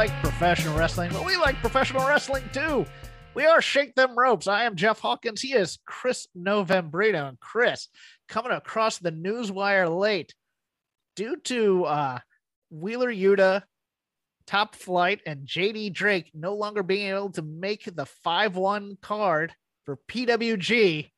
Like 0.00 0.22
professional 0.22 0.78
wrestling? 0.78 1.10
but 1.12 1.26
we 1.26 1.36
like 1.36 1.56
professional 1.56 2.08
wrestling 2.08 2.42
too. 2.54 2.86
We 3.34 3.44
are 3.44 3.60
Shake 3.60 3.94
Them 3.94 4.18
Ropes. 4.18 4.46
I 4.46 4.64
am 4.64 4.74
Jeff 4.74 4.98
Hawkins. 4.98 5.42
He 5.42 5.52
is 5.52 5.78
Chris 5.84 6.26
Novembrino. 6.34 7.28
And 7.28 7.38
Chris, 7.38 7.88
coming 8.26 8.52
across 8.52 8.96
the 8.96 9.12
newswire 9.12 9.94
late 9.94 10.34
due 11.16 11.36
to 11.44 11.84
uh, 11.84 12.18
Wheeler 12.70 13.12
Yuta, 13.12 13.64
Top 14.46 14.74
Flight, 14.74 15.20
and 15.26 15.46
JD 15.46 15.92
Drake 15.92 16.30
no 16.32 16.54
longer 16.54 16.82
being 16.82 17.08
able 17.08 17.32
to 17.32 17.42
make 17.42 17.84
the 17.94 18.06
5 18.06 18.56
1 18.56 18.96
card 19.02 19.52
for 19.84 19.98
PWG. 20.08 21.10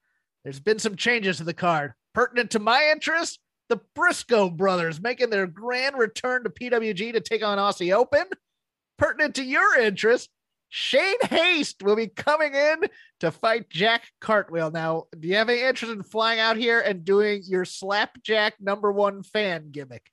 There's 0.42 0.59
been 0.59 0.81
some 0.81 0.97
changes 0.97 1.37
to 1.37 1.45
the 1.45 1.55
card. 1.55 1.92
Pertinent 2.14 2.51
to 2.51 2.59
my 2.59 2.91
interest, 2.91 3.39
the 3.69 3.81
Briscoe 3.95 4.51
brothers 4.51 5.01
making 5.01 5.31
their 5.31 5.47
grand 5.47 5.97
return 5.97 6.42
to 6.42 6.51
PWG 6.51 7.12
to 7.12 7.20
take 7.20 7.45
on 7.45 7.59
Aussie 7.59 7.95
Open. 7.95 8.25
Pertinent 8.98 9.35
to 9.37 9.45
your 9.45 9.79
interest, 9.79 10.31
Shane 10.69 11.21
Haste 11.29 11.83
will 11.83 11.97
be 11.97 12.07
coming 12.07 12.55
in 12.55 12.89
to 13.21 13.31
fight 13.31 13.69
Jack 13.69 14.05
Cartwheel. 14.21 14.71
Now, 14.71 15.05
do 15.19 15.29
you 15.29 15.37
have 15.37 15.48
any 15.48 15.61
interest 15.61 15.93
in 15.93 16.03
flying 16.03 16.41
out 16.41 16.57
here 16.57 16.81
and 16.81 17.05
doing 17.05 17.43
your 17.45 17.65
slapjack 17.65 18.55
number 18.61 18.91
one 18.91 19.23
fan 19.23 19.70
gimmick? 19.70 20.11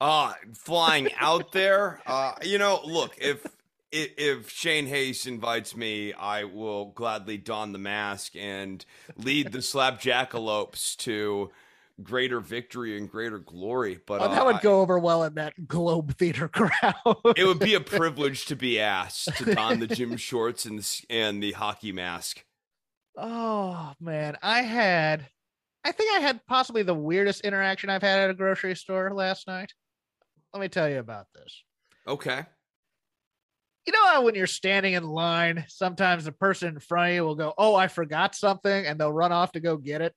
Uh 0.00 0.32
flying 0.54 1.10
out 1.18 1.52
there. 1.52 2.00
Uh 2.06 2.34
you 2.42 2.58
know, 2.58 2.80
look, 2.84 3.16
if 3.20 3.46
if, 3.90 4.50
Shane 4.50 4.86
Haste 4.86 5.26
invites 5.26 5.74
me, 5.74 6.12
I 6.12 6.44
will 6.44 6.86
gladly 6.86 7.38
don 7.38 7.72
the 7.72 7.78
mask 7.78 8.36
and 8.36 8.84
lead 9.16 9.52
the 9.52 9.58
slapjackalopes 9.58 10.96
to 10.98 11.50
greater 12.02 12.40
victory 12.40 12.96
and 12.96 13.10
greater 13.10 13.38
glory. 13.38 13.98
But 14.06 14.20
Oh, 14.22 14.28
that 14.28 14.42
uh, 14.42 14.44
would 14.46 14.60
go 14.60 14.80
over 14.80 14.98
well 14.98 15.24
in 15.24 15.34
that 15.34 15.66
Globe 15.66 16.16
Theater 16.16 16.48
crowd. 16.52 16.94
it 17.36 17.44
would 17.46 17.58
be 17.58 17.74
a 17.74 17.80
privilege 17.80 18.46
to 18.46 18.56
be 18.56 18.78
asked 18.80 19.36
to 19.36 19.54
don 19.54 19.80
the 19.80 19.86
gym 19.86 20.16
shorts 20.18 20.64
and 20.64 20.78
the, 20.78 21.02
and 21.10 21.42
the 21.42 21.52
hockey 21.52 21.92
mask. 21.92 22.44
Oh 23.16 23.92
man, 24.00 24.36
I 24.42 24.62
had 24.62 25.28
I 25.84 25.92
think 25.92 26.16
I 26.16 26.20
had 26.20 26.44
possibly 26.46 26.82
the 26.82 26.94
weirdest 26.94 27.40
interaction 27.42 27.90
I've 27.90 28.02
had 28.02 28.20
at 28.20 28.30
a 28.30 28.34
grocery 28.34 28.76
store 28.76 29.12
last 29.12 29.46
night. 29.46 29.72
Let 30.52 30.60
me 30.60 30.68
tell 30.68 30.88
you 30.88 30.98
about 30.98 31.26
this. 31.34 31.62
Okay. 32.06 32.44
You 33.86 33.92
know 33.92 34.06
how 34.06 34.22
when 34.22 34.34
you're 34.34 34.46
standing 34.46 34.92
in 34.92 35.02
line, 35.04 35.64
sometimes 35.68 36.24
the 36.26 36.32
person 36.32 36.68
in 36.74 36.78
front 36.80 37.08
of 37.10 37.14
you 37.14 37.24
will 37.24 37.34
go, 37.34 37.54
"Oh, 37.56 37.74
I 37.74 37.88
forgot 37.88 38.34
something," 38.34 38.86
and 38.86 39.00
they'll 39.00 39.12
run 39.12 39.32
off 39.32 39.52
to 39.52 39.60
go 39.60 39.76
get 39.78 40.02
it. 40.02 40.14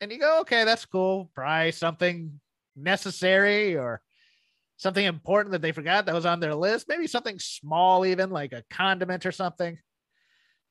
And 0.00 0.12
you 0.12 0.18
go, 0.18 0.40
"Okay, 0.40 0.64
that's 0.64 0.84
cool. 0.84 1.30
Probably 1.34 1.72
something 1.72 2.40
necessary 2.76 3.76
or 3.76 4.00
something 4.76 5.04
important 5.04 5.52
that 5.52 5.62
they 5.62 5.72
forgot 5.72 6.06
that 6.06 6.14
was 6.14 6.26
on 6.26 6.40
their 6.40 6.54
list. 6.54 6.88
Maybe 6.88 7.06
something 7.06 7.38
small, 7.38 8.06
even 8.06 8.30
like 8.30 8.52
a 8.52 8.64
condiment 8.70 9.26
or 9.26 9.32
something." 9.32 9.78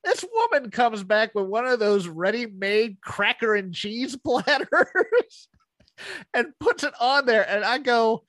This 0.04 0.24
woman 0.32 0.70
comes 0.70 1.02
back 1.02 1.34
with 1.34 1.46
one 1.46 1.66
of 1.66 1.80
those 1.80 2.06
ready-made 2.06 3.00
cracker 3.02 3.54
and 3.54 3.74
cheese 3.74 4.16
platters 4.24 5.48
and 6.32 6.58
puts 6.60 6.84
it 6.84 6.94
on 7.00 7.26
there, 7.26 7.48
and 7.48 7.64
I 7.64 7.78
go. 7.78 8.24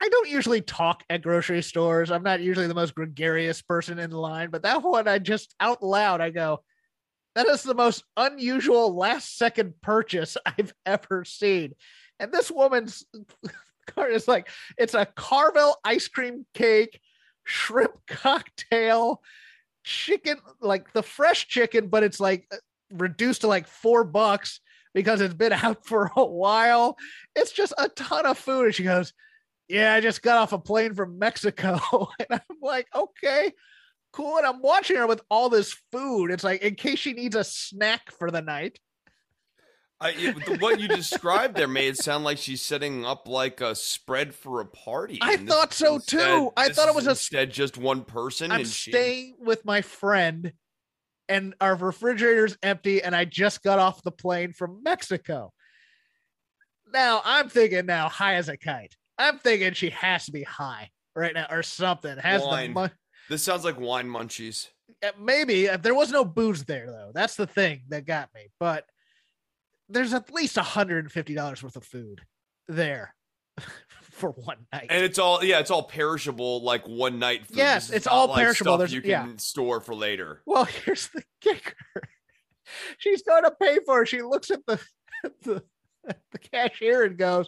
I 0.00 0.08
don't 0.08 0.28
usually 0.28 0.60
talk 0.60 1.02
at 1.10 1.22
grocery 1.22 1.60
stores. 1.60 2.12
I'm 2.12 2.22
not 2.22 2.40
usually 2.40 2.68
the 2.68 2.74
most 2.74 2.94
gregarious 2.94 3.62
person 3.62 3.98
in 3.98 4.12
line, 4.12 4.50
but 4.50 4.62
that 4.62 4.80
one 4.80 5.08
I 5.08 5.18
just 5.18 5.56
out 5.58 5.82
loud 5.82 6.20
I 6.20 6.30
go, 6.30 6.62
that 7.34 7.46
is 7.46 7.62
the 7.62 7.74
most 7.74 8.04
unusual 8.16 8.94
last 8.94 9.36
second 9.36 9.74
purchase 9.80 10.36
I've 10.46 10.72
ever 10.84 11.24
seen. 11.24 11.74
And 12.18 12.32
this 12.32 12.50
woman's 12.50 13.04
card 13.86 14.12
is 14.12 14.28
like 14.28 14.48
it's 14.76 14.94
a 14.94 15.06
Carvel 15.06 15.76
ice 15.84 16.08
cream 16.08 16.46
cake, 16.54 17.00
shrimp 17.44 17.92
cocktail, 18.06 19.22
chicken, 19.84 20.38
like 20.60 20.92
the 20.92 21.02
fresh 21.02 21.48
chicken, 21.48 21.88
but 21.88 22.02
it's 22.02 22.20
like 22.20 22.46
uh, 22.52 22.56
reduced 22.92 23.42
to 23.42 23.46
like 23.46 23.66
four 23.66 24.04
bucks 24.04 24.60
because 24.94 25.20
it's 25.20 25.34
been 25.34 25.52
out 25.52 25.86
for 25.86 26.10
a 26.16 26.24
while. 26.24 26.96
It's 27.36 27.52
just 27.52 27.72
a 27.78 27.88
ton 27.88 28.26
of 28.26 28.38
food. 28.38 28.66
And 28.66 28.74
she 28.74 28.82
goes, 28.84 29.12
yeah, 29.68 29.94
I 29.94 30.00
just 30.00 30.22
got 30.22 30.38
off 30.38 30.52
a 30.52 30.58
plane 30.58 30.94
from 30.94 31.18
Mexico. 31.18 31.78
And 32.18 32.40
I'm 32.40 32.56
like, 32.60 32.88
okay, 32.94 33.52
cool. 34.12 34.38
And 34.38 34.46
I'm 34.46 34.60
watching 34.62 34.96
her 34.96 35.06
with 35.06 35.20
all 35.30 35.48
this 35.48 35.76
food. 35.92 36.30
It's 36.30 36.44
like 36.44 36.62
in 36.62 36.74
case 36.74 36.98
she 36.98 37.12
needs 37.12 37.36
a 37.36 37.44
snack 37.44 38.10
for 38.18 38.30
the 38.30 38.42
night. 38.42 38.78
I, 40.00 40.10
it- 40.16 40.60
what 40.60 40.78
you 40.78 40.86
described 40.86 41.56
there 41.56 41.66
made 41.66 41.88
it 41.88 41.98
sound 41.98 42.22
like 42.22 42.38
she's 42.38 42.62
setting 42.62 43.04
up 43.04 43.26
like 43.26 43.60
a 43.60 43.74
spread 43.74 44.32
for 44.34 44.60
a 44.60 44.66
party. 44.66 45.18
I 45.20 45.36
thought 45.38 45.72
so, 45.72 45.96
instead- 45.96 46.20
too. 46.20 46.52
I 46.56 46.68
thought 46.68 46.88
it 46.88 46.94
was 46.94 47.06
a- 47.06 47.10
instead 47.10 47.50
just 47.50 47.76
one 47.76 48.04
person. 48.04 48.52
I'm 48.52 48.60
and 48.60 48.68
she- 48.68 48.92
staying 48.92 49.36
with 49.40 49.64
my 49.64 49.82
friend, 49.82 50.52
and 51.28 51.54
our 51.60 51.74
refrigerator's 51.74 52.56
empty, 52.62 53.02
and 53.02 53.14
I 53.14 53.24
just 53.24 53.62
got 53.62 53.78
off 53.80 54.02
the 54.02 54.12
plane 54.12 54.52
from 54.52 54.82
Mexico. 54.84 55.52
Now 56.92 57.20
I'm 57.24 57.48
thinking 57.48 57.84
now 57.86 58.08
high 58.08 58.36
as 58.36 58.48
a 58.48 58.56
kite. 58.56 58.96
I'm 59.18 59.38
thinking 59.38 59.72
she 59.74 59.90
has 59.90 60.26
to 60.26 60.32
be 60.32 60.44
high 60.44 60.90
right 61.16 61.34
now 61.34 61.46
or 61.50 61.62
something. 61.62 62.16
Has 62.18 62.42
Wine. 62.42 62.72
the 62.72 62.90
This 63.28 63.42
sounds 63.42 63.64
like 63.64 63.78
wine 63.78 64.08
munchies. 64.08 64.68
uh, 65.02 65.10
maybe 65.20 65.68
uh, 65.68 65.76
there 65.76 65.94
was 65.94 66.10
no 66.10 66.24
booze 66.24 66.64
there 66.64 66.86
though. 66.86 67.10
That's 67.14 67.36
the 67.36 67.46
thing 67.46 67.82
that 67.88 68.06
got 68.06 68.30
me. 68.34 68.48
But 68.58 68.84
there's 69.88 70.12
at 70.12 70.32
least 70.32 70.56
$150 70.56 71.62
worth 71.62 71.76
of 71.76 71.84
food 71.84 72.20
there 72.68 73.14
for 74.02 74.30
one 74.30 74.66
night. 74.72 74.86
And 74.90 75.04
it's 75.04 75.18
all 75.18 75.42
yeah, 75.44 75.60
it's 75.60 75.70
all 75.70 75.84
perishable 75.84 76.62
like 76.62 76.86
one 76.88 77.18
night 77.18 77.46
food. 77.46 77.56
Yes, 77.56 77.90
it's 77.90 78.06
all 78.06 78.28
like 78.28 78.38
perishable. 78.38 78.76
There's- 78.78 78.92
you 78.92 79.00
can 79.00 79.10
yeah. 79.10 79.26
store 79.36 79.80
for 79.80 79.94
later. 79.94 80.42
Well, 80.46 80.64
here's 80.84 81.08
the 81.08 81.22
kicker. 81.40 81.74
She's 82.98 83.22
going 83.22 83.44
to 83.44 83.50
pay 83.50 83.78
for 83.86 84.02
it. 84.02 84.08
She 84.08 84.20
looks 84.22 84.50
at 84.50 84.64
the, 84.66 84.78
the 85.42 85.62
the 86.32 86.38
cashier 86.38 87.02
and 87.04 87.16
goes, 87.16 87.46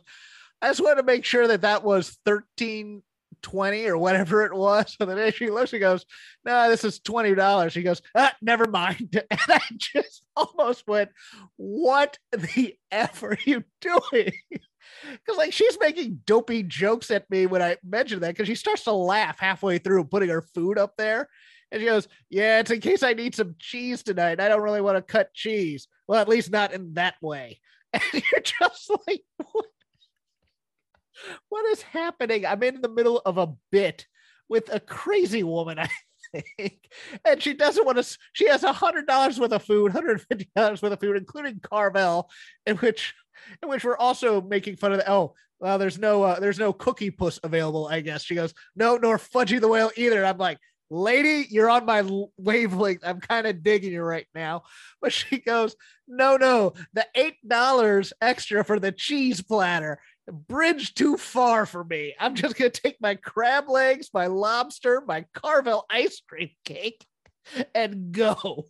"I 0.63 0.69
just 0.69 0.83
want 0.83 0.97
to 0.99 1.03
make 1.04 1.25
sure 1.27 1.47
that 1.47 1.60
that 1.63 1.84
was 1.84 2.19
thirteen 2.25 3.03
twenty 3.42 3.87
or 3.87 3.98
whatever 3.98 4.45
it 4.45 4.54
was." 4.54 4.97
So 4.98 5.07
the 5.07 5.15
day 5.15 5.31
she 5.31 5.51
looks 5.51 5.72
and 5.72 5.81
goes, 5.81 6.04
"No, 6.45 6.69
this 6.69 6.84
is 6.84 7.01
twenty 7.01 7.34
dollars." 7.34 7.72
She 7.72 7.83
goes, 7.83 8.03
ah, 8.15 8.34
"Never 8.42 8.66
mind." 8.66 9.22
And 9.31 9.41
I 9.48 9.60
just 9.77 10.22
almost 10.37 10.87
went, 10.87 11.10
"What 11.57 12.19
the 12.33 12.75
f 12.91 13.22
are 13.22 13.39
you 13.45 13.65
doing?" 13.81 14.33
Because 15.03 15.39
like 15.39 15.53
she's 15.53 15.78
making 15.81 16.21
dopey 16.27 16.63
jokes 16.63 17.10
at 17.10 17.31
me 17.31 17.47
when 17.47 17.63
I 17.63 17.77
mentioned 17.84 18.22
that 18.22 18.34
because 18.34 18.48
she 18.48 18.54
starts 18.54 18.84
to 18.84 18.92
laugh 18.92 19.39
halfway 19.39 19.78
through 19.78 20.04
putting 20.04 20.31
her 20.31 20.42
food 20.42 20.78
up 20.78 20.95
there. 20.97 21.28
And 21.71 21.81
she 21.81 21.87
goes, 21.87 22.09
Yeah, 22.28 22.60
it's 22.60 22.71
in 22.71 22.81
case 22.81 23.03
I 23.03 23.13
need 23.13 23.34
some 23.34 23.54
cheese 23.59 24.03
tonight. 24.03 24.41
I 24.41 24.48
don't 24.48 24.63
really 24.63 24.81
want 24.81 24.97
to 24.97 25.03
cut 25.03 25.33
cheese. 25.34 25.89
Well, 26.09 26.21
at 26.21 26.28
least 26.28 26.51
not 26.51 26.72
in 26.72 26.95
that 26.95 27.15
way. 27.22 27.60
And 27.92 28.03
you're 28.13 28.41
just 28.42 28.91
like, 29.09 29.22
What, 29.51 29.66
what 31.49 31.67
is 31.67 31.83
happening? 31.83 32.47
I'm 32.47 32.63
in 32.63 32.81
the 32.81 32.89
middle 32.89 33.21
of 33.25 33.39
a 33.39 33.53
bit 33.71 34.07
with 34.49 34.72
a 34.72 34.81
crazy 34.81 35.43
woman, 35.43 35.78
I 35.78 35.89
think. 36.59 36.91
And 37.25 37.43
she 37.43 37.55
doesn't 37.55 37.84
want 37.84 37.99
to, 37.99 38.19
she 38.33 38.49
has 38.49 38.63
a 38.63 38.72
hundred 38.72 39.07
dollars 39.07 39.39
worth 39.39 39.53
of 39.53 39.63
food, 39.63 39.93
$150 39.93 40.47
worth 40.57 40.83
of 40.83 41.01
food, 41.01 41.17
including 41.17 41.61
Carvel, 41.61 42.31
in 42.67 42.77
which 42.78 43.15
in 43.63 43.69
which 43.69 43.84
we're 43.84 43.97
also 43.97 44.41
making 44.41 44.77
fun 44.77 44.93
of 44.93 44.99
the 44.99 45.11
oh 45.11 45.34
well 45.61 45.78
there's 45.78 45.99
no 45.99 46.22
uh, 46.22 46.41
there's 46.41 46.59
no 46.59 46.72
cookie 46.72 47.11
puss 47.11 47.39
available 47.43 47.89
i 47.89 48.01
guess. 48.01 48.23
She 48.23 48.34
goes 48.34 48.55
no 48.77 48.97
nor 48.97 49.19
fudgy 49.19 49.61
the 49.61 49.69
whale 49.69 49.91
either. 49.97 50.25
I'm 50.25 50.39
like 50.39 50.59
lady 50.91 51.47
you're 51.51 51.71
on 51.71 51.87
my 51.87 52.03
wavelength. 52.37 53.03
I'm 53.05 53.21
kind 53.21 53.47
of 53.47 53.63
digging 53.63 53.93
you 53.93 54.03
right 54.03 54.27
now. 54.34 54.65
But 55.01 55.13
she 55.13 55.39
goes 55.39 55.75
no 56.07 56.37
no 56.37 56.75
the 56.93 57.07
eight 57.15 57.37
dollars 57.47 58.13
extra 58.21 58.65
for 58.65 58.78
the 58.78 58.93
cheese 58.93 59.43
platter 59.43 60.01
bridge 60.32 60.94
too 60.94 61.16
far 61.16 61.66
for 61.66 61.84
me 61.84 62.15
i'm 62.18 62.34
just 62.34 62.56
gonna 62.56 62.71
take 62.71 62.97
my 63.00 63.15
crab 63.15 63.68
legs 63.68 64.10
my 64.12 64.27
lobster 64.27 65.03
my 65.06 65.24
carvel 65.34 65.84
ice 65.91 66.22
cream 66.27 66.50
cake 66.65 67.04
and 67.74 68.12
go 68.12 68.66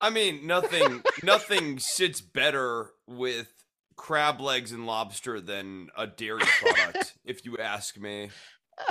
I 0.00 0.10
mean, 0.10 0.46
nothing 0.46 1.02
nothing 1.22 1.78
sits 1.78 2.20
better 2.20 2.90
with 3.06 3.52
crab 3.96 4.40
legs 4.40 4.72
and 4.72 4.86
lobster 4.86 5.40
than 5.40 5.88
a 5.96 6.06
dairy 6.06 6.42
product, 6.60 7.14
if 7.24 7.44
you 7.44 7.58
ask 7.58 7.98
me. 7.98 8.30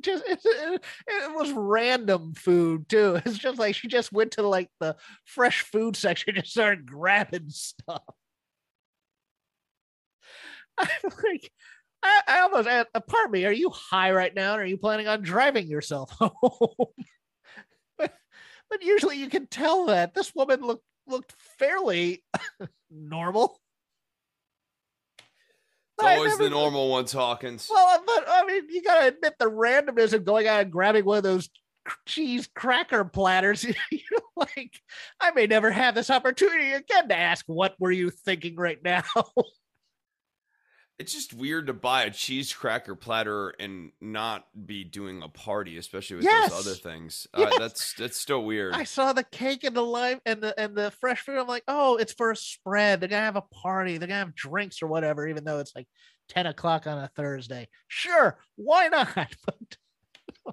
just 0.00 0.24
it, 0.28 0.38
it, 0.44 0.82
it, 1.08 1.34
was 1.34 1.50
random 1.52 2.34
food 2.34 2.88
too. 2.88 3.20
It's 3.26 3.36
just 3.36 3.58
like 3.58 3.74
she 3.74 3.88
just 3.88 4.12
went 4.12 4.32
to 4.32 4.42
like 4.42 4.70
the 4.78 4.94
fresh 5.24 5.62
food 5.62 5.96
section 5.96 6.36
and 6.36 6.46
started 6.46 6.86
grabbing 6.86 7.48
stuff. 7.48 8.02
I 10.78 10.88
like 11.24 11.50
I, 12.02 12.20
I 12.28 12.40
almost 12.40 12.68
asked, 12.68 12.88
uh, 12.94 13.00
pardon 13.00 13.32
me, 13.32 13.44
are 13.44 13.52
you 13.52 13.70
high 13.70 14.12
right 14.12 14.34
now? 14.34 14.54
Or 14.54 14.60
are 14.60 14.64
you 14.64 14.78
planning 14.78 15.08
on 15.08 15.22
driving 15.22 15.66
yourself 15.66 16.10
home? 16.18 16.86
but 17.98 18.82
usually 18.82 19.16
you 19.16 19.28
can 19.28 19.46
tell 19.46 19.86
that 19.86 20.14
this 20.14 20.34
woman 20.34 20.60
looked 20.60 20.84
looked 21.06 21.34
fairly 21.58 22.22
normal. 22.90 23.60
It's 25.98 26.06
always 26.06 26.30
never, 26.32 26.44
the 26.44 26.50
normal 26.50 26.90
ones, 26.90 27.10
Hawkins. 27.10 27.68
Well, 27.68 27.86
uh, 27.86 27.98
but 28.06 28.24
I 28.28 28.44
mean, 28.46 28.64
you 28.68 28.82
gotta 28.82 29.08
admit 29.08 29.34
the 29.38 29.50
randomness 29.50 30.12
of 30.12 30.24
going 30.24 30.46
out 30.46 30.60
and 30.60 30.70
grabbing 30.70 31.04
one 31.04 31.18
of 31.18 31.24
those 31.24 31.48
cheese 32.06 32.48
cracker 32.54 33.04
platters. 33.04 33.64
you 33.64 33.74
know, 34.12 34.20
like 34.36 34.80
I 35.20 35.32
may 35.32 35.46
never 35.46 35.70
have 35.70 35.94
this 35.94 36.10
opportunity 36.10 36.72
again 36.72 37.08
to 37.08 37.16
ask, 37.16 37.44
"What 37.48 37.74
were 37.80 37.90
you 37.90 38.10
thinking 38.10 38.54
right 38.54 38.82
now?" 38.82 39.02
It's 40.98 41.12
just 41.12 41.32
weird 41.32 41.68
to 41.68 41.72
buy 41.72 42.02
a 42.04 42.10
cheese 42.10 42.52
cracker 42.52 42.96
platter 42.96 43.50
and 43.60 43.92
not 44.00 44.46
be 44.66 44.82
doing 44.82 45.22
a 45.22 45.28
party, 45.28 45.76
especially 45.76 46.16
with 46.16 46.24
yes. 46.24 46.50
those 46.50 46.66
other 46.66 46.76
things. 46.76 47.26
Uh, 47.32 47.40
yes. 47.42 47.52
Uh, 47.54 47.58
that's 47.58 47.94
that's 47.94 48.16
still 48.16 48.44
weird. 48.44 48.74
I 48.74 48.82
saw 48.84 49.12
the 49.12 49.22
cake 49.22 49.62
and 49.62 49.76
the 49.76 49.82
lime 49.82 50.20
and 50.26 50.42
the 50.42 50.58
and 50.58 50.74
the 50.74 50.90
fresh 50.90 51.20
food. 51.20 51.38
I'm 51.38 51.46
like, 51.46 51.62
oh, 51.68 51.96
it's 51.96 52.12
for 52.12 52.32
a 52.32 52.36
spread. 52.36 53.00
They're 53.00 53.08
gonna 53.08 53.22
have 53.22 53.36
a 53.36 53.42
party. 53.42 53.98
They're 53.98 54.08
gonna 54.08 54.18
have 54.18 54.34
drinks 54.34 54.82
or 54.82 54.88
whatever, 54.88 55.28
even 55.28 55.44
though 55.44 55.60
it's 55.60 55.74
like 55.76 55.86
10 56.30 56.46
o'clock 56.46 56.86
on 56.86 56.98
a 56.98 57.10
Thursday. 57.14 57.68
Sure, 57.86 58.38
why 58.56 58.88
not? 58.88 59.08
But 59.46 59.76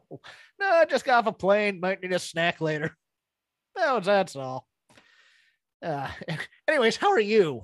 no, 0.10 0.20
no, 0.60 0.70
I 0.70 0.86
just 0.86 1.06
got 1.06 1.26
off 1.26 1.34
a 1.34 1.38
plane. 1.38 1.80
Might 1.80 2.02
need 2.02 2.12
a 2.12 2.20
snack 2.20 2.62
later. 2.62 2.96
No, 3.78 4.00
that's 4.00 4.36
all. 4.36 4.68
Uh, 5.82 6.10
anyways, 6.68 6.98
how 6.98 7.12
are 7.12 7.20
you? 7.20 7.64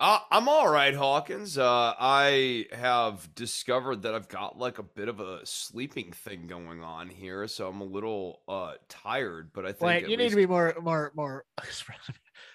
Uh, 0.00 0.18
I'm 0.30 0.48
all 0.48 0.66
right, 0.66 0.94
Hawkins. 0.94 1.58
Uh, 1.58 1.92
I 2.00 2.64
have 2.72 3.34
discovered 3.34 4.02
that 4.02 4.14
I've 4.14 4.28
got 4.28 4.58
like 4.58 4.78
a 4.78 4.82
bit 4.82 5.08
of 5.08 5.20
a 5.20 5.44
sleeping 5.44 6.10
thing 6.12 6.46
going 6.46 6.82
on 6.82 7.10
here, 7.10 7.46
so 7.46 7.68
I'm 7.68 7.82
a 7.82 7.84
little 7.84 8.40
uh, 8.48 8.72
tired. 8.88 9.50
But 9.52 9.66
I 9.66 9.72
think 9.72 9.82
Wait, 9.82 10.02
you 10.04 10.16
least... 10.16 10.18
need 10.18 10.30
to 10.30 10.36
be 10.36 10.46
more, 10.46 10.74
more, 10.80 11.12
more 11.14 11.44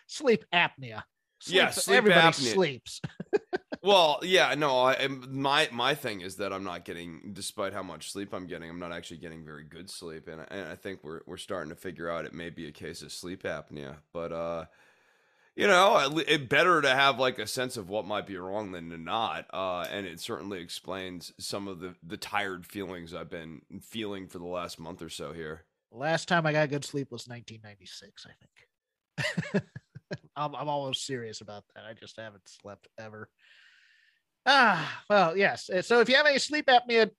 sleep 0.07 0.44
apnea. 0.51 1.03
Sleep, 1.39 1.56
yeah, 1.56 1.69
sleep 1.69 1.97
everybody 1.97 2.21
apnea. 2.21 2.53
sleeps. 2.53 3.01
well, 3.83 4.21
yeah, 4.24 4.56
no. 4.56 4.80
I 4.80 5.07
my 5.07 5.69
my 5.71 5.94
thing 5.94 6.21
is 6.21 6.38
that 6.38 6.51
I'm 6.51 6.63
not 6.63 6.83
getting, 6.83 7.30
despite 7.33 7.74
how 7.74 7.83
much 7.83 8.12
sleep 8.12 8.33
I'm 8.33 8.47
getting, 8.47 8.71
I'm 8.71 8.80
not 8.80 8.92
actually 8.92 9.18
getting 9.18 9.45
very 9.45 9.65
good 9.65 9.92
sleep, 9.92 10.27
and, 10.27 10.42
and 10.50 10.68
I 10.68 10.75
think 10.75 11.03
we're 11.03 11.21
we're 11.27 11.38
starting 11.38 11.69
to 11.69 11.75
figure 11.75 12.09
out 12.09 12.25
it 12.25 12.33
may 12.33 12.50
be 12.50 12.68
a 12.68 12.71
case 12.71 13.03
of 13.03 13.12
sleep 13.12 13.44
apnea, 13.44 13.97
but 14.12 14.31
uh 14.31 14.65
you 15.56 15.68
know, 15.68 16.22
it 16.28 16.50
better 16.50 16.81
to 16.81 16.90
have 16.90 17.18
like 17.18 17.40
a 17.40 17.48
sense 17.48 17.78
of 17.78 17.88
what 17.88 18.06
might 18.06 18.28
be 18.28 18.38
wrong 18.38 18.74
than 18.74 18.90
to 18.90 18.98
not. 18.98 19.46
Uh, 19.54 19.88
and 19.90 20.06
it 20.06 20.19
certainly 20.19 20.60
explains 20.60 21.31
some 21.40 21.68
of 21.68 21.80
the 21.80 21.96
the 22.04 22.18
tired 22.18 22.66
feelings 22.66 23.13
I've 23.13 23.30
been 23.30 23.62
feeling 23.81 24.28
for 24.28 24.38
the 24.40 24.46
last 24.46 24.80
month 24.80 25.02
or 25.02 25.10
so 25.10 25.31
here. 25.31 25.63
Last 25.92 26.28
time 26.28 26.46
I 26.46 26.52
got 26.52 26.69
good 26.69 26.84
sleep 26.84 27.10
was 27.10 27.28
1996, 27.28 28.28
I 28.28 28.31
think. 29.54 29.63
I'm, 30.36 30.54
I'm 30.56 30.68
almost 30.68 31.06
serious 31.06 31.40
about 31.40 31.63
that. 31.74 31.86
I 31.86 31.94
just 31.94 32.19
haven't 32.19 32.48
slept 32.50 32.90
ever. 33.00 33.30
Ah, 34.46 35.04
well, 35.10 35.38
yes. 35.38 35.69
Uh, 35.69 35.81
so 35.81 36.02
if 36.02 36.10
you 36.10 36.16
have 36.16 36.25
any 36.25 36.38
sleep 36.38 36.66
apnea 36.68 37.10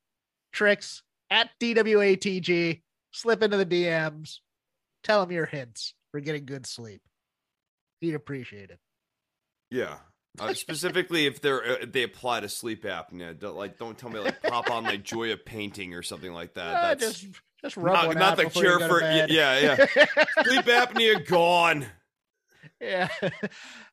tricks 0.52 1.02
at 1.30 1.48
DWATG, 1.58 2.82
slip 3.12 3.42
into 3.42 3.56
the 3.56 3.66
DMs, 3.66 4.40
tell 5.02 5.22
them 5.22 5.32
your 5.32 5.46
hints 5.46 5.94
for 6.10 6.20
getting 6.20 6.44
good 6.44 6.66
sleep 6.66 7.00
he'd 8.00 8.14
appreciate 8.14 8.70
it. 8.70 8.78
Yeah. 9.70 9.96
Uh, 10.38 10.52
specifically, 10.52 11.26
if 11.26 11.40
they're 11.40 11.64
uh, 11.64 11.86
they 11.88 12.02
apply 12.02 12.40
to 12.40 12.48
sleep 12.48 12.84
apnea, 12.84 13.38
don't, 13.38 13.56
like 13.56 13.78
don't 13.78 13.96
tell 13.96 14.10
me 14.10 14.20
like 14.20 14.42
pop 14.42 14.70
on 14.70 14.84
like 14.84 15.02
joy 15.02 15.32
of 15.32 15.44
painting 15.46 15.94
or 15.94 16.02
something 16.02 16.32
like 16.32 16.54
that. 16.54 16.76
Uh, 16.76 16.94
That's 16.94 17.20
just 17.20 17.40
just 17.62 17.76
rub 17.76 17.94
not, 17.94 18.06
one 18.08 18.18
not 18.18 18.36
the 18.36 18.44
cure 18.50 18.78
for 18.80 19.00
yeah 19.00 19.24
yeah. 19.26 19.76
sleep 20.44 20.66
apnea 20.66 21.26
gone. 21.26 21.86
Yeah. 22.80 23.08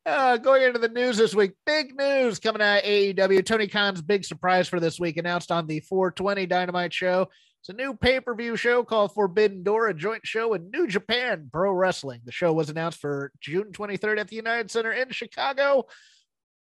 Uh, 0.06 0.36
going 0.36 0.62
into 0.64 0.80
the 0.80 0.90
news 0.90 1.16
this 1.16 1.34
week, 1.34 1.54
big 1.66 1.96
news 1.98 2.38
coming 2.38 2.62
out 2.62 2.80
of 2.80 2.84
AEW. 2.84 3.46
Tony 3.46 3.68
Khan's 3.68 4.02
big 4.02 4.26
surprise 4.26 4.68
for 4.68 4.82
this 4.82 5.00
week 5.00 5.16
announced 5.16 5.50
on 5.50 5.66
the 5.66 5.80
420 5.80 6.46
Dynamite 6.46 6.92
show 6.92 7.30
it's 7.64 7.70
a 7.70 7.82
new 7.82 7.94
pay 7.94 8.20
per 8.20 8.36
view 8.36 8.58
show 8.58 8.84
called 8.84 9.14
Forbidden 9.14 9.64
Door, 9.64 9.88
a 9.88 9.94
joint 9.94 10.28
show 10.28 10.50
with 10.50 10.70
New 10.74 10.86
Japan 10.86 11.50
Pro 11.50 11.72
Wrestling. 11.72 12.20
The 12.26 12.32
show 12.34 12.52
was 12.52 12.70
announced 12.70 13.00
for 13.00 13.32
June 13.40 13.72
23rd 13.72 14.20
at 14.20 14.28
the 14.28 14.36
United 14.36 14.70
Center 14.70 14.92
in 14.92 15.12
Chicago. 15.12 15.86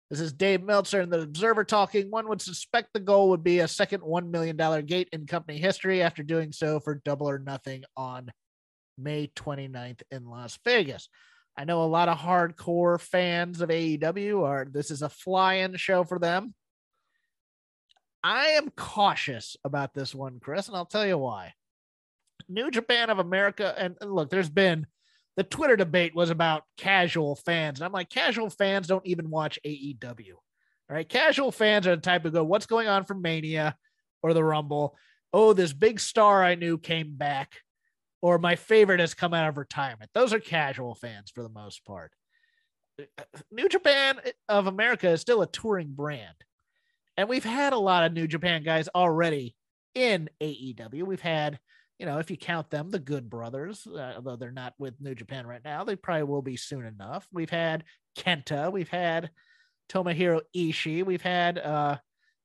This 0.08 0.18
is 0.18 0.32
Dave 0.32 0.62
Meltzer 0.62 1.02
and 1.02 1.12
the 1.12 1.20
Observer 1.20 1.64
talking. 1.64 2.10
One 2.10 2.26
would 2.30 2.40
suspect 2.40 2.94
the 2.94 3.00
goal 3.00 3.28
would 3.28 3.44
be 3.44 3.58
a 3.58 3.68
second 3.68 4.00
$1 4.00 4.30
million 4.30 4.56
gate 4.86 5.10
in 5.12 5.26
company 5.26 5.58
history 5.58 6.00
after 6.00 6.22
doing 6.22 6.52
so 6.52 6.80
for 6.80 7.02
double 7.04 7.28
or 7.28 7.38
nothing 7.38 7.84
on 7.94 8.30
May 8.96 9.30
29th 9.36 10.00
in 10.10 10.24
Las 10.24 10.58
Vegas. 10.64 11.10
I 11.54 11.64
know 11.64 11.82
a 11.82 11.84
lot 11.84 12.08
of 12.08 12.16
hardcore 12.16 12.98
fans 12.98 13.60
of 13.60 13.68
AEW 13.68 14.42
are 14.42 14.64
this 14.64 14.90
is 14.90 15.02
a 15.02 15.10
fly-in 15.10 15.76
show 15.76 16.04
for 16.04 16.18
them. 16.18 16.54
I 18.28 18.48
am 18.48 18.68
cautious 18.76 19.56
about 19.64 19.94
this 19.94 20.14
one, 20.14 20.38
Chris, 20.38 20.68
and 20.68 20.76
I'll 20.76 20.84
tell 20.84 21.06
you 21.06 21.16
why. 21.16 21.54
New 22.46 22.70
Japan 22.70 23.08
of 23.08 23.18
America, 23.18 23.74
and 23.78 23.96
look, 24.02 24.28
there's 24.28 24.50
been 24.50 24.86
the 25.38 25.44
Twitter 25.44 25.76
debate 25.76 26.14
was 26.14 26.28
about 26.28 26.64
casual 26.76 27.36
fans. 27.36 27.78
And 27.78 27.86
I'm 27.86 27.92
like, 27.92 28.10
casual 28.10 28.50
fans 28.50 28.86
don't 28.86 29.06
even 29.06 29.30
watch 29.30 29.58
AEW. 29.64 30.34
All 30.34 30.40
right. 30.90 31.08
Casual 31.08 31.50
fans 31.50 31.86
are 31.86 31.96
the 31.96 32.02
type 32.02 32.26
of 32.26 32.34
go, 32.34 32.44
what's 32.44 32.66
going 32.66 32.86
on 32.86 33.06
for 33.06 33.14
Mania 33.14 33.74
or 34.22 34.34
the 34.34 34.44
Rumble? 34.44 34.94
Oh, 35.32 35.54
this 35.54 35.72
big 35.72 35.98
star 35.98 36.44
I 36.44 36.54
knew 36.54 36.76
came 36.76 37.16
back, 37.16 37.62
or 38.20 38.38
my 38.38 38.56
favorite 38.56 39.00
has 39.00 39.14
come 39.14 39.32
out 39.32 39.48
of 39.48 39.56
retirement. 39.56 40.10
Those 40.12 40.34
are 40.34 40.40
casual 40.40 40.94
fans 40.94 41.30
for 41.34 41.42
the 41.42 41.48
most 41.48 41.82
part. 41.86 42.12
Uh, 43.00 43.22
New 43.50 43.70
Japan 43.70 44.20
of 44.50 44.66
America 44.66 45.08
is 45.08 45.22
still 45.22 45.40
a 45.40 45.46
touring 45.46 45.94
brand. 45.94 46.34
And 47.18 47.28
we've 47.28 47.44
had 47.44 47.72
a 47.72 47.78
lot 47.78 48.04
of 48.04 48.12
New 48.12 48.28
Japan 48.28 48.62
guys 48.62 48.88
already 48.94 49.56
in 49.96 50.30
AEW. 50.40 51.02
We've 51.02 51.20
had, 51.20 51.58
you 51.98 52.06
know, 52.06 52.18
if 52.18 52.30
you 52.30 52.36
count 52.36 52.70
them, 52.70 52.90
the 52.90 53.00
Good 53.00 53.28
Brothers, 53.28 53.88
uh, 53.88 54.12
although 54.14 54.36
they're 54.36 54.52
not 54.52 54.74
with 54.78 54.94
New 55.00 55.16
Japan 55.16 55.44
right 55.44 55.60
now, 55.64 55.82
they 55.82 55.96
probably 55.96 56.22
will 56.22 56.42
be 56.42 56.56
soon 56.56 56.86
enough. 56.86 57.26
We've 57.32 57.50
had 57.50 57.82
Kenta, 58.16 58.70
we've 58.70 58.88
had 58.88 59.30
Tomohiro 59.90 60.42
Ishii, 60.56 61.04
we've 61.04 61.20
had 61.20 61.58
uh, 61.58 61.96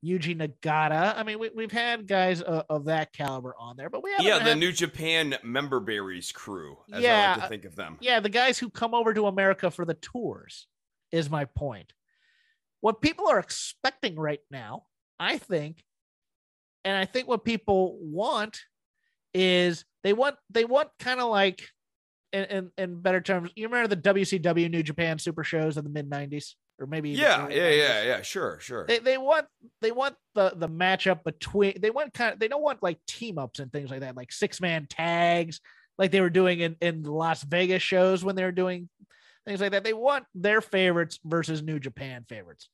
Yuji 0.03 0.35
Nagata. 0.35 1.15
I 1.15 1.21
mean, 1.21 1.37
we, 1.37 1.51
we've 1.55 1.71
had 1.71 2.07
guys 2.07 2.41
uh, 2.41 2.63
of 2.67 2.85
that 2.85 3.13
caliber 3.13 3.53
on 3.59 3.77
there, 3.77 3.91
but 3.91 4.01
we 4.01 4.11
have 4.13 4.21
yeah, 4.21 4.39
the 4.39 4.45
had... 4.45 4.57
New 4.57 4.71
Japan 4.71 5.35
member 5.43 5.81
berries 5.81 6.31
crew, 6.31 6.77
as 6.91 7.03
yeah, 7.03 7.25
I 7.27 7.31
like 7.33 7.43
to 7.43 7.49
think 7.49 7.65
of 7.65 7.75
them. 7.75 7.97
Yeah, 8.01 8.21
the 8.21 8.29
guys 8.29 8.57
who 8.57 8.71
come 8.71 8.95
over 8.95 9.13
to 9.13 9.27
America 9.27 9.69
for 9.69 9.85
the 9.85 9.93
tours 9.93 10.65
is 11.11 11.29
my 11.29 11.45
point 11.45 11.93
what 12.83 12.99
people 12.99 13.29
are 13.29 13.39
expecting 13.39 14.17
right 14.17 14.41
now, 14.51 14.83
I 15.17 15.37
think, 15.37 15.81
and 16.83 16.97
I 16.97 17.05
think 17.05 17.29
what 17.29 17.45
people 17.45 17.97
want 18.01 18.59
is 19.33 19.85
they 20.03 20.11
want 20.11 20.35
they 20.49 20.65
want 20.65 20.89
kind 20.99 21.21
of 21.21 21.29
like 21.29 21.65
in, 22.33 22.43
in, 22.43 22.71
in 22.77 23.01
better 23.01 23.21
terms, 23.21 23.51
you 23.55 23.69
remember 23.69 23.95
the 23.95 24.13
WCW 24.13 24.69
New 24.69 24.83
Japan 24.83 25.17
super 25.17 25.45
shows 25.45 25.77
in 25.77 25.85
the 25.85 25.89
mid 25.89 26.09
90s? 26.09 26.55
or 26.77 26.87
maybe 26.87 27.11
yeah, 27.11 27.47
yeah, 27.49 27.69
yeah, 27.69 28.03
yeah. 28.03 28.21
Sure, 28.21 28.57
sure. 28.59 28.85
They, 28.85 28.99
they 28.99 29.17
want 29.17 29.45
they 29.79 29.91
want 29.91 30.15
the 30.35 30.51
the 30.53 30.67
matchup 30.67 31.23
between 31.23 31.79
they 31.79 31.91
want 31.91 32.13
kind 32.13 32.33
of 32.33 32.39
they 32.39 32.49
don't 32.49 32.63
want 32.63 32.83
like 32.83 32.99
team 33.07 33.37
ups 33.37 33.59
and 33.59 33.71
things 33.71 33.91
like 33.91 34.01
that, 34.01 34.17
like 34.17 34.33
six 34.33 34.59
man 34.59 34.87
tags, 34.89 35.61
like 35.97 36.11
they 36.11 36.19
were 36.19 36.29
doing 36.29 36.59
in 36.59 36.75
in 36.81 37.03
Las 37.03 37.43
Vegas 37.43 37.81
shows 37.81 38.25
when 38.25 38.35
they 38.35 38.43
were 38.43 38.51
doing 38.51 38.89
things 39.45 39.61
like 39.61 39.71
that. 39.71 39.83
They 39.83 39.93
want 39.93 40.25
their 40.33 40.61
favorites 40.61 41.19
versus 41.23 41.61
New 41.61 41.79
Japan 41.79 42.25
favorites. 42.27 42.69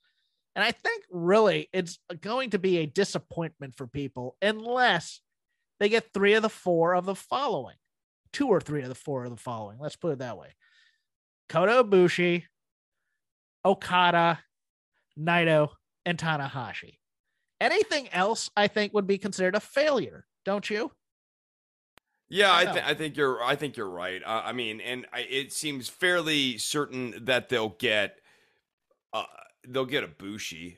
And 0.56 0.64
I 0.64 0.72
think 0.72 1.04
really 1.10 1.70
it's 1.72 2.00
going 2.22 2.52
to 2.52 2.60
be 2.60 2.80
a 2.80 2.86
disappointment 2.86 3.76
for 3.76 3.88
people 3.88 4.36
unless 4.42 5.22
they 5.80 5.90
get 5.90 6.14
three 6.14 6.34
of 6.34 6.42
the 6.42 6.50
four 6.50 6.96
of 6.96 7.06
the 7.06 7.16
following, 7.16 7.76
two 8.34 8.48
or 8.48 8.60
three 8.60 8.82
of 8.82 8.90
the 8.90 8.96
four 8.96 9.24
of 9.24 9.32
the 9.32 9.38
following. 9.38 9.78
Let's 9.80 9.96
put 9.96 10.12
it 10.12 10.20
that 10.20 10.38
way. 10.38 10.56
Kota 11.48 11.84
Ibushi, 11.84 12.44
Okada, 13.66 14.40
Naito, 15.18 15.70
and 16.06 16.18
Tanahashi. 16.18 16.98
Anything 17.62 18.10
else, 18.10 18.50
I 18.56 18.68
think, 18.68 18.94
would 18.94 19.08
be 19.08 19.18
considered 19.18 19.56
a 19.56 19.60
failure, 19.60 20.26
don't 20.46 20.70
you? 20.70 20.92
Yeah, 22.30 22.56
I, 22.56 22.66
th- 22.66 22.84
I 22.86 22.94
think 22.94 23.18
you're. 23.18 23.42
I 23.44 23.56
think 23.56 23.76
you're 23.76 23.90
right. 23.90 24.22
Uh, 24.24 24.44
I 24.46 24.54
mean, 24.54 24.82
and 24.82 25.08
I, 25.12 25.22
it 25.22 25.52
seems 25.52 25.90
fairly 25.90 26.60
certain 26.60 27.26
that 27.26 27.50
they'll 27.50 27.76
get, 27.80 28.20
uh, 29.14 29.24
they'll 29.68 29.86
get 29.86 30.18
Ibushi, 30.18 30.78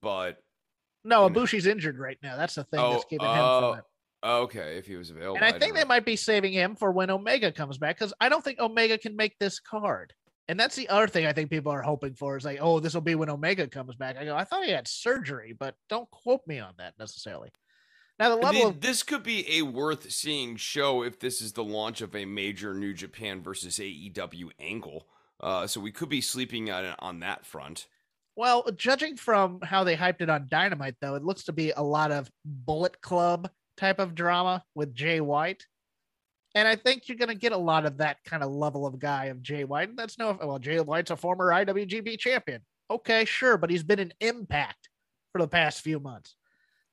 but 0.00 0.40
no, 1.04 1.26
a 1.26 1.30
Ibushi's 1.30 1.66
injured 1.66 1.98
right 1.98 2.18
now. 2.22 2.36
That's 2.36 2.54
the 2.54 2.62
thing 2.64 2.78
oh, 2.78 2.92
that's 2.92 3.04
keeping 3.06 3.26
uh, 3.26 3.32
him 3.32 3.38
from 3.38 3.64
oh, 3.64 3.72
it. 3.72 3.84
Okay, 4.24 4.78
if 4.78 4.86
he 4.86 4.94
was 4.94 5.10
available, 5.10 5.34
and 5.34 5.44
I, 5.44 5.48
I 5.48 5.58
think 5.58 5.74
they 5.74 5.84
might 5.84 6.04
be 6.04 6.14
saving 6.14 6.52
him 6.52 6.76
for 6.76 6.92
when 6.92 7.10
Omega 7.10 7.50
comes 7.50 7.76
back 7.76 7.98
because 7.98 8.14
I 8.20 8.28
don't 8.28 8.44
think 8.44 8.60
Omega 8.60 8.98
can 8.98 9.16
make 9.16 9.36
this 9.40 9.58
card. 9.58 10.12
And 10.48 10.58
that's 10.58 10.76
the 10.76 10.88
other 10.88 11.06
thing 11.06 11.24
I 11.26 11.32
think 11.32 11.50
people 11.50 11.72
are 11.72 11.82
hoping 11.82 12.14
for 12.14 12.36
is 12.36 12.44
like, 12.44 12.58
oh, 12.60 12.80
this 12.80 12.94
will 12.94 13.00
be 13.00 13.14
when 13.14 13.30
Omega 13.30 13.66
comes 13.66 13.94
back. 13.94 14.16
I 14.18 14.24
go, 14.24 14.36
I 14.36 14.44
thought 14.44 14.64
he 14.64 14.70
had 14.70 14.88
surgery, 14.88 15.56
but 15.58 15.74
don't 15.88 16.10
quote 16.10 16.40
me 16.46 16.58
on 16.58 16.74
that 16.78 16.94
necessarily. 16.98 17.50
Now 18.22 18.28
the 18.28 18.36
level 18.36 18.48
I 18.50 18.52
mean, 18.52 18.68
of 18.68 18.80
this 18.80 19.02
could 19.02 19.24
be 19.24 19.58
a 19.58 19.62
worth 19.62 20.12
seeing 20.12 20.54
show 20.54 21.02
if 21.02 21.18
this 21.18 21.40
is 21.40 21.54
the 21.54 21.64
launch 21.64 22.00
of 22.00 22.14
a 22.14 22.24
major 22.24 22.72
New 22.72 22.94
Japan 22.94 23.42
versus 23.42 23.80
AEW 23.80 24.50
angle. 24.60 25.08
Uh, 25.40 25.66
so 25.66 25.80
we 25.80 25.90
could 25.90 26.08
be 26.08 26.20
sleeping 26.20 26.70
on 26.70 26.94
on 27.00 27.18
that 27.18 27.44
front. 27.44 27.88
Well, 28.36 28.64
judging 28.76 29.16
from 29.16 29.60
how 29.62 29.82
they 29.82 29.96
hyped 29.96 30.20
it 30.20 30.30
on 30.30 30.46
Dynamite, 30.48 30.94
though, 31.00 31.16
it 31.16 31.24
looks 31.24 31.42
to 31.44 31.52
be 31.52 31.72
a 31.72 31.82
lot 31.82 32.12
of 32.12 32.30
Bullet 32.44 33.00
Club 33.00 33.50
type 33.76 33.98
of 33.98 34.14
drama 34.14 34.62
with 34.76 34.94
Jay 34.94 35.20
White. 35.20 35.66
And 36.54 36.68
I 36.68 36.76
think 36.76 37.08
you're 37.08 37.18
going 37.18 37.28
to 37.28 37.34
get 37.34 37.50
a 37.50 37.56
lot 37.56 37.86
of 37.86 37.98
that 37.98 38.18
kind 38.24 38.44
of 38.44 38.52
level 38.52 38.86
of 38.86 39.00
guy 39.00 39.26
of 39.26 39.42
Jay 39.42 39.64
White. 39.64 39.88
And 39.88 39.98
that's 39.98 40.16
no, 40.16 40.38
well, 40.40 40.60
Jay 40.60 40.78
White's 40.78 41.10
a 41.10 41.16
former 41.16 41.50
IWGP 41.50 42.20
champion. 42.20 42.62
Okay, 42.88 43.24
sure, 43.24 43.56
but 43.56 43.68
he's 43.68 43.82
been 43.82 43.98
an 43.98 44.12
impact 44.20 44.90
for 45.32 45.40
the 45.40 45.48
past 45.48 45.80
few 45.80 45.98
months. 45.98 46.36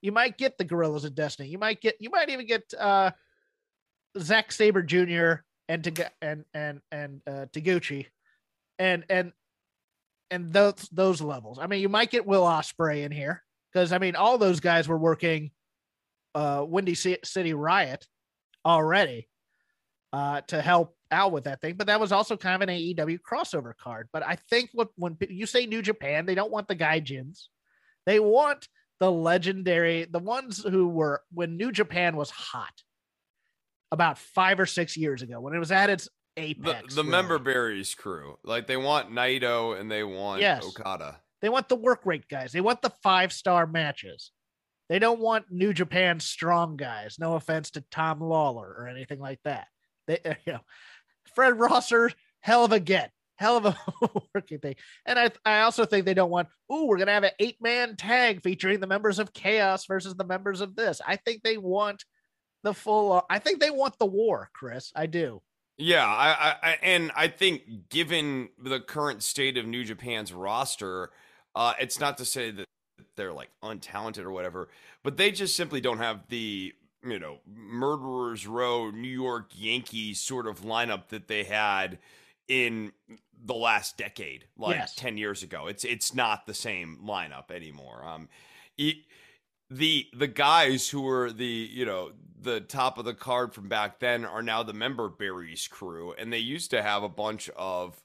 You 0.01 0.11
might 0.11 0.37
get 0.37 0.57
the 0.57 0.63
Guerrillas 0.63 1.05
of 1.05 1.15
Destiny. 1.15 1.49
You 1.49 1.57
might 1.57 1.81
get, 1.81 1.95
you 1.99 2.09
might 2.09 2.29
even 2.29 2.45
get 2.45 2.73
uh, 2.77 3.11
Zack 4.17 4.51
Sabre 4.51 4.83
Jr. 4.83 5.43
and 5.67 5.83
to 5.83 6.11
and 6.21 6.45
and 6.53 6.81
and 6.91 7.21
uh, 7.27 7.45
Taguchi, 7.53 8.07
and 8.77 9.05
and 9.09 9.33
and 10.31 10.51
those 10.51 10.87
those 10.91 11.21
levels. 11.21 11.59
I 11.59 11.67
mean, 11.67 11.81
you 11.81 11.89
might 11.89 12.11
get 12.11 12.25
Will 12.25 12.43
Ospreay 12.43 13.03
in 13.03 13.11
here 13.11 13.43
because 13.71 13.91
I 13.91 13.97
mean, 13.97 14.15
all 14.15 14.37
those 14.37 14.59
guys 14.59 14.87
were 14.87 14.97
working 14.97 15.51
uh, 16.35 16.65
Windy 16.67 16.95
City 16.95 17.53
Riot 17.53 18.07
already 18.65 19.27
uh, 20.13 20.41
to 20.47 20.61
help 20.61 20.95
out 21.11 21.31
with 21.31 21.45
that 21.45 21.61
thing. 21.61 21.75
But 21.75 21.87
that 21.87 21.99
was 21.99 22.11
also 22.11 22.37
kind 22.37 22.61
of 22.61 22.69
an 22.69 22.75
AEW 22.75 23.19
crossover 23.19 23.75
card. 23.75 24.09
But 24.13 24.23
I 24.23 24.37
think 24.49 24.69
what 24.73 24.89
when 24.95 25.17
you 25.29 25.45
say 25.45 25.65
New 25.65 25.81
Japan, 25.81 26.25
they 26.25 26.35
don't 26.35 26.51
want 26.51 26.67
the 26.67 26.75
gaijins. 26.75 27.45
They 28.05 28.19
want 28.19 28.67
the 28.99 29.11
legendary, 29.11 30.05
the 30.05 30.19
ones 30.19 30.63
who 30.63 30.87
were 30.87 31.21
when 31.31 31.57
New 31.57 31.71
Japan 31.71 32.15
was 32.15 32.29
hot 32.29 32.73
about 33.91 34.17
five 34.17 34.59
or 34.59 34.65
six 34.65 34.95
years 34.95 35.21
ago 35.21 35.39
when 35.39 35.53
it 35.55 35.59
was 35.59 35.71
at 35.71 35.89
its 35.89 36.09
apex. 36.37 36.95
The, 36.95 37.03
the 37.03 37.09
member 37.09 37.39
berries 37.39 37.95
crew, 37.95 38.37
like 38.43 38.67
they 38.67 38.77
want 38.77 39.11
Naito 39.11 39.79
and 39.79 39.89
they 39.89 40.03
want 40.03 40.41
yes. 40.41 40.63
Okada. 40.63 41.19
They 41.41 41.49
want 41.49 41.69
the 41.69 41.75
work 41.75 42.05
rate 42.05 42.27
guys. 42.29 42.51
They 42.51 42.61
want 42.61 42.81
the 42.81 42.91
five 43.01 43.31
star 43.31 43.65
matches. 43.65 44.31
They 44.89 44.99
don't 44.99 45.19
want 45.19 45.45
New 45.51 45.71
Japan 45.73 46.19
strong 46.19 46.75
guys. 46.75 47.17
No 47.19 47.35
offense 47.35 47.71
to 47.71 47.83
Tom 47.91 48.19
Lawlor 48.19 48.67
or 48.77 48.87
anything 48.87 49.19
like 49.19 49.39
that. 49.45 49.67
They, 50.07 50.19
you 50.45 50.53
know, 50.53 50.61
Fred 51.35 51.57
Rosser, 51.57 52.11
hell 52.41 52.65
of 52.65 52.71
a 52.71 52.79
get, 52.79 53.11
hell 53.39 53.57
of 53.57 53.65
a 53.65 53.77
working 54.35 54.59
thing. 54.59 54.75
And 55.05 55.17
I, 55.17 55.31
I 55.45 55.61
also 55.61 55.85
think 55.85 56.05
they 56.05 56.13
don't 56.13 56.29
want, 56.29 56.49
ooh, 56.71 56.85
we're 56.85 56.97
gonna 56.97 57.13
have 57.13 57.23
an 57.23 57.31
eight 57.39 57.57
man 57.61 57.95
tag 57.95 58.43
featuring 58.43 58.81
the 58.81 58.87
members 58.87 59.17
of 59.17 59.33
Chaos 59.33 59.85
versus 59.85 60.15
the 60.15 60.25
members 60.25 60.61
of 60.61 60.75
this. 60.75 61.01
I 61.07 61.15
think 61.15 61.41
they 61.41 61.57
want 61.57 62.03
the 62.63 62.73
full. 62.73 63.25
I 63.29 63.39
think 63.39 63.61
they 63.61 63.71
want 63.71 63.97
the 63.97 64.05
war, 64.05 64.49
Chris. 64.53 64.91
I 64.95 65.05
do. 65.05 65.41
Yeah, 65.77 66.05
I, 66.05 66.55
I, 66.61 66.77
and 66.83 67.09
I 67.15 67.29
think 67.29 67.87
given 67.89 68.49
the 68.61 68.81
current 68.81 69.23
state 69.23 69.57
of 69.57 69.65
New 69.65 69.85
Japan's 69.85 70.33
roster, 70.33 71.09
uh, 71.55 71.73
it's 71.79 72.01
not 72.01 72.17
to 72.17 72.25
say 72.25 72.51
that 72.51 72.65
they're 73.15 73.31
like 73.31 73.49
untalented 73.63 74.25
or 74.25 74.31
whatever, 74.31 74.67
but 75.03 75.15
they 75.15 75.31
just 75.31 75.55
simply 75.55 75.79
don't 75.79 75.99
have 75.99 76.27
the 76.27 76.73
you 77.05 77.17
know 77.17 77.37
murderers 77.47 78.45
row 78.45 78.91
New 78.91 79.07
York 79.07 79.51
Yankees 79.55 80.19
sort 80.19 80.47
of 80.47 80.61
lineup 80.61 81.07
that 81.07 81.29
they 81.29 81.45
had 81.45 81.97
in 82.49 82.91
the 83.41 83.53
last 83.53 83.97
decade, 83.97 84.45
like 84.57 84.75
yes. 84.75 84.95
ten 84.95 85.17
years 85.17 85.43
ago. 85.43 85.67
It's 85.67 85.85
it's 85.85 86.13
not 86.13 86.45
the 86.45 86.53
same 86.53 86.99
lineup 87.05 87.51
anymore. 87.51 88.03
Um, 88.03 88.27
it, 88.77 88.97
the 89.69 90.07
the 90.13 90.27
guys 90.27 90.89
who 90.89 91.01
were 91.01 91.31
the 91.31 91.45
you 91.45 91.85
know 91.85 92.11
the 92.41 92.59
top 92.59 92.97
of 92.97 93.05
the 93.05 93.13
card 93.13 93.53
from 93.53 93.67
back 93.67 93.99
then 93.99 94.25
are 94.25 94.41
now 94.41 94.63
the 94.63 94.73
member 94.73 95.09
Barry's 95.09 95.67
crew 95.67 96.13
and 96.17 96.31
they 96.31 96.39
used 96.39 96.71
to 96.71 96.81
have 96.81 97.03
a 97.03 97.09
bunch 97.09 97.49
of 97.55 98.01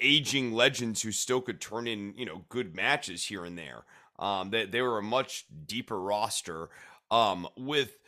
aging 0.00 0.52
legends 0.52 1.02
who 1.02 1.12
still 1.12 1.40
could 1.40 1.60
turn 1.60 1.86
in 1.86 2.14
you 2.16 2.24
know 2.24 2.44
good 2.48 2.74
matches 2.74 3.26
here 3.26 3.44
and 3.44 3.58
there 3.58 3.84
um 4.18 4.50
they, 4.50 4.64
they 4.64 4.80
were 4.80 4.98
a 4.98 5.02
much 5.02 5.44
deeper 5.66 6.00
roster 6.00 6.70
um 7.10 7.46
with 7.56 7.98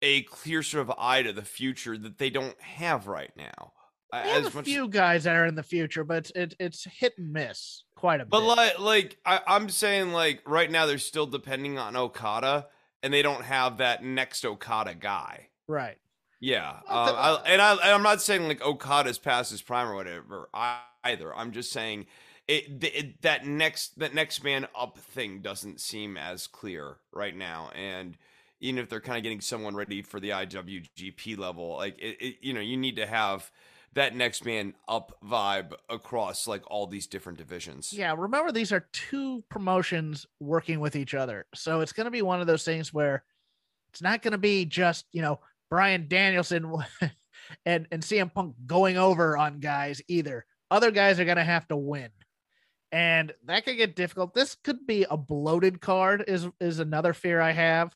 a 0.00 0.22
clear 0.22 0.62
sort 0.62 0.88
of 0.88 0.94
eye 0.98 1.22
to 1.22 1.32
the 1.32 1.42
future 1.42 1.98
that 1.98 2.18
they 2.18 2.30
don't 2.30 2.60
have 2.60 3.08
right 3.08 3.32
now 3.36 3.72
they 4.12 4.28
have 4.30 4.56
a 4.56 4.62
few 4.62 4.88
guys 4.88 5.24
that 5.24 5.34
are 5.36 5.46
in 5.46 5.54
the 5.54 5.62
future, 5.62 6.04
but 6.04 6.30
it's 6.34 6.54
it's 6.60 6.84
hit 6.84 7.14
and 7.16 7.32
miss 7.32 7.84
quite 7.94 8.20
a 8.20 8.26
but 8.26 8.40
bit. 8.40 8.46
But 8.46 8.56
like, 8.56 8.78
like 8.78 9.18
I, 9.24 9.40
I'm 9.46 9.68
saying, 9.68 10.12
like 10.12 10.42
right 10.46 10.70
now 10.70 10.86
they're 10.86 10.98
still 10.98 11.26
depending 11.26 11.78
on 11.78 11.96
Okada, 11.96 12.66
and 13.02 13.12
they 13.12 13.22
don't 13.22 13.44
have 13.44 13.78
that 13.78 14.04
next 14.04 14.44
Okada 14.44 14.94
guy. 14.94 15.48
Right. 15.66 15.96
Yeah. 16.40 16.70
Um, 16.70 17.14
I, 17.16 17.42
and 17.46 17.62
I, 17.62 17.94
I'm 17.94 18.02
not 18.02 18.20
saying 18.20 18.48
like 18.48 18.60
Okada's 18.60 19.18
past 19.18 19.50
his 19.50 19.62
prime 19.62 19.88
or 19.88 19.94
whatever 19.94 20.48
either. 21.04 21.34
I'm 21.34 21.52
just 21.52 21.72
saying 21.72 22.06
it, 22.48 22.84
it 22.84 23.22
that 23.22 23.46
next 23.46 23.98
that 23.98 24.14
next 24.14 24.42
man 24.44 24.66
up 24.76 24.98
thing 24.98 25.40
doesn't 25.40 25.80
seem 25.80 26.16
as 26.16 26.46
clear 26.46 26.96
right 27.12 27.36
now, 27.36 27.70
and 27.74 28.18
even 28.60 28.82
if 28.82 28.88
they're 28.88 29.00
kind 29.00 29.16
of 29.16 29.22
getting 29.22 29.40
someone 29.40 29.74
ready 29.74 30.02
for 30.02 30.20
the 30.20 30.30
IWGP 30.30 31.38
level, 31.38 31.76
like 31.76 31.98
it, 31.98 32.16
it 32.20 32.36
you 32.42 32.52
know, 32.52 32.60
you 32.60 32.76
need 32.76 32.96
to 32.96 33.06
have 33.06 33.50
that 33.94 34.14
next 34.14 34.44
man 34.44 34.74
up 34.88 35.16
vibe 35.24 35.72
across 35.88 36.46
like 36.46 36.62
all 36.70 36.86
these 36.86 37.06
different 37.06 37.38
divisions. 37.38 37.92
Yeah, 37.92 38.14
remember 38.16 38.52
these 38.52 38.72
are 38.72 38.88
two 38.92 39.44
promotions 39.50 40.26
working 40.40 40.80
with 40.80 40.96
each 40.96 41.14
other. 41.14 41.46
So 41.54 41.80
it's 41.80 41.92
going 41.92 42.06
to 42.06 42.10
be 42.10 42.22
one 42.22 42.40
of 42.40 42.46
those 42.46 42.64
things 42.64 42.92
where 42.92 43.22
it's 43.92 44.02
not 44.02 44.22
going 44.22 44.32
to 44.32 44.38
be 44.38 44.64
just, 44.64 45.06
you 45.12 45.20
know, 45.20 45.40
Bryan 45.68 46.06
Danielson 46.08 46.72
and 47.66 47.86
and 47.90 48.02
CM 48.02 48.32
Punk 48.32 48.54
going 48.66 48.96
over 48.96 49.36
on 49.36 49.60
guys 49.60 50.00
either. 50.08 50.46
Other 50.70 50.90
guys 50.90 51.20
are 51.20 51.26
going 51.26 51.36
to 51.36 51.44
have 51.44 51.68
to 51.68 51.76
win. 51.76 52.08
And 52.90 53.32
that 53.46 53.64
could 53.64 53.76
get 53.76 53.96
difficult. 53.96 54.34
This 54.34 54.54
could 54.54 54.86
be 54.86 55.06
a 55.10 55.16
bloated 55.16 55.80
card 55.80 56.24
is 56.28 56.48
is 56.60 56.78
another 56.78 57.12
fear 57.12 57.40
I 57.40 57.52
have 57.52 57.94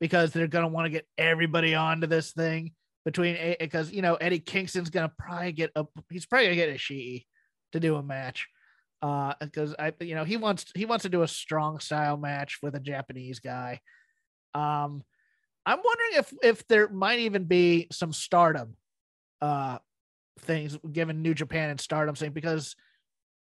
because 0.00 0.32
they're 0.32 0.48
going 0.48 0.64
to 0.64 0.72
want 0.72 0.86
to 0.86 0.90
get 0.90 1.06
everybody 1.16 1.74
onto 1.74 2.06
this 2.06 2.32
thing 2.32 2.72
between 3.04 3.56
because 3.58 3.90
you 3.92 4.02
know 4.02 4.14
Eddie 4.16 4.38
Kingston's 4.38 4.90
gonna 4.90 5.12
probably 5.18 5.52
get 5.52 5.70
a 5.74 5.84
he's 6.10 6.26
probably 6.26 6.46
gonna 6.46 6.56
get 6.56 6.74
Ishii 6.74 7.24
to 7.72 7.80
do 7.80 7.96
a 7.96 8.02
match 8.02 8.48
uh 9.00 9.34
because 9.40 9.74
I 9.78 9.92
you 10.00 10.14
know 10.14 10.24
he 10.24 10.36
wants 10.36 10.66
he 10.74 10.84
wants 10.84 11.02
to 11.02 11.08
do 11.08 11.22
a 11.22 11.28
strong 11.28 11.80
style 11.80 12.16
match 12.16 12.58
with 12.62 12.74
a 12.74 12.80
Japanese 12.80 13.40
guy. 13.40 13.80
Um 14.54 15.02
I'm 15.64 15.78
wondering 15.84 16.12
if 16.14 16.32
if 16.42 16.66
there 16.68 16.88
might 16.88 17.20
even 17.20 17.44
be 17.44 17.88
some 17.90 18.12
stardom 18.12 18.76
uh 19.40 19.78
things 20.40 20.78
given 20.92 21.22
New 21.22 21.34
Japan 21.34 21.70
and 21.70 21.80
stardom 21.80 22.14
thing 22.14 22.32
because 22.32 22.76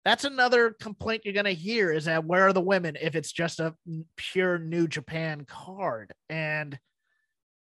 that's 0.04 0.24
another 0.24 0.70
complaint 0.80 1.22
you're 1.24 1.34
going 1.34 1.44
to 1.44 1.52
hear 1.52 1.92
is 1.92 2.06
that 2.06 2.24
where 2.24 2.46
are 2.46 2.52
the 2.52 2.60
women 2.60 2.96
if 3.00 3.14
it's 3.14 3.32
just 3.32 3.60
a 3.60 3.74
pure 4.16 4.58
New 4.58 4.88
Japan 4.88 5.44
card 5.44 6.12
and 6.30 6.78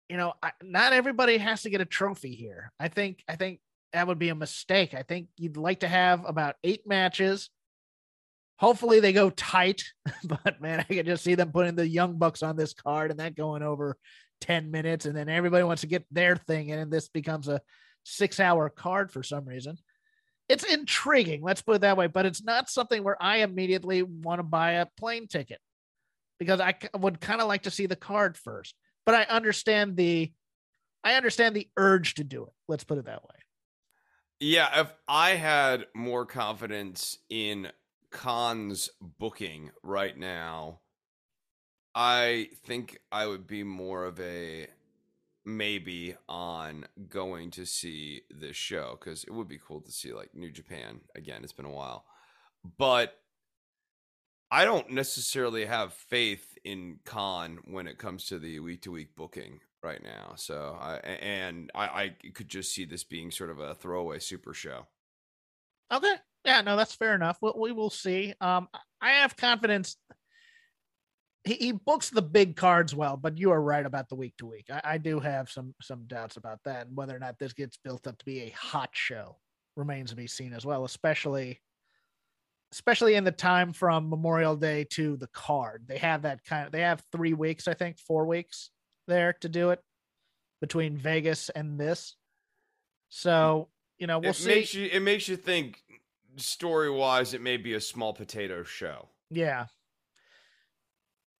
you 0.08 0.16
know, 0.16 0.34
I, 0.42 0.52
not 0.62 0.92
everybody 0.92 1.38
has 1.38 1.62
to 1.62 1.70
get 1.70 1.80
a 1.80 1.86
trophy 1.86 2.34
here. 2.34 2.72
I 2.78 2.88
think 2.88 3.22
I 3.28 3.36
think 3.36 3.60
that 3.92 4.06
would 4.06 4.18
be 4.18 4.28
a 4.28 4.34
mistake. 4.34 4.94
I 4.94 5.02
think 5.02 5.28
you'd 5.36 5.56
like 5.56 5.80
to 5.80 5.88
have 5.88 6.24
about 6.26 6.56
eight 6.62 6.86
matches 6.86 7.50
Hopefully 8.58 9.00
they 9.00 9.12
go 9.12 9.30
tight, 9.30 9.84
but 10.24 10.60
man, 10.60 10.80
I 10.80 10.94
can 10.94 11.06
just 11.06 11.24
see 11.24 11.34
them 11.34 11.52
putting 11.52 11.76
the 11.76 11.86
young 11.86 12.16
bucks 12.16 12.42
on 12.42 12.56
this 12.56 12.72
card 12.72 13.10
and 13.10 13.20
that 13.20 13.36
going 13.36 13.62
over 13.62 13.96
10 14.40 14.70
minutes. 14.70 15.06
And 15.06 15.16
then 15.16 15.28
everybody 15.28 15.64
wants 15.64 15.82
to 15.82 15.88
get 15.88 16.06
their 16.10 16.36
thing 16.36 16.70
in, 16.70 16.78
and 16.78 16.90
this 16.90 17.08
becomes 17.08 17.48
a 17.48 17.60
six 18.04 18.40
hour 18.40 18.68
card 18.70 19.12
for 19.12 19.22
some 19.22 19.44
reason. 19.44 19.76
It's 20.48 20.64
intriguing, 20.64 21.42
let's 21.42 21.60
put 21.60 21.76
it 21.76 21.80
that 21.80 21.96
way, 21.96 22.06
but 22.06 22.24
it's 22.24 22.42
not 22.42 22.70
something 22.70 23.02
where 23.02 23.20
I 23.20 23.38
immediately 23.38 24.02
want 24.02 24.38
to 24.38 24.44
buy 24.44 24.72
a 24.72 24.86
plane 24.96 25.26
ticket 25.26 25.58
because 26.38 26.60
I 26.60 26.76
would 26.96 27.20
kind 27.20 27.40
of 27.40 27.48
like 27.48 27.64
to 27.64 27.70
see 27.70 27.86
the 27.86 27.96
card 27.96 28.38
first. 28.38 28.74
But 29.06 29.14
I 29.14 29.22
understand 29.24 29.96
the 29.96 30.32
I 31.04 31.14
understand 31.14 31.54
the 31.54 31.68
urge 31.76 32.14
to 32.14 32.24
do 32.24 32.42
it. 32.44 32.52
Let's 32.68 32.84
put 32.84 32.98
it 32.98 33.04
that 33.04 33.22
way. 33.22 33.36
Yeah, 34.40 34.80
if 34.80 34.92
I 35.08 35.30
had 35.30 35.86
more 35.94 36.26
confidence 36.26 37.18
in 37.30 37.70
Khan's 38.10 38.90
booking 39.00 39.70
right 39.82 40.18
now, 40.18 40.80
I 41.94 42.48
think 42.64 42.98
I 43.10 43.26
would 43.26 43.46
be 43.46 43.62
more 43.62 44.04
of 44.04 44.20
a 44.20 44.66
maybe 45.46 46.16
on 46.28 46.86
going 47.08 47.52
to 47.52 47.64
see 47.64 48.22
this 48.28 48.56
show 48.56 48.98
because 49.00 49.22
it 49.24 49.30
would 49.32 49.48
be 49.48 49.60
cool 49.64 49.80
to 49.80 49.92
see 49.92 50.12
like 50.12 50.34
New 50.34 50.50
Japan 50.50 51.00
again. 51.14 51.42
It's 51.44 51.52
been 51.52 51.64
a 51.64 51.70
while, 51.70 52.04
but 52.78 53.14
I 54.50 54.64
don't 54.64 54.90
necessarily 54.90 55.64
have 55.66 55.92
faith 55.92 56.56
in 56.64 57.00
Khan 57.04 57.58
when 57.64 57.88
it 57.88 57.98
comes 57.98 58.26
to 58.26 58.38
the 58.38 58.60
week 58.60 58.82
to 58.82 58.92
week 58.92 59.16
booking 59.16 59.60
right 59.82 60.02
now. 60.02 60.34
So 60.36 60.76
I 60.80 60.96
and 60.96 61.70
I, 61.74 61.84
I 61.84 62.30
could 62.34 62.48
just 62.48 62.72
see 62.72 62.84
this 62.84 63.04
being 63.04 63.30
sort 63.30 63.50
of 63.50 63.58
a 63.58 63.74
throwaway 63.74 64.18
super 64.18 64.54
show. 64.54 64.86
Okay. 65.92 66.14
Yeah, 66.44 66.60
no, 66.60 66.76
that's 66.76 66.94
fair 66.94 67.14
enough. 67.14 67.38
We, 67.42 67.52
we 67.56 67.72
will 67.72 67.90
see. 67.90 68.34
Um, 68.40 68.68
I 69.00 69.10
have 69.12 69.36
confidence. 69.36 69.96
He, 71.42 71.54
he 71.54 71.72
books 71.72 72.10
the 72.10 72.22
big 72.22 72.56
cards 72.56 72.94
well, 72.94 73.16
but 73.16 73.38
you 73.38 73.50
are 73.50 73.60
right 73.60 73.84
about 73.84 74.08
the 74.08 74.14
week 74.14 74.36
to 74.38 74.46
week. 74.46 74.66
I, 74.70 74.80
I 74.84 74.98
do 74.98 75.18
have 75.18 75.50
some 75.50 75.74
some 75.82 76.04
doubts 76.06 76.36
about 76.36 76.60
that, 76.64 76.86
and 76.86 76.96
whether 76.96 77.16
or 77.16 77.18
not 77.18 77.38
this 77.38 77.52
gets 77.52 77.78
built 77.78 78.06
up 78.06 78.18
to 78.18 78.24
be 78.24 78.42
a 78.42 78.50
hot 78.50 78.90
show 78.92 79.38
remains 79.76 80.10
to 80.10 80.16
be 80.16 80.28
seen 80.28 80.52
as 80.52 80.64
well. 80.64 80.84
Especially 80.84 81.60
especially 82.72 83.14
in 83.14 83.24
the 83.24 83.32
time 83.32 83.72
from 83.72 84.10
Memorial 84.10 84.56
Day 84.56 84.84
to 84.90 85.16
the 85.16 85.28
card. 85.28 85.84
They 85.86 85.98
have 85.98 86.22
that 86.22 86.44
kind 86.44 86.66
of 86.66 86.72
they 86.72 86.80
have 86.80 87.02
three 87.12 87.32
weeks, 87.32 87.68
I 87.68 87.74
think, 87.74 87.98
four 87.98 88.26
weeks 88.26 88.70
there 89.06 89.34
to 89.40 89.48
do 89.48 89.70
it 89.70 89.80
between 90.60 90.96
Vegas 90.96 91.48
and 91.50 91.78
this. 91.78 92.16
So, 93.08 93.68
mm. 93.68 94.00
you 94.00 94.06
know, 94.06 94.18
we'll 94.18 94.30
it 94.30 94.36
see. 94.36 94.48
Makes 94.48 94.74
you, 94.74 94.88
it 94.92 95.00
makes 95.00 95.28
you 95.28 95.36
think 95.36 95.82
story 96.36 96.90
wise, 96.90 97.34
it 97.34 97.40
may 97.40 97.56
be 97.56 97.74
a 97.74 97.80
small 97.80 98.12
potato 98.12 98.62
show. 98.62 99.08
Yeah. 99.30 99.66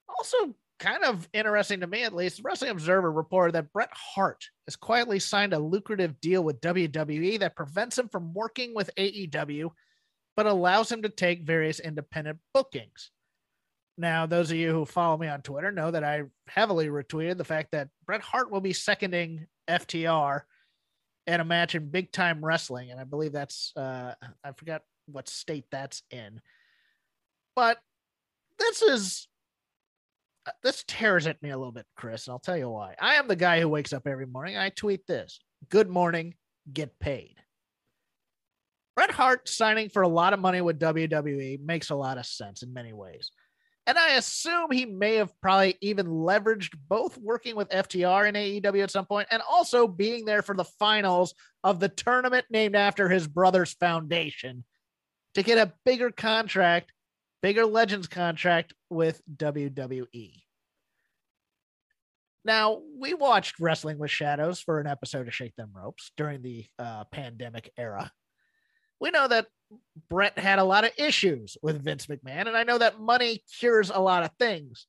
Also, 0.09 0.55
kind 0.79 1.03
of 1.03 1.27
interesting 1.33 1.81
to 1.81 1.87
me 1.87 2.03
at 2.03 2.13
least, 2.13 2.41
Wrestling 2.43 2.71
Observer 2.71 3.11
reported 3.11 3.53
that 3.53 3.71
Bret 3.73 3.89
Hart 3.91 4.45
has 4.65 4.75
quietly 4.75 5.19
signed 5.19 5.53
a 5.53 5.59
lucrative 5.59 6.19
deal 6.21 6.43
with 6.43 6.61
WWE 6.61 7.39
that 7.39 7.55
prevents 7.55 7.97
him 7.97 8.09
from 8.09 8.33
working 8.33 8.73
with 8.73 8.89
AEW 8.97 9.69
but 10.37 10.45
allows 10.45 10.91
him 10.91 11.01
to 11.01 11.09
take 11.09 11.41
various 11.41 11.79
independent 11.79 12.37
bookings. 12.53 13.09
Now, 13.97 14.27
those 14.27 14.51
of 14.51 14.57
you 14.57 14.71
who 14.71 14.85
follow 14.85 15.17
me 15.17 15.27
on 15.27 15.41
Twitter 15.41 15.71
know 15.71 15.89
that 15.89 16.03
I 16.03 16.23
heavily 16.47 16.87
retweeted 16.87 17.37
the 17.37 17.43
fact 17.43 17.71
that 17.71 17.89
Bret 18.05 18.21
Hart 18.21 18.51
will 18.51 18.61
be 18.61 18.71
seconding 18.71 19.47
FTR 19.67 20.41
in 21.25 21.39
a 21.39 21.43
match 21.43 21.73
in 21.73 21.89
big 21.89 22.11
time 22.11 22.45
wrestling. 22.45 22.91
And 22.91 22.99
I 22.99 23.03
believe 23.03 23.31
that's, 23.31 23.73
uh, 23.75 24.13
I 24.43 24.51
forgot 24.51 24.83
what 25.07 25.27
state 25.27 25.65
that's 25.71 26.03
in. 26.11 26.39
But 27.55 27.79
this 28.59 28.83
is, 28.83 29.27
uh, 30.45 30.51
this 30.61 30.83
tears 30.87 31.25
at 31.25 31.41
me 31.41 31.49
a 31.49 31.57
little 31.57 31.71
bit, 31.71 31.87
Chris. 31.95 32.27
And 32.27 32.33
I'll 32.33 32.39
tell 32.39 32.55
you 32.55 32.69
why. 32.69 32.95
I 33.01 33.15
am 33.15 33.27
the 33.27 33.35
guy 33.35 33.59
who 33.59 33.67
wakes 33.67 33.91
up 33.91 34.05
every 34.05 34.27
morning. 34.27 34.55
I 34.55 34.69
tweet 34.69 35.07
this 35.07 35.39
Good 35.69 35.89
morning, 35.89 36.35
get 36.71 36.99
paid. 36.99 37.37
Bret 38.97 39.11
Hart 39.11 39.47
signing 39.47 39.89
for 39.89 40.01
a 40.01 40.07
lot 40.07 40.33
of 40.33 40.39
money 40.39 40.59
with 40.59 40.79
WWE 40.79 41.61
makes 41.61 41.91
a 41.91 41.95
lot 41.95 42.17
of 42.17 42.25
sense 42.25 42.63
in 42.63 42.73
many 42.73 42.93
ways. 42.93 43.29
And 43.85 43.95
I 43.95 44.13
assume 44.13 44.71
he 44.71 44.85
may 44.85 45.17
have 45.17 45.39
probably 45.39 45.77
even 45.81 46.07
leveraged 46.07 46.75
both 46.89 47.15
working 47.19 47.55
with 47.55 47.69
FTR 47.69 48.27
and 48.27 48.35
AEW 48.35 48.81
at 48.81 48.89
some 48.89 49.05
point 49.05 49.27
and 49.29 49.43
also 49.47 49.87
being 49.87 50.25
there 50.25 50.41
for 50.41 50.55
the 50.55 50.63
finals 50.63 51.35
of 51.63 51.79
the 51.79 51.89
tournament 51.89 52.47
named 52.49 52.75
after 52.75 53.07
his 53.07 53.27
brother's 53.27 53.71
foundation 53.73 54.65
to 55.35 55.43
get 55.43 55.59
a 55.59 55.73
bigger 55.85 56.09
contract, 56.09 56.91
bigger 57.43 57.67
Legends 57.67 58.07
contract 58.07 58.73
with 58.89 59.21
WWE. 59.31 60.41
Now, 62.43 62.81
we 62.99 63.13
watched 63.13 63.59
Wrestling 63.59 63.99
with 63.99 64.09
Shadows 64.09 64.59
for 64.59 64.79
an 64.79 64.87
episode 64.87 65.27
of 65.27 65.35
Shake 65.35 65.55
Them 65.55 65.69
Ropes 65.71 66.11
during 66.17 66.41
the 66.41 66.65
uh, 66.79 67.03
pandemic 67.11 67.71
era 67.77 68.11
we 68.99 69.11
know 69.11 69.27
that 69.27 69.47
Bret 70.09 70.37
had 70.37 70.59
a 70.59 70.63
lot 70.63 70.85
of 70.85 70.91
issues 70.97 71.57
with 71.61 71.83
Vince 71.83 72.07
McMahon, 72.07 72.47
and 72.47 72.55
I 72.55 72.63
know 72.63 72.77
that 72.77 72.99
money 72.99 73.43
cures 73.59 73.89
a 73.89 73.99
lot 73.99 74.23
of 74.23 74.31
things. 74.39 74.87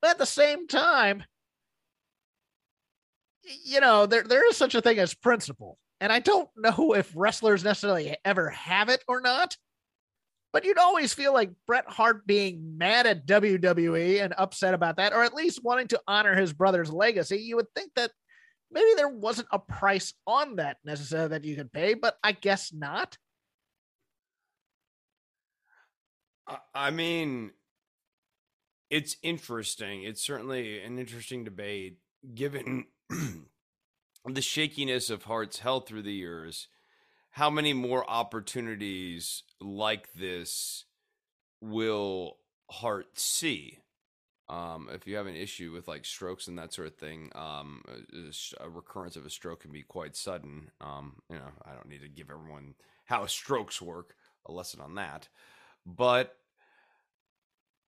But 0.00 0.12
at 0.12 0.18
the 0.18 0.26
same 0.26 0.68
time, 0.68 1.24
you 3.64 3.80
know, 3.80 4.06
there, 4.06 4.22
there 4.22 4.48
is 4.48 4.56
such 4.56 4.74
a 4.74 4.80
thing 4.80 4.98
as 4.98 5.14
principle. 5.14 5.78
And 6.00 6.12
I 6.12 6.18
don't 6.18 6.48
know 6.56 6.92
if 6.96 7.12
wrestlers 7.14 7.64
necessarily 7.64 8.16
ever 8.24 8.50
have 8.50 8.88
it 8.88 9.02
or 9.08 9.20
not. 9.20 9.56
But 10.52 10.64
you'd 10.64 10.78
always 10.78 11.12
feel 11.12 11.32
like 11.32 11.50
Bret 11.66 11.84
Hart 11.88 12.28
being 12.28 12.78
mad 12.78 13.06
at 13.06 13.26
WWE 13.26 14.22
and 14.22 14.32
upset 14.38 14.72
about 14.72 14.98
that, 14.98 15.12
or 15.12 15.24
at 15.24 15.34
least 15.34 15.64
wanting 15.64 15.88
to 15.88 16.00
honor 16.06 16.36
his 16.36 16.52
brother's 16.52 16.92
legacy. 16.92 17.38
You 17.38 17.56
would 17.56 17.66
think 17.74 17.90
that 17.96 18.12
maybe 18.70 18.90
there 18.96 19.08
wasn't 19.08 19.48
a 19.52 19.58
price 19.58 20.14
on 20.26 20.56
that 20.56 20.78
necessarily 20.84 21.28
that 21.28 21.44
you 21.44 21.56
could 21.56 21.72
pay, 21.72 21.94
but 21.94 22.18
I 22.22 22.32
guess 22.32 22.72
not. 22.72 23.18
I 26.74 26.90
mean, 26.90 27.52
it's 28.90 29.16
interesting. 29.22 30.02
It's 30.04 30.22
certainly 30.22 30.82
an 30.82 30.98
interesting 30.98 31.44
debate 31.44 31.98
given 32.34 32.86
the 34.24 34.42
shakiness 34.42 35.10
of 35.10 35.24
Hart's 35.24 35.60
health 35.60 35.88
through 35.88 36.02
the 36.02 36.12
years. 36.12 36.68
How 37.30 37.50
many 37.50 37.72
more 37.72 38.08
opportunities 38.08 39.42
like 39.60 40.12
this 40.12 40.84
will 41.60 42.36
Hart 42.70 43.18
see? 43.18 43.78
Um, 44.48 44.88
if 44.92 45.06
you 45.06 45.16
have 45.16 45.26
an 45.26 45.36
issue 45.36 45.72
with 45.72 45.88
like 45.88 46.04
strokes 46.04 46.48
and 46.48 46.58
that 46.58 46.72
sort 46.72 46.88
of 46.88 46.96
thing, 46.96 47.30
um, 47.34 47.82
a, 47.88 48.64
a, 48.64 48.68
recurrence 48.68 49.16
of 49.16 49.24
a 49.24 49.30
stroke 49.30 49.62
can 49.62 49.72
be 49.72 49.82
quite 49.82 50.16
sudden. 50.16 50.70
Um, 50.82 51.22
you 51.30 51.36
know, 51.36 51.50
I 51.64 51.72
don't 51.72 51.88
need 51.88 52.02
to 52.02 52.08
give 52.08 52.30
everyone 52.30 52.74
how 53.04 53.24
strokes 53.26 53.80
work, 53.80 54.14
a 54.46 54.52
lesson 54.52 54.80
on 54.80 54.96
that, 54.96 55.28
but 55.86 56.36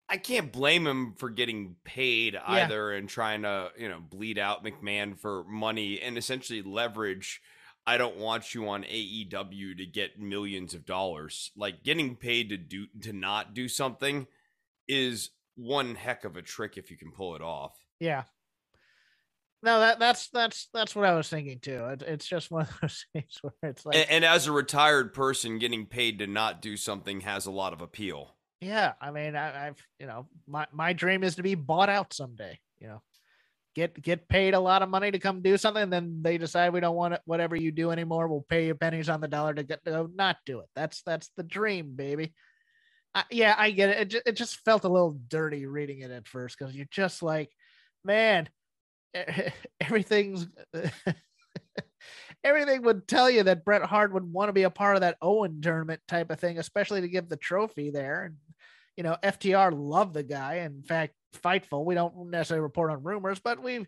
I 0.09 0.17
can't 0.17 0.53
blame 0.53 0.87
him 0.87 1.15
for 1.17 1.29
getting 1.29 1.77
paid 1.83 2.35
yeah. 2.35 2.43
either 2.47 2.93
and 2.93 3.09
trying 3.09 3.43
to, 3.43 3.71
you 3.77 3.89
know, 3.89 3.99
bleed 4.01 4.39
out 4.39 4.65
McMahon 4.65 5.19
for 5.19 5.45
money 5.45 6.01
and 6.01 6.17
essentially 6.17 6.63
leverage. 6.63 7.41
I 7.87 7.99
don't 7.99 8.19
want 8.19 8.55
you 8.55 8.69
on 8.69 8.85
AEW 8.85 9.77
to 9.79 9.87
get 9.87 10.21
millions 10.21 10.73
of 10.73 10.87
dollars. 10.87 11.51
Like 11.57 11.83
getting 11.83 12.17
paid 12.17 12.51
to 12.51 12.57
do 12.57 12.87
to 13.03 13.13
not 13.13 13.55
do 13.55 13.69
something 13.69 14.27
is 14.87 15.31
one 15.57 15.95
heck 15.95 16.25
of 16.25 16.37
a 16.37 16.43
trick 16.43 16.77
if 16.77 16.91
you 16.91 16.97
can 16.97 17.13
pull 17.13 17.37
it 17.37 17.43
off. 17.43 17.73
Yeah. 18.01 18.25
No, 19.63 19.81
that 19.81 19.99
that's 19.99 20.29
that's 20.29 20.69
that's 20.75 20.95
what 20.95 21.07
I 21.07 21.15
was 21.15 21.29
thinking 21.31 21.59
too. 21.59 21.87
It, 21.87 22.03
it's 22.03 22.27
just 22.27 22.51
one 22.51 22.63
of 22.63 22.77
those 22.83 23.07
things 23.15 23.39
where 23.41 23.71
it's 23.71 23.87
like, 23.87 23.97
and, 23.97 24.11
and, 24.11 24.25
as 24.25 24.47
a 24.47 24.53
retired 24.53 25.15
person, 25.15 25.59
getting 25.59 25.87
paid 25.87 26.19
to 26.19 26.27
not 26.27 26.61
do 26.61 26.77
something 26.77 27.23
has 27.23 27.47
a 27.47 27.51
lot 27.51 27.73
of 27.73 27.81
appeal. 27.81 28.37
Yeah, 28.61 28.93
I 29.01 29.11
mean, 29.11 29.37
I, 29.37 29.69
I've 29.69 29.83
you 29.99 30.07
know, 30.07 30.27
my 30.47 30.67
my 30.71 30.93
dream 30.93 31.25
is 31.25 31.37
to 31.37 31.43
be 31.43 31.55
bought 31.55 31.89
out 31.89 32.13
someday. 32.13 32.59
You 32.79 32.89
know, 32.89 33.03
get 33.75 34.01
get 34.01 34.29
paid 34.29 34.53
a 34.53 34.61
lot 34.61 34.83
of 34.83 34.91
money 34.91 35.11
to 35.11 35.19
come 35.19 35.41
do 35.41 35.57
something, 35.57 35.89
then 35.89 36.21
they 36.21 36.37
decide 36.37 36.75
we 36.75 36.81
don't 36.81 36.97
want 36.97 37.15
it, 37.15 37.21
whatever 37.25 37.57
you 37.57 37.73
do 37.73 37.91
anymore. 37.91 38.29
We'll 38.29 38.45
pay 38.47 38.67
you 38.67 38.75
pennies 38.75 39.09
on 39.09 39.23
the 39.23 39.29
dollar 39.29 39.55
to 39.55 39.63
get 39.63 39.83
to 39.87 39.91
go 39.91 40.11
not 40.15 40.37
do 40.45 40.61
it. 40.61 40.67
That's 40.77 41.01
that's 41.03 41.31
the 41.39 41.43
dream, 41.43 41.95
baby. 41.97 42.35
I, 43.15 43.25
yeah, 43.31 43.55
I 43.57 43.71
get 43.71 43.91
it. 43.91 43.99
It 43.99 44.09
just, 44.09 44.27
it 44.27 44.33
just 44.33 44.57
felt 44.65 44.85
a 44.85 44.89
little 44.89 45.19
dirty 45.29 45.67
reading 45.67 46.01
it 46.01 46.11
at 46.11 46.27
first 46.27 46.59
because 46.59 46.75
you're 46.75 46.87
just 46.91 47.23
like, 47.23 47.51
man, 48.05 48.49
eh, 49.15 49.51
everything's 49.81 50.47
everything 52.45 52.83
would 52.83 53.09
tell 53.09 53.31
you 53.31 53.43
that 53.45 53.65
Bret 53.65 53.83
Hart 53.83 54.13
would 54.13 54.31
want 54.31 54.49
to 54.49 54.53
be 54.53 54.65
a 54.65 54.71
part 54.71 54.97
of 54.97 55.01
that 55.01 55.17
Owen 55.23 55.61
tournament 55.61 56.01
type 56.09 56.31
of 56.31 56.41
thing, 56.41 56.59
especially 56.59 57.01
to 57.01 57.09
give 57.09 57.29
the 57.29 57.37
trophy 57.37 57.91
there. 57.91 58.25
And 58.25 58.37
you 58.97 59.03
know, 59.03 59.17
FTR 59.23 59.73
loved 59.75 60.15
the 60.15 60.23
guy. 60.23 60.57
In 60.57 60.83
fact, 60.83 61.15
Fightful, 61.43 61.85
we 61.85 61.97
don't 61.97 62.31
necessarily 62.31 62.63
report 62.63 62.93
on 62.93 63.03
rumors, 63.03 63.41
but 63.41 63.63
we've 63.63 63.87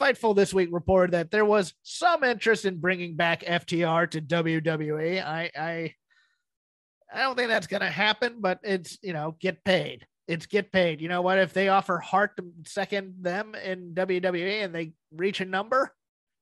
Fightful 0.00 0.34
this 0.34 0.52
week 0.52 0.70
reported 0.72 1.12
that 1.12 1.30
there 1.30 1.44
was 1.44 1.74
some 1.82 2.24
interest 2.24 2.64
in 2.64 2.80
bringing 2.80 3.16
back 3.16 3.42
FTR 3.44 4.10
to 4.10 4.20
WWE. 4.20 5.24
I, 5.24 5.50
I 5.56 5.94
I 7.14 7.20
don't 7.20 7.36
think 7.36 7.48
that's 7.48 7.66
going 7.66 7.80
to 7.82 7.90
happen, 7.90 8.36
but 8.40 8.58
it's, 8.62 8.98
you 9.02 9.12
know, 9.12 9.36
get 9.38 9.64
paid. 9.64 10.06
It's 10.26 10.46
get 10.46 10.72
paid. 10.72 11.00
You 11.00 11.08
know 11.08 11.22
what? 11.22 11.38
If 11.38 11.52
they 11.52 11.68
offer 11.68 11.98
Hart 11.98 12.36
to 12.38 12.44
second 12.66 13.16
them 13.20 13.54
in 13.54 13.94
WWE 13.94 14.64
and 14.64 14.74
they 14.74 14.92
reach 15.12 15.40
a 15.40 15.44
number, 15.44 15.94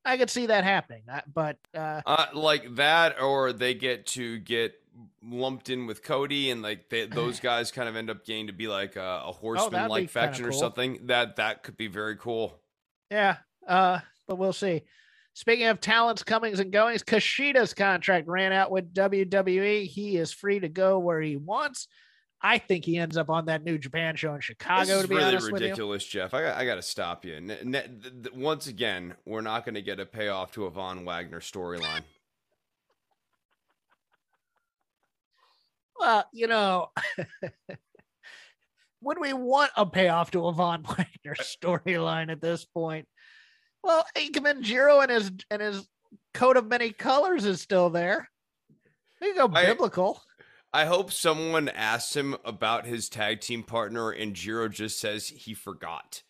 I 0.05 0.17
could 0.17 0.31
see 0.31 0.47
that 0.47 0.65
happening. 0.65 1.03
But 1.33 1.59
uh, 1.77 2.01
uh, 2.07 2.27
like 2.33 2.77
that, 2.77 3.21
or 3.21 3.53
they 3.53 3.75
get 3.75 4.07
to 4.09 4.39
get 4.39 4.75
lumped 5.23 5.69
in 5.69 5.87
with 5.87 6.03
Cody, 6.03 6.51
and 6.51 6.63
like 6.63 6.89
they, 6.91 7.07
those 7.07 7.41
guys 7.41 7.71
kind 7.71 7.89
of 7.89 7.97
end 7.97 8.09
up 8.11 8.25
getting 8.25 8.47
to 8.47 8.53
be 8.53 8.69
like 8.69 8.97
a, 8.97 9.01
a 9.01 9.29
Oh, 9.29 9.33
horseman 9.33 9.89
like 9.89 10.11
faction 10.11 10.45
cool. 10.45 10.55
or 10.55 10.59
something. 10.59 11.07
That 11.07 11.37
that 11.37 11.63
could 11.63 11.77
be 11.77 11.89
very 11.89 12.17
cool. 12.17 12.61
Yeah, 13.11 13.37
uh, 13.67 13.99
but 14.27 14.39
we'll 14.39 14.53
see. 14.53 14.83
Speaking 15.35 15.67
of 15.67 15.81
talents, 15.81 16.23
comings 16.23 16.61
and 16.61 16.71
goings, 16.71 17.03
Kushida's 17.03 17.73
contract 17.73 18.29
ran 18.29 18.53
out 18.53 18.71
with 18.71 18.93
WWE. 18.93 19.87
He 19.87 20.17
is 20.17 20.33
free 20.33 20.61
to 20.61 20.69
go 20.69 20.99
where 20.99 21.21
he 21.21 21.37
wants. 21.37 21.89
I 22.43 22.59
think 22.59 22.85
he 22.85 22.99
ends 22.99 23.17
up 23.17 23.31
on 23.31 23.47
that 23.47 23.63
New 23.63 23.79
Japan 23.79 24.17
show 24.17 24.35
in 24.35 24.41
Chicago. 24.41 24.85
This 24.85 24.97
is 24.97 25.03
to 25.03 25.09
be 25.09 25.15
really 25.15 25.53
ridiculous, 25.53 26.05
Jeff. 26.05 26.35
I 26.35 26.43
got, 26.43 26.57
I 26.57 26.67
got 26.67 26.75
to 26.75 26.83
stop 26.83 27.25
you. 27.25 27.37
N- 27.37 27.51
n- 27.51 27.73
th- 27.73 28.13
th- 28.25 28.35
once 28.35 28.67
again, 28.67 29.15
we're 29.25 29.43
not 29.43 29.65
going 29.65 29.77
to 29.77 29.83
get 29.83 30.01
a 30.01 30.07
payoff 30.07 30.51
to 30.53 30.67
a 30.67 30.71
Von 30.71 31.05
Wagner 31.05 31.41
storyline. 31.41 32.03
Well, 35.99 36.25
you 36.33 36.49
know, 36.49 36.89
would 39.01 39.21
we 39.21 39.33
want 39.33 39.71
a 39.77 39.87
payoff 39.87 40.33
to 40.33 40.49
a 40.49 40.53
Von 40.53 40.83
Wagner 40.89 41.37
storyline 41.41 42.31
at 42.31 42.41
this 42.41 42.65
point? 42.65 43.07
Well, 43.83 44.05
Ikemen 44.17 44.63
Jiro 44.63 45.01
and 45.01 45.11
his 45.11 45.31
and 45.51 45.61
his 45.63 45.87
coat 46.35 46.57
of 46.57 46.67
many 46.69 46.93
colors 46.93 47.45
is 47.45 47.61
still 47.61 47.91
there. 47.91 48.29
We 49.21 49.35
go 49.35 49.51
I- 49.53 49.67
biblical. 49.67 50.23
I 50.75 50.87
hope 50.87 51.13
someone 51.13 51.69
asks 51.69 52.17
him 52.17 52.35
about 52.47 52.87
his 52.87 53.11
tag 53.11 53.41
team 53.41 53.63
partner, 53.63 54.11
and 54.11 54.33
Jiro 54.35 54.69
just 54.69 54.99
says 54.99 55.29
he 55.29 55.53
forgot. 55.53 56.23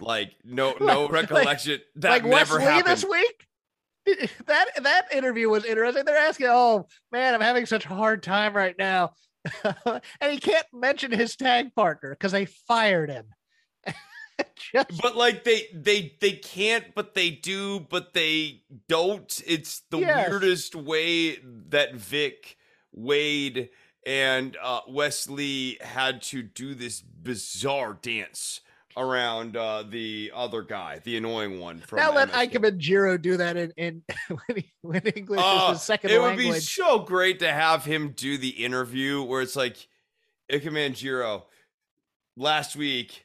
Like 0.00 0.32
no, 0.44 0.74
no 0.80 1.02
Like- 1.04 1.12
recollection. 1.12 1.80
that 1.96 2.08
like 2.10 2.24
never 2.24 2.56
Wes 2.56 2.64
Lee 2.66 2.72
happened. 2.72 2.86
this 2.96 3.04
week. 3.04 3.46
That 4.46 4.66
that 4.82 5.12
interview 5.12 5.50
was 5.50 5.64
interesting. 5.66 6.04
They're 6.06 6.16
asking, 6.16 6.46
"Oh 6.48 6.86
man, 7.12 7.34
I'm 7.34 7.40
having 7.42 7.66
such 7.66 7.84
a 7.84 7.88
hard 7.90 8.22
time 8.22 8.54
right 8.56 8.74
now," 8.78 9.12
and 9.64 10.32
he 10.32 10.38
can't 10.38 10.66
mention 10.72 11.12
his 11.12 11.36
tag 11.36 11.74
partner 11.74 12.10
because 12.10 12.32
they 12.32 12.46
fired 12.46 13.10
him. 13.10 13.26
Just- 14.72 15.00
But 15.02 15.16
like 15.16 15.44
they 15.44 15.66
they 15.74 16.14
they 16.20 16.32
can't, 16.32 16.94
but 16.94 17.14
they 17.14 17.30
do, 17.30 17.80
but 17.80 18.14
they 18.14 18.62
don't. 18.88 19.40
It's 19.46 19.80
the 19.90 19.98
Yes. 19.98 20.30
weirdest 20.30 20.74
way 20.74 21.36
that 21.68 21.94
Vic, 21.94 22.56
Wade, 22.92 23.70
and 24.06 24.56
uh, 24.62 24.80
Wes 24.88 25.28
Lee 25.28 25.78
had 25.80 26.22
to 26.22 26.42
do 26.42 26.74
this 26.74 27.00
bizarre 27.00 27.98
dance 28.00 28.60
around 28.96 29.56
uh, 29.56 29.84
the 29.88 30.32
other 30.34 30.62
guy, 30.62 30.98
the 31.04 31.16
annoying 31.16 31.60
one 31.60 31.78
from. 31.78 31.98
now 32.00 32.12
let 32.12 32.28
MSK. 32.32 32.50
Ikemen 32.50 32.78
Jiro 32.78 33.16
do 33.16 33.36
that 33.36 33.56
in 33.56 33.72
in 33.76 34.02
when, 34.28 34.56
he, 34.56 34.72
when 34.82 35.02
English 35.02 35.40
Oh, 35.42 35.66
is 35.72 35.78
his 35.78 35.82
second 35.86 36.10
it 36.10 36.20
would 36.20 36.36
be 36.36 36.52
so 36.60 36.98
great 36.98 37.38
to 37.38 37.50
have 37.52 37.84
him 37.84 38.10
do 38.16 38.36
the 38.36 38.48
interview 38.48 39.22
where 39.22 39.42
it's 39.42 39.54
like, 39.56 39.86
Ikemen 40.50 40.94
Jiro, 40.96 41.46
last 42.36 42.74
week 42.74 43.24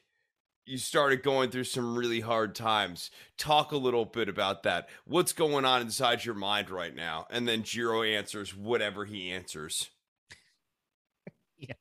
you 0.66 0.78
started 0.78 1.22
going 1.22 1.50
through 1.50 1.64
some 1.64 1.96
really 1.96 2.20
hard 2.20 2.54
times. 2.54 3.10
Talk 3.38 3.70
a 3.70 3.76
little 3.76 4.04
bit 4.04 4.28
about 4.28 4.64
that. 4.64 4.88
What's 5.06 5.32
going 5.32 5.64
on 5.64 5.80
inside 5.80 6.24
your 6.24 6.34
mind 6.34 6.70
right 6.70 6.94
now? 6.94 7.26
And 7.30 7.46
then 7.46 7.62
Jiro 7.62 8.02
answers 8.02 8.54
whatever 8.54 9.04
he 9.04 9.30
answers. 9.30 9.90
Yeah. 11.58 11.72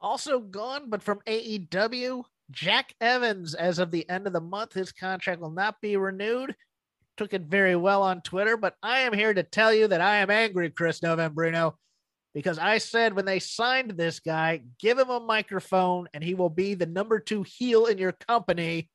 Also 0.00 0.40
gone, 0.40 0.88
but 0.88 1.02
from 1.02 1.20
AEW, 1.26 2.24
Jack 2.50 2.94
Evans, 3.02 3.54
as 3.54 3.78
of 3.78 3.90
the 3.90 4.08
end 4.08 4.26
of 4.26 4.32
the 4.32 4.40
month, 4.40 4.72
his 4.72 4.92
contract 4.92 5.42
will 5.42 5.50
not 5.50 5.78
be 5.82 5.98
renewed. 5.98 6.56
Took 7.18 7.34
it 7.34 7.42
very 7.42 7.76
well 7.76 8.02
on 8.02 8.22
Twitter, 8.22 8.56
but 8.56 8.76
I 8.82 9.00
am 9.00 9.12
here 9.12 9.34
to 9.34 9.42
tell 9.42 9.74
you 9.74 9.88
that 9.88 10.00
I 10.00 10.16
am 10.16 10.30
angry, 10.30 10.70
Chris 10.70 11.00
Novembrino, 11.00 11.74
because 12.38 12.60
I 12.60 12.78
said 12.78 13.14
when 13.14 13.24
they 13.24 13.40
signed 13.40 13.90
this 13.90 14.20
guy, 14.20 14.62
give 14.78 14.96
him 14.96 15.10
a 15.10 15.18
microphone 15.18 16.06
and 16.14 16.22
he 16.22 16.36
will 16.36 16.50
be 16.50 16.74
the 16.74 16.86
number 16.86 17.18
two 17.18 17.42
heel 17.42 17.86
in 17.86 17.98
your 17.98 18.12
company 18.12 18.88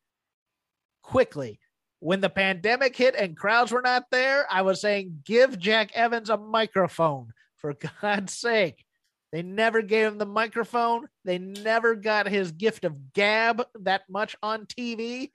quickly. 1.01 1.59
When 1.99 2.21
the 2.21 2.29
pandemic 2.29 2.95
hit 2.95 3.15
and 3.15 3.35
crowds 3.35 3.73
were 3.73 3.81
not 3.81 4.05
there, 4.11 4.45
I 4.49 4.61
was 4.61 4.79
saying, 4.79 5.23
give 5.25 5.59
Jack 5.59 5.91
Evans 5.93 6.29
a 6.29 6.37
microphone 6.37 7.33
for 7.57 7.73
God's 8.01 8.31
sake. 8.31 8.85
They 9.33 9.41
never 9.41 9.81
gave 9.81 10.07
him 10.07 10.19
the 10.19 10.25
microphone. 10.25 11.09
They 11.25 11.37
never 11.37 11.95
got 11.95 12.29
his 12.29 12.53
gift 12.53 12.85
of 12.85 13.11
gab 13.11 13.65
that 13.81 14.03
much 14.09 14.37
on 14.41 14.67
TV. 14.67 15.31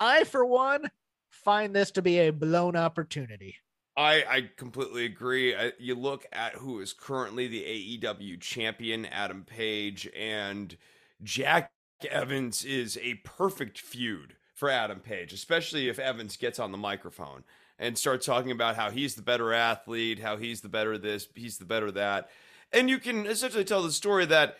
I, 0.00 0.24
for 0.24 0.44
one, 0.44 0.90
find 1.30 1.72
this 1.72 1.92
to 1.92 2.02
be 2.02 2.18
a 2.18 2.30
blown 2.30 2.74
opportunity. 2.74 3.54
I, 3.98 4.24
I 4.30 4.50
completely 4.56 5.04
agree. 5.04 5.56
I, 5.56 5.72
you 5.80 5.96
look 5.96 6.24
at 6.32 6.54
who 6.54 6.78
is 6.78 6.92
currently 6.92 7.48
the 7.48 7.64
AEW 8.00 8.40
champion, 8.40 9.04
Adam 9.06 9.42
Page, 9.44 10.08
and 10.16 10.76
Jack 11.24 11.72
Evans 12.08 12.64
is 12.64 12.96
a 13.02 13.14
perfect 13.24 13.80
feud 13.80 14.36
for 14.54 14.70
Adam 14.70 15.00
Page, 15.00 15.32
especially 15.32 15.88
if 15.88 15.98
Evans 15.98 16.36
gets 16.36 16.60
on 16.60 16.70
the 16.70 16.78
microphone 16.78 17.42
and 17.76 17.98
starts 17.98 18.24
talking 18.24 18.52
about 18.52 18.76
how 18.76 18.90
he's 18.90 19.16
the 19.16 19.22
better 19.22 19.52
athlete, 19.52 20.20
how 20.20 20.36
he's 20.36 20.60
the 20.60 20.68
better 20.68 20.96
this, 20.96 21.26
he's 21.34 21.58
the 21.58 21.64
better 21.64 21.90
that. 21.90 22.30
And 22.72 22.88
you 22.88 22.98
can 22.98 23.26
essentially 23.26 23.64
tell 23.64 23.82
the 23.82 23.90
story 23.90 24.26
that 24.26 24.58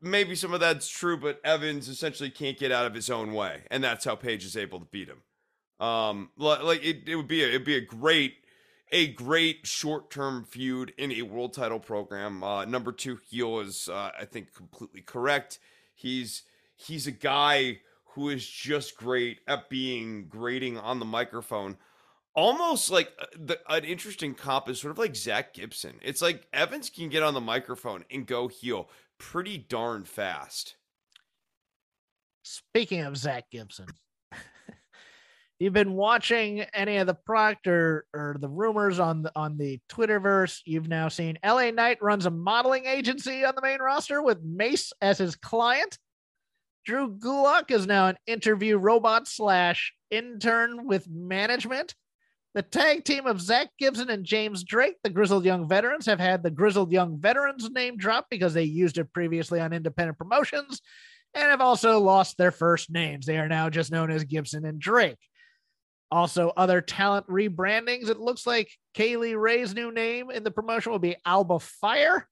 maybe 0.00 0.34
some 0.34 0.54
of 0.54 0.60
that's 0.60 0.88
true, 0.88 1.18
but 1.18 1.40
Evans 1.44 1.90
essentially 1.90 2.30
can't 2.30 2.58
get 2.58 2.72
out 2.72 2.86
of 2.86 2.94
his 2.94 3.10
own 3.10 3.34
way, 3.34 3.64
and 3.70 3.84
that's 3.84 4.06
how 4.06 4.14
Page 4.16 4.46
is 4.46 4.56
able 4.56 4.78
to 4.78 4.86
beat 4.86 5.08
him. 5.08 5.22
Um, 5.78 6.30
like 6.38 6.82
it, 6.82 7.06
it 7.06 7.16
would 7.16 7.28
be 7.28 7.44
a, 7.44 7.48
it'd 7.48 7.64
be 7.64 7.76
a 7.76 7.82
great, 7.82 8.36
a 8.92 9.08
great 9.08 9.66
short 9.66 10.10
term 10.10 10.44
feud 10.44 10.92
in 10.96 11.12
a 11.12 11.22
world 11.22 11.54
title 11.54 11.80
program. 11.80 12.42
Uh, 12.42 12.64
number 12.64 12.92
two 12.92 13.18
heel 13.28 13.60
is, 13.60 13.88
uh, 13.88 14.10
I 14.18 14.24
think, 14.24 14.54
completely 14.54 15.00
correct. 15.00 15.58
He's 15.94 16.42
he's 16.76 17.06
a 17.06 17.12
guy 17.12 17.80
who 18.14 18.28
is 18.28 18.46
just 18.46 18.96
great 18.96 19.40
at 19.46 19.68
being 19.68 20.26
grating 20.28 20.78
on 20.78 20.98
the 20.98 21.04
microphone. 21.04 21.76
Almost 22.34 22.90
like 22.90 23.12
uh, 23.18 23.26
the, 23.34 23.58
an 23.68 23.84
interesting 23.84 24.34
comp 24.34 24.68
is 24.68 24.80
sort 24.80 24.90
of 24.90 24.98
like 24.98 25.16
Zack 25.16 25.54
Gibson. 25.54 25.98
It's 26.02 26.22
like 26.22 26.46
Evans 26.52 26.90
can 26.90 27.08
get 27.08 27.22
on 27.22 27.34
the 27.34 27.40
microphone 27.40 28.04
and 28.10 28.26
go 28.26 28.48
heel 28.48 28.88
pretty 29.18 29.58
darn 29.58 30.04
fast. 30.04 30.76
Speaking 32.42 33.00
of 33.00 33.16
Zack 33.16 33.50
Gibson, 33.50 33.86
you've 35.58 35.72
been 35.72 35.94
watching 35.94 36.60
any 36.74 36.98
of 36.98 37.06
the 37.06 37.14
product 37.14 37.66
or, 37.66 38.06
or 38.12 38.36
the 38.40 38.48
rumors 38.48 38.98
on 38.98 39.22
the 39.22 39.32
on 39.34 39.56
the 39.56 39.80
Twitterverse. 39.88 40.60
You've 40.64 40.88
now 40.88 41.08
seen 41.08 41.38
LA 41.44 41.70
Knight 41.70 41.98
runs 42.02 42.26
a 42.26 42.30
modeling 42.30 42.86
agency 42.86 43.44
on 43.44 43.54
the 43.54 43.62
main 43.62 43.80
roster 43.80 44.22
with 44.22 44.42
Mace 44.42 44.92
as 45.00 45.18
his 45.18 45.36
client. 45.36 45.98
Drew 46.84 47.16
Gulak 47.16 47.70
is 47.70 47.86
now 47.86 48.06
an 48.06 48.16
interview 48.26 48.76
robot 48.76 49.26
slash 49.26 49.92
intern 50.10 50.86
with 50.86 51.08
management. 51.08 51.94
The 52.54 52.62
tag 52.62 53.04
team 53.04 53.26
of 53.26 53.40
Zack 53.40 53.68
Gibson 53.78 54.08
and 54.08 54.24
James 54.24 54.64
Drake, 54.64 54.94
the 55.02 55.10
Grizzled 55.10 55.44
Young 55.44 55.68
Veterans, 55.68 56.06
have 56.06 56.20
had 56.20 56.42
the 56.42 56.50
Grizzled 56.50 56.90
Young 56.90 57.18
Veterans 57.18 57.68
name 57.70 57.98
drop 57.98 58.28
because 58.30 58.54
they 58.54 58.62
used 58.62 58.96
it 58.98 59.12
previously 59.12 59.60
on 59.60 59.74
independent 59.74 60.16
promotions 60.16 60.80
and 61.34 61.44
have 61.44 61.60
also 61.60 62.00
lost 62.00 62.38
their 62.38 62.52
first 62.52 62.90
names. 62.90 63.26
They 63.26 63.38
are 63.38 63.48
now 63.48 63.68
just 63.68 63.92
known 63.92 64.10
as 64.10 64.24
Gibson 64.24 64.64
and 64.64 64.78
Drake. 64.78 65.18
Also, 66.10 66.52
other 66.56 66.80
talent 66.80 67.26
rebrandings. 67.26 68.08
It 68.08 68.20
looks 68.20 68.46
like 68.46 68.70
Kay 68.94 69.16
Lee 69.16 69.34
Ray's 69.34 69.74
new 69.74 69.90
name 69.92 70.30
in 70.30 70.44
the 70.44 70.50
promotion 70.50 70.92
will 70.92 70.98
be 71.00 71.16
Alba 71.24 71.58
Fyre, 71.58 72.28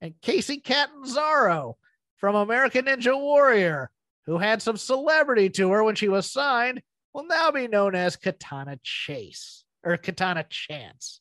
and 0.00 0.14
Kacy 0.20 0.62
Catanzaro 0.62 1.76
from 2.16 2.34
American 2.34 2.86
Ninja 2.86 3.18
Warrior, 3.18 3.90
who 4.26 4.38
had 4.38 4.60
some 4.60 4.76
celebrity 4.76 5.48
to 5.50 5.70
her 5.70 5.84
when 5.84 5.94
she 5.94 6.08
was 6.08 6.30
signed, 6.30 6.82
will 7.12 7.26
now 7.26 7.50
be 7.50 7.68
known 7.68 7.94
as 7.94 8.16
Katana 8.16 8.78
Chase 8.82 9.64
or 9.84 9.96
Katana 9.96 10.44
Chance. 10.48 11.20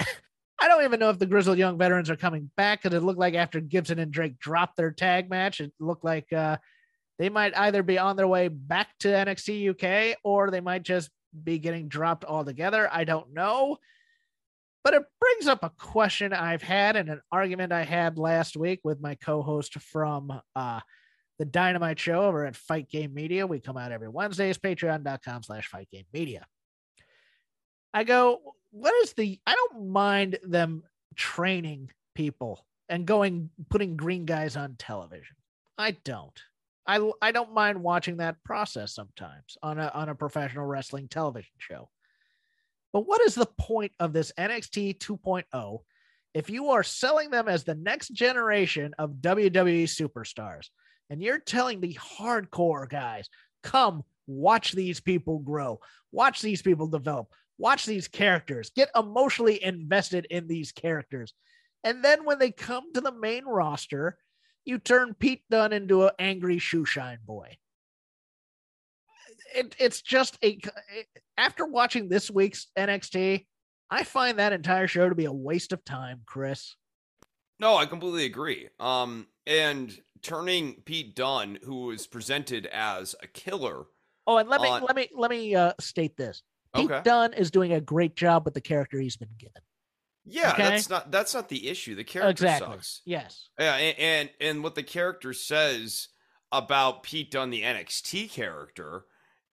I 0.00 0.68
don't 0.68 0.84
even 0.84 1.00
know 1.00 1.10
if 1.10 1.18
the 1.18 1.26
Grizzled 1.26 1.58
Young 1.58 1.76
Veterans 1.76 2.10
are 2.10 2.16
coming 2.16 2.50
back 2.56 2.82
because 2.82 2.96
it 2.96 3.02
looked 3.02 3.18
like 3.18 3.34
after 3.34 3.60
Gibson 3.60 3.98
and 3.98 4.10
Drake 4.10 4.38
dropped 4.38 4.76
their 4.76 4.90
tag 4.90 5.28
match, 5.28 5.60
it 5.60 5.72
looked 5.78 6.04
like 6.04 6.32
uh, 6.32 6.56
they 7.18 7.28
might 7.28 7.56
either 7.56 7.82
be 7.82 7.98
on 7.98 8.16
their 8.16 8.28
way 8.28 8.48
back 8.48 8.88
to 9.00 9.08
NXT 9.08 9.70
UK 9.70 10.18
or 10.22 10.50
they 10.50 10.60
might 10.60 10.82
just 10.82 11.10
be 11.44 11.58
getting 11.58 11.88
dropped 11.88 12.24
altogether. 12.24 12.88
I 12.92 13.04
don't 13.04 13.32
know. 13.32 13.78
But 14.84 14.94
it 14.94 15.02
brings 15.20 15.48
up 15.48 15.64
a 15.64 15.70
question 15.70 16.32
I've 16.32 16.62
had 16.62 16.94
and 16.94 17.08
an 17.08 17.20
argument 17.32 17.72
I 17.72 17.82
had 17.82 18.18
last 18.18 18.56
week 18.56 18.80
with 18.84 19.00
my 19.00 19.16
co 19.16 19.42
host 19.42 19.74
from 19.80 20.40
uh, 20.54 20.80
the 21.38 21.44
Dynamite 21.44 21.98
Show 21.98 22.22
over 22.22 22.46
at 22.46 22.54
Fight 22.54 22.88
Game 22.88 23.12
Media. 23.12 23.46
We 23.46 23.58
come 23.58 23.76
out 23.76 23.90
every 23.90 24.08
Wednesdays, 24.08 24.58
patreon.com 24.58 25.42
slash 25.42 25.66
Fight 25.68 25.88
Game 25.90 26.04
Media. 26.12 26.46
I 27.92 28.04
go, 28.04 28.40
what 28.70 28.94
is 29.02 29.12
the, 29.14 29.40
I 29.46 29.54
don't 29.54 29.88
mind 29.88 30.38
them 30.44 30.84
training 31.16 31.90
people 32.14 32.64
and 32.88 33.06
going 33.06 33.50
putting 33.70 33.96
green 33.96 34.24
guys 34.24 34.56
on 34.56 34.76
television. 34.78 35.36
I 35.76 35.92
don't. 36.04 36.40
I 36.86 37.10
I 37.20 37.32
don't 37.32 37.54
mind 37.54 37.82
watching 37.82 38.18
that 38.18 38.42
process 38.44 38.94
sometimes 38.94 39.58
on 39.62 39.78
a 39.78 39.90
on 39.94 40.08
a 40.08 40.14
professional 40.14 40.66
wrestling 40.66 41.08
television 41.08 41.54
show. 41.58 41.88
But 42.92 43.06
what 43.06 43.20
is 43.22 43.34
the 43.34 43.48
point 43.58 43.92
of 44.00 44.12
this 44.12 44.32
NXT 44.38 44.98
2.0 44.98 45.80
if 46.36 46.50
you 46.50 46.68
are 46.68 46.82
selling 46.82 47.30
them 47.30 47.48
as 47.48 47.64
the 47.64 47.74
next 47.74 48.08
generation 48.08 48.94
of 48.98 49.22
WWE 49.22 49.84
superstars 49.84 50.68
and 51.08 51.22
you're 51.22 51.38
telling 51.38 51.80
the 51.80 51.94
hardcore 51.94 52.86
guys, 52.86 53.30
come 53.62 54.02
watch 54.26 54.72
these 54.72 55.00
people 55.00 55.38
grow, 55.38 55.80
watch 56.12 56.42
these 56.42 56.60
people 56.60 56.88
develop, 56.88 57.28
watch 57.56 57.86
these 57.86 58.06
characters, 58.06 58.70
get 58.76 58.90
emotionally 58.94 59.64
invested 59.64 60.26
in 60.28 60.46
these 60.46 60.72
characters. 60.72 61.32
And 61.84 62.04
then 62.04 62.26
when 62.26 62.38
they 62.38 62.50
come 62.50 62.92
to 62.92 63.00
the 63.00 63.12
main 63.12 63.46
roster, 63.46 64.18
you 64.66 64.78
turn 64.78 65.14
Pete 65.14 65.42
Dunne 65.48 65.72
into 65.72 66.04
an 66.04 66.10
angry 66.18 66.58
shoeshine 66.58 67.20
boy. 67.24 67.56
It, 69.54 69.74
it's 69.78 70.02
just 70.02 70.36
a 70.44 70.58
after 71.38 71.64
watching 71.64 72.08
this 72.08 72.30
week's 72.30 72.66
NXT, 72.76 73.46
I 73.90 74.04
find 74.04 74.38
that 74.38 74.52
entire 74.52 74.88
show 74.88 75.08
to 75.08 75.14
be 75.14 75.24
a 75.24 75.32
waste 75.32 75.72
of 75.72 75.84
time, 75.84 76.22
Chris. 76.26 76.76
No, 77.58 77.76
I 77.76 77.86
completely 77.86 78.26
agree. 78.26 78.68
Um, 78.80 79.28
and 79.46 79.96
turning 80.20 80.82
Pete 80.84 81.14
Dunne, 81.14 81.58
who 81.62 81.86
was 81.86 82.06
presented 82.06 82.66
as 82.66 83.14
a 83.22 83.26
killer. 83.26 83.84
Oh, 84.26 84.38
and 84.38 84.48
let 84.48 84.60
me 84.60 84.68
on... 84.68 84.82
let 84.82 84.96
me 84.96 85.08
let 85.14 85.30
me 85.30 85.54
uh, 85.54 85.72
state 85.80 86.16
this: 86.16 86.42
Pete 86.74 86.90
okay. 86.90 87.02
Dunne 87.04 87.32
is 87.32 87.50
doing 87.50 87.72
a 87.72 87.80
great 87.80 88.16
job 88.16 88.44
with 88.44 88.54
the 88.54 88.60
character 88.60 88.98
he's 88.98 89.16
been 89.16 89.30
given. 89.38 89.62
Yeah, 90.26 90.52
okay? 90.52 90.62
that's 90.64 90.90
not 90.90 91.10
that's 91.10 91.34
not 91.34 91.48
the 91.48 91.68
issue. 91.68 91.94
The 91.94 92.04
character 92.04 92.44
exactly. 92.44 92.74
sucks. 92.74 93.02
Yes. 93.04 93.48
Yeah, 93.58 93.74
and, 93.76 93.98
and 93.98 94.30
and 94.40 94.62
what 94.64 94.74
the 94.74 94.82
character 94.82 95.32
says 95.32 96.08
about 96.50 97.02
Pete 97.02 97.30
Dunne, 97.30 97.50
the 97.50 97.62
NXT 97.62 98.30
character, 98.30 99.04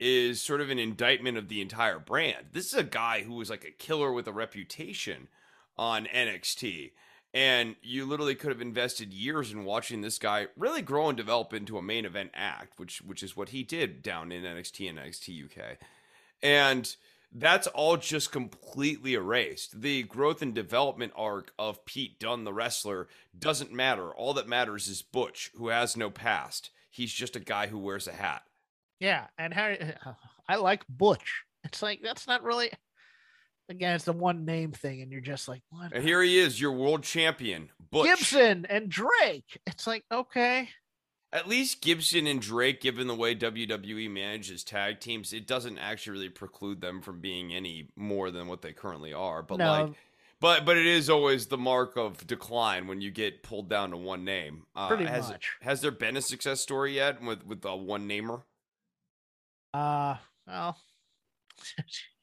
is 0.01 0.41
sort 0.41 0.61
of 0.61 0.71
an 0.71 0.79
indictment 0.79 1.37
of 1.37 1.49
the 1.49 1.61
entire 1.61 1.99
brand. 1.99 2.47
This 2.53 2.67
is 2.67 2.75
a 2.75 2.85
guy 2.85 3.23
who 3.23 3.35
was 3.35 3.51
like 3.51 3.65
a 3.65 3.71
killer 3.71 4.13
with 4.13 4.27
a 4.27 4.33
reputation 4.33 5.29
on 5.77 6.07
NXT. 6.07 6.93
And 7.35 7.77
you 7.83 8.05
literally 8.05 8.35
could 8.35 8.51
have 8.51 8.61
invested 8.61 9.13
years 9.15 9.53
in 9.53 9.65
watching 9.65 10.03
this 10.03 10.19
guy 10.19 10.49
really 10.57 10.83
grow 10.83 11.09
and 11.09 11.17
develop 11.17 11.55
into 11.55 11.79
a 11.79 11.83
main 11.83 12.05
event 12.05 12.31
act, 12.35 12.79
which 12.79 13.01
which 13.03 13.23
is 13.23 13.37
what 13.37 13.51
he 13.51 13.63
did 13.63 14.03
down 14.03 14.33
in 14.33 14.43
NXT 14.43 14.91
and 14.91 14.99
NXT 14.99 15.45
UK. 15.45 15.79
And 16.43 16.95
that's 17.35 17.66
all 17.68 17.97
just 17.97 18.31
completely 18.33 19.14
erased. 19.14 19.81
The 19.81 20.03
growth 20.05 20.42
and 20.42 20.55
development 20.55 21.12
arc 21.16 21.53
of 21.59 21.85
Pete 21.85 22.18
Dunne, 22.18 22.45
the 22.45 22.53
wrestler, 22.53 23.09
doesn't 23.37 23.73
matter. 23.73 24.11
All 24.11 24.35
that 24.35 24.49
matters 24.49 24.88
is 24.88 25.03
Butch, 25.03 25.51
who 25.55 25.68
has 25.68 25.97
no 25.97 26.11
past. 26.11 26.71
He's 26.90 27.12
just 27.12 27.37
a 27.37 27.40
guy 27.40 27.68
who 27.68 27.79
wears 27.79 28.07
a 28.07 28.12
hat. 28.12 28.42
Yeah, 29.01 29.27
and 29.38 29.55
how 29.55 29.75
I 30.49 30.57
like 30.57 30.85
Butch. 30.88 31.45
It's 31.64 31.83
like 31.83 32.01
that's 32.03 32.27
not 32.27 32.42
really. 32.42 32.71
Again, 33.68 33.95
it's 33.95 34.05
the 34.05 34.12
one 34.12 34.45
name 34.45 34.73
thing, 34.73 35.01
and 35.01 35.11
you're 35.11 35.21
just 35.21 35.49
like, 35.49 35.62
what? 35.71 35.92
And 35.92 36.05
here 36.05 36.21
he 36.23 36.38
is, 36.38 36.61
your 36.61 36.73
world 36.73 37.05
champion, 37.05 37.71
Butch 37.90 38.07
Gibson 38.07 38.66
and 38.68 38.90
Drake. 38.90 39.59
It's 39.66 39.87
like, 39.87 40.05
okay, 40.12 40.68
at 41.33 41.49
least 41.49 41.81
Gibson 41.81 42.27
and 42.27 42.40
Drake, 42.40 42.81
given 42.81 43.07
the 43.07 43.14
way 43.14 43.35
WWE 43.35 44.11
manages 44.11 44.62
tag 44.62 45.01
teams, 45.01 45.33
it 45.33 45.47
doesn't 45.47 45.79
actually 45.79 46.12
really 46.12 46.29
preclude 46.29 46.81
them 46.81 47.01
from 47.01 47.21
being 47.21 47.55
any 47.55 47.88
more 47.97 48.31
than 48.31 48.49
what 48.49 48.61
they 48.61 48.73
currently 48.73 49.14
are. 49.14 49.42
But 49.42 49.59
no. 49.59 49.71
like, 49.71 49.92
but 50.40 50.64
but 50.66 50.77
it 50.77 50.87
is 50.87 51.09
always 51.09 51.47
the 51.47 51.57
mark 51.57 51.97
of 51.97 52.27
decline 52.27 52.87
when 52.87 53.01
you 53.01 53.11
get 53.11 53.42
pulled 53.42 53.71
down 53.71 53.92
to 53.92 53.97
one 53.97 54.25
name. 54.25 54.64
Uh, 54.77 54.88
Pretty 54.88 55.07
has, 55.07 55.31
much. 55.31 55.53
Has 55.62 55.81
there 55.81 55.90
been 55.90 56.16
a 56.16 56.23
success 56.23 56.61
story 56.61 56.97
yet 56.97 57.23
with 57.23 57.47
with 57.47 57.64
a 57.64 57.75
one 57.75 58.07
namer? 58.07 58.42
Uh, 59.73 60.16
well. 60.47 60.77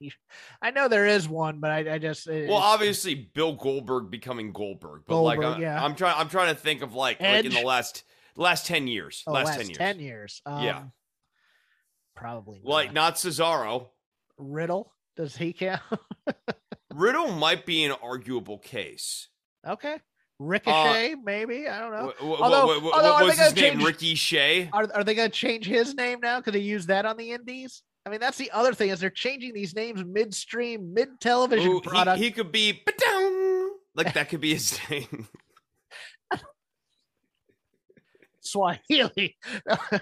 I 0.62 0.72
know 0.72 0.90
there 0.90 1.08
is 1.08 1.30
one, 1.30 1.60
but 1.60 1.72
I, 1.72 1.94
I 1.94 1.98
just 1.98 2.28
well, 2.28 2.54
obviously 2.54 3.16
Bill 3.16 3.54
Goldberg 3.54 4.12
becoming 4.12 4.52
Goldberg, 4.52 5.04
but 5.08 5.14
Goldberg, 5.14 5.40
like, 5.40 5.58
I, 5.58 5.62
yeah. 5.62 5.84
I'm 5.84 5.96
trying, 5.96 6.16
I'm 6.18 6.28
trying 6.28 6.54
to 6.54 6.60
think 6.60 6.82
of 6.82 6.94
like, 6.94 7.22
like 7.22 7.46
in 7.46 7.54
the 7.54 7.64
last 7.64 8.04
last 8.40 8.66
10 8.66 8.88
years. 8.88 9.24
Oh, 9.28 9.34
last, 9.34 9.48
last 9.48 9.58
10 9.58 9.68
years. 9.68 9.78
10 9.78 10.00
years. 10.00 10.42
Um, 10.46 10.64
yeah. 10.64 10.84
Probably. 12.16 12.62
Not. 12.64 12.70
Like 12.70 12.94
not 12.94 13.16
Cesaro. 13.16 13.88
Riddle. 14.38 14.92
Does 15.16 15.36
he 15.36 15.54
count? 15.54 15.82
Riddle 16.94 17.32
might 17.32 17.66
be 17.66 17.84
an 17.84 17.92
arguable 18.02 18.58
case. 18.58 19.28
Okay. 19.68 19.98
Ricochet, 20.40 21.14
uh, 21.14 21.18
maybe. 21.24 21.68
I 21.68 21.82
don't 21.82 21.92
know. 21.92 22.14
W- 22.20 22.36
although, 22.36 22.62
w- 22.62 22.76
w- 22.76 22.94
although 22.94 23.14
what 23.14 23.26
was 23.26 23.38
his 23.38 23.54
name? 23.56 23.84
Ricky 23.84 24.16
Shea? 24.16 24.70
Are, 24.72 24.88
are 24.94 25.04
they 25.04 25.14
going 25.14 25.30
to 25.30 25.38
change 25.38 25.66
his 25.66 25.94
name 25.96 26.20
now? 26.22 26.40
Could 26.40 26.54
they 26.54 26.60
use 26.60 26.86
that 26.86 27.06
on 27.06 27.18
the 27.18 27.32
indies? 27.32 27.84
I 28.06 28.10
mean, 28.10 28.22
that's 28.22 28.38
the 28.38 28.50
other 28.52 28.74
thing 28.74 28.90
is 28.90 29.02
they're 29.02 29.10
changing 29.10 29.54
these 29.54 29.76
names 29.76 30.04
midstream, 30.06 30.94
mid 30.94 31.20
television 31.20 31.82
product. 31.82 32.18
He, 32.20 32.26
he, 32.26 32.32
could 32.32 32.54
be 32.54 32.82
like 33.94 34.14
that 34.14 34.30
could 34.30 34.40
be 34.40 34.54
his 34.54 34.80
name. 34.90 35.28
Swahili. 38.42 39.38
what 39.64 40.02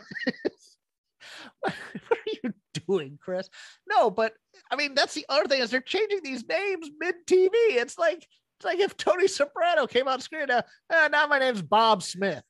are 1.73 2.17
you 2.43 2.53
doing, 2.87 3.17
Chris? 3.21 3.49
No, 3.89 4.09
but 4.09 4.33
I 4.71 4.75
mean 4.75 4.95
that's 4.95 5.13
the 5.13 5.25
other 5.29 5.47
thing 5.47 5.61
is 5.61 5.71
they're 5.71 5.81
changing 5.81 6.21
these 6.23 6.47
names 6.47 6.89
mid 6.99 7.15
TV. 7.25 7.49
It's 7.51 7.97
like 7.97 8.25
it's 8.57 8.65
like 8.65 8.79
if 8.79 8.97
Tony 8.97 9.27
Soprano 9.27 9.87
came 9.87 10.07
on 10.07 10.21
screen 10.21 10.47
now. 10.47 10.63
Uh, 10.89 11.09
now 11.11 11.27
my 11.27 11.39
name's 11.39 11.61
Bob 11.61 12.03
Smith. 12.03 12.43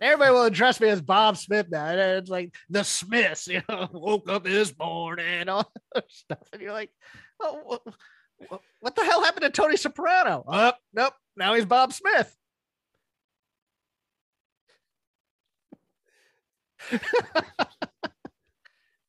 Everybody 0.00 0.32
will 0.32 0.44
address 0.44 0.80
me 0.80 0.88
as 0.88 1.00
Bob 1.00 1.36
Smith 1.36 1.66
now. 1.70 1.90
It's 1.90 2.30
like 2.30 2.54
the 2.68 2.82
Smiths, 2.82 3.46
you 3.48 3.62
know, 3.68 3.88
woke 3.92 4.28
up 4.28 4.44
this 4.44 4.76
morning, 4.78 5.48
all 5.48 5.70
stuff, 6.08 6.46
and 6.52 6.60
you're 6.60 6.72
like, 6.72 6.90
oh, 7.40 7.60
what, 7.64 7.82
what 8.80 8.96
the 8.96 9.04
hell 9.04 9.22
happened 9.22 9.42
to 9.42 9.50
Tony 9.50 9.76
Soprano? 9.76 10.44
Oh, 10.46 10.72
nope, 10.92 11.14
now 11.36 11.54
he's 11.54 11.66
Bob 11.66 11.92
Smith. 11.92 12.34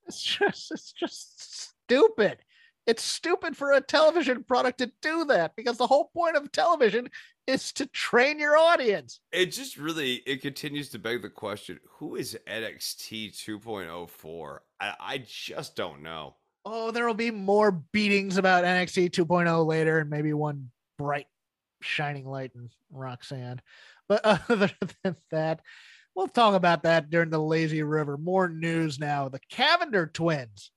it's 0.07 0.21
just 0.21 0.71
it's 0.71 0.91
just 0.91 1.71
stupid. 1.85 2.39
It's 2.87 3.03
stupid 3.03 3.55
for 3.55 3.73
a 3.73 3.81
television 3.81 4.43
product 4.43 4.79
to 4.79 4.91
do 5.01 5.25
that 5.25 5.55
because 5.55 5.77
the 5.77 5.85
whole 5.87 6.09
point 6.15 6.35
of 6.35 6.51
television 6.51 7.09
is 7.45 7.71
to 7.73 7.85
train 7.87 8.39
your 8.39 8.57
audience. 8.57 9.19
It 9.31 9.47
just 9.47 9.77
really 9.77 10.15
it 10.25 10.41
continues 10.41 10.89
to 10.89 10.99
beg 10.99 11.21
the 11.21 11.29
question: 11.29 11.79
Who 11.99 12.15
is 12.15 12.37
NXT 12.47 13.33
2.0 13.33 14.09
for? 14.09 14.63
I, 14.79 14.93
I 14.99 15.17
just 15.25 15.75
don't 15.75 16.01
know. 16.01 16.35
Oh, 16.65 16.91
there 16.91 17.07
will 17.07 17.13
be 17.13 17.31
more 17.31 17.71
beatings 17.71 18.37
about 18.37 18.63
NXT 18.63 19.11
2.0 19.11 19.65
later, 19.65 19.99
and 19.99 20.09
maybe 20.09 20.33
one 20.33 20.69
bright, 20.97 21.27
shining 21.81 22.25
light 22.25 22.51
in 22.55 22.69
Roxanne. 22.91 23.61
But 24.07 24.21
other 24.49 24.71
than 25.03 25.15
that, 25.31 25.61
We'll 26.15 26.27
talk 26.27 26.55
about 26.55 26.83
that 26.83 27.09
during 27.09 27.29
the 27.29 27.39
lazy 27.39 27.83
river. 27.83 28.17
More 28.17 28.49
news 28.49 28.99
now. 28.99 29.29
The 29.29 29.39
Cavinder 29.51 30.11
twins, 30.11 30.71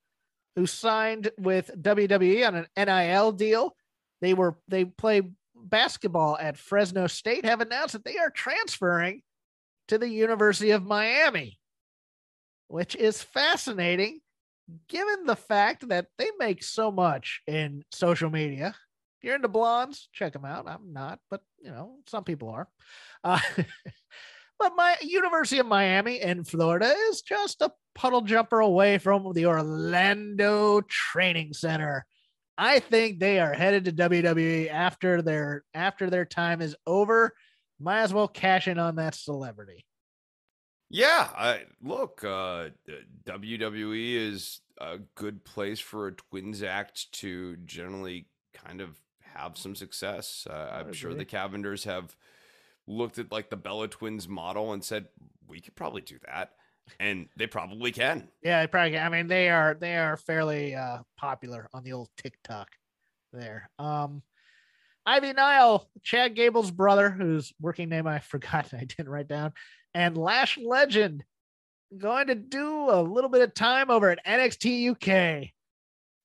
who 0.55 0.67
signed 0.67 1.31
with 1.39 1.71
WWE 1.81 2.47
on 2.47 2.55
an 2.55 2.67
NIL 2.77 3.33
deal, 3.33 3.77
they 4.21 4.35
were 4.35 4.57
they 4.69 4.85
play 4.85 5.23
basketball 5.57 6.39
at 6.41 6.57
Fresno 6.57 7.07
State, 7.07 7.45
have 7.45 7.61
announced 7.61 7.95
that 7.95 8.05
they 8.05 8.19
are 8.19 8.31
transferring 8.31 9.23
to 9.89 9.99
the 9.99 10.09
University 10.09 10.71
of 10.71 10.85
Miami, 10.85 11.59
which 12.69 12.95
is 12.95 13.23
fascinating 13.23 14.21
given 14.89 15.27
the 15.27 15.37
fact 15.37 15.89
that 15.89 16.07
they 16.17 16.31
make 16.39 16.63
so 16.63 16.91
much 16.91 17.43
in 17.47 17.85
social 17.93 18.31
media. 18.31 18.75
You're 19.23 19.37
into 19.37 19.49
blondes, 19.49 20.09
check 20.13 20.33
them 20.33 20.45
out. 20.45 20.69
I'm 20.69 20.93
not, 20.93 21.19
but 21.31 21.43
you 21.63 21.71
know, 21.71 21.97
some 22.07 22.25
people 22.25 22.51
are. 22.51 22.69
Uh, 23.23 23.41
But 24.59 24.73
my 24.77 24.97
University 25.03 25.59
of 25.59 25.67
Miami 25.67 26.21
in 26.21 26.45
Florida 26.45 26.95
is 27.09 27.23
just 27.23 27.61
a 27.61 27.73
puddle 27.95 28.23
jumper 28.23 28.61
away 28.61 28.99
from 28.99 29.33
the 29.33 29.47
Orlando 29.47 30.81
Training 30.83 31.53
Center. 31.53 32.07
I 32.57 32.79
think 32.79 33.19
they 33.19 33.41
are 33.41 33.53
headed 33.53 33.85
to 33.87 33.93
WWE 33.93 34.71
after 34.71 35.23
their 35.23 35.65
after 35.75 36.09
their 36.09 36.25
time 36.25 36.61
is 36.61 36.77
over. 36.87 37.35
Might 37.81 38.03
as 38.03 38.15
well 38.15 38.29
cash 38.29 38.69
in 38.69 38.79
on 38.79 38.97
that 38.97 39.17
celebrity. 39.17 39.85
Yeah, 40.89 41.29
I 41.37 41.63
look, 41.83 42.23
uh 42.23 42.69
WWE 43.25 44.15
is 44.15 44.61
a 44.79 44.99
good 45.17 45.45
place 45.45 45.81
for 45.81 46.09
a 46.09 46.13
twins 46.13 46.63
act 46.63 47.11
to 47.13 47.57
generally 47.65 48.29
kind 48.53 48.81
of 48.81 49.01
have 49.35 49.59
some 49.59 49.75
success. 49.75 50.47
Uh, 50.49 50.71
I'm 50.73 50.93
sure 50.93 51.15
the 51.15 51.25
Cavinders 51.25 51.85
have 51.85 52.15
looked 52.87 53.19
at 53.19 53.33
like 53.33 53.51
the 53.51 53.57
Bella 53.57 53.89
Twins 53.89 54.29
model 54.29 54.73
and 54.73 54.83
said, 54.85 55.07
we 55.49 55.61
could 55.61 55.75
probably 55.75 56.03
do 56.03 56.19
that. 56.27 56.53
And 57.01 57.29
they 57.37 57.47
probably 57.47 57.93
can. 57.93 58.29
Yeah, 58.43 58.61
they 58.61 58.67
probably 58.67 58.93
can. 58.93 59.07
I 59.07 59.09
mean, 59.09 59.27
they 59.27 59.49
are 59.49 59.75
they 59.75 59.97
are 59.97 60.19
fairly 60.19 60.75
uh 60.75 60.99
popular 61.17 61.69
on 61.73 61.83
the 61.83 61.93
old 61.93 62.11
TikTok 62.19 62.69
there. 63.33 63.71
Um 63.79 64.23
Ivy 65.07 65.33
Nile, 65.33 65.89
Chad 66.03 66.35
Gable's 66.35 66.71
brother, 66.71 67.11
whose 67.11 67.53
working 67.61 67.89
name 67.89 68.07
I 68.07 68.19
forgot 68.21 68.75
I 68.75 68.85
didn't 68.85 69.09
write 69.09 69.29
down, 69.29 69.53
and 69.95 70.17
Lash 70.19 70.59
Legend 70.59 71.25
going 71.97 72.27
to 72.27 72.35
do 72.35 72.91
a 72.91 73.01
little 73.01 73.31
bit 73.31 73.43
of 73.43 73.55
time 73.55 73.91
over 73.91 74.11
at 74.11 74.25
NXT 74.27 74.91
UK. 74.91 75.51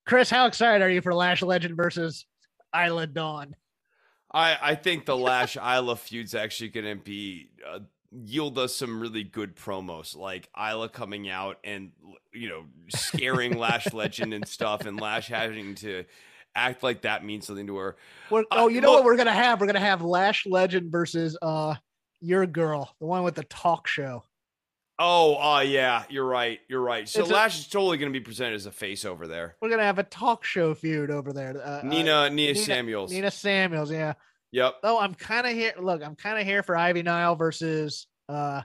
Chris, 0.05 0.29
how 0.29 0.47
excited 0.47 0.83
are 0.83 0.89
you 0.89 1.01
for 1.01 1.13
Lash 1.13 1.41
Legend 1.41 1.77
versus 1.77 2.25
Isla 2.75 3.07
Dawn? 3.07 3.55
I, 4.31 4.57
I 4.61 4.75
think 4.75 5.05
the 5.05 5.17
Lash 5.17 5.57
Isla 5.57 5.95
feud's 5.95 6.35
actually 6.35 6.69
going 6.69 6.85
to 6.85 7.03
be 7.03 7.49
uh, 7.67 7.79
yield 8.11 8.57
us 8.57 8.75
some 8.75 8.99
really 8.99 9.23
good 9.23 9.55
promos, 9.55 10.15
like 10.15 10.49
Isla 10.57 10.89
coming 10.89 11.29
out 11.29 11.57
and 11.63 11.91
you 12.31 12.49
know 12.49 12.65
scaring 12.89 13.57
Lash 13.57 13.91
Legend 13.93 14.33
and 14.33 14.47
stuff, 14.47 14.85
and 14.85 14.99
Lash 14.99 15.27
having 15.27 15.75
to 15.75 16.05
act 16.55 16.83
like 16.83 17.01
that 17.01 17.23
means 17.23 17.47
something 17.47 17.67
to 17.67 17.77
her. 17.77 17.95
We're, 18.29 18.43
oh, 18.51 18.67
you 18.67 18.81
know 18.81 18.91
look, 18.91 18.99
what 18.99 19.05
we're 19.05 19.17
gonna 19.17 19.31
have? 19.31 19.59
We're 19.61 19.67
gonna 19.67 19.79
have 19.79 20.01
Lash 20.01 20.45
Legend 20.45 20.91
versus 20.91 21.37
uh 21.41 21.75
your 22.21 22.45
girl, 22.45 22.95
the 22.99 23.05
one 23.05 23.23
with 23.23 23.35
the 23.35 23.45
talk 23.45 23.87
show. 23.87 24.23
Oh, 25.01 25.37
uh, 25.41 25.61
yeah, 25.61 26.03
you're 26.09 26.25
right. 26.25 26.59
You're 26.67 26.81
right. 26.81 27.07
So 27.07 27.21
it's 27.21 27.31
Lash 27.31 27.57
a, 27.57 27.59
is 27.61 27.67
totally 27.67 27.97
going 27.97 28.11
to 28.11 28.19
be 28.19 28.23
presented 28.23 28.55
as 28.55 28.65
a 28.65 28.71
face 28.71 29.05
over 29.05 29.27
there. 29.27 29.55
We're 29.61 29.69
going 29.69 29.79
to 29.79 29.85
have 29.85 29.97
a 29.97 30.03
talk 30.03 30.43
show 30.43 30.75
feud 30.75 31.09
over 31.09 31.31
there. 31.31 31.55
Uh, 31.57 31.81
Nina, 31.85 32.13
uh, 32.13 32.29
Nina, 32.29 32.51
Nina 32.51 32.55
Samuels. 32.55 33.11
Nina 33.11 33.31
Samuels, 33.31 33.91
yeah. 33.91 34.13
Yep. 34.51 34.75
Oh, 34.83 34.99
I'm 34.99 35.13
kind 35.13 35.47
of 35.47 35.53
here. 35.53 35.73
Look, 35.79 36.03
I'm 36.03 36.15
kind 36.15 36.37
of 36.37 36.45
here 36.45 36.63
for 36.63 36.75
Ivy 36.75 37.03
Nile 37.03 37.35
versus 37.35 38.07
uh 38.27 38.61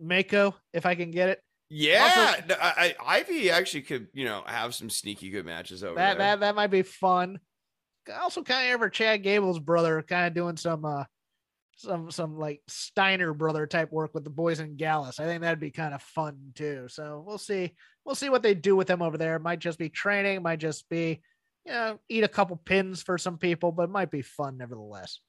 Mako 0.00 0.54
if 0.72 0.86
I 0.86 0.96
can 0.96 1.10
get 1.10 1.28
it. 1.30 1.40
Yeah, 1.70 2.34
also, 2.38 2.54
I, 2.60 2.94
I, 3.00 3.18
Ivy 3.18 3.50
actually 3.50 3.82
could, 3.82 4.08
you 4.12 4.24
know, 4.24 4.42
have 4.46 4.74
some 4.74 4.90
sneaky 4.90 5.30
good 5.30 5.46
matches 5.46 5.82
over 5.82 5.94
that, 5.94 6.18
there. 6.18 6.26
That 6.26 6.40
that 6.40 6.54
might 6.54 6.66
be 6.66 6.82
fun. 6.82 7.40
Also, 8.20 8.42
kind 8.42 8.62
of 8.62 8.66
here 8.66 8.78
for 8.78 8.90
Chad 8.90 9.22
Gable's 9.22 9.58
brother, 9.58 10.02
kind 10.02 10.26
of 10.26 10.34
doing 10.34 10.56
some 10.56 10.84
uh 10.84 11.04
some 11.76 12.10
some 12.10 12.38
like 12.38 12.60
Steiner 12.68 13.32
brother 13.32 13.66
type 13.66 13.92
work 13.92 14.14
with 14.14 14.24
the 14.24 14.30
boys 14.30 14.60
in 14.60 14.76
Gallus. 14.76 15.20
I 15.20 15.24
think 15.24 15.42
that'd 15.42 15.60
be 15.60 15.70
kind 15.70 15.94
of 15.94 16.02
fun 16.02 16.52
too. 16.54 16.86
So 16.88 17.22
we'll 17.26 17.38
see. 17.38 17.74
We'll 18.04 18.14
see 18.14 18.28
what 18.28 18.42
they 18.42 18.54
do 18.54 18.76
with 18.76 18.86
them 18.86 19.02
over 19.02 19.16
there. 19.16 19.38
Might 19.38 19.58
just 19.58 19.78
be 19.78 19.88
training, 19.88 20.42
might 20.42 20.58
just 20.58 20.88
be, 20.88 21.22
you 21.64 21.72
know, 21.72 21.98
eat 22.08 22.24
a 22.24 22.28
couple 22.28 22.56
pins 22.56 23.02
for 23.02 23.16
some 23.16 23.38
people, 23.38 23.72
but 23.72 23.90
might 23.90 24.10
be 24.10 24.22
fun 24.22 24.58
nevertheless. 24.58 25.20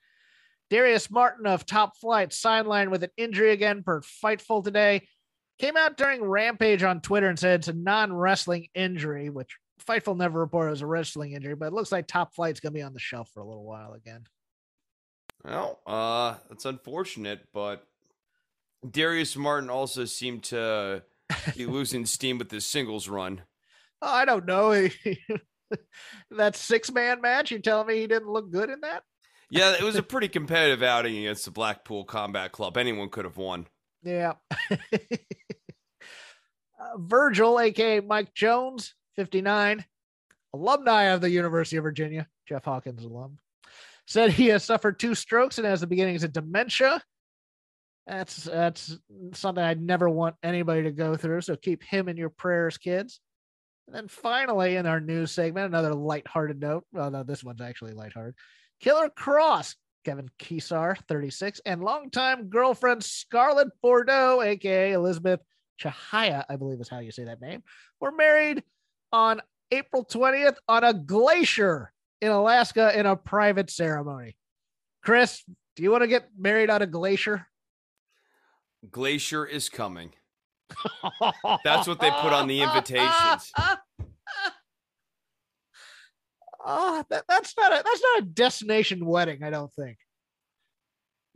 Darius 0.69 1.12
Martin 1.12 1.45
of 1.45 1.65
Top 1.65 1.97
Flight 1.97 2.31
sidelined 2.31 2.89
with 2.89 3.03
an 3.03 3.12
injury 3.17 3.51
again 3.51 3.84
per 3.84 4.01
Fightful 4.01 4.63
today. 4.63 5.08
Came 5.60 5.77
out 5.77 5.95
during 5.95 6.23
Rampage 6.23 6.84
on 6.84 7.01
Twitter 7.01 7.29
and 7.29 7.39
said 7.39 7.62
it's 7.62 7.67
a 7.69 7.73
non 7.73 8.12
wrestling 8.12 8.67
injury, 8.73 9.29
which 9.29 9.55
Fightful 9.88 10.17
never 10.17 10.39
reported 10.39 10.71
as 10.71 10.81
a 10.81 10.88
wrestling 10.88 11.34
injury, 11.34 11.55
but 11.55 11.67
it 11.67 11.73
looks 11.73 11.91
like 11.91 12.08
Top 12.08 12.34
Flight's 12.34 12.60
to 12.60 12.71
be 12.71 12.81
on 12.81 12.93
the 12.93 12.99
shelf 12.99 13.29
for 13.34 13.41
a 13.41 13.47
little 13.47 13.63
while 13.63 13.93
again. 13.93 14.25
Well, 15.45 15.79
uh, 15.86 16.36
that's 16.49 16.65
unfortunate, 16.65 17.41
but 17.53 17.86
Darius 18.89 19.36
Martin 19.36 19.69
also 19.69 20.05
seemed 20.05 20.43
to 20.45 21.03
be 21.55 21.65
losing 21.67 22.05
steam 22.05 22.38
with 22.39 22.49
his 22.49 22.65
singles 22.65 23.08
run. 23.08 23.41
Oh, 24.01 24.12
I 24.12 24.25
don't 24.25 24.45
know. 24.45 24.71
that 26.31 26.55
six 26.55 26.91
man 26.91 27.21
match, 27.21 27.51
you 27.51 27.60
telling 27.60 27.88
me 27.88 27.99
he 27.99 28.08
didn't 28.08 28.29
look 28.29 28.51
good 28.51 28.69
in 28.69 28.81
that? 28.81 29.03
Yeah, 29.49 29.73
it 29.73 29.84
was 29.84 29.95
a 29.95 30.03
pretty 30.03 30.29
competitive 30.29 30.81
outing 30.81 31.17
against 31.17 31.45
the 31.45 31.51
Blackpool 31.51 32.05
Combat 32.05 32.51
Club. 32.51 32.77
Anyone 32.77 33.10
could 33.10 33.25
have 33.25 33.38
won. 33.38 33.67
Yeah. 34.03 34.34
uh, 34.71 34.77
Virgil, 36.97 37.60
aka 37.60 37.99
Mike 37.99 38.34
Jones, 38.34 38.95
59, 39.15 39.86
alumni 40.53 41.03
of 41.03 41.21
the 41.21 41.29
University 41.29 41.77
of 41.77 41.84
Virginia, 41.84 42.27
Jeff 42.47 42.65
Hawkins 42.65 43.03
alum, 43.03 43.38
said 44.08 44.32
he 44.32 44.48
has 44.48 44.63
suffered 44.63 45.00
two 45.00 45.15
strokes 45.15 45.58
and 45.58 45.68
has 45.68 45.82
the 45.82 45.88
beginnings 45.88 46.24
of 46.24 46.34
dementia. 46.34 47.02
That's 48.08 48.44
that's 48.44 48.98
something 49.34 49.63
I'd 49.63 49.82
never 49.82 50.10
want 50.10 50.36
anybody 50.44 50.84
to 50.84 50.91
go 50.91 51.15
through. 51.15 51.41
So 51.41 51.56
keep 51.56 51.84
him 51.84 52.08
in 52.08 52.18
your 52.18 52.30
prayers, 52.30 52.78
kids. 52.78 53.20
And 53.88 53.96
then 53.96 54.08
finally, 54.08 54.76
in 54.76 54.86
our 54.86 55.00
news 55.00 55.32
segment, 55.32 55.68
another 55.68 55.94
lighthearted 55.94 56.60
note. 56.60 56.86
Well, 56.91 57.12
no, 57.12 57.24
this 57.24 57.44
one's 57.44 57.62
actually 57.62 57.94
lighthearted. 57.94 58.36
Killer 58.80 59.10
Kross, 59.10 59.76
Kevin 60.04 60.30
Kesar, 60.39 60.98
36, 61.08 61.62
and 61.65 61.84
longtime 61.84 62.50
girlfriend 62.50 63.04
Scarlett 63.04 63.70
Bordeaux, 63.82 64.41
aka 64.41 64.94
Elizabeth 64.94 65.39
Chihaia, 65.82 66.44
I 66.50 66.56
believe 66.56 66.80
is 66.80 66.89
how 66.89 67.00
you 67.00 67.12
say 67.12 67.26
that 67.26 67.41
name, 67.41 67.63
were 68.00 68.12
married 68.12 68.63
on 69.12 69.41
April 69.72 70.06
20th 70.06 70.58
on 70.68 70.84
a 70.84 70.94
glacier 70.94 71.91
in 72.25 72.31
Alaska 72.31 72.97
in 72.97 73.05
a 73.05 73.15
private 73.15 73.69
ceremony. 73.69 74.35
Chris, 75.03 75.43
do 75.75 75.83
you 75.83 75.91
want 75.91 76.03
to 76.03 76.07
get 76.07 76.29
married 76.38 76.69
on 76.69 76.81
a 76.81 76.88
glacier? 76.88 77.47
Glacier 78.89 79.45
is 79.45 79.69
coming. 79.69 80.11
That's 81.63 81.88
what 81.88 81.99
they 81.99 82.09
put 82.09 82.33
on 82.33 82.47
the 82.47 82.61
invitations. 82.61 83.51
Oh, 86.67 87.03
that, 87.11 87.25
that's 87.29 87.55
not 87.55 87.71
a 87.71 87.75
that's 87.75 88.01
not 88.01 88.23
a 88.23 88.25
destination 88.25 89.05
wedding. 89.05 89.43
I 89.43 89.51
don't 89.51 89.71
think. 89.75 89.99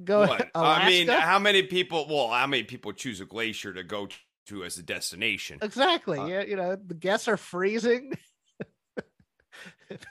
Go. 0.04 0.23
ahead. 0.23 0.49
I 0.56 0.89
mean, 0.89 1.08
how 1.08 1.38
many 1.38 1.62
people? 1.62 2.08
Well, 2.10 2.30
how 2.30 2.47
many 2.47 2.63
people 2.63 2.93
choose 2.93 3.21
a 3.21 3.25
glacier 3.25 3.71
to 3.71 3.84
go 3.84 4.08
to 4.47 4.63
as 4.63 4.80
a 4.80 4.84
destination? 4.84 5.60
Exactly. 5.62 6.17
Uh, 6.17 6.25
yeah, 6.25 6.41
you 6.41 6.56
know, 6.56 6.75
the 6.75 6.95
guests 6.95 7.28
are 7.28 7.38
freezing. 7.38 8.17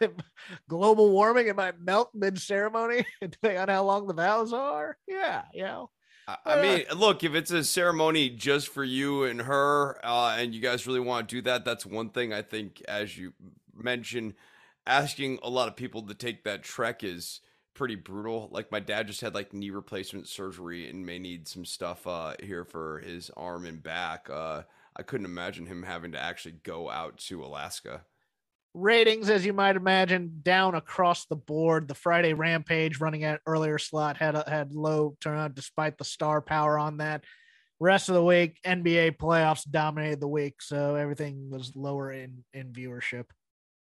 Global 0.68 1.10
warming, 1.10 1.48
it 1.48 1.56
might 1.56 1.80
melt 1.80 2.10
mid 2.14 2.38
ceremony, 2.38 3.06
depending 3.20 3.58
on 3.58 3.68
how 3.68 3.84
long 3.84 4.06
the 4.06 4.14
vows 4.14 4.52
are. 4.52 4.96
Yeah, 5.06 5.42
you 5.52 5.62
know. 5.62 5.90
I 6.44 6.60
mean, 6.60 6.84
look, 6.94 7.24
if 7.24 7.34
it's 7.34 7.50
a 7.50 7.64
ceremony 7.64 8.28
just 8.28 8.68
for 8.68 8.84
you 8.84 9.24
and 9.24 9.40
her, 9.40 9.98
uh, 10.04 10.36
and 10.38 10.54
you 10.54 10.60
guys 10.60 10.86
really 10.86 11.00
want 11.00 11.26
to 11.26 11.36
do 11.36 11.42
that, 11.42 11.64
that's 11.64 11.86
one 11.86 12.10
thing. 12.10 12.34
I 12.34 12.42
think, 12.42 12.82
as 12.86 13.16
you 13.16 13.32
mentioned, 13.74 14.34
asking 14.86 15.38
a 15.42 15.48
lot 15.48 15.68
of 15.68 15.76
people 15.76 16.02
to 16.02 16.14
take 16.14 16.44
that 16.44 16.62
trek 16.62 17.02
is 17.02 17.40
pretty 17.72 17.94
brutal. 17.94 18.48
Like 18.50 18.72
my 18.72 18.80
dad 18.80 19.06
just 19.06 19.20
had 19.20 19.34
like 19.34 19.54
knee 19.54 19.70
replacement 19.70 20.28
surgery 20.28 20.90
and 20.90 21.06
may 21.06 21.18
need 21.18 21.48
some 21.48 21.64
stuff 21.64 22.06
uh, 22.06 22.34
here 22.42 22.64
for 22.64 22.98
his 22.98 23.30
arm 23.36 23.64
and 23.64 23.82
back. 23.82 24.28
Uh, 24.28 24.62
I 24.96 25.02
couldn't 25.04 25.26
imagine 25.26 25.66
him 25.66 25.84
having 25.84 26.12
to 26.12 26.20
actually 26.20 26.56
go 26.62 26.90
out 26.90 27.18
to 27.28 27.44
Alaska. 27.44 28.04
Ratings, 28.74 29.30
as 29.30 29.44
you 29.44 29.52
might 29.52 29.76
imagine, 29.76 30.40
down 30.42 30.74
across 30.74 31.26
the 31.26 31.36
board. 31.36 31.88
The 31.88 31.94
Friday 31.94 32.34
Rampage 32.34 33.00
running 33.00 33.24
at 33.24 33.40
earlier 33.46 33.78
slot 33.78 34.16
had 34.16 34.34
a, 34.34 34.44
had 34.48 34.74
low 34.74 35.16
turnout 35.20 35.54
despite 35.54 35.98
the 35.98 36.04
star 36.04 36.40
power 36.40 36.78
on 36.78 36.98
that. 36.98 37.24
Rest 37.80 38.08
of 38.08 38.14
the 38.14 38.24
week, 38.24 38.58
NBA 38.66 39.18
playoffs 39.18 39.68
dominated 39.68 40.20
the 40.20 40.28
week, 40.28 40.60
so 40.60 40.96
everything 40.96 41.48
was 41.50 41.72
lower 41.76 42.10
in 42.10 42.44
in 42.52 42.72
viewership 42.72 43.26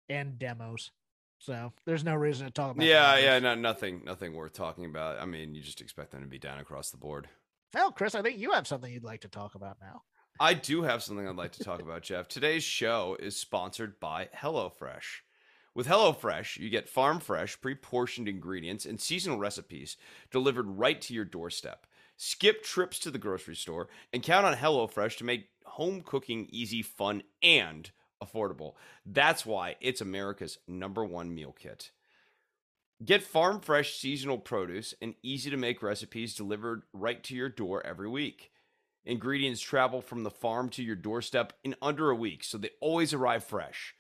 and 0.10 0.38
demos. 0.38 0.91
So 1.39 1.74
there's 1.86 2.04
no 2.04 2.15
reason 2.15 2.48
to 2.48 2.52
talk 2.52 2.76
about. 2.76 2.86
Yeah, 2.86 3.17
yeah, 3.17 3.39
no, 3.39 3.56
nothing, 3.56 4.02
nothing 4.06 4.34
worth 4.34 4.54
talking 4.54 4.86
about. 4.86 5.19
I 5.21 5.26
mean, 5.26 5.54
you 5.54 5.62
just 5.62 5.82
expect 5.82 6.12
them 6.12 6.21
to 6.21 6.28
be 6.28 6.39
down 6.39 6.60
across 6.60 6.89
the 6.89 6.98
board. 6.98 7.28
Well, 7.74 7.91
Chris, 7.91 8.15
I 8.15 8.21
think 8.21 8.39
you 8.39 8.52
have 8.52 8.67
something 8.67 8.91
you'd 8.91 9.04
like 9.04 9.21
to 9.21 9.28
talk 9.28 9.56
about 9.56 9.78
now. 9.82 10.02
I 10.39 10.54
do 10.54 10.82
have 10.84 11.02
something 11.02 11.26
I'd 11.26 11.38
like 11.38 11.54
to 11.54 11.63
talk 11.63 11.82
about, 11.82 12.02
Jeff. 12.02 12.28
Today's 12.28 12.63
show 12.63 13.15
is 13.21 13.38
sponsored 13.38 14.02
by 14.02 14.28
HelloFresh. 14.36 15.21
With 15.74 15.88
HelloFresh, 15.88 16.58
you 16.58 16.69
get 16.69 16.89
farm 16.89 17.21
fresh, 17.21 17.60
pre 17.62 17.74
portioned 17.74 18.28
ingredients 18.28 18.86
and 18.86 19.00
seasonal 19.00 19.38
recipes 19.38 19.95
delivered 20.32 20.78
right 20.78 21.00
to 21.02 21.13
your 21.13 21.24
doorstep. 21.24 21.88
Skip 22.17 22.63
trips 22.63 23.00
to 23.00 23.12
the 23.12 23.17
grocery 23.17 23.56
store 23.56 23.88
and 24.12 24.24
count 24.24 24.45
on 24.45 24.56
HelloFresh 24.56 25.15
to 25.17 25.24
make 25.24 25.48
home 25.63 26.02
cooking 26.02 26.48
easy, 26.52 26.82
fun, 26.82 27.24
and 27.41 27.91
affordable. 28.21 28.74
That's 29.06 29.45
why 29.45 29.78
it's 29.80 30.02
America's 30.02 30.58
number 30.67 31.06
one 31.06 31.34
meal 31.34 31.56
kit. 31.58 31.91
Get 33.04 33.24
farm 33.24 33.62
fresh 33.62 33.98
seasonal 33.98 34.38
produce 34.38 34.93
and 35.02 35.15
easy 35.24 35.50
to 35.50 35.58
make 35.58 35.82
recipes 35.82 36.36
delivered 36.36 36.84
right 36.91 37.24
to 37.24 37.36
your 37.36 37.50
door 37.50 37.86
every 37.86 38.10
week. 38.10 38.52
Ingredients 39.06 39.62
travel 39.62 40.02
from 40.02 40.24
the 40.24 40.32
farm 40.32 40.70
to 40.70 40.84
your 40.84 40.96
doorstep 40.96 41.54
in 41.63 41.76
under 41.82 42.10
a 42.10 42.15
week, 42.15 42.44
so 42.44 42.58
they 42.58 42.72
always 42.80 43.13
arrive 43.13 43.44
fresh. 43.44 43.94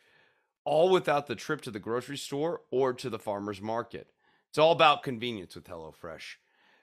All 0.63 0.89
without 0.89 1.27
the 1.27 1.35
trip 1.35 1.61
to 1.61 1.71
the 1.71 1.79
grocery 1.79 2.17
store 2.17 2.61
or 2.71 2.91
to 2.93 3.09
the 3.09 3.19
farmer's 3.19 3.61
market. 3.61 4.09
It's 4.49 4.57
all 4.57 4.71
about 4.71 5.03
convenience 5.03 5.53
with 5.53 5.67
HelloFresh. 5.67 6.37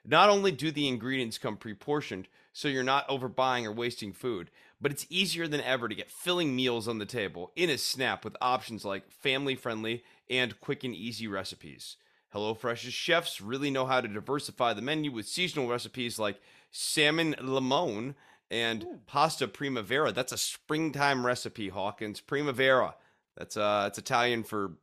Not 0.05 0.29
only 0.29 0.51
do 0.51 0.71
the 0.71 0.87
ingredients 0.87 1.37
come 1.37 1.57
pre 1.57 1.73
portioned, 1.73 2.27
so 2.53 2.67
you're 2.67 2.83
not 2.83 3.07
overbuying 3.07 3.65
or 3.65 3.71
wasting 3.71 4.13
food, 4.13 4.51
but 4.79 4.91
it's 4.91 5.07
easier 5.09 5.47
than 5.47 5.61
ever 5.61 5.89
to 5.89 5.95
get 5.95 6.11
filling 6.11 6.55
meals 6.55 6.87
on 6.87 6.99
the 6.99 7.05
table 7.05 7.51
in 7.55 7.69
a 7.69 7.77
snap 7.77 8.23
with 8.23 8.37
options 8.41 8.85
like 8.85 9.11
family 9.11 9.55
friendly 9.55 10.03
and 10.29 10.59
quick 10.61 10.83
and 10.83 10.95
easy 10.95 11.27
recipes. 11.27 11.97
HelloFresh's 12.33 12.93
chefs 12.93 13.41
really 13.41 13.69
know 13.69 13.85
how 13.85 14.01
to 14.01 14.07
diversify 14.07 14.73
the 14.73 14.81
menu 14.81 15.11
with 15.11 15.27
seasonal 15.27 15.69
recipes 15.69 16.17
like 16.17 16.41
salmon 16.71 17.35
limon 17.39 18.15
and 18.49 18.83
Ooh. 18.83 18.99
pasta 19.05 19.47
primavera. 19.47 20.11
That's 20.11 20.31
a 20.31 20.37
springtime 20.37 21.25
recipe, 21.25 21.69
Hawkins. 21.69 22.21
Primavera. 22.21 22.95
That's 23.37 23.57
uh, 23.57 23.85
it's 23.87 23.97
Italian 23.97 24.43
for 24.43 24.73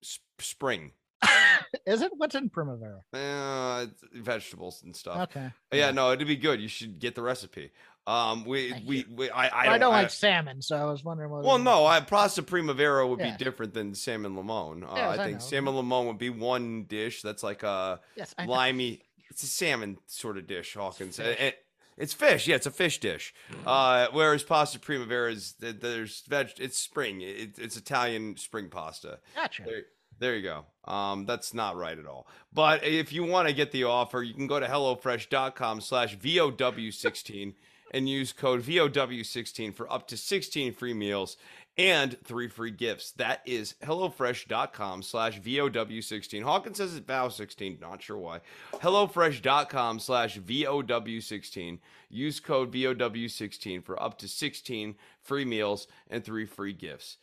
sp- 0.00 0.40
spring. 0.40 0.92
Is 1.86 2.02
it? 2.02 2.12
What's 2.16 2.34
in 2.34 2.48
Primavera? 2.48 3.02
Uh, 3.12 3.86
vegetables 4.14 4.82
and 4.82 4.94
stuff. 4.94 5.30
Okay. 5.30 5.50
Yeah, 5.72 5.90
no, 5.90 6.12
it'd 6.12 6.26
be 6.26 6.36
good. 6.36 6.60
You 6.60 6.68
should 6.68 6.98
get 6.98 7.14
the 7.14 7.22
recipe. 7.22 7.72
Um, 8.08 8.44
we 8.44 8.72
we, 8.86 9.04
we 9.14 9.30
I 9.30 9.48
I 9.48 9.60
I, 9.60 9.64
don't, 9.66 9.80
don't 9.80 9.94
I- 9.94 10.02
like 10.02 10.10
salmon, 10.10 10.62
so 10.62 10.76
I 10.76 10.84
was 10.90 11.04
wondering 11.04 11.30
what. 11.30 11.44
Well, 11.44 11.58
no, 11.58 11.84
I, 11.84 12.00
pasta 12.00 12.42
primavera 12.42 13.06
would 13.06 13.20
Yeah. 13.20 13.32
be 13.36 13.44
different 13.44 13.74
than 13.74 13.94
salmon 13.94 14.34
limon. 14.36 14.82
Uh, 14.84 14.94
Yes, 14.96 15.18
I 15.18 15.22
I 15.22 15.26
think 15.26 15.40
salmon 15.42 15.76
limon 15.76 16.06
would 16.06 16.18
be 16.18 16.30
one 16.30 16.84
dish 16.84 17.20
that's 17.22 17.42
like 17.42 17.62
a 17.62 18.00
Yes, 18.16 18.34
I 18.38 18.46
limey. 18.46 19.02
It's 19.30 19.42
a 19.42 19.46
salmon 19.46 19.98
sort 20.06 20.38
of 20.38 20.46
dish, 20.46 20.74
Hawkins. 20.74 21.16
fish. 21.18 21.26
Uh, 21.38 21.44
it- 21.44 21.64
it's 21.98 22.14
fish, 22.14 22.46
yeah, 22.46 22.54
it's 22.54 22.66
a 22.66 22.70
fish 22.70 23.00
dish. 23.00 23.34
Uh, 23.66 24.06
whereas 24.12 24.44
pasta 24.44 24.78
primavera 24.78 25.32
is 25.32 25.54
there's 25.58 26.22
veg. 26.28 26.50
It's 26.60 26.78
spring. 26.78 27.20
It, 27.22 27.58
it's 27.58 27.76
Italian 27.76 28.36
spring 28.36 28.68
pasta. 28.70 29.18
Gotcha. 29.34 29.64
There, 29.66 29.82
there 30.20 30.36
you 30.36 30.42
go. 30.44 30.64
Um, 30.90 31.26
that's 31.26 31.52
not 31.52 31.74
right 31.76 31.98
at 31.98 32.06
all. 32.06 32.28
But 32.52 32.84
if 32.84 33.12
you 33.12 33.24
want 33.24 33.48
to 33.48 33.52
get 33.54 33.72
the 33.72 33.82
offer, 33.84 34.22
you 34.22 34.32
can 34.32 34.46
go 34.46 34.60
to 34.60 34.66
HelloFresh.com 34.66 35.80
slash 35.80 36.16
VOW16 36.16 37.54
and 37.92 38.08
use 38.08 38.32
code 38.32 38.62
VOW16 38.62 39.74
for 39.74 39.90
up 39.92 40.06
to 40.08 40.16
16 40.16 40.74
free 40.74 40.94
meals 40.94 41.36
and 41.78 42.16
three 42.24 42.48
free 42.48 42.72
gifts. 42.72 43.12
That 43.12 43.40
is 43.46 43.74
HelloFresh.com 43.82 45.02
slash 45.02 45.40
VOW16. 45.40 46.42
Hawkins 46.42 46.78
says 46.78 46.96
it's 46.96 47.06
VOW16, 47.06 47.80
not 47.80 48.02
sure 48.02 48.18
why. 48.18 48.40
HelloFresh.com 48.74 50.00
slash 50.00 50.38
VOW16. 50.38 51.78
Use 52.10 52.40
code 52.40 52.72
VOW16 52.72 53.84
for 53.84 54.02
up 54.02 54.18
to 54.18 54.28
16 54.28 54.96
free 55.22 55.44
meals 55.44 55.86
and 56.10 56.24
three 56.24 56.46
free 56.46 56.72
gifts. 56.72 57.18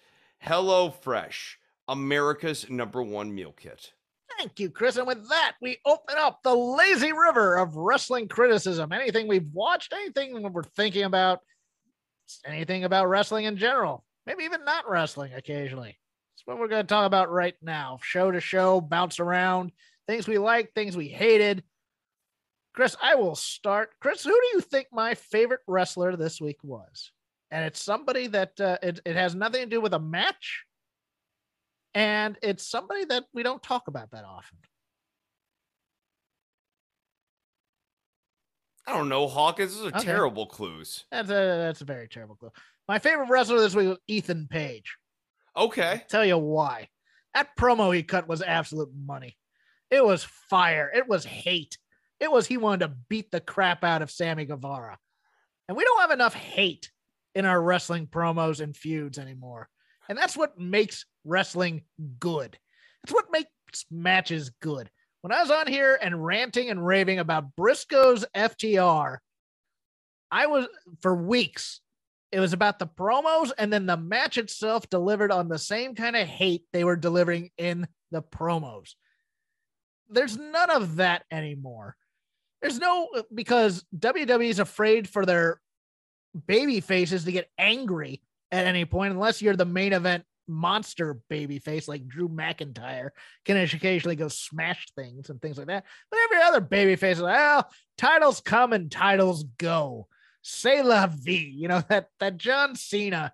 HelloFresh, 0.45 1.55
America's 1.87 2.69
number 2.69 3.03
one 3.03 3.35
meal 3.35 3.53
kit. 3.55 3.91
Thank 4.37 4.59
you, 4.59 4.69
Chris. 4.69 4.97
And 4.97 5.07
with 5.07 5.29
that, 5.29 5.53
we 5.61 5.77
open 5.85 6.15
up 6.17 6.41
the 6.43 6.55
lazy 6.55 7.13
river 7.13 7.57
of 7.57 7.75
wrestling 7.75 8.27
criticism. 8.27 8.91
Anything 8.91 9.27
we've 9.27 9.47
watched, 9.53 9.93
anything 9.93 10.51
we're 10.51 10.63
thinking 10.63 11.03
about, 11.03 11.41
anything 12.45 12.83
about 12.83 13.07
wrestling 13.07 13.45
in 13.45 13.57
general, 13.57 14.03
maybe 14.25 14.43
even 14.43 14.65
not 14.65 14.89
wrestling 14.89 15.33
occasionally. 15.33 15.97
That's 16.35 16.45
what 16.45 16.59
we're 16.59 16.67
going 16.67 16.83
to 16.83 16.87
talk 16.87 17.05
about 17.05 17.31
right 17.31 17.55
now. 17.61 17.99
Show 18.01 18.31
to 18.31 18.41
show, 18.41 18.81
bounce 18.81 19.19
around, 19.19 19.71
things 20.07 20.27
we 20.27 20.37
like, 20.37 20.73
things 20.73 20.97
we 20.97 21.07
hated. 21.07 21.63
Chris, 22.73 22.97
I 23.01 23.15
will 23.15 23.35
start. 23.35 23.91
Chris, 24.01 24.23
who 24.23 24.31
do 24.31 24.47
you 24.53 24.59
think 24.59 24.87
my 24.91 25.15
favorite 25.15 25.61
wrestler 25.65 26.17
this 26.17 26.41
week 26.41 26.57
was? 26.61 27.11
And 27.51 27.63
it's 27.63 27.81
somebody 27.81 28.27
that 28.27 28.59
uh, 28.59 28.77
it, 28.83 28.99
it 29.05 29.15
has 29.15 29.33
nothing 29.33 29.61
to 29.61 29.69
do 29.69 29.79
with 29.79 29.93
a 29.93 29.99
match 29.99 30.65
and 31.95 32.37
it's 32.43 32.67
somebody 32.67 33.05
that 33.05 33.23
we 33.33 33.41
don't 33.41 33.63
talk 33.63 33.87
about 33.87 34.11
that 34.11 34.25
often. 34.25 34.57
I 38.87 38.93
don't 38.93 39.09
know, 39.09 39.27
Hawkins. 39.27 39.75
Those 39.75 39.85
are 39.91 39.95
Okay. 39.97 40.03
terrible 40.05 40.45
clues. 40.45 41.05
That's 41.09 41.29
a 41.29 41.33
that's 41.33 41.81
a 41.81 41.85
very 41.85 42.07
terrible 42.07 42.35
clue. 42.35 42.51
My 42.87 42.99
favorite 42.99 43.29
wrestler 43.29 43.59
this 43.59 43.73
week 43.73 43.87
was 43.87 43.97
Ethan 44.07 44.47
Page. 44.47 44.95
Okay. 45.57 46.03
Tell 46.07 46.23
you 46.23 46.37
why. 46.37 46.89
That 47.33 47.55
promo 47.57 47.95
he 47.95 48.03
cut 48.03 48.27
was 48.27 48.43
absolute 48.43 48.91
money. 48.93 49.37
It 49.89 50.05
was 50.05 50.23
fire. 50.23 50.91
It 50.93 51.07
was 51.07 51.25
hate. 51.25 51.77
It 52.19 52.31
was 52.31 52.45
he 52.45 52.57
wanted 52.57 52.85
to 52.87 52.95
beat 53.09 53.31
the 53.31 53.41
crap 53.41 53.83
out 53.83 54.01
of 54.01 54.11
Sammy 54.11 54.45
Guevara. 54.45 54.99
And 55.67 55.75
we 55.75 55.83
don't 55.83 56.01
have 56.01 56.11
enough 56.11 56.33
hate 56.35 56.91
in 57.33 57.45
our 57.45 57.59
wrestling 57.61 58.05
promos 58.07 58.59
and 58.61 58.75
feuds 58.77 59.17
anymore. 59.17 59.67
And 60.09 60.17
that's 60.17 60.37
what 60.37 60.59
makes 60.59 61.05
wrestling 61.23 61.83
good. 62.19 62.57
It's 63.03 63.13
what 63.13 63.31
makes 63.31 63.49
matches 63.91 64.51
good. 64.61 64.89
When 65.21 65.31
I 65.31 65.41
was 65.41 65.51
on 65.51 65.67
here 65.67 65.97
and 66.01 66.23
ranting 66.23 66.69
and 66.69 66.85
raving 66.85 67.19
about 67.19 67.55
Briscoe's 67.55 68.25
FTR, 68.35 69.17
I 70.31 70.47
was 70.47 70.67
for 71.01 71.15
weeks. 71.15 71.81
It 72.31 72.39
was 72.39 72.53
about 72.53 72.79
the 72.79 72.87
promos 72.87 73.51
and 73.57 73.71
then 73.71 73.85
the 73.85 73.97
match 73.97 74.37
itself 74.37 74.89
delivered 74.89 75.31
on 75.31 75.47
the 75.47 75.57
same 75.57 75.95
kind 75.95 76.15
of 76.15 76.27
hate 76.27 76.63
they 76.73 76.83
were 76.83 76.95
delivering 76.95 77.49
in 77.57 77.87
the 78.11 78.21
promos. 78.21 78.95
There's 80.09 80.37
none 80.37 80.69
of 80.69 80.97
that 80.97 81.23
anymore. 81.31 81.95
There's 82.61 82.79
no 82.79 83.07
because 83.33 83.85
WWE 83.97 84.49
is 84.49 84.59
afraid 84.59 85.07
for 85.07 85.25
their 85.25 85.59
baby 86.47 86.81
faces 86.81 87.23
to 87.23 87.31
get 87.31 87.49
angry 87.57 88.21
at 88.51 88.65
any 88.65 88.85
point 88.85 89.13
unless 89.13 89.41
you're 89.41 89.55
the 89.55 89.65
main 89.65 89.93
event 89.93 90.23
monster 90.47 91.19
baby 91.29 91.59
face 91.59 91.87
like 91.87 92.07
Drew 92.07 92.29
McIntyre 92.29 93.09
can 93.45 93.57
occasionally 93.57 94.15
go 94.15 94.27
smash 94.27 94.85
things 94.95 95.29
and 95.29 95.41
things 95.41 95.57
like 95.57 95.67
that. 95.67 95.85
But 96.11 96.19
every 96.25 96.43
other 96.43 96.61
baby 96.61 96.95
face 96.95 97.17
is 97.17 97.23
like, 97.23 97.35
well, 97.35 97.69
titles 97.97 98.41
come 98.41 98.73
and 98.73 98.91
titles 98.91 99.43
go. 99.57 100.07
Say 100.41 100.83
la 100.83 101.07
vie. 101.07 101.51
You 101.55 101.67
know, 101.67 101.83
that 101.89 102.09
that 102.19 102.37
John 102.37 102.75
Cena 102.75 103.33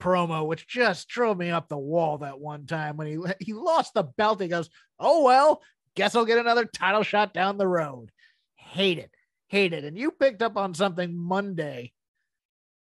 promo, 0.00 0.46
which 0.46 0.66
just 0.66 1.08
drove 1.08 1.38
me 1.38 1.50
up 1.50 1.68
the 1.68 1.78
wall 1.78 2.18
that 2.18 2.40
one 2.40 2.66
time 2.66 2.96
when 2.96 3.06
he 3.06 3.18
he 3.44 3.52
lost 3.52 3.94
the 3.94 4.04
belt. 4.04 4.40
He 4.40 4.48
goes, 4.48 4.70
Oh 4.98 5.22
well, 5.24 5.62
guess 5.96 6.14
I'll 6.14 6.24
get 6.24 6.38
another 6.38 6.64
title 6.64 7.02
shot 7.02 7.34
down 7.34 7.58
the 7.58 7.68
road. 7.68 8.10
Hate 8.56 8.98
it. 8.98 9.10
Hate 9.48 9.72
it. 9.72 9.84
And 9.84 9.98
you 9.98 10.10
picked 10.10 10.42
up 10.42 10.56
on 10.56 10.74
something 10.74 11.16
Monday 11.16 11.92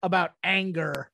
about 0.02 0.32
anger 0.42 1.11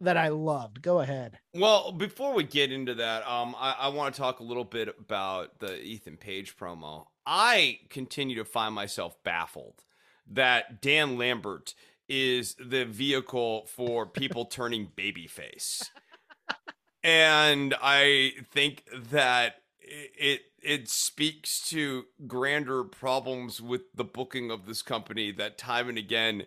that 0.00 0.16
I 0.16 0.28
loved. 0.28 0.82
Go 0.82 1.00
ahead. 1.00 1.38
Well, 1.54 1.92
before 1.92 2.34
we 2.34 2.44
get 2.44 2.72
into 2.72 2.94
that, 2.94 3.26
um, 3.26 3.54
I, 3.58 3.72
I 3.80 3.88
want 3.88 4.14
to 4.14 4.20
talk 4.20 4.40
a 4.40 4.44
little 4.44 4.64
bit 4.64 4.94
about 4.98 5.58
the 5.58 5.80
Ethan 5.80 6.16
Page 6.16 6.56
promo. 6.56 7.06
I 7.24 7.80
continue 7.88 8.36
to 8.36 8.44
find 8.44 8.74
myself 8.74 9.16
baffled 9.24 9.84
that 10.30 10.80
Dan 10.80 11.16
Lambert 11.16 11.74
is 12.08 12.54
the 12.54 12.84
vehicle 12.84 13.66
for 13.66 14.06
people 14.06 14.44
turning 14.46 14.88
babyface. 14.96 15.88
and 17.02 17.74
I 17.80 18.32
think 18.52 18.84
that 19.10 19.56
it 19.80 20.42
it 20.62 20.88
speaks 20.88 21.60
to 21.70 22.06
grander 22.26 22.82
problems 22.82 23.60
with 23.60 23.82
the 23.94 24.04
booking 24.04 24.50
of 24.50 24.66
this 24.66 24.82
company 24.82 25.30
that 25.30 25.56
time 25.58 25.88
and 25.88 25.96
again 25.96 26.44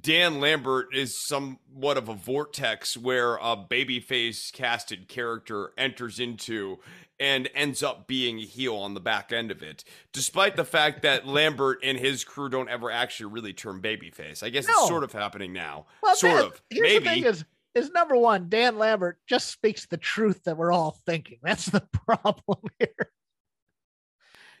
Dan 0.00 0.40
Lambert 0.40 0.94
is 0.94 1.18
somewhat 1.18 1.96
of 1.96 2.08
a 2.08 2.14
vortex 2.14 2.96
where 2.96 3.34
a 3.36 3.56
babyface 3.56 4.52
casted 4.52 5.08
character 5.08 5.72
enters 5.76 6.20
into 6.20 6.78
and 7.20 7.48
ends 7.54 7.82
up 7.82 8.06
being 8.06 8.38
a 8.38 8.44
heel 8.44 8.76
on 8.76 8.94
the 8.94 9.00
back 9.00 9.32
end 9.32 9.50
of 9.50 9.62
it, 9.62 9.84
despite 10.12 10.56
the 10.56 10.64
fact 10.64 11.02
that 11.02 11.26
Lambert 11.26 11.78
and 11.82 11.98
his 11.98 12.24
crew 12.24 12.48
don't 12.48 12.68
ever 12.68 12.90
actually 12.90 13.32
really 13.32 13.52
turn 13.52 13.82
babyface. 13.82 14.42
I 14.42 14.48
guess 14.50 14.66
No. 14.66 14.74
it's 14.78 14.88
sort 14.88 15.04
of 15.04 15.12
happening 15.12 15.52
now. 15.52 15.86
Well, 16.02 16.16
sort 16.16 16.40
of. 16.44 16.62
Here's 16.70 16.94
the 16.94 17.00
thing 17.00 17.24
is, 17.24 17.44
is 17.74 17.90
number 17.90 18.16
one, 18.16 18.48
Dan 18.48 18.78
Lambert 18.78 19.18
just 19.26 19.50
speaks 19.50 19.86
the 19.86 19.96
truth 19.96 20.44
that 20.44 20.56
we're 20.56 20.72
all 20.72 20.98
thinking. 21.06 21.38
That's 21.42 21.66
the 21.66 21.80
problem 21.92 22.58
here. 22.78 23.10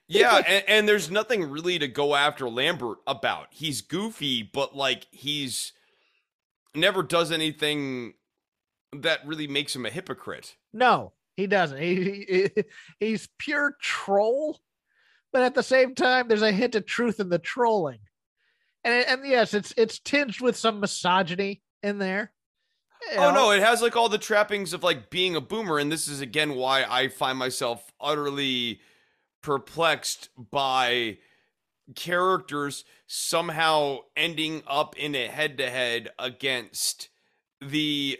Yeah, 0.08 0.36
and, 0.46 0.64
and 0.68 0.88
there's 0.88 1.10
nothing 1.10 1.50
really 1.50 1.78
to 1.78 1.88
go 1.88 2.14
after 2.14 2.48
Lambert 2.48 2.98
about. 3.06 3.48
He's 3.50 3.80
goofy, 3.80 4.42
but 4.42 4.76
like 4.76 5.06
he's 5.10 5.72
never 6.74 7.02
does 7.02 7.30
anything 7.32 8.14
that 8.92 9.26
really 9.26 9.46
makes 9.46 9.74
him 9.74 9.86
a 9.86 9.90
hypocrite. 9.90 10.56
No, 10.72 11.12
he 11.36 11.46
doesn't. 11.46 11.78
He, 11.78 12.24
he 12.28 12.64
he's 13.00 13.28
pure 13.38 13.76
troll, 13.80 14.60
but 15.32 15.42
at 15.42 15.54
the 15.54 15.62
same 15.62 15.94
time, 15.94 16.28
there's 16.28 16.42
a 16.42 16.52
hint 16.52 16.74
of 16.74 16.86
truth 16.86 17.20
in 17.20 17.28
the 17.28 17.38
trolling. 17.38 18.00
And 18.84 19.06
and 19.06 19.26
yes, 19.26 19.54
it's 19.54 19.72
it's 19.76 19.98
tinged 19.98 20.40
with 20.40 20.56
some 20.56 20.80
misogyny 20.80 21.62
in 21.82 21.98
there. 21.98 22.32
You 23.12 23.18
Oh 23.18 23.30
know, 23.30 23.30
no, 23.30 23.50
it 23.50 23.60
has 23.62 23.82
like 23.82 23.96
all 23.96 24.08
the 24.08 24.18
trappings 24.18 24.72
of 24.72 24.82
like 24.82 25.10
being 25.10 25.36
a 25.36 25.40
boomer, 25.40 25.78
and 25.78 25.90
this 25.90 26.08
is 26.08 26.20
again 26.20 26.54
why 26.54 26.84
I 26.84 27.08
find 27.08 27.38
myself 27.38 27.92
utterly 28.00 28.80
perplexed 29.42 30.30
by 30.50 31.18
characters 31.94 32.84
somehow 33.06 33.98
ending 34.16 34.62
up 34.66 34.96
in 34.96 35.14
a 35.14 35.26
head 35.26 35.58
to 35.58 35.68
head 35.68 36.10
against 36.18 37.08
the 37.60 38.18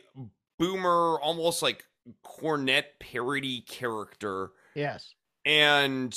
boomer, 0.58 1.18
almost 1.20 1.62
like 1.62 1.84
Cornette 2.24 2.98
parody 3.00 3.60
character, 3.62 4.50
Yes. 4.74 5.14
and 5.44 6.14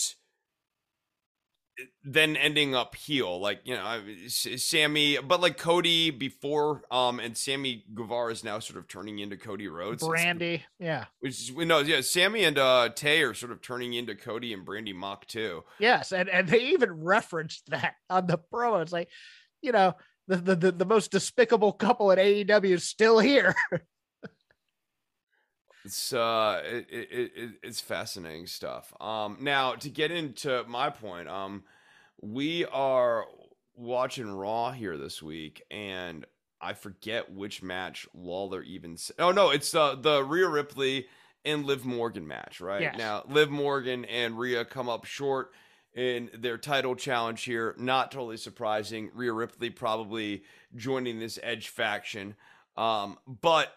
then 2.03 2.35
ending 2.37 2.73
up 2.73 2.95
heel 2.95 3.39
like 3.39 3.59
you 3.65 3.75
know 3.75 4.01
sammy 4.27 5.17
but 5.17 5.41
like 5.41 5.57
cody 5.57 6.09
before 6.09 6.83
um 6.91 7.19
and 7.19 7.37
sammy 7.37 7.83
guevara 7.93 8.31
is 8.31 8.43
now 8.43 8.59
sort 8.59 8.77
of 8.77 8.87
turning 8.87 9.19
into 9.19 9.35
cody 9.37 9.67
rhodes 9.67 10.03
Brandi. 10.03 10.61
Yeah. 10.79 11.05
which 11.19 11.33
is 11.33 11.51
no 11.55 11.79
yeah 11.79 12.01
sammy 12.01 12.43
and 12.43 12.57
uh 12.57 12.89
tay 12.95 13.21
are 13.23 13.33
sort 13.33 13.51
of 13.51 13.61
turning 13.61 13.93
into 13.93 14.15
cody 14.15 14.53
and 14.53 14.65
brandi 14.65 14.93
mock 14.95 15.25
too 15.25 15.63
Yes, 15.79 16.11
and 16.11 16.29
and 16.29 16.47
they 16.47 16.59
even 16.69 17.03
referenced 17.03 17.69
that 17.69 17.95
on 18.09 18.27
the 18.27 18.37
promo. 18.37 18.81
It's 18.81 18.91
like, 18.91 19.09
you 19.61 19.71
know, 19.71 19.93
the 20.27 20.37
the 20.37 20.55
the, 20.55 20.71
the 20.71 20.85
most 20.85 21.11
despicable 21.11 21.73
couple 21.73 22.11
at 22.11 22.17
AEW 22.17 22.71
is 22.71 22.83
still 22.83 23.19
here. 23.19 23.55
It's 25.85 26.13
uh, 26.13 26.63
it, 26.65 26.87
it, 26.89 27.31
it, 27.35 27.49
it's 27.61 27.79
fascinating 27.79 28.47
stuff. 28.47 28.91
Um, 28.99 29.37
now 29.39 29.75
to 29.75 29.89
get 29.89 30.09
into 30.09 30.63
my 30.67 30.89
point, 30.89 31.29
um, 31.29 31.63
we 32.21 32.65
are 32.65 33.25
watching 33.75 34.31
Raw 34.31 34.71
here 34.71 34.97
this 34.97 35.21
week, 35.21 35.61
and 35.69 36.25
I 36.59 36.73
forget 36.73 37.31
which 37.31 37.61
match 37.61 38.07
Lawler 38.15 38.63
even. 38.63 38.97
Said. 38.97 39.17
Oh 39.19 39.31
no, 39.31 39.51
it's 39.51 39.75
uh, 39.75 39.93
the 39.93 40.23
Rhea 40.23 40.47
Ripley 40.47 41.05
and 41.45 41.65
Liv 41.65 41.85
Morgan 41.85 42.27
match, 42.27 42.59
right? 42.61 42.81
Yes. 42.81 42.97
Now 42.97 43.23
Liv 43.29 43.51
Morgan 43.51 44.05
and 44.05 44.39
Rhea 44.39 44.65
come 44.65 44.89
up 44.89 45.05
short 45.05 45.51
in 45.93 46.31
their 46.33 46.57
title 46.57 46.95
challenge 46.95 47.43
here. 47.43 47.75
Not 47.77 48.11
totally 48.11 48.37
surprising. 48.37 49.11
Rhea 49.13 49.33
Ripley 49.33 49.69
probably 49.69 50.45
joining 50.75 51.19
this 51.19 51.37
Edge 51.43 51.69
faction, 51.69 52.35
um, 52.75 53.19
but 53.27 53.71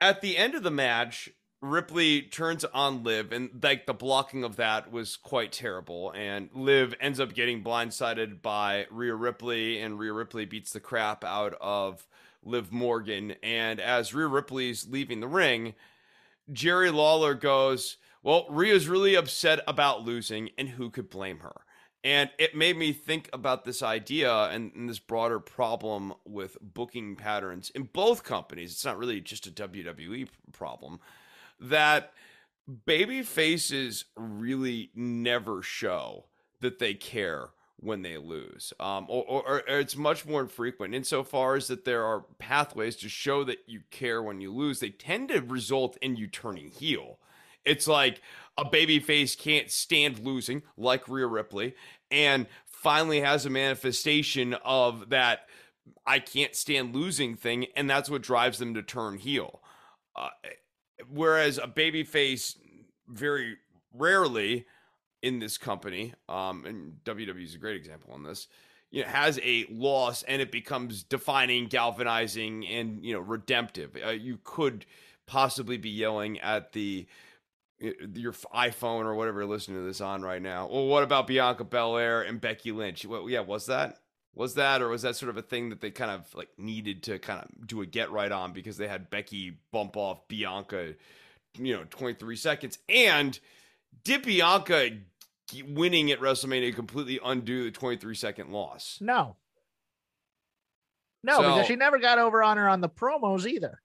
at 0.00 0.20
the 0.20 0.36
end 0.36 0.54
of 0.54 0.62
the 0.62 0.70
match, 0.70 1.30
Ripley 1.60 2.22
turns 2.22 2.64
on 2.64 3.02
Liv, 3.02 3.32
and 3.32 3.50
like 3.62 3.86
the 3.86 3.94
blocking 3.94 4.44
of 4.44 4.56
that 4.56 4.92
was 4.92 5.16
quite 5.16 5.50
terrible. 5.50 6.12
And 6.12 6.50
Liv 6.54 6.94
ends 7.00 7.18
up 7.18 7.34
getting 7.34 7.64
blindsided 7.64 8.42
by 8.42 8.86
Rhea 8.90 9.14
Ripley, 9.14 9.80
and 9.80 9.98
Rhea 9.98 10.12
Ripley 10.12 10.44
beats 10.44 10.72
the 10.72 10.80
crap 10.80 11.24
out 11.24 11.54
of 11.60 12.06
Liv 12.44 12.70
Morgan. 12.70 13.34
And 13.42 13.80
as 13.80 14.14
Rhea 14.14 14.28
Ripley's 14.28 14.86
leaving 14.88 15.20
the 15.20 15.26
ring, 15.26 15.74
Jerry 16.52 16.90
Lawler 16.90 17.34
goes, 17.34 17.96
Well, 18.22 18.46
Rhea's 18.48 18.88
really 18.88 19.16
upset 19.16 19.60
about 19.66 20.04
losing, 20.04 20.50
and 20.56 20.68
who 20.68 20.90
could 20.90 21.10
blame 21.10 21.40
her? 21.40 21.62
And 22.08 22.30
it 22.38 22.56
made 22.56 22.78
me 22.78 22.94
think 22.94 23.28
about 23.34 23.66
this 23.66 23.82
idea 23.82 24.32
and, 24.44 24.72
and, 24.74 24.88
this 24.88 24.98
broader 24.98 25.38
problem 25.38 26.14
with 26.24 26.56
booking 26.62 27.16
patterns 27.16 27.68
in 27.74 27.82
both 27.82 28.24
companies. 28.24 28.72
It's 28.72 28.84
not 28.86 28.96
really 28.96 29.20
just 29.20 29.46
a 29.46 29.50
WWE 29.50 30.26
problem 30.50 31.00
that 31.60 32.14
baby 32.86 33.22
faces 33.22 34.06
really 34.16 34.90
never 34.94 35.60
show 35.60 36.24
that 36.62 36.78
they 36.78 36.94
care 36.94 37.50
when 37.76 38.00
they 38.00 38.16
lose. 38.16 38.72
Um, 38.80 39.04
or, 39.10 39.24
or, 39.28 39.62
or, 39.68 39.78
it's 39.78 39.94
much 39.94 40.24
more 40.24 40.40
infrequent 40.40 40.94
insofar 40.94 41.56
as 41.56 41.66
that 41.66 41.84
there 41.84 42.06
are 42.06 42.24
pathways 42.38 42.96
to 42.96 43.10
show 43.10 43.44
that 43.44 43.58
you 43.66 43.82
care 43.90 44.22
when 44.22 44.40
you 44.40 44.50
lose. 44.50 44.80
They 44.80 44.88
tend 44.88 45.28
to 45.28 45.42
result 45.42 45.98
in 46.00 46.16
you 46.16 46.26
turning 46.26 46.70
heel. 46.70 47.18
It's 47.66 47.86
like 47.86 48.22
a 48.58 48.64
baby 48.64 48.98
face 48.98 49.36
can't 49.36 49.70
stand 49.70 50.18
losing, 50.18 50.62
like 50.76 51.08
Rhea 51.08 51.26
Ripley, 51.26 51.74
and 52.10 52.46
finally 52.66 53.20
has 53.20 53.46
a 53.46 53.50
manifestation 53.50 54.54
of 54.64 55.10
that 55.10 55.46
I 56.04 56.18
can't 56.18 56.54
stand 56.54 56.94
losing 56.94 57.36
thing, 57.36 57.66
and 57.76 57.88
that's 57.88 58.10
what 58.10 58.22
drives 58.22 58.58
them 58.58 58.74
to 58.74 58.82
turn 58.82 59.16
heel. 59.16 59.62
Uh, 60.16 60.28
whereas 61.08 61.58
a 61.58 61.68
baby 61.68 62.02
face 62.02 62.58
very 63.08 63.56
rarely 63.94 64.66
in 65.22 65.38
this 65.38 65.56
company, 65.56 66.14
um, 66.28 66.64
and 66.66 66.92
WWE 67.04 67.44
is 67.44 67.54
a 67.54 67.58
great 67.58 67.76
example 67.76 68.12
on 68.12 68.24
this, 68.24 68.48
you 68.90 69.02
know, 69.02 69.08
has 69.08 69.38
a 69.42 69.66
loss 69.70 70.22
and 70.24 70.42
it 70.42 70.50
becomes 70.50 71.02
defining, 71.04 71.66
galvanizing, 71.66 72.66
and 72.66 73.04
you 73.04 73.12
know, 73.12 73.20
redemptive. 73.20 73.96
Uh, 74.04 74.10
you 74.10 74.38
could 74.44 74.84
possibly 75.26 75.76
be 75.76 75.90
yelling 75.90 76.40
at 76.40 76.72
the 76.72 77.06
your 77.80 78.32
iPhone 78.32 79.04
or 79.04 79.14
whatever 79.14 79.40
you're 79.40 79.48
listening 79.48 79.78
to 79.78 79.84
this 79.84 80.00
on 80.00 80.22
right 80.22 80.42
now. 80.42 80.66
Well, 80.68 80.86
what 80.86 81.02
about 81.04 81.26
Bianca 81.26 81.64
Belair 81.64 82.22
and 82.22 82.40
Becky 82.40 82.72
Lynch? 82.72 83.04
Well, 83.06 83.28
yeah, 83.30 83.40
was 83.40 83.66
that? 83.66 83.98
Was 84.34 84.54
that 84.54 84.82
or 84.82 84.88
was 84.88 85.02
that 85.02 85.16
sort 85.16 85.30
of 85.30 85.36
a 85.36 85.42
thing 85.42 85.70
that 85.70 85.80
they 85.80 85.90
kind 85.90 86.10
of 86.10 86.32
like 86.34 86.48
needed 86.58 87.02
to 87.04 87.18
kind 87.18 87.40
of 87.42 87.66
do 87.66 87.80
a 87.82 87.86
get 87.86 88.10
right 88.10 88.30
on 88.30 88.52
because 88.52 88.76
they 88.76 88.86
had 88.88 89.10
Becky 89.10 89.58
bump 89.72 89.96
off 89.96 90.28
Bianca, 90.28 90.94
you 91.58 91.76
know, 91.76 91.84
23 91.90 92.36
seconds 92.36 92.78
and 92.88 93.38
did 94.04 94.22
Bianca 94.22 94.90
winning 95.66 96.10
at 96.12 96.20
WrestleMania 96.20 96.74
completely 96.74 97.18
undo 97.24 97.64
the 97.64 97.70
23 97.70 98.14
second 98.14 98.50
loss? 98.50 98.98
No. 99.00 99.36
No, 101.24 101.36
So- 101.36 101.42
because 101.42 101.66
she 101.66 101.76
never 101.76 101.98
got 101.98 102.18
over 102.18 102.42
on 102.42 102.56
her 102.58 102.68
on 102.68 102.80
the 102.80 102.88
promos 102.88 103.46
either. 103.46 103.82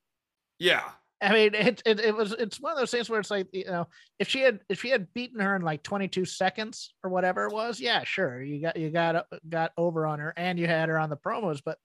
Yeah. 0.60 0.84
I 1.24 1.32
mean, 1.34 1.55
it, 1.55 1.82
it 1.86 1.99
it 1.99 2.15
was 2.15 2.34
it's 2.34 2.59
one 2.59 2.74
of 2.74 2.78
those 2.78 2.91
things 2.91 3.09
where 3.09 3.19
it's 3.19 3.32
like 3.32 3.47
you 3.53 3.65
know, 3.65 3.88
if 4.19 4.28
she 4.28 4.41
had 4.41 4.59
if 4.69 4.82
she 4.82 4.89
had 4.89 5.13
beaten 5.13 5.39
her 5.39 5.55
in 5.55 5.61
like 5.61 5.82
22 5.84 6.26
seconds 6.26 6.93
or 7.03 7.09
whatever 7.09 7.45
it 7.47 7.53
was, 7.53 7.80
yeah, 7.80 8.03
sure, 8.03 8.41
you 8.41 8.61
got 8.61 8.76
you 8.76 8.89
got 8.89 9.26
got 9.47 9.71
over 9.78 10.05
on 10.05 10.19
her 10.19 10.34
and 10.36 10.59
you 10.59 10.67
had 10.67 10.89
her 10.89 10.99
on 10.99 11.09
the 11.09 11.17
promos, 11.17 11.61
but 11.63 11.78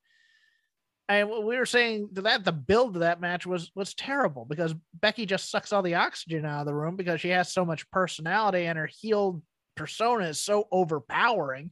and 1.08 1.28
we 1.30 1.56
were 1.56 1.66
saying 1.66 2.10
that 2.12 2.44
the 2.44 2.52
build 2.52 2.94
to 2.94 3.00
that 3.00 3.20
match 3.20 3.46
was 3.46 3.70
was 3.74 3.94
terrible 3.94 4.44
because 4.44 4.74
Becky 4.92 5.24
just 5.24 5.50
sucks 5.50 5.72
all 5.72 5.82
the 5.82 5.94
oxygen 5.94 6.44
out 6.44 6.60
of 6.60 6.66
the 6.66 6.74
room 6.74 6.96
because 6.96 7.20
she 7.20 7.30
has 7.30 7.52
so 7.52 7.64
much 7.64 7.90
personality 7.90 8.66
and 8.66 8.78
her 8.78 8.90
heel 9.00 9.42
persona 9.74 10.26
is 10.26 10.40
so 10.40 10.68
overpowering 10.70 11.70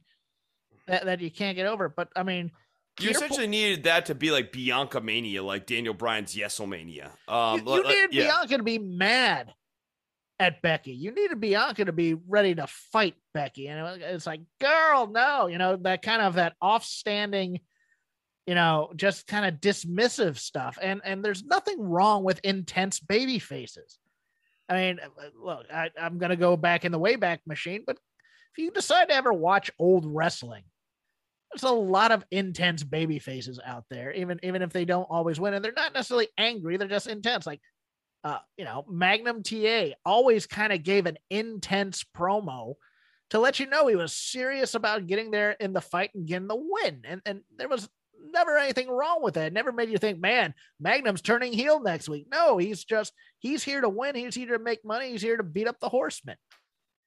that, 0.87 1.05
that 1.05 1.21
you 1.21 1.29
can't 1.29 1.55
get 1.55 1.67
over. 1.67 1.85
it. 1.85 1.91
But 1.95 2.09
I 2.15 2.23
mean, 2.23 2.51
You 2.99 3.09
Po- 3.09 3.15
essentially 3.15 3.47
needed 3.47 3.83
that 3.83 4.07
to 4.07 4.15
be 4.15 4.31
like 4.31 4.51
Bianca 4.51 5.01
Mania, 5.01 5.43
like 5.43 5.65
Daniel 5.65 5.93
Bryan's 5.93 6.35
Yeselmania. 6.35 7.11
Um, 7.27 7.59
you, 7.59 7.65
you 7.65 7.71
like- 7.71 7.85
like- 7.85 7.95
needed 7.95 8.13
yeah. 8.13 8.23
Bianca 8.23 8.57
to 8.57 8.63
be 8.63 8.79
mad 8.79 9.53
at 10.39 10.61
Becky. 10.61 10.91
You 10.93 11.11
needed 11.11 11.39
Bianca 11.39 11.85
to 11.85 11.91
be 11.91 12.13
ready 12.13 12.53
to 12.55 12.67
fight 12.67 13.15
Becky. 13.33 13.67
And 13.67 14.01
it's 14.01 14.27
like, 14.27 14.41
girl, 14.61 15.07
no, 15.07 15.47
you 15.47 15.57
know, 15.57 15.75
that 15.77 16.01
kind 16.01 16.21
of 16.21 16.35
that 16.35 16.53
offstanding, 16.61 17.61
you 18.45 18.55
know, 18.55 18.91
just 18.95 19.25
kind 19.27 19.45
of 19.45 19.59
dismissive 19.61 20.37
stuff. 20.37 20.77
And 20.81 21.01
and 21.03 21.23
there's 21.23 21.43
nothing 21.43 21.81
wrong 21.81 22.23
with 22.23 22.39
intense 22.43 22.99
baby 22.99 23.39
faces. 23.39 23.97
I 24.69 24.75
mean, 24.75 24.99
look, 25.41 25.65
I, 25.73 25.89
I'm 25.99 26.17
gonna 26.17 26.35
go 26.35 26.57
back 26.57 26.85
in 26.85 26.91
the 26.91 26.99
Wayback 26.99 27.39
Machine, 27.47 27.83
but 27.87 27.97
if 28.55 28.63
you 28.63 28.69
decide 28.71 29.09
to 29.09 29.15
ever 29.15 29.33
watch 29.33 29.71
old 29.79 30.05
wrestling, 30.05 30.63
there's 31.51 31.69
a 31.69 31.73
lot 31.73 32.11
of 32.11 32.25
intense 32.31 32.83
baby 32.83 33.19
faces 33.19 33.59
out 33.65 33.85
there, 33.89 34.11
even 34.13 34.39
even 34.43 34.61
if 34.61 34.71
they 34.71 34.85
don't 34.85 35.07
always 35.09 35.39
win, 35.39 35.53
and 35.53 35.63
they're 35.63 35.71
not 35.71 35.93
necessarily 35.93 36.27
angry, 36.37 36.77
they're 36.77 36.87
just 36.87 37.07
intense. 37.07 37.45
Like, 37.45 37.61
uh, 38.23 38.39
you 38.57 38.65
know, 38.65 38.85
Magnum 38.89 39.43
TA 39.43 39.91
always 40.05 40.45
kind 40.45 40.73
of 40.73 40.83
gave 40.83 41.05
an 41.05 41.17
intense 41.29 42.03
promo 42.15 42.75
to 43.29 43.39
let 43.39 43.59
you 43.59 43.65
know 43.65 43.87
he 43.87 43.95
was 43.95 44.13
serious 44.13 44.73
about 44.73 45.07
getting 45.07 45.31
there 45.31 45.51
in 45.51 45.73
the 45.73 45.81
fight 45.81 46.11
and 46.15 46.27
getting 46.27 46.47
the 46.47 46.55
win, 46.55 47.01
and 47.05 47.21
and 47.25 47.41
there 47.57 47.69
was 47.69 47.89
never 48.31 48.57
anything 48.57 48.89
wrong 48.89 49.19
with 49.21 49.35
that. 49.35 49.47
It 49.47 49.53
never 49.53 49.71
made 49.71 49.89
you 49.89 49.97
think, 49.97 50.19
man, 50.19 50.53
Magnum's 50.79 51.21
turning 51.21 51.53
heel 51.53 51.81
next 51.81 52.09
week. 52.09 52.27
No, 52.31 52.57
he's 52.57 52.83
just 52.83 53.13
he's 53.39 53.63
here 53.63 53.81
to 53.81 53.89
win. 53.89 54.15
He's 54.15 54.35
here 54.35 54.57
to 54.57 54.63
make 54.63 54.83
money. 54.83 55.11
He's 55.11 55.21
here 55.21 55.37
to 55.37 55.43
beat 55.43 55.67
up 55.67 55.79
the 55.79 55.89
horsemen. 55.89 56.35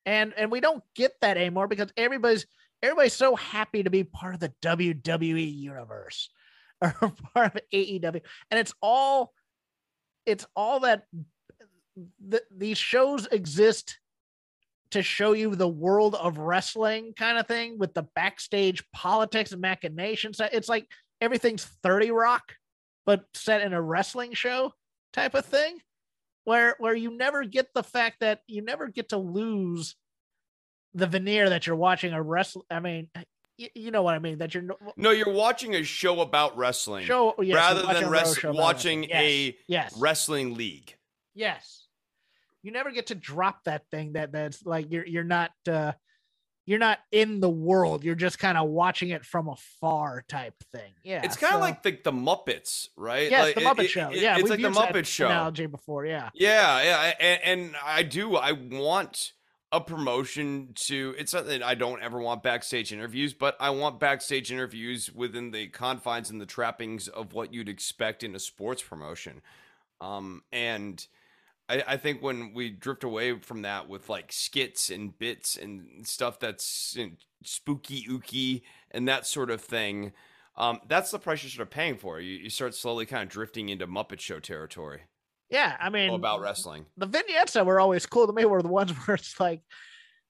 And 0.06 0.32
and 0.36 0.50
we 0.50 0.60
don't 0.60 0.82
get 0.94 1.12
that 1.20 1.36
anymore 1.36 1.68
because 1.68 1.92
everybody's 1.96 2.46
everybody's 2.82 3.14
so 3.14 3.36
happy 3.36 3.82
to 3.82 3.90
be 3.90 4.04
part 4.04 4.34
of 4.34 4.40
the 4.40 4.52
WWE 4.62 5.54
universe 5.54 6.30
or 6.80 6.94
part 7.34 7.54
of 7.54 7.62
AEW. 7.72 8.22
And 8.50 8.60
it's 8.60 8.74
all 8.82 9.32
it's 10.26 10.46
all 10.54 10.80
that 10.80 11.04
th- 12.30 12.42
these 12.56 12.78
shows 12.78 13.26
exist 13.26 13.98
to 14.90 15.02
show 15.02 15.32
you 15.32 15.54
the 15.54 15.68
world 15.68 16.14
of 16.16 16.38
wrestling 16.38 17.12
kind 17.16 17.38
of 17.38 17.46
thing 17.46 17.78
with 17.78 17.94
the 17.94 18.06
backstage 18.14 18.82
politics 18.92 19.52
and 19.52 19.60
machinations. 19.60 20.40
It's 20.52 20.68
like 20.68 20.86
everything's 21.20 21.64
30 21.82 22.10
Rock, 22.10 22.54
but 23.06 23.24
set 23.34 23.62
in 23.62 23.72
a 23.72 23.80
wrestling 23.80 24.32
show 24.34 24.72
type 25.12 25.34
of 25.34 25.44
thing 25.44 25.78
where 26.44 26.74
where 26.78 26.94
you 26.94 27.16
never 27.16 27.44
get 27.44 27.68
the 27.74 27.82
fact 27.82 28.16
that 28.20 28.40
you 28.46 28.62
never 28.62 28.88
get 28.88 29.10
to 29.10 29.18
lose 29.18 29.96
the 30.94 31.06
veneer 31.06 31.48
that 31.50 31.66
you're 31.66 31.76
watching 31.76 32.12
a 32.12 32.22
wrestle 32.22 32.64
I 32.70 32.80
mean 32.80 33.08
you, 33.58 33.68
you 33.74 33.90
know 33.90 34.02
what 34.02 34.14
I 34.14 34.18
mean 34.18 34.38
that 34.38 34.54
you're 34.54 34.62
no- 34.62 34.78
No, 34.96 35.10
you're 35.10 35.32
watching 35.32 35.74
a 35.74 35.82
show 35.82 36.20
about 36.20 36.56
wrestling 36.56 37.04
show 37.06 37.34
yes, 37.40 37.54
rather 37.54 37.82
than 37.82 38.08
res- 38.10 38.42
watching 38.42 39.00
wrestling. 39.02 39.04
a 39.12 39.44
yes, 39.46 39.54
yes. 39.68 39.96
wrestling 39.98 40.54
league. 40.54 40.96
Yes. 41.34 41.86
You 42.62 42.72
never 42.72 42.90
get 42.90 43.06
to 43.08 43.14
drop 43.14 43.64
that 43.64 43.82
thing 43.90 44.12
that 44.14 44.32
that's 44.32 44.64
like 44.66 44.90
you're 44.90 45.06
you're 45.06 45.24
not 45.24 45.50
uh 45.68 45.92
you're 46.66 46.78
not 46.78 46.98
in 47.10 47.40
the 47.40 47.48
world. 47.50 48.04
You're 48.04 48.14
just 48.14 48.38
kind 48.38 48.56
of 48.56 48.68
watching 48.68 49.08
it 49.10 49.24
from 49.24 49.48
afar 49.48 50.24
type 50.28 50.54
thing. 50.72 50.92
Yeah. 51.02 51.22
it's 51.24 51.36
kind 51.36 51.54
of 51.54 51.58
so- 51.58 51.64
like 51.64 51.82
the, 51.82 51.98
the 52.04 52.12
Muppets, 52.12 52.88
right? 52.96 53.30
Yes, 53.30 53.44
Like, 53.46 53.54
the 53.56 53.60
Muppet 53.62 53.84
it- 53.84 53.90
Show. 53.90 54.10
it- 54.10 54.18
yeah, 54.20 54.34
it's 54.38 54.42
we've 54.50 54.60
like 54.60 54.74
the 54.74 54.80
Muppet 54.80 55.06
Show. 55.06 55.26
analogy 55.26 55.66
before. 55.66 56.04
Yeah. 56.06 56.30
Yeah, 56.34 56.82
yeah, 56.82 57.12
and, 57.18 57.40
and 57.62 57.76
I 57.84 58.02
do. 58.04 58.36
I 58.36 58.52
want 58.52 59.32
a 59.72 59.80
promotion 59.80 60.70
to. 60.74 61.14
It's 61.18 61.32
that 61.32 61.62
I 61.62 61.74
don't 61.74 62.02
ever 62.02 62.20
want 62.20 62.42
backstage 62.42 62.92
interviews, 62.92 63.32
but 63.34 63.56
I 63.60 63.70
want 63.70 64.00
backstage 64.00 64.50
interviews 64.50 65.12
within 65.14 65.50
the 65.50 65.68
confines 65.68 66.30
and 66.30 66.40
the 66.40 66.46
trappings 66.46 67.08
of 67.08 67.32
what 67.32 67.52
you'd 67.54 67.68
expect 67.68 68.22
in 68.22 68.34
a 68.34 68.40
sports 68.40 68.82
promotion. 68.82 69.42
Um, 70.00 70.42
and 70.52 71.06
I, 71.68 71.84
I 71.86 71.96
think 71.96 72.22
when 72.22 72.52
we 72.52 72.70
drift 72.70 73.04
away 73.04 73.38
from 73.38 73.62
that 73.62 73.88
with 73.88 74.08
like 74.08 74.32
skits 74.32 74.90
and 74.90 75.16
bits 75.18 75.56
and 75.56 76.06
stuff 76.06 76.40
that's 76.40 76.94
you 76.96 77.06
know, 77.06 77.12
spooky 77.44 78.04
ooky 78.04 78.62
and 78.90 79.06
that 79.08 79.26
sort 79.26 79.50
of 79.50 79.60
thing. 79.60 80.12
Um, 80.56 80.80
that's 80.88 81.10
the 81.10 81.18
price 81.18 81.42
you 81.42 81.48
start 81.48 81.70
paying 81.70 81.96
for. 81.96 82.20
You, 82.20 82.36
you 82.36 82.50
start 82.50 82.74
slowly 82.74 83.06
kind 83.06 83.22
of 83.22 83.28
drifting 83.28 83.68
into 83.68 83.86
Muppet 83.86 84.20
Show 84.20 84.40
territory. 84.40 85.02
Yeah, 85.50 85.76
I 85.80 85.90
mean, 85.90 86.14
about 86.14 86.40
wrestling. 86.40 86.86
The 86.96 87.06
vignettes 87.06 87.54
that 87.54 87.66
were 87.66 87.80
always 87.80 88.06
cool 88.06 88.26
to 88.26 88.32
me 88.32 88.44
were 88.44 88.62
the 88.62 88.68
ones 88.68 88.90
where 89.06 89.16
it's 89.16 89.38
like, 89.40 89.62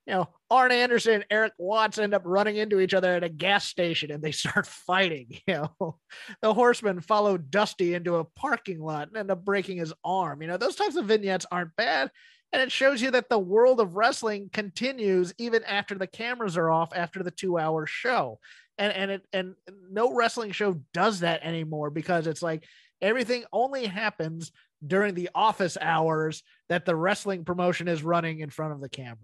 you 0.07 0.14
know, 0.14 0.29
Arn 0.51 0.73
Anderson 0.73 1.14
and 1.14 1.27
Erik 1.31 1.53
Watts 1.59 1.99
end 1.99 2.14
up 2.14 2.23
running 2.25 2.57
into 2.57 2.81
each 2.81 2.95
other 2.95 3.14
at 3.14 3.23
a 3.23 3.29
gas 3.29 3.66
station 3.66 4.11
and 4.11 4.23
they 4.23 4.33
start 4.33 4.66
fighting. 4.66 5.29
You 5.47 5.68
know, 5.81 5.99
the 6.43 6.55
horsemen 6.55 7.01
follow 7.01 7.37
Dusty 7.37 7.95
into 7.95 8.16
a 8.16 8.25
parking 8.25 8.81
lot 8.81 9.09
and 9.09 9.16
end 9.16 9.31
up 9.31 9.45
breaking 9.45 9.79
his 9.79 9.93
arm. 10.05 10.43
You 10.43 10.49
know, 10.49 10.57
those 10.57 10.77
types 10.77 10.97
of 10.97 11.07
vignettes 11.07 11.47
aren't 11.51 11.77
bad. 11.77 12.11
And 12.53 12.62
it 12.62 12.73
shows 12.73 13.01
you 13.01 13.12
that 13.12 13.29
the 13.29 13.39
world 13.39 13.79
of 13.79 13.95
wrestling 13.95 14.51
continues 14.53 15.33
even 15.39 15.62
after 15.64 15.97
the 15.97 16.07
cameras 16.07 16.57
are 16.57 16.71
off 16.71 16.91
after 16.95 17.23
the 17.23 17.31
two 17.31 17.59
hour 17.59 17.87
show. 17.87 18.41
And 18.79 18.93
and 18.93 19.11
it 19.11 19.27
and 19.33 19.55
no 19.91 20.14
wrestling 20.14 20.53
show 20.53 20.81
does 20.93 21.21
that 21.21 21.45
anymore 21.45 21.91
because 21.91 22.27
it's 22.27 22.43
like 22.43 22.64
everything 23.01 23.45
only 23.53 23.87
happens 23.87 24.51
during 24.87 25.14
the 25.14 25.31
office 25.35 25.76
hours 25.81 26.43
that 26.68 26.85
the 26.85 26.97
wrestling 26.97 27.45
promotion 27.45 27.89
is 27.89 28.03
running 28.03 28.41
in 28.41 28.51
front 28.51 28.72
of 28.72 28.81
the 28.81 28.89
camera. 28.89 29.16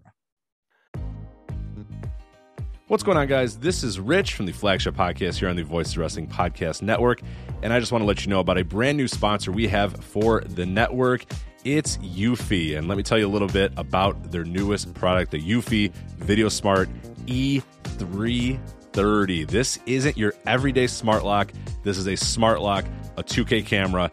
What's 2.89 3.03
going 3.03 3.19
on, 3.19 3.27
guys? 3.27 3.59
This 3.59 3.83
is 3.83 3.99
Rich 3.99 4.35
from 4.35 4.47
the 4.47 4.53
flagship 4.53 4.95
podcast 4.95 5.39
here 5.39 5.49
on 5.49 5.57
the 5.57 5.65
Voice 5.65 5.91
of 5.91 5.99
Wrestling 5.99 6.29
Podcast 6.29 6.83
Network. 6.83 7.21
And 7.63 7.73
I 7.73 7.81
just 7.81 7.91
want 7.91 8.03
to 8.03 8.07
let 8.07 8.25
you 8.25 8.31
know 8.31 8.39
about 8.39 8.59
a 8.59 8.65
brand 8.65 8.97
new 8.97 9.09
sponsor 9.09 9.51
we 9.51 9.67
have 9.67 10.05
for 10.05 10.43
the 10.43 10.65
network. 10.65 11.25
It's 11.65 11.97
Eufy. 11.97 12.79
And 12.79 12.87
let 12.87 12.97
me 12.97 13.03
tell 13.03 13.19
you 13.19 13.27
a 13.27 13.29
little 13.29 13.49
bit 13.49 13.73
about 13.77 14.31
their 14.31 14.45
newest 14.45 14.95
product, 14.95 15.33
the 15.33 15.41
Eufy 15.41 15.93
Video 16.19 16.49
Smart 16.49 16.89
E330. 17.27 19.49
This 19.49 19.81
isn't 19.87 20.17
your 20.17 20.35
everyday 20.47 20.87
smart 20.87 21.25
lock. 21.25 21.51
This 21.83 21.99
is 21.99 22.07
a 22.07 22.15
smart 22.15 22.63
lock, 22.63 22.85
a 23.17 23.25
2K 23.25 23.67
camera, 23.67 24.13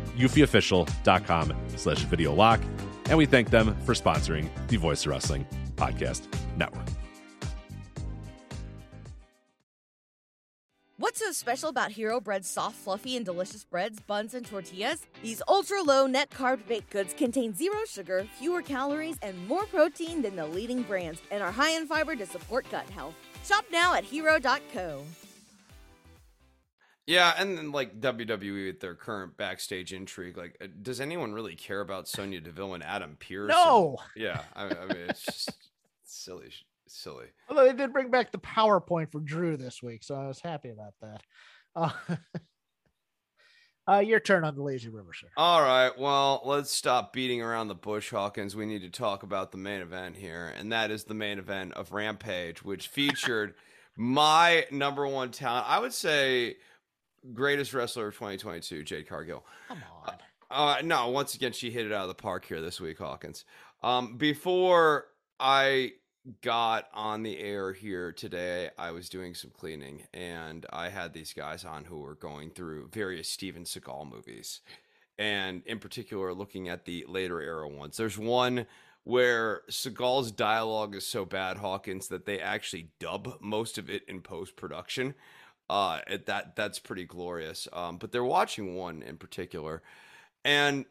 eufyofficial.com 0.21 1.53
slash 1.75 1.99
video 2.03 2.33
lock. 2.33 2.59
And 3.05 3.17
we 3.17 3.25
thank 3.25 3.49
them 3.49 3.75
for 3.81 3.93
sponsoring 3.93 4.49
the 4.67 4.77
Voice 4.77 5.05
Wrestling 5.05 5.45
Podcast 5.75 6.27
Network. 6.55 6.87
What's 11.01 11.19
so 11.19 11.31
special 11.31 11.69
about 11.69 11.91
Hero 11.91 12.21
Bread's 12.21 12.47
soft, 12.47 12.75
fluffy, 12.75 13.17
and 13.17 13.25
delicious 13.25 13.63
breads, 13.63 13.99
buns, 13.99 14.35
and 14.35 14.45
tortillas? 14.45 15.07
These 15.23 15.41
ultra 15.47 15.81
low 15.81 16.05
net 16.05 16.29
carb 16.29 16.67
baked 16.67 16.91
goods 16.91 17.15
contain 17.15 17.55
zero 17.55 17.79
sugar, 17.87 18.27
fewer 18.37 18.61
calories, 18.61 19.17
and 19.23 19.47
more 19.47 19.65
protein 19.65 20.21
than 20.21 20.35
the 20.35 20.45
leading 20.45 20.83
brands, 20.83 21.19
and 21.31 21.41
are 21.41 21.51
high 21.51 21.71
in 21.71 21.87
fiber 21.87 22.15
to 22.15 22.25
support 22.27 22.69
gut 22.69 22.87
health. 22.91 23.15
Shop 23.43 23.65
now 23.71 23.95
at 23.95 24.03
hero.co. 24.03 25.03
Yeah, 27.07 27.33
and 27.37 27.57
then 27.57 27.71
like 27.71 27.99
WWE 27.99 28.67
with 28.67 28.79
their 28.79 28.95
current 28.95 29.35
backstage 29.35 29.91
intrigue, 29.91 30.37
like, 30.37 30.55
uh, 30.61 30.67
does 30.81 31.01
anyone 31.01 31.33
really 31.33 31.55
care 31.55 31.81
about 31.81 32.07
Sonya 32.07 32.41
Deville 32.41 32.75
and 32.75 32.83
Adam 32.83 33.17
Pearce? 33.19 33.49
No. 33.49 33.97
And, 34.15 34.23
yeah, 34.23 34.41
I, 34.55 34.65
I 34.65 34.85
mean, 34.85 35.09
it's 35.09 35.23
just 35.23 35.51
silly, 36.03 36.51
silly. 36.87 37.27
Although 37.49 37.65
they 37.65 37.73
did 37.73 37.91
bring 37.91 38.11
back 38.11 38.31
the 38.31 38.37
PowerPoint 38.37 39.11
for 39.11 39.19
Drew 39.19 39.57
this 39.57 39.81
week, 39.81 40.03
so 40.03 40.15
I 40.15 40.27
was 40.27 40.39
happy 40.39 40.69
about 40.69 40.93
that. 41.01 41.21
Uh, 41.75 41.91
uh, 43.91 43.99
your 43.99 44.19
turn 44.19 44.43
on 44.43 44.55
the 44.55 44.61
lazy 44.61 44.89
river, 44.89 45.11
sir. 45.13 45.27
All 45.37 45.63
right, 45.63 45.97
well, 45.97 46.41
let's 46.45 46.71
stop 46.71 47.13
beating 47.13 47.41
around 47.41 47.67
the 47.67 47.75
bush, 47.75 48.11
Hawkins. 48.11 48.55
We 48.55 48.67
need 48.67 48.83
to 48.83 48.91
talk 48.91 49.23
about 49.23 49.51
the 49.51 49.57
main 49.57 49.81
event 49.81 50.17
here, 50.17 50.53
and 50.55 50.71
that 50.71 50.91
is 50.91 51.05
the 51.05 51.15
main 51.15 51.39
event 51.39 51.73
of 51.73 51.93
Rampage, 51.93 52.63
which 52.63 52.87
featured 52.87 53.55
my 53.97 54.67
number 54.69 55.07
one 55.07 55.31
talent. 55.31 55.65
I 55.67 55.79
would 55.79 55.93
say 55.93 56.57
greatest 57.33 57.73
wrestler 57.73 58.07
of 58.07 58.13
2022, 58.15 58.83
Jade 58.83 59.07
Cargill. 59.07 59.45
Come 59.67 59.83
on. 60.05 60.13
Uh, 60.49 60.81
no, 60.83 61.07
once 61.09 61.33
again, 61.33 61.53
she 61.53 61.71
hit 61.71 61.85
it 61.85 61.93
out 61.93 62.03
of 62.03 62.07
the 62.09 62.13
park 62.13 62.45
here 62.45 62.61
this 62.61 62.81
week, 62.81 62.97
Hawkins. 62.97 63.45
Um, 63.83 64.17
before 64.17 65.05
I 65.39 65.93
got 66.41 66.87
on 66.93 67.23
the 67.23 67.39
air 67.39 67.73
here 67.73 68.11
today, 68.11 68.69
I 68.77 68.91
was 68.91 69.09
doing 69.09 69.33
some 69.33 69.51
cleaning 69.51 70.03
and 70.13 70.65
I 70.71 70.89
had 70.89 71.13
these 71.13 71.33
guys 71.33 71.65
on 71.65 71.85
who 71.85 71.99
were 71.99 72.15
going 72.15 72.51
through 72.51 72.89
various 72.91 73.29
Steven 73.29 73.63
Seagal 73.63 74.11
movies. 74.11 74.61
And 75.17 75.63
in 75.65 75.79
particular, 75.79 76.33
looking 76.33 76.67
at 76.67 76.85
the 76.85 77.05
later 77.07 77.41
era 77.41 77.67
ones. 77.67 77.97
There's 77.97 78.17
one 78.17 78.65
where 79.03 79.61
Seagal's 79.69 80.31
dialogue 80.31 80.95
is 80.95 81.07
so 81.07 81.25
bad, 81.25 81.57
Hawkins, 81.57 82.07
that 82.09 82.25
they 82.25 82.39
actually 82.39 82.91
dub 82.99 83.37
most 83.41 83.77
of 83.77 83.89
it 83.89 84.03
in 84.07 84.21
post 84.21 84.55
production 84.55 85.15
uh, 85.71 86.01
it, 86.05 86.25
that 86.25 86.55
that's 86.57 86.79
pretty 86.79 87.05
glorious. 87.05 87.67
Um, 87.71 87.97
but 87.97 88.11
they're 88.11 88.25
watching 88.25 88.75
one 88.75 89.01
in 89.01 89.15
particular, 89.15 89.81
and 90.43 90.85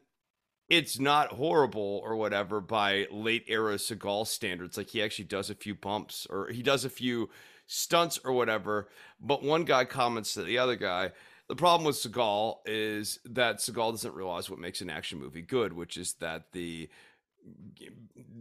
it's 0.71 0.99
not 0.99 1.33
horrible 1.33 2.01
or 2.03 2.17
whatever 2.17 2.63
by 2.63 3.07
late 3.11 3.45
era 3.47 3.75
Seagal 3.75 4.27
standards. 4.29 4.79
Like 4.79 4.89
he 4.89 5.03
actually 5.03 5.27
does 5.27 5.51
a 5.51 5.55
few 5.55 5.75
bumps 5.75 6.27
or 6.31 6.49
he 6.49 6.63
does 6.63 6.85
a 6.87 6.91
few 6.91 7.29
stunts 7.67 8.19
or 8.25 8.33
whatever. 8.33 8.89
But 9.21 9.43
one 9.43 9.65
guy 9.65 9.85
comments 9.85 10.33
to 10.35 10.45
the 10.45 10.59
other 10.59 10.77
guy. 10.77 11.13
The 11.49 11.57
problem 11.57 11.85
with 11.85 11.97
Seagal 11.97 12.59
is 12.65 13.19
that 13.27 13.59
Seagal 13.59 13.91
doesn't 13.91 14.15
realize 14.15 14.49
what 14.49 14.61
makes 14.61 14.81
an 14.81 14.89
action 14.89 15.19
movie 15.19 15.43
good, 15.43 15.73
which 15.75 15.99
is 15.99 16.15
that 16.15 16.53
the 16.53 16.89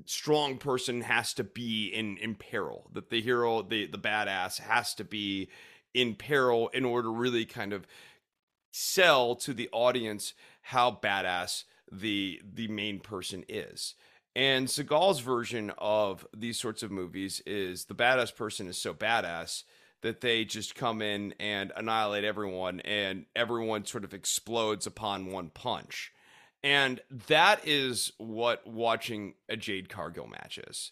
strong 0.05 0.57
person 0.57 1.01
has 1.01 1.33
to 1.33 1.43
be 1.43 1.87
in 1.87 2.17
in 2.17 2.35
peril 2.35 2.89
that 2.93 3.09
the 3.09 3.21
hero 3.21 3.61
the 3.61 3.87
the 3.87 3.97
badass 3.97 4.59
has 4.59 4.93
to 4.93 5.03
be 5.03 5.49
in 5.93 6.15
peril 6.15 6.69
in 6.69 6.85
order 6.85 7.07
to 7.07 7.13
really 7.13 7.45
kind 7.45 7.73
of 7.73 7.85
sell 8.71 9.35
to 9.35 9.53
the 9.53 9.69
audience 9.71 10.33
how 10.61 10.91
badass 10.91 11.63
the 11.91 12.41
the 12.43 12.67
main 12.67 12.99
person 12.99 13.43
is. 13.49 13.95
And 14.35 14.69
Seagal's 14.69 15.19
version 15.19 15.71
of 15.77 16.25
these 16.35 16.59
sorts 16.59 16.83
of 16.83 16.91
movies 16.91 17.41
is 17.45 17.85
the 17.85 17.95
badass 17.95 18.35
person 18.35 18.67
is 18.67 18.77
so 18.77 18.93
badass 18.93 19.63
that 20.01 20.21
they 20.21 20.45
just 20.45 20.75
come 20.75 21.01
in 21.01 21.33
and 21.39 21.73
annihilate 21.75 22.23
everyone 22.23 22.79
and 22.81 23.25
everyone 23.35 23.85
sort 23.85 24.03
of 24.03 24.13
explodes 24.13 24.87
upon 24.87 25.31
one 25.31 25.49
punch. 25.49 26.13
And 26.63 27.01
that 27.27 27.67
is 27.67 28.11
what 28.17 28.65
watching 28.67 29.33
a 29.49 29.57
Jade 29.57 29.89
Cargill 29.89 30.27
match 30.27 30.57
is. 30.57 30.91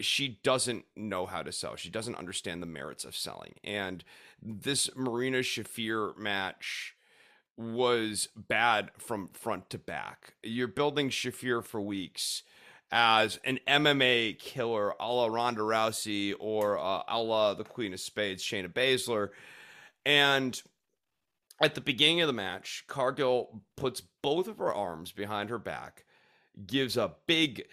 She 0.00 0.40
doesn't 0.42 0.84
know 0.96 1.26
how 1.26 1.42
to 1.42 1.52
sell. 1.52 1.76
She 1.76 1.90
doesn't 1.90 2.16
understand 2.16 2.62
the 2.62 2.66
merits 2.66 3.04
of 3.04 3.16
selling. 3.16 3.54
And 3.64 4.04
this 4.42 4.90
Marina 4.94 5.38
Shafir 5.38 6.16
match 6.16 6.94
was 7.56 8.28
bad 8.36 8.90
from 8.98 9.28
front 9.28 9.70
to 9.70 9.78
back. 9.78 10.34
You're 10.42 10.68
building 10.68 11.10
Shafir 11.10 11.64
for 11.64 11.80
weeks 11.80 12.42
as 12.90 13.38
an 13.44 13.58
MMA 13.66 14.38
killer 14.38 14.94
a 14.98 15.12
la 15.12 15.26
Ronda 15.26 15.60
Rousey 15.60 16.34
or 16.38 16.78
uh, 16.78 17.02
a 17.08 17.20
la 17.20 17.54
the 17.54 17.64
Queen 17.64 17.92
of 17.92 18.00
Spades, 18.00 18.42
Shayna 18.42 18.72
Baszler. 18.72 19.30
And 20.06 20.60
at 21.60 21.74
the 21.74 21.80
beginning 21.80 22.20
of 22.20 22.28
the 22.28 22.32
match, 22.32 22.84
Cargill 22.86 23.62
puts 23.76 24.02
both 24.22 24.48
of 24.48 24.58
her 24.58 24.72
arms 24.72 25.12
behind 25.12 25.50
her 25.50 25.58
back, 25.58 26.04
gives 26.66 26.96
a 26.96 27.14
big, 27.26 27.66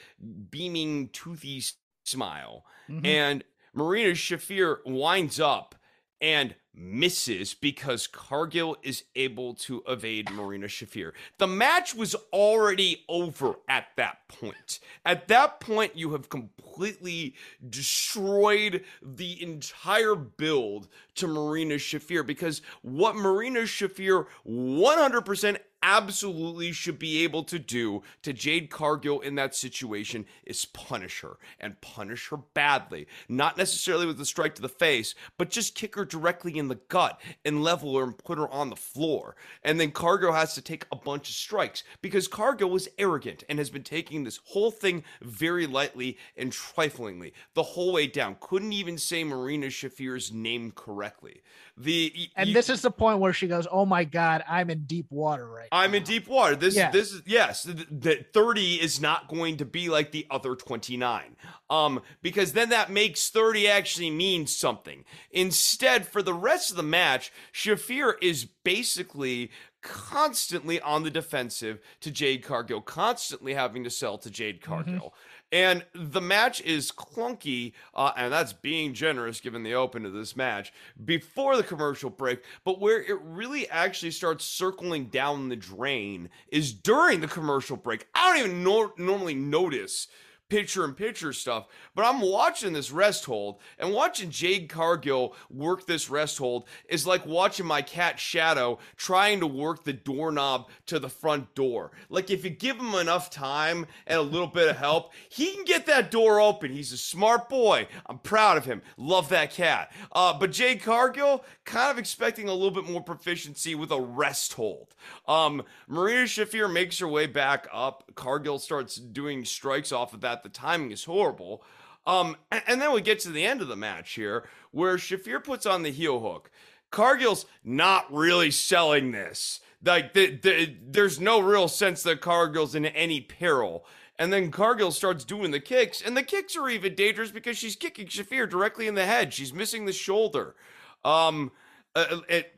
beaming, 0.49 1.09
toothy 1.09 1.61
smile, 2.07 2.65
mm-hmm. 2.89 3.05
and 3.05 3.43
Marina 3.73 4.11
Shafir 4.11 4.77
winds 4.85 5.39
up 5.39 5.75
and 6.21 6.55
misses 6.73 7.53
because 7.53 8.07
Cargill 8.07 8.77
is 8.83 9.03
able 9.15 9.53
to 9.53 9.83
evade 9.87 10.31
Marina 10.31 10.67
Shafir. 10.67 11.11
The 11.37 11.47
match 11.47 11.95
was 11.95 12.15
already 12.33 13.05
over 13.07 13.55
at 13.67 13.87
that 13.97 14.27
point. 14.27 14.79
At 15.05 15.27
that 15.27 15.59
point, 15.59 15.95
you 15.95 16.11
have 16.11 16.29
completely 16.29 17.35
destroyed 17.69 18.83
the 19.01 19.41
entire 19.41 20.15
build 20.15 20.87
to 21.15 21.27
Marina 21.27 21.75
Shafir 21.75 22.25
because 22.25 22.61
what 22.81 23.15
Marina 23.15 23.61
Shafir 23.61 24.25
100% 24.47 25.57
absolutely 25.85 26.71
should 26.71 26.97
be 26.97 27.23
able 27.23 27.43
to 27.43 27.59
do 27.59 28.01
to 28.23 28.33
Jade 28.33 28.71
Cargill 28.71 29.21
in 29.21 29.35
that 29.35 29.53
situation 29.53 30.25
is 30.43 30.65
punish 30.65 31.21
her 31.21 31.37
and 31.59 31.79
punish 31.79 32.29
her 32.29 32.37
badly. 32.37 33.05
Not 33.29 33.55
necessarily 33.55 34.07
with 34.07 34.19
a 34.19 34.25
strike 34.25 34.55
to 34.55 34.63
the 34.63 34.67
face, 34.67 35.13
but 35.37 35.51
just 35.51 35.75
kick 35.75 35.95
her 35.95 36.03
directly 36.03 36.57
in 36.57 36.69
the 36.69 36.79
gut 36.89 37.21
and 37.45 37.63
level 37.63 37.95
her 37.97 38.03
and 38.03 38.17
put 38.17 38.39
her 38.39 38.49
on 38.49 38.71
the 38.71 38.75
floor. 38.75 39.35
And 39.63 39.79
then 39.79 39.91
Cargill 39.91 40.33
has 40.33 40.55
to 40.55 40.61
take 40.61 40.87
a 40.91 40.95
bunch 40.95 41.29
of 41.29 41.35
strikes 41.35 41.83
because 42.01 42.27
Cargill 42.27 42.71
was 42.71 42.89
arrogant 42.97 43.43
and 43.47 43.59
has 43.59 43.69
been 43.69 43.83
taking 43.83 44.23
this 44.23 44.39
whole 44.43 44.71
thing 44.71 45.03
very 45.21 45.67
lightly 45.67 46.17
and 46.35 46.51
triflingly 46.51 47.31
the 47.53 47.61
whole 47.61 47.93
way 47.93 48.07
down. 48.07 48.37
Couldn't 48.39 48.73
even 48.73 48.97
say 48.97 49.23
Marina 49.23 49.67
Shafir's 49.67 50.33
name 50.33 50.71
correctly. 50.71 51.43
The 51.77 52.29
and 52.37 52.49
you, 52.49 52.53
this 52.53 52.69
is 52.69 52.81
the 52.81 52.91
point 52.91 53.19
where 53.19 53.33
she 53.33 53.47
goes, 53.47 53.67
"Oh 53.69 53.85
my 53.85 54.05
God, 54.05 54.43
I'm 54.47 54.69
in 54.69 54.85
deep 54.85 55.11
water 55.11 55.45
right." 55.45 55.67
I'm 55.75 55.93
in 55.93 56.03
deep 56.03 56.29
water. 56.29 56.55
This 56.55 56.75
yeah. 56.75 56.89
this 56.89 57.11
is 57.11 57.21
yes, 57.25 57.63
that 57.63 58.31
30 58.33 58.75
is 58.75 59.01
not 59.01 59.27
going 59.27 59.57
to 59.57 59.65
be 59.65 59.89
like 59.89 60.11
the 60.11 60.25
other 60.31 60.55
29. 60.55 61.35
Um 61.69 62.01
because 62.21 62.53
then 62.53 62.69
that 62.69 62.89
makes 62.89 63.29
30 63.29 63.67
actually 63.67 64.09
mean 64.09 64.47
something. 64.47 65.03
Instead, 65.31 66.07
for 66.07 66.21
the 66.21 66.33
rest 66.33 66.71
of 66.71 66.77
the 66.77 66.83
match, 66.83 67.31
Shafir 67.53 68.13
is 68.21 68.45
basically 68.45 69.51
constantly 69.81 70.79
on 70.81 71.03
the 71.03 71.11
defensive 71.11 71.79
to 71.99 72.09
Jade 72.09 72.43
Cargill, 72.43 72.81
constantly 72.81 73.53
having 73.53 73.83
to 73.83 73.89
sell 73.89 74.17
to 74.19 74.29
Jade 74.29 74.61
mm-hmm. 74.61 74.71
Cargill. 74.71 74.93
Mm-hmm. 74.93 75.34
And 75.55 75.85
the 75.93 76.19
match 76.19 76.59
is 76.63 76.91
clunky, 76.91 77.71
uh, 77.93 78.11
and 78.17 78.33
that's 78.33 78.51
being 78.51 78.93
generous 78.93 79.39
given 79.39 79.63
the 79.63 79.73
open 79.73 80.05
of 80.05 80.11
this 80.11 80.35
match 80.35 80.73
before 81.05 81.55
the 81.55 81.63
commercial 81.63 82.09
break. 82.09 82.43
But 82.65 82.81
where 82.81 83.01
it 83.01 83.17
really 83.21 83.69
actually 83.69 84.11
starts 84.11 84.43
circling 84.43 85.05
down 85.05 85.47
the 85.47 85.55
drain 85.55 86.29
is 86.49 86.73
during 86.73 87.21
the 87.21 87.29
commercial 87.29 87.77
break. 87.77 88.05
I 88.13 88.31
don't 88.35 88.47
even 88.47 88.63
nor- 88.65 88.93
normally 88.97 89.33
notice 89.33 90.09
picture 90.49 90.85
in 90.85 90.93
picture 90.93 91.33
stuff. 91.33 91.67
But 91.95 92.05
I'm 92.05 92.21
watching 92.21 92.73
this 92.73 92.91
rest 92.91 93.25
hold 93.25 93.59
and 93.79 93.93
watching 93.93 94.29
Jade 94.29 94.69
Cargill 94.69 95.35
work 95.49 95.85
this 95.85 96.09
rest 96.09 96.37
hold 96.37 96.67
is 96.87 97.07
like 97.07 97.25
watching 97.25 97.65
my 97.65 97.81
cat 97.81 98.19
Shadow 98.19 98.79
trying 98.95 99.39
to 99.39 99.47
work 99.47 99.83
the 99.83 99.93
doorknob 99.93 100.69
to 100.87 100.99
the 100.99 101.09
front 101.09 101.53
door. 101.55 101.91
Like 102.09 102.29
if 102.29 102.43
you 102.43 102.49
give 102.49 102.77
him 102.77 102.95
enough 102.95 103.29
time 103.29 103.87
and 104.07 104.19
a 104.19 104.23
little 104.23 104.47
bit 104.47 104.69
of 104.69 104.77
help, 104.77 105.13
he 105.29 105.51
can 105.53 105.65
get 105.65 105.85
that 105.87 106.11
door 106.11 106.39
open. 106.39 106.71
He's 106.71 106.91
a 106.91 106.97
smart 106.97 107.49
boy. 107.49 107.87
I'm 108.05 108.19
proud 108.19 108.57
of 108.57 108.65
him. 108.65 108.81
Love 108.97 109.29
that 109.29 109.51
cat. 109.51 109.91
Uh, 110.11 110.37
but 110.37 110.51
Jade 110.51 110.81
Cargill, 110.81 111.43
kind 111.63 111.91
of 111.91 111.97
expecting 111.97 112.47
a 112.47 112.53
little 112.53 112.71
bit 112.71 112.89
more 112.89 113.01
proficiency 113.01 113.75
with 113.75 113.91
a 113.91 113.99
rest 113.99 114.53
hold. 114.53 114.93
Um, 115.27 115.63
Marina 115.87 116.23
Shafir 116.23 116.71
makes 116.71 116.99
her 116.99 117.07
way 117.07 117.27
back 117.27 117.67
up. 117.71 118.11
Cargill 118.15 118.59
starts 118.59 118.95
doing 118.95 119.45
strikes 119.45 119.91
off 119.91 120.13
of 120.13 120.21
that 120.21 120.34
that. 120.35 120.43
The 120.43 120.57
timing 120.57 120.91
is 120.91 121.05
horrible. 121.05 121.63
Um, 122.05 122.37
and, 122.51 122.61
and 122.67 122.81
then 122.81 122.93
we 122.93 123.01
get 123.01 123.19
to 123.21 123.29
the 123.29 123.45
end 123.45 123.61
of 123.61 123.67
the 123.67 123.75
match 123.75 124.13
here 124.13 124.47
where 124.71 124.97
Shafir 124.97 125.43
puts 125.43 125.65
on 125.65 125.83
the 125.83 125.91
heel 125.91 126.19
hook. 126.19 126.51
Cargill's 126.91 127.45
not 127.63 128.11
really 128.13 128.51
selling 128.51 129.11
this. 129.11 129.59
Like, 129.83 130.13
the, 130.13 130.35
the, 130.35 130.75
there's 130.87 131.19
no 131.19 131.39
real 131.39 131.67
sense 131.67 132.03
that 132.03 132.21
Cargill's 132.21 132.75
in 132.75 132.85
any 132.85 133.21
peril. 133.21 133.85
And 134.17 134.31
then 134.31 134.51
Cargill 134.51 134.91
starts 134.91 135.25
doing 135.25 135.51
the 135.51 135.59
kicks, 135.59 136.01
and 136.01 136.15
the 136.15 136.23
kicks 136.23 136.55
are 136.55 136.69
even 136.69 136.95
dangerous 136.95 137.31
because 137.31 137.57
she's 137.57 137.75
kicking 137.75 138.07
Shafir 138.07 138.49
directly 138.49 138.87
in 138.87 138.95
the 138.95 139.05
head. 139.05 139.33
She's 139.33 139.53
missing 139.53 139.85
the 139.85 139.91
shoulder. 139.91 140.55
Um, 141.03 141.51
uh, 141.95 142.21
it, 142.29 142.53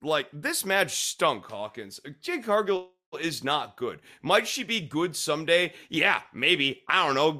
like 0.00 0.28
this 0.32 0.64
match 0.64 0.96
stunk, 1.04 1.44
Hawkins. 1.44 2.00
Jade 2.22 2.44
Cargill 2.44 2.90
is 3.20 3.42
not 3.42 3.76
good. 3.76 4.00
Might 4.22 4.46
she 4.46 4.64
be 4.64 4.80
good 4.80 5.16
someday? 5.16 5.72
Yeah, 5.88 6.20
maybe. 6.32 6.82
I 6.88 7.06
don't 7.06 7.14
know. 7.14 7.32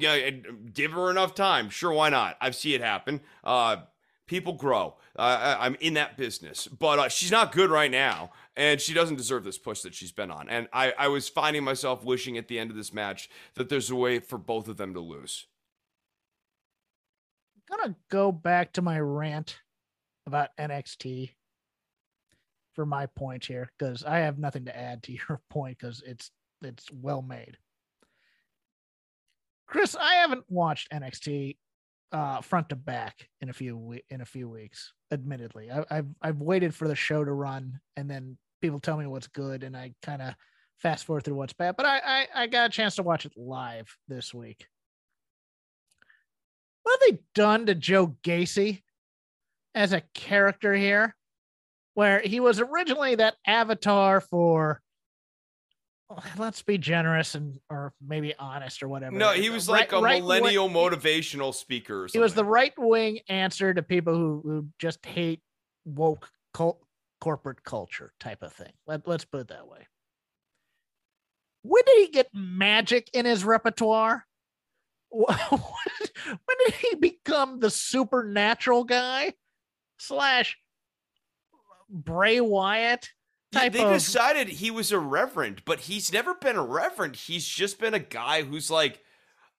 Give 0.73 0.91
her 0.91 1.11
enough 1.11 1.35
time. 1.35 1.69
Sure, 1.69 1.93
why 1.93 2.09
not? 2.09 2.37
I've 2.41 2.55
seen 2.55 2.75
it 2.75 2.81
happen. 2.81 3.21
Uh, 3.43 3.77
people 4.25 4.53
grow. 4.53 4.95
Uh, 5.15 5.57
I'm 5.59 5.75
in 5.81 5.95
that 5.95 6.15
business, 6.17 6.67
but 6.67 6.99
uh, 6.99 7.09
she's 7.09 7.31
not 7.31 7.51
good 7.51 7.69
right 7.69 7.91
now, 7.91 8.31
and 8.55 8.79
she 8.79 8.93
doesn't 8.93 9.17
deserve 9.17 9.43
this 9.43 9.57
push 9.57 9.81
that 9.81 9.93
she's 9.93 10.13
been 10.13 10.31
on. 10.31 10.47
And 10.47 10.69
I, 10.71 10.93
I 10.97 11.07
was 11.09 11.27
finding 11.27 11.63
myself 11.63 12.05
wishing 12.05 12.37
at 12.37 12.47
the 12.47 12.57
end 12.57 12.71
of 12.71 12.77
this 12.77 12.93
match 12.93 13.29
that 13.55 13.67
there's 13.67 13.89
a 13.89 13.95
way 13.95 14.19
for 14.19 14.37
both 14.37 14.69
of 14.69 14.77
them 14.77 14.93
to 14.93 15.01
lose. 15.01 15.47
I'm 17.69 17.77
gonna 17.77 17.95
go 18.09 18.31
back 18.31 18.73
to 18.73 18.81
my 18.81 18.99
rant 18.99 19.59
about 20.25 20.55
NXT 20.57 21.31
for 22.73 22.85
my 22.85 23.05
point 23.07 23.45
here 23.45 23.69
because 23.77 24.03
I 24.03 24.19
have 24.19 24.37
nothing 24.37 24.65
to 24.65 24.77
add 24.77 25.03
to 25.03 25.11
your 25.29 25.41
point 25.49 25.77
because 25.79 26.01
it's 26.05 26.31
it's 26.61 26.91
well 26.91 27.21
made. 27.21 27.57
Chris, 29.67 29.95
I 29.95 30.15
haven't 30.15 30.45
watched 30.49 30.91
NXT 30.91 31.57
uh, 32.11 32.41
front 32.41 32.69
to 32.69 32.75
back 32.75 33.27
in 33.41 33.49
a 33.49 33.53
few 33.53 33.99
in 34.09 34.21
a 34.21 34.25
few 34.25 34.49
weeks. 34.49 34.93
Admittedly, 35.11 35.69
I, 35.71 35.95
have 35.95 36.07
I've 36.21 36.41
waited 36.41 36.73
for 36.73 36.87
the 36.87 36.95
show 36.95 37.23
to 37.23 37.31
run, 37.31 37.79
and 37.95 38.09
then 38.09 38.37
people 38.61 38.79
tell 38.79 38.97
me 38.97 39.07
what's 39.07 39.27
good, 39.27 39.63
and 39.63 39.77
I 39.77 39.93
kind 40.01 40.21
of 40.21 40.33
fast 40.79 41.05
forward 41.05 41.23
through 41.23 41.35
what's 41.35 41.53
bad. 41.53 41.75
But 41.77 41.85
I, 41.85 41.99
I 42.03 42.27
I 42.43 42.47
got 42.47 42.67
a 42.67 42.73
chance 42.73 42.95
to 42.95 43.03
watch 43.03 43.25
it 43.25 43.33
live 43.35 43.95
this 44.07 44.33
week. 44.33 44.65
What 46.83 46.99
have 47.01 47.11
they 47.11 47.21
done 47.35 47.67
to 47.67 47.75
Joe 47.75 48.15
Gacy 48.23 48.81
as 49.75 49.93
a 49.93 50.01
character 50.13 50.73
here? 50.73 51.15
Where 51.99 52.21
he 52.21 52.39
was 52.39 52.61
originally 52.61 53.13
that 53.15 53.35
avatar 53.45 54.21
for 54.21 54.81
let's 56.37 56.61
be 56.61 56.77
generous 56.77 57.35
and 57.35 57.59
or 57.69 57.91
maybe 58.01 58.33
honest 58.39 58.81
or 58.81 58.87
whatever. 58.87 59.17
No, 59.17 59.33
he 59.33 59.49
was 59.49 59.67
like 59.67 59.91
right, 59.91 59.99
a 59.99 60.01
right 60.01 60.21
millennial 60.21 60.69
wing, 60.69 60.75
motivational 60.75 61.53
speaker. 61.53 62.07
He 62.09 62.19
was 62.19 62.33
the 62.33 62.45
right 62.45 62.71
wing 62.77 63.19
answer 63.27 63.73
to 63.73 63.83
people 63.83 64.15
who, 64.15 64.41
who 64.45 64.67
just 64.79 65.05
hate 65.05 65.41
woke 65.83 66.29
cult, 66.53 66.79
corporate 67.19 67.65
culture 67.65 68.13
type 68.17 68.43
of 68.43 68.53
thing. 68.53 68.71
Let, 68.87 69.05
let's 69.05 69.25
put 69.25 69.41
it 69.41 69.47
that 69.49 69.67
way. 69.67 69.85
When 71.63 71.83
did 71.85 72.05
he 72.05 72.13
get 72.13 72.29
magic 72.33 73.09
in 73.13 73.25
his 73.25 73.43
repertoire? 73.43 74.25
when 75.09 75.27
did 76.65 76.75
he 76.75 76.95
become 76.95 77.59
the 77.59 77.69
supernatural 77.69 78.85
guy 78.85 79.33
slash 79.97 80.57
Bray 81.89 82.39
Wyatt. 82.39 83.09
Type 83.51 83.73
they 83.73 83.83
of... 83.83 83.93
decided 83.93 84.47
he 84.47 84.69
was 84.69 84.91
a 84.91 84.99
reverend, 84.99 85.63
but 85.65 85.81
he's 85.81 86.13
never 86.13 86.35
been 86.35 86.55
a 86.55 86.63
reverend. 86.63 87.15
He's 87.15 87.47
just 87.47 87.79
been 87.79 87.95
a 87.95 87.99
guy 87.99 88.43
who's 88.43 88.69
like 88.69 89.01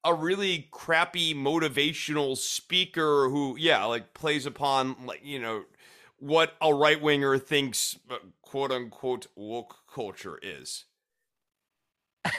a 0.05 0.15
really 0.15 0.69
crappy 0.71 1.35
motivational 1.35 2.37
speaker 2.37 3.29
who, 3.29 3.57
yeah, 3.59 3.85
like 3.85 4.15
plays 4.15 4.47
upon 4.47 4.95
like 5.07 5.21
you 5.25 5.41
know 5.41 5.65
what 6.19 6.55
a 6.61 6.73
right 6.73 7.01
winger 7.01 7.37
thinks 7.39 7.99
uh, 8.11 8.17
quote 8.43 8.71
unquote 8.71 9.27
woke 9.35 9.79
culture 9.93 10.39
is. 10.41 10.85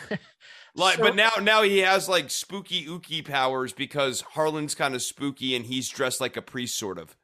like, 0.75 0.97
so, 0.97 1.03
but 1.03 1.15
now 1.15 1.31
now 1.41 1.63
he 1.63 1.79
has 1.79 2.07
like 2.07 2.29
spooky 2.29 2.85
ooky 2.85 3.25
powers 3.25 3.73
because 3.73 4.21
Harland's 4.21 4.75
kind 4.75 4.95
of 4.95 5.01
spooky 5.01 5.55
and 5.55 5.65
he's 5.65 5.89
dressed 5.89 6.21
like 6.21 6.37
a 6.37 6.41
priest, 6.41 6.77
sort 6.77 6.97
of. 6.97 7.17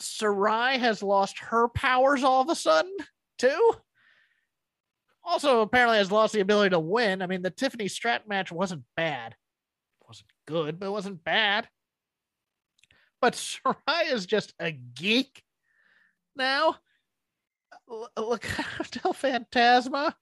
Sarray 0.00 0.78
has 0.78 1.02
lost 1.02 1.38
her 1.38 1.68
powers 1.68 2.24
all 2.24 2.42
of 2.42 2.48
a 2.48 2.54
sudden 2.54 2.94
too. 3.38 3.72
also 5.24 5.60
apparently 5.60 5.98
has 5.98 6.12
lost 6.12 6.32
the 6.32 6.40
ability 6.40 6.70
to 6.70 6.80
win. 6.80 7.22
I 7.22 7.26
mean, 7.26 7.42
the 7.42 7.50
Tiffany 7.50 7.86
Strat 7.86 8.26
match 8.26 8.50
wasn't 8.52 8.84
bad. 8.96 9.32
It 9.32 10.06
wasn't 10.08 10.30
good, 10.46 10.78
but 10.78 10.86
it 10.86 10.92
wasn't 10.92 11.24
bad. 11.24 11.68
But 13.20 13.34
Sarray 13.34 14.12
is 14.12 14.26
just 14.26 14.54
a 14.60 14.72
geek 14.72 15.42
now. 16.36 16.76
Look, 17.88 18.42
Del 18.90 19.14
Fantasma. 19.14 20.14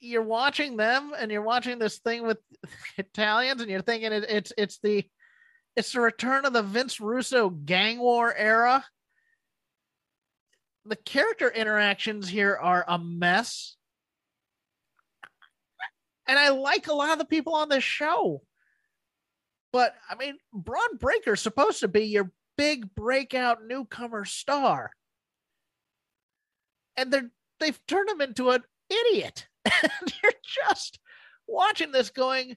You're 0.00 0.22
watching 0.22 0.76
them, 0.76 1.12
and 1.18 1.30
you're 1.30 1.42
watching 1.42 1.78
this 1.78 1.98
thing 1.98 2.26
with 2.26 2.38
Italians, 2.98 3.62
and 3.62 3.70
you're 3.70 3.80
thinking 3.80 4.12
it, 4.12 4.24
it's 4.28 4.52
it's 4.58 4.78
the 4.80 5.04
it's 5.76 5.92
the 5.92 6.00
return 6.00 6.44
of 6.44 6.52
the 6.52 6.62
Vince 6.62 7.00
Russo 7.00 7.48
gang 7.50 7.98
war 7.98 8.34
era. 8.34 8.84
The 10.84 10.96
character 10.96 11.48
interactions 11.48 12.28
here 12.28 12.56
are 12.60 12.84
a 12.86 12.98
mess. 12.98 13.76
And 16.26 16.38
I 16.38 16.50
like 16.50 16.86
a 16.86 16.94
lot 16.94 17.12
of 17.12 17.18
the 17.18 17.24
people 17.24 17.54
on 17.54 17.68
this 17.68 17.84
show. 17.84 18.42
But 19.72 19.94
I 20.08 20.14
mean, 20.14 20.38
Bron 20.52 20.96
Breakker's 20.98 21.40
supposed 21.40 21.80
to 21.80 21.88
be 21.88 22.04
your 22.04 22.30
big 22.56 22.94
breakout 22.94 23.64
newcomer 23.66 24.24
star. 24.24 24.90
And 26.96 27.12
they're 27.12 27.30
they've 27.60 27.78
turned 27.86 28.08
him 28.08 28.20
into 28.20 28.50
an 28.50 28.62
idiot. 28.88 29.48
and 29.64 30.14
you're 30.22 30.32
just 30.66 30.98
watching 31.46 31.90
this 31.90 32.10
going, 32.10 32.56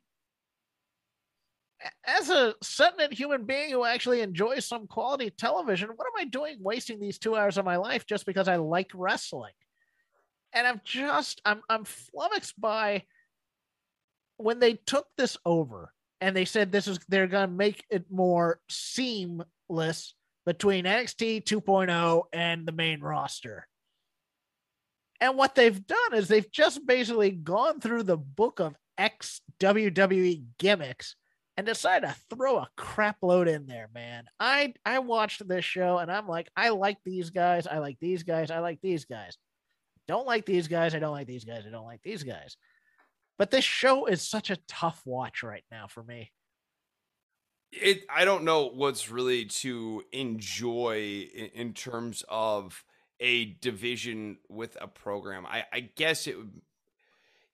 as 2.06 2.30
a 2.30 2.56
sentient 2.62 3.14
human 3.14 3.46
being 3.46 3.72
who 3.72 3.86
actually 3.86 4.22
enjoys 4.22 4.66
some 4.66 4.88
quality 4.88 5.30
television, 5.30 5.90
what 5.96 6.08
am 6.08 6.20
I 6.20 6.26
doing 6.26 6.58
wasting 6.60 7.00
these 7.00 7.20
two 7.20 7.36
hours 7.36 7.58
of 7.58 7.66
my 7.66 7.78
life 7.78 8.06
just 8.06 8.26
because 8.26 8.48
I 8.48 8.56
like 8.56 8.92
wrestling? 8.94 9.54
And 10.54 10.66
I'm 10.66 10.82
just 10.84 11.42
I'm 11.46 11.62
I'm 11.70 11.86
flummoxed 11.86 12.60
by 12.60 13.04
when 14.38 14.60
they 14.60 14.74
took 14.74 15.08
this 15.18 15.38
over 15.46 15.94
and 16.22 16.36
they 16.36 16.46
said 16.46 16.72
this 16.72 16.88
is 16.88 17.00
they're 17.08 17.28
gonna 17.28 17.52
make 17.52 17.84
it 17.90 18.06
more 18.10 18.60
seamless 18.70 20.16
between 20.46 20.86
NXT 20.86 21.44
2.0 21.44 22.24
and 22.34 22.66
the 22.66 22.72
main 22.72 23.02
roster. 23.02 23.68
And 25.20 25.38
what 25.38 25.56
they've 25.56 25.86
done 25.86 26.14
is 26.14 26.28
they've 26.28 26.52
just 26.52 26.86
basically 26.86 27.32
gone 27.32 27.82
through 27.82 28.04
the 28.04 28.18
book 28.18 28.60
of 28.60 28.76
ex 28.98 29.42
WWE 29.60 30.44
gimmicks 30.58 31.16
and 31.58 31.66
decide 31.66 32.04
to 32.04 32.16
throw 32.30 32.58
a 32.58 32.70
crap 32.78 33.18
load 33.24 33.48
in 33.48 33.66
there, 33.66 33.90
man. 33.94 34.26
I 34.40 34.76
I 34.86 35.00
watched 35.00 35.46
this 35.48 35.66
show 35.66 35.98
and 35.98 36.12
I'm 36.12 36.28
like, 36.28 36.50
I 36.56 36.70
like 36.70 37.00
these 37.04 37.32
guys, 37.32 37.66
I 37.66 37.80
like 37.80 37.98
these 38.00 38.24
guys, 38.24 38.52
I 38.52 38.60
like 38.60 38.80
these 38.82 39.06
guys. 39.06 39.38
Don't 40.08 40.28
like 40.28 40.46
these 40.46 40.68
guys, 40.68 40.96
I 40.96 41.00
don't 41.00 41.12
like 41.12 41.28
these 41.28 41.44
guys, 41.44 41.66
I 41.68 41.72
don't 41.72 41.86
like 41.86 42.04
these 42.04 42.24
guys. 42.24 42.56
But 43.38 43.52
this 43.52 43.66
show 43.66 44.06
is 44.06 44.22
such 44.22 44.50
a 44.52 44.58
tough 44.68 45.02
watch 45.04 45.44
right 45.44 45.64
now 45.72 45.88
for 45.88 46.04
me. 46.04 46.32
It 47.72 48.04
I 48.10 48.24
don't 48.24 48.44
know 48.44 48.68
what's 48.68 49.10
really 49.10 49.46
to 49.46 50.04
enjoy 50.12 51.28
in, 51.34 51.48
in 51.48 51.74
terms 51.74 52.24
of 52.30 52.84
a 53.20 53.58
division 53.62 54.38
with 54.48 54.78
a 54.80 54.88
program. 54.88 55.46
I, 55.46 55.66
I 55.74 55.80
guess 55.80 56.28
it 56.28 56.38
would 56.38 56.62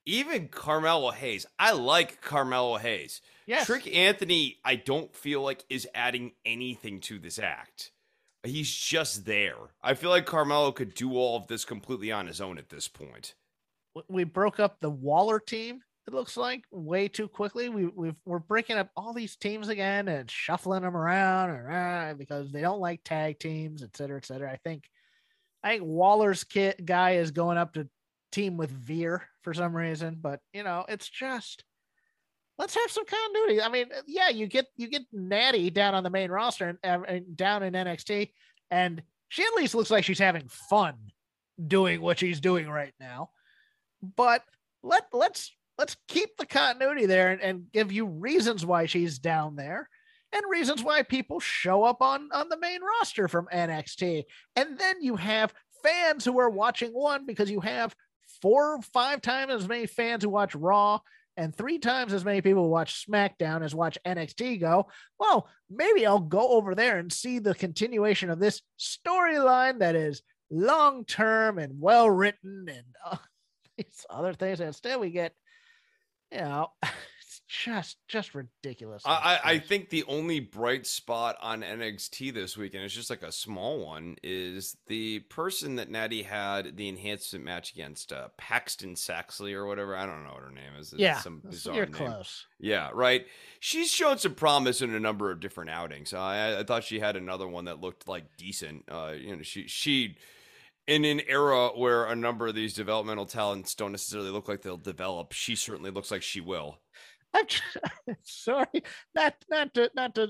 even 0.05 0.47
Carmelo 0.47 1.11
Hayes. 1.11 1.45
I 1.57 1.71
like 1.73 2.21
Carmelo 2.21 2.77
Hayes. 2.77 3.21
Yes. 3.45 3.65
Trick 3.65 3.93
Anthony, 3.93 4.59
I 4.63 4.75
don't 4.75 5.13
feel 5.15 5.41
like 5.41 5.65
is 5.69 5.87
adding 5.93 6.33
anything 6.45 6.99
to 7.01 7.19
this 7.19 7.39
act. 7.39 7.91
He's 8.43 8.73
just 8.73 9.25
there. 9.25 9.55
I 9.81 9.93
feel 9.93 10.09
like 10.09 10.25
Carmelo 10.25 10.71
could 10.71 10.93
do 10.93 11.13
all 11.13 11.37
of 11.37 11.47
this 11.47 11.63
completely 11.63 12.11
on 12.11 12.27
his 12.27 12.41
own 12.41 12.57
at 12.57 12.69
this 12.69 12.87
point. 12.87 13.35
We 14.09 14.25
broke 14.25 14.59
up 14.59 14.79
the 14.79 14.89
Waller 14.89 15.39
team. 15.39 15.81
It 16.07 16.13
looks 16.13 16.35
like 16.35 16.65
way 16.69 17.07
too 17.07 17.29
quickly. 17.29 17.69
We 17.69 17.85
we 17.85 18.11
are 18.29 18.39
breaking 18.39 18.77
up 18.77 18.89
all 18.97 19.13
these 19.13 19.37
teams 19.37 19.69
again 19.69 20.09
and 20.09 20.29
shuffling 20.29 20.81
them 20.81 20.97
around 20.97 21.51
and 21.51 21.67
ah, 21.71 22.13
because 22.17 22.51
they 22.51 22.59
don't 22.59 22.81
like 22.81 23.01
tag 23.05 23.39
teams, 23.39 23.81
et 23.81 23.95
cetera, 23.95 24.17
et 24.17 24.25
cetera. 24.25 24.51
I 24.51 24.57
think 24.57 24.83
I 25.63 25.69
think 25.69 25.83
Waller's 25.85 26.43
kit 26.43 26.85
guy 26.85 27.11
is 27.11 27.31
going 27.31 27.57
up 27.57 27.75
to 27.75 27.87
team 28.33 28.57
with 28.57 28.71
Veer 28.71 29.29
for 29.43 29.53
some 29.53 29.75
reason, 29.75 30.17
but 30.21 30.39
you 30.53 30.63
know, 30.63 30.85
it's 30.87 31.09
just 31.09 31.63
let's 32.57 32.75
have 32.75 32.91
some 32.91 33.05
continuity. 33.05 33.61
I 33.61 33.69
mean, 33.69 33.87
yeah, 34.07 34.29
you 34.29 34.47
get 34.47 34.67
you 34.77 34.87
get 34.87 35.03
Natty 35.11 35.69
down 35.69 35.95
on 35.95 36.03
the 36.03 36.09
main 36.09 36.31
roster 36.31 36.77
and, 36.83 37.05
and 37.05 37.37
down 37.37 37.63
in 37.63 37.73
NXT, 37.73 38.31
and 38.71 39.01
she 39.29 39.43
at 39.43 39.53
least 39.55 39.75
looks 39.75 39.91
like 39.91 40.03
she's 40.03 40.19
having 40.19 40.47
fun 40.47 40.95
doing 41.65 42.01
what 42.01 42.19
she's 42.19 42.39
doing 42.39 42.69
right 42.69 42.93
now. 42.99 43.29
But 44.15 44.43
let 44.81 45.05
let's 45.13 45.51
let's 45.77 45.97
keep 46.07 46.37
the 46.37 46.45
continuity 46.45 47.05
there 47.05 47.31
and, 47.31 47.41
and 47.41 47.71
give 47.71 47.91
you 47.91 48.05
reasons 48.05 48.65
why 48.65 48.85
she's 48.85 49.19
down 49.19 49.55
there 49.55 49.89
and 50.31 50.43
reasons 50.49 50.83
why 50.83 51.03
people 51.03 51.39
show 51.39 51.83
up 51.83 52.01
on 52.01 52.29
on 52.33 52.49
the 52.49 52.59
main 52.59 52.81
roster 52.81 53.27
from 53.27 53.47
NXT. 53.53 54.23
And 54.55 54.77
then 54.77 55.01
you 55.01 55.15
have 55.15 55.53
fans 55.83 56.25
who 56.25 56.39
are 56.39 56.49
watching 56.49 56.91
one 56.91 57.25
because 57.25 57.49
you 57.49 57.59
have 57.61 57.95
four 58.43 58.81
five 58.81 59.21
times 59.21 59.53
as 59.53 59.69
many 59.69 59.85
fans 59.85 60.21
who 60.21 60.29
watch 60.29 60.53
Raw 60.53 60.99
and 61.37 61.55
three 61.55 61.79
times 61.79 62.11
as 62.11 62.25
many 62.25 62.41
people 62.41 62.69
watch 62.69 63.07
SmackDown 63.07 63.63
as 63.63 63.73
watch 63.73 63.97
NXT 64.05 64.59
go, 64.59 64.87
well, 65.17 65.47
maybe 65.69 66.05
I'll 66.05 66.19
go 66.19 66.49
over 66.49 66.75
there 66.75 66.99
and 66.99 67.11
see 67.11 67.39
the 67.39 67.55
continuation 67.55 68.29
of 68.29 68.39
this 68.39 68.61
storyline 68.77 69.79
that 69.79 69.95
is 69.95 70.21
long 70.51 71.05
term 71.05 71.57
and 71.57 71.79
well 71.79 72.09
written 72.09 72.65
and 72.67 72.83
uh, 73.05 73.15
these 73.77 74.05
other 74.09 74.33
things. 74.33 74.59
And 74.59 74.67
instead, 74.67 74.99
we 74.99 75.09
get, 75.09 75.33
you 76.29 76.39
know, 76.39 76.67
just 77.53 77.97
just 78.07 78.33
ridiculous. 78.33 79.03
I, 79.05 79.39
I 79.43 79.59
think 79.59 79.89
the 79.89 80.03
only 80.07 80.39
bright 80.39 80.87
spot 80.87 81.37
on 81.41 81.61
NXT 81.61 82.33
this 82.33 82.57
week, 82.57 82.73
and 82.73 82.83
it's 82.83 82.93
just 82.93 83.09
like 83.09 83.21
a 83.21 83.31
small 83.31 83.85
one, 83.85 84.15
is 84.23 84.75
the 84.87 85.19
person 85.19 85.75
that 85.75 85.89
Natty 85.89 86.23
had 86.23 86.75
the 86.77 86.89
enhancement 86.89 87.45
match 87.45 87.71
against, 87.71 88.11
uh, 88.11 88.29
Paxton 88.37 88.95
Saxley 88.95 89.53
or 89.53 89.67
whatever. 89.67 89.95
I 89.95 90.05
don't 90.05 90.23
know 90.23 90.33
what 90.33 90.43
her 90.43 90.51
name 90.51 90.73
is. 90.79 90.93
It's 90.93 91.01
yeah, 91.01 91.19
some 91.19 91.41
bizarre 91.45 91.75
you're 91.75 91.85
name. 91.85 91.93
close. 91.93 92.47
Yeah, 92.59 92.89
right. 92.93 93.25
She's 93.59 93.91
shown 93.91 94.17
some 94.17 94.33
promise 94.33 94.81
in 94.81 94.93
a 94.93 94.99
number 94.99 95.29
of 95.29 95.39
different 95.39 95.69
outings. 95.69 96.13
Uh, 96.13 96.19
I, 96.19 96.59
I 96.59 96.63
thought 96.63 96.83
she 96.83 96.99
had 96.99 97.15
another 97.15 97.47
one 97.47 97.65
that 97.65 97.79
looked 97.79 98.07
like 98.07 98.25
decent. 98.37 98.85
Uh, 98.89 99.13
you 99.15 99.35
know, 99.35 99.43
she 99.43 99.67
she 99.67 100.17
in 100.87 101.05
an 101.05 101.21
era 101.27 101.69
where 101.69 102.05
a 102.05 102.15
number 102.15 102.47
of 102.47 102.55
these 102.55 102.73
developmental 102.73 103.25
talents 103.25 103.75
don't 103.75 103.91
necessarily 103.91 104.31
look 104.31 104.47
like 104.47 104.61
they'll 104.61 104.77
develop, 104.77 105.31
she 105.31 105.55
certainly 105.55 105.91
looks 105.91 106.11
like 106.11 106.21
she 106.21 106.41
will. 106.41 106.79
I'm 107.33 107.45
sorry, 108.23 108.83
not 109.15 109.35
not 109.49 109.73
to 109.75 109.91
not 109.95 110.15
to 110.15 110.29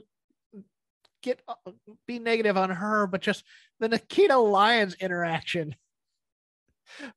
get 1.21 1.41
uh, 1.47 1.71
be 2.07 2.19
negative 2.19 2.57
on 2.57 2.69
her, 2.69 3.07
but 3.07 3.21
just 3.21 3.43
the 3.79 3.89
Nikita 3.89 4.37
Lyons 4.37 4.95
interaction. 4.95 5.75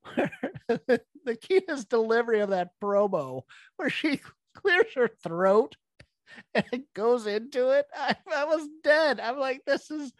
Nikita's 1.26 1.84
delivery 1.84 2.40
of 2.40 2.50
that 2.50 2.70
promo 2.82 3.42
where 3.76 3.90
she 3.90 4.20
clears 4.54 4.94
her 4.94 5.10
throat 5.22 5.76
and 6.54 6.84
goes 6.94 7.26
into 7.26 7.70
it. 7.70 7.86
I, 7.94 8.16
I 8.34 8.44
was 8.44 8.68
dead. 8.82 9.20
I'm 9.20 9.38
like, 9.38 9.62
this 9.66 9.90
is 9.90 10.12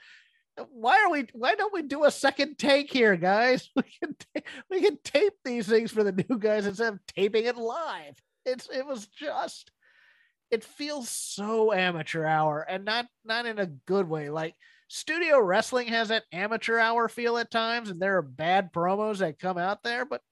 why 0.71 1.03
are 1.05 1.11
we 1.11 1.27
why 1.33 1.55
don't 1.55 1.73
we 1.73 1.83
do 1.83 2.05
a 2.05 2.11
second 2.11 2.59
take 2.59 2.91
here 2.91 3.17
guys 3.17 3.69
we 3.77 3.83
can 4.01 4.17
we 4.71 4.81
can 4.81 4.99
tape 5.05 5.35
these 5.45 5.67
things 5.67 5.91
for 5.91 6.03
the 6.03 6.13
new 6.13 6.39
guys 6.39 6.67
instead 6.67 6.95
of 6.95 7.01
taping 7.07 7.45
it 7.45 7.57
live 7.57 8.17
it's 8.47 8.69
it 8.73 8.87
was 8.87 9.07
just 9.09 9.71
it 10.51 10.65
feels 10.65 11.09
so 11.09 11.73
amateur 11.73 12.25
hour 12.25 12.63
and 12.63 12.85
not 12.85 13.07
not 13.25 13.47
in 13.47 13.59
a 13.59 13.67
good 13.67 14.09
way. 14.09 14.31
Like 14.31 14.55
studio 14.89 15.41
wrestling 15.41 15.89
has 15.89 16.09
that 16.09 16.25
amateur 16.33 16.79
hour 16.79 17.09
feel 17.09 17.37
at 17.37 17.51
times, 17.51 17.91
and 17.91 18.01
there 18.01 18.17
are 18.17 18.23
bad 18.23 18.73
promos 18.73 19.19
that 19.19 19.39
come 19.39 19.59
out 19.59 19.83
there, 19.83 20.05
but 20.05 20.23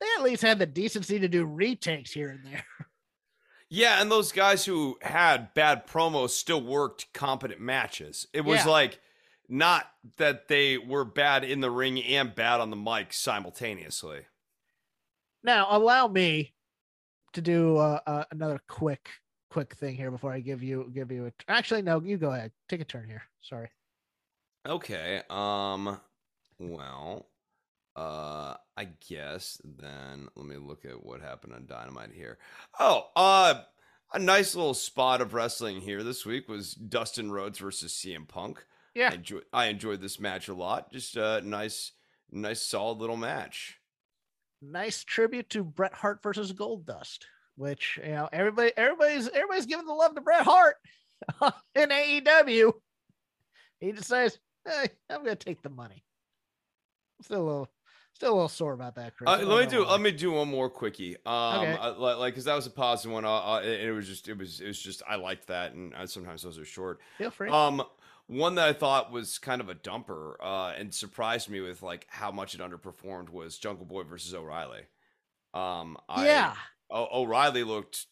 they 0.00 0.06
at 0.16 0.24
least 0.24 0.42
had 0.42 0.58
the 0.58 0.66
decency 0.66 1.18
to 1.18 1.28
do 1.28 1.44
retakes 1.44 2.10
here 2.12 2.30
and 2.30 2.44
there. 2.44 2.64
Yeah, 3.70 4.00
and 4.00 4.10
those 4.10 4.32
guys 4.32 4.64
who 4.64 4.96
had 5.02 5.52
bad 5.52 5.86
promos 5.86 6.30
still 6.30 6.62
worked 6.62 7.12
competent 7.12 7.60
matches. 7.60 8.26
It 8.32 8.42
was 8.42 8.64
yeah. 8.64 8.70
like 8.70 9.00
not 9.46 9.84
that 10.16 10.48
they 10.48 10.78
were 10.78 11.04
bad 11.04 11.44
in 11.44 11.60
the 11.60 11.70
ring 11.70 12.02
and 12.02 12.34
bad 12.34 12.60
on 12.60 12.70
the 12.70 12.76
mic 12.76 13.12
simultaneously. 13.12 14.20
Now, 15.42 15.66
allow 15.70 16.08
me 16.08 16.54
to 17.32 17.40
do 17.40 17.76
uh, 17.76 18.00
uh, 18.06 18.24
another 18.30 18.60
quick 18.68 19.08
quick 19.50 19.74
thing 19.74 19.96
here 19.96 20.10
before 20.10 20.32
I 20.32 20.40
give 20.40 20.62
you 20.62 20.90
give 20.94 21.10
you 21.10 21.26
a. 21.26 21.32
Actually, 21.48 21.82
no, 21.82 22.00
you 22.00 22.16
go 22.16 22.32
ahead. 22.32 22.52
Take 22.68 22.80
a 22.80 22.84
turn 22.84 23.08
here. 23.08 23.22
Sorry. 23.40 23.68
Okay. 24.66 25.22
Um. 25.30 26.00
Well. 26.58 27.26
Uh. 27.96 28.54
I 28.76 28.88
guess 29.08 29.60
then 29.64 30.28
let 30.36 30.46
me 30.46 30.56
look 30.56 30.84
at 30.84 31.04
what 31.04 31.20
happened 31.20 31.54
on 31.54 31.66
Dynamite 31.66 32.12
here. 32.12 32.38
Oh. 32.78 33.08
Uh. 33.16 33.62
A 34.14 34.18
nice 34.18 34.54
little 34.54 34.72
spot 34.72 35.20
of 35.20 35.34
wrestling 35.34 35.82
here 35.82 36.02
this 36.02 36.24
week 36.24 36.48
was 36.48 36.72
Dustin 36.72 37.30
Rhodes 37.30 37.58
versus 37.58 37.92
CM 37.92 38.26
Punk. 38.26 38.64
Yeah. 38.94 39.10
I, 39.12 39.14
enjoy, 39.16 39.40
I 39.52 39.66
enjoyed 39.66 40.00
this 40.00 40.18
match 40.18 40.48
a 40.48 40.54
lot. 40.54 40.90
Just 40.90 41.14
a 41.16 41.42
nice, 41.42 41.92
nice, 42.32 42.62
solid 42.62 42.98
little 42.98 43.18
match. 43.18 43.77
Nice 44.62 45.04
tribute 45.04 45.50
to 45.50 45.64
Bret 45.64 45.94
Hart 45.94 46.22
versus 46.22 46.52
Gold 46.52 46.86
Dust, 46.86 47.26
which 47.56 47.98
you 48.02 48.10
know 48.10 48.28
everybody 48.32 48.72
everybody's 48.76 49.28
everybody's 49.28 49.66
giving 49.66 49.86
the 49.86 49.92
love 49.92 50.14
to 50.14 50.20
Bret 50.20 50.42
Hart 50.42 50.76
in 51.74 51.88
AEW. 51.90 52.72
He 53.80 53.92
decides, 53.92 54.38
hey, 54.66 54.88
I'm 55.10 55.22
gonna 55.22 55.36
take 55.36 55.62
the 55.62 55.70
money. 55.70 56.04
Still 57.22 57.42
a 57.42 57.44
little 57.44 57.68
still 58.14 58.32
a 58.32 58.34
little 58.34 58.48
sore 58.48 58.72
about 58.72 58.96
that, 58.96 59.16
Chris. 59.16 59.30
Uh, 59.30 59.38
let 59.44 59.64
me 59.64 59.70
do 59.70 59.84
why. 59.84 59.92
let 59.92 60.00
me 60.00 60.10
do 60.12 60.32
one 60.32 60.48
more 60.48 60.68
quickie. 60.68 61.16
Um, 61.26 61.62
Okay. 61.62 61.88
li- 61.98 62.14
like 62.14 62.32
because 62.34 62.44
that 62.46 62.54
was 62.56 62.66
a 62.66 62.70
positive 62.70 63.12
one. 63.12 63.24
Uh, 63.24 63.30
uh, 63.32 63.60
and 63.60 63.70
it 63.70 63.92
was 63.92 64.06
just 64.06 64.28
it 64.28 64.36
was 64.36 64.60
it 64.60 64.66
was 64.66 64.80
just 64.80 65.02
I 65.08 65.16
liked 65.16 65.46
that, 65.48 65.72
and 65.74 65.94
uh, 65.94 66.06
sometimes 66.06 66.42
those 66.42 66.58
are 66.58 66.64
short. 66.64 67.00
feel 67.18 67.30
free. 67.30 67.50
Um, 67.50 67.82
one 68.28 68.54
that 68.54 68.68
I 68.68 68.72
thought 68.72 69.10
was 69.10 69.38
kind 69.38 69.60
of 69.60 69.68
a 69.68 69.74
dumper 69.74 70.34
uh, 70.40 70.72
and 70.78 70.94
surprised 70.94 71.50
me 71.50 71.60
with 71.60 71.82
like 71.82 72.06
how 72.08 72.30
much 72.30 72.54
it 72.54 72.60
underperformed 72.60 73.30
was 73.30 73.58
Jungle 73.58 73.86
Boy 73.86 74.04
versus 74.04 74.34
O'Reilly. 74.34 74.82
Um, 75.54 75.96
I, 76.08 76.26
yeah. 76.26 76.54
O- 76.90 77.22
O'Reilly 77.22 77.64
looked 77.64 78.06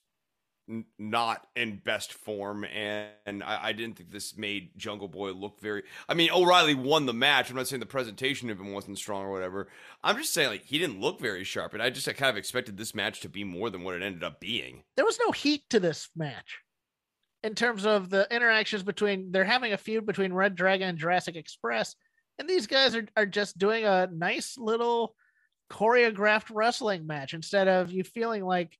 n- 0.70 0.86
not 0.98 1.46
in 1.54 1.82
best 1.84 2.14
form, 2.14 2.64
and, 2.64 3.08
and 3.26 3.44
I, 3.44 3.68
I 3.68 3.72
didn't 3.72 3.98
think 3.98 4.10
this 4.10 4.38
made 4.38 4.70
Jungle 4.78 5.08
Boy 5.08 5.32
look 5.32 5.60
very. 5.60 5.82
I 6.08 6.14
mean, 6.14 6.30
O'Reilly 6.32 6.74
won 6.74 7.04
the 7.04 7.12
match. 7.12 7.50
I'm 7.50 7.56
not 7.56 7.68
saying 7.68 7.80
the 7.80 7.86
presentation 7.86 8.48
of 8.48 8.58
him 8.58 8.72
wasn't 8.72 8.96
strong 8.98 9.22
or 9.24 9.32
whatever. 9.32 9.68
I'm 10.02 10.16
just 10.16 10.32
saying 10.32 10.48
like 10.48 10.64
he 10.64 10.78
didn't 10.78 11.00
look 11.00 11.20
very 11.20 11.44
sharp, 11.44 11.74
and 11.74 11.82
I 11.82 11.90
just 11.90 12.08
I 12.08 12.14
kind 12.14 12.30
of 12.30 12.38
expected 12.38 12.78
this 12.78 12.94
match 12.94 13.20
to 13.20 13.28
be 13.28 13.44
more 13.44 13.68
than 13.68 13.82
what 13.84 13.94
it 13.94 14.02
ended 14.02 14.24
up 14.24 14.40
being. 14.40 14.84
there 14.96 15.04
was 15.04 15.18
no 15.24 15.30
heat 15.32 15.68
to 15.70 15.78
this 15.78 16.08
match 16.16 16.60
in 17.46 17.54
terms 17.54 17.86
of 17.86 18.10
the 18.10 18.26
interactions 18.34 18.82
between 18.82 19.30
they're 19.30 19.44
having 19.44 19.72
a 19.72 19.78
feud 19.78 20.04
between 20.04 20.32
Red 20.32 20.56
Dragon 20.56 20.88
and 20.88 20.98
Jurassic 20.98 21.36
Express, 21.36 21.94
and 22.38 22.48
these 22.48 22.66
guys 22.66 22.96
are, 22.96 23.06
are 23.16 23.24
just 23.26 23.56
doing 23.56 23.84
a 23.84 24.08
nice 24.12 24.58
little 24.58 25.14
choreographed 25.70 26.50
wrestling 26.52 27.06
match 27.06 27.34
instead 27.34 27.68
of 27.68 27.90
you 27.90 28.02
feeling 28.04 28.44
like 28.44 28.76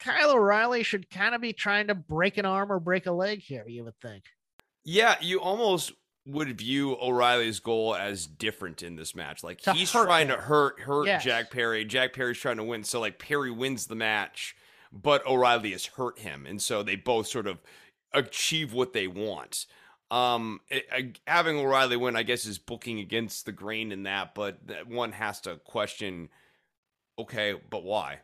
Kyle 0.00 0.32
O'Reilly 0.32 0.82
should 0.82 1.08
kind 1.08 1.34
of 1.34 1.40
be 1.40 1.52
trying 1.52 1.86
to 1.86 1.94
break 1.94 2.36
an 2.36 2.44
arm 2.44 2.70
or 2.70 2.78
break 2.80 3.06
a 3.06 3.12
leg 3.12 3.40
here, 3.40 3.64
you 3.66 3.84
would 3.84 3.98
think. 4.02 4.24
Yeah, 4.84 5.14
you 5.20 5.40
almost 5.40 5.92
would 6.26 6.58
view 6.58 6.96
O'Reilly's 7.00 7.60
goal 7.60 7.94
as 7.94 8.26
different 8.26 8.82
in 8.82 8.96
this 8.96 9.14
match. 9.14 9.42
Like 9.44 9.60
To 9.62 9.72
he's 9.72 9.90
trying 9.92 10.28
him. 10.28 10.36
to 10.36 10.42
hurt 10.42 10.80
hurt 10.80 11.06
Yes. 11.06 11.22
Jack 11.24 11.50
Perry. 11.50 11.84
Jack 11.84 12.12
Perry's 12.12 12.38
trying 12.38 12.56
to 12.56 12.64
win. 12.64 12.82
So 12.84 13.00
like 13.00 13.18
Perry 13.18 13.50
wins 13.50 13.86
the 13.86 13.94
match, 13.94 14.54
but 14.94 15.26
O'Reilly 15.26 15.72
has 15.72 15.86
hurt 15.86 16.18
him, 16.20 16.46
and 16.46 16.62
so 16.62 16.82
they 16.82 16.96
both 16.96 17.26
sort 17.26 17.46
of 17.46 17.60
achieve 18.12 18.72
what 18.72 18.92
they 18.94 19.06
want. 19.08 19.66
Um, 20.10 20.60
it- 20.68 20.86
I- 20.92 21.12
having 21.30 21.56
O'Reilly 21.58 21.96
win, 21.96 22.16
I 22.16 22.22
guess, 22.22 22.46
is 22.46 22.58
booking 22.58 23.00
against 23.00 23.46
the 23.46 23.52
grain 23.52 23.92
in 23.92 24.04
that, 24.04 24.34
but 24.34 24.66
that 24.68 24.86
one 24.86 25.12
has 25.12 25.40
to 25.42 25.56
question. 25.58 26.30
Okay, 27.18 27.54
but 27.70 27.82
why? 27.84 28.20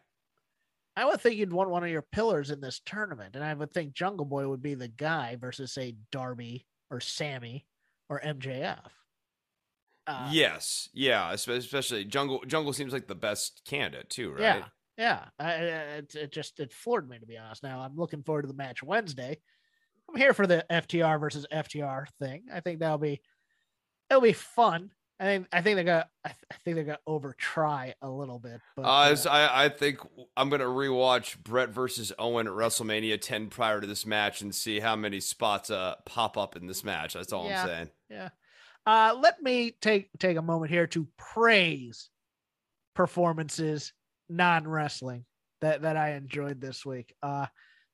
I 0.96 1.04
would 1.06 1.20
think 1.20 1.36
you'd 1.36 1.52
want 1.52 1.70
one 1.70 1.84
of 1.84 1.90
your 1.90 2.02
pillars 2.02 2.50
in 2.50 2.60
this 2.60 2.80
tournament, 2.80 3.34
and 3.36 3.44
I 3.44 3.54
would 3.54 3.72
think 3.72 3.94
Jungle 3.94 4.26
Boy 4.26 4.48
would 4.48 4.62
be 4.62 4.74
the 4.74 4.88
guy 4.88 5.36
versus 5.36 5.72
say 5.72 5.96
Darby 6.12 6.66
or 6.90 7.00
Sammy 7.00 7.66
or 8.08 8.20
MJF. 8.20 8.92
Uh, 10.06 10.30
yes, 10.32 10.88
yeah, 10.92 11.32
especially 11.32 12.04
Jungle. 12.04 12.42
Jungle 12.46 12.72
seems 12.72 12.92
like 12.92 13.06
the 13.06 13.14
best 13.14 13.62
candidate 13.64 14.10
too, 14.10 14.32
right? 14.32 14.62
Yeah, 14.62 14.68
yeah. 15.00 15.24
I, 15.38 15.52
it, 15.54 16.14
it 16.14 16.32
just 16.32 16.60
it 16.60 16.72
floored 16.72 17.08
me 17.08 17.18
to 17.18 17.26
be 17.26 17.38
honest. 17.38 17.62
Now 17.62 17.80
I'm 17.80 17.96
looking 17.96 18.22
forward 18.22 18.42
to 18.42 18.48
the 18.48 18.54
match 18.54 18.82
Wednesday. 18.82 19.38
I'm 20.08 20.16
here 20.16 20.34
for 20.34 20.46
the 20.46 20.64
FTR 20.70 21.18
versus 21.18 21.46
FTR 21.52 22.04
thing. 22.18 22.44
I 22.52 22.60
think 22.60 22.80
that'll 22.80 22.98
be 22.98 23.20
it'll 24.10 24.20
be 24.20 24.32
fun. 24.32 24.90
I 25.18 25.24
think 25.24 25.46
I 25.52 25.60
think 25.62 25.76
they're 25.76 25.84
gonna 25.84 26.08
I, 26.24 26.28
th- 26.28 26.44
I 26.50 26.54
think 26.64 26.74
they're 26.76 26.84
gonna 26.84 26.98
over 27.06 27.34
try 27.38 27.94
a 28.02 28.10
little 28.10 28.38
bit. 28.38 28.60
But 28.76 28.82
Uh, 28.84 29.14
uh, 29.26 29.30
I, 29.30 29.64
I 29.64 29.68
think 29.68 29.98
I'm 30.36 30.48
gonna 30.50 30.64
rewatch 30.64 31.38
Bret 31.42 31.68
versus 31.70 32.12
Owen 32.18 32.46
at 32.46 32.52
WrestleMania 32.52 33.20
10 33.20 33.48
prior 33.48 33.80
to 33.80 33.86
this 33.86 34.04
match 34.06 34.40
and 34.42 34.54
see 34.54 34.80
how 34.80 34.96
many 34.96 35.20
spots 35.20 35.70
uh 35.70 35.94
pop 36.06 36.36
up 36.38 36.56
in 36.56 36.66
this 36.66 36.82
match. 36.84 37.14
That's 37.14 37.32
all 37.32 37.46
Yeah. 37.48 37.62
I'm 37.62 37.66
saying. 37.68 37.90
yeah. 38.08 38.28
Uh, 38.86 39.14
let 39.20 39.42
me 39.42 39.72
take 39.82 40.08
take 40.18 40.38
a 40.38 40.42
moment 40.42 40.70
here 40.70 40.86
to 40.88 41.06
praise 41.18 42.08
performances 42.94 43.92
non 44.30 44.66
wrestling 44.66 45.24
that 45.60 45.82
that 45.82 45.96
I 45.96 46.12
enjoyed 46.12 46.60
this 46.60 46.84
week. 46.84 47.14
Uh, 47.22 47.46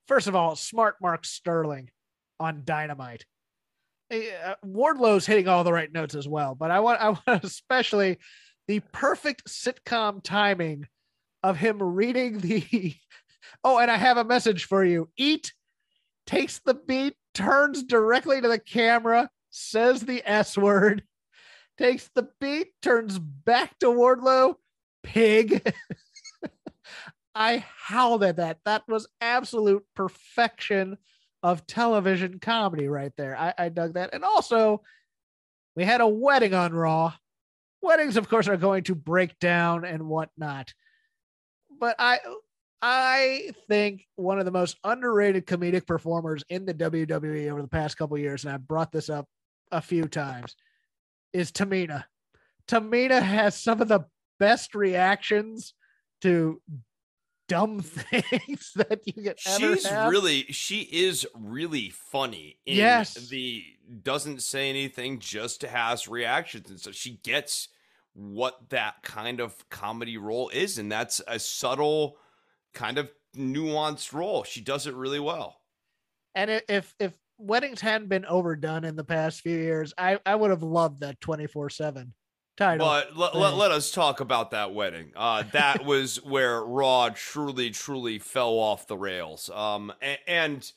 first 0.08 0.28
of 0.28 0.34
all, 0.34 0.56
Smart 0.56 0.96
Mark 1.00 1.24
Sterling 1.24 1.90
on 2.38 2.62
Dynamite. 2.64 3.24
Uh, 4.12 4.54
Wardlow's 4.64 5.26
hitting 5.26 5.48
all 5.48 5.64
the 5.64 5.72
right 5.72 5.92
notes 5.92 6.14
as 6.14 6.28
well, 6.28 6.54
but 6.54 6.70
I 6.70 6.80
want 6.80 7.00
I 7.00 7.10
want 7.10 7.24
especially 7.44 8.18
the 8.68 8.80
perfect 8.92 9.48
sitcom 9.48 10.22
timing 10.22 10.86
of 11.42 11.56
him 11.56 11.82
reading 11.82 12.38
the. 12.38 12.94
Oh, 13.62 13.78
and 13.78 13.90
I 13.90 13.96
have 13.96 14.16
a 14.16 14.24
message 14.24 14.64
for 14.64 14.84
you. 14.84 15.08
Eat 15.16 15.52
takes 16.26 16.58
the 16.58 16.74
beat, 16.74 17.14
turns 17.32 17.84
directly 17.84 18.40
to 18.40 18.48
the 18.48 18.58
camera, 18.58 19.30
says 19.50 20.02
the 20.02 20.22
S 20.28 20.58
word, 20.58 21.04
takes 21.78 22.10
the 22.14 22.28
beat, 22.40 22.68
turns 22.82 23.18
back 23.18 23.78
to 23.78 23.86
Wardlow, 23.86 24.56
pig. 25.02 25.72
I 27.34 27.64
howled 27.84 28.24
at 28.24 28.36
that. 28.36 28.58
That 28.64 28.82
was 28.88 29.06
absolute 29.20 29.84
perfection 29.94 30.96
of 31.42 31.66
television 31.66 32.38
comedy 32.40 32.88
right 32.88 33.12
there. 33.16 33.36
I, 33.36 33.54
I 33.58 33.68
dug 33.68 33.94
that. 33.94 34.14
And 34.14 34.24
also, 34.24 34.82
we 35.74 35.84
had 35.84 36.00
a 36.00 36.08
wedding 36.08 36.54
on 36.54 36.72
Raw. 36.72 37.12
Weddings, 37.82 38.16
of 38.16 38.28
course, 38.28 38.48
are 38.48 38.56
going 38.56 38.84
to 38.84 38.94
break 38.94 39.38
down 39.38 39.84
and 39.84 40.08
whatnot. 40.08 40.72
But 41.78 41.96
I 41.98 42.20
I 42.82 43.50
think 43.68 44.06
one 44.16 44.38
of 44.38 44.44
the 44.44 44.50
most 44.50 44.78
underrated 44.84 45.46
comedic 45.46 45.86
performers 45.86 46.44
in 46.48 46.66
the 46.66 46.74
WWE 46.74 47.50
over 47.50 47.62
the 47.62 47.68
past 47.68 47.96
couple 47.96 48.18
years, 48.18 48.44
and 48.44 48.52
I 48.52 48.56
brought 48.58 48.92
this 48.92 49.08
up 49.10 49.26
a 49.72 49.80
few 49.80 50.04
times, 50.04 50.56
is 51.32 51.52
Tamina. 51.52 52.04
Tamina 52.68 53.20
has 53.20 53.60
some 53.60 53.80
of 53.80 53.88
the 53.88 54.04
best 54.38 54.74
reactions 54.74 55.74
to 56.22 56.60
dumb 57.48 57.80
things 57.82 58.72
that 58.76 59.00
you 59.06 59.34
ever 59.46 59.76
She's 59.76 59.86
have. 59.86 60.10
really 60.10 60.44
she 60.44 60.80
is 60.82 61.26
really 61.34 61.90
funny 61.90 62.58
in 62.66 62.76
Yes. 62.76 63.14
the 63.14 63.64
doesn't 64.02 64.42
say 64.42 64.68
anything, 64.70 65.20
just 65.20 65.62
has 65.62 66.08
reactions 66.08 66.70
and 66.70 66.80
so 66.80 66.90
she 66.92 67.18
gets 67.22 67.68
what 68.14 68.70
that 68.70 69.02
kind 69.02 69.40
of 69.40 69.68
comedy 69.68 70.16
role 70.16 70.48
is, 70.48 70.78
and 70.78 70.90
that's 70.90 71.20
a 71.28 71.38
subtle 71.38 72.16
kind 72.72 72.96
of 72.98 73.10
nuanced 73.36 74.12
role. 74.14 74.42
She 74.42 74.62
does 74.62 74.86
it 74.86 74.94
really 74.94 75.20
well. 75.20 75.60
And 76.34 76.50
if 76.68 76.94
if 76.98 77.16
weddings 77.38 77.80
hadn't 77.80 78.08
been 78.08 78.24
overdone 78.26 78.84
in 78.84 78.96
the 78.96 79.04
past 79.04 79.42
few 79.42 79.56
years, 79.56 79.92
I 79.98 80.18
I 80.26 80.34
would 80.34 80.50
have 80.50 80.62
loved 80.62 81.00
that 81.00 81.20
twenty 81.20 81.46
four 81.46 81.70
seven 81.70 82.14
title. 82.56 82.86
But 82.86 83.16
let, 83.16 83.34
let, 83.34 83.54
let 83.54 83.70
us 83.70 83.90
talk 83.90 84.20
about 84.20 84.50
that 84.50 84.74
wedding. 84.74 85.12
Uh, 85.14 85.44
that 85.52 85.84
was 85.84 86.22
where 86.24 86.62
Raw 86.62 87.10
truly, 87.14 87.70
truly 87.70 88.18
fell 88.18 88.54
off 88.54 88.86
the 88.86 88.96
rails. 88.96 89.50
Um, 89.50 89.92
a- 90.02 90.28
and 90.28 90.70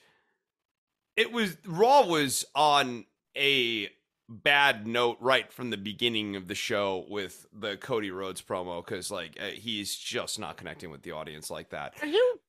it 1.15 1.32
was 1.32 1.57
Raw 1.65 2.05
was 2.05 2.45
on 2.55 3.05
a 3.36 3.89
bad 4.30 4.86
note 4.86 5.17
right 5.19 5.51
from 5.51 5.71
the 5.71 5.77
beginning 5.77 6.36
of 6.36 6.47
the 6.47 6.55
show 6.55 7.05
with 7.09 7.47
the 7.51 7.77
Cody 7.77 8.11
Rhodes 8.11 8.41
promo 8.41 8.86
because 8.86 9.09
like 9.09 9.38
uh, 9.41 9.47
he's 9.47 9.95
just 9.95 10.39
not 10.39 10.55
connecting 10.55 10.91
with 10.91 11.01
the 11.01 11.11
audience 11.11 11.49
like 11.49 11.69
that. 11.71 11.95
Are 12.01 12.07
you 12.07 12.39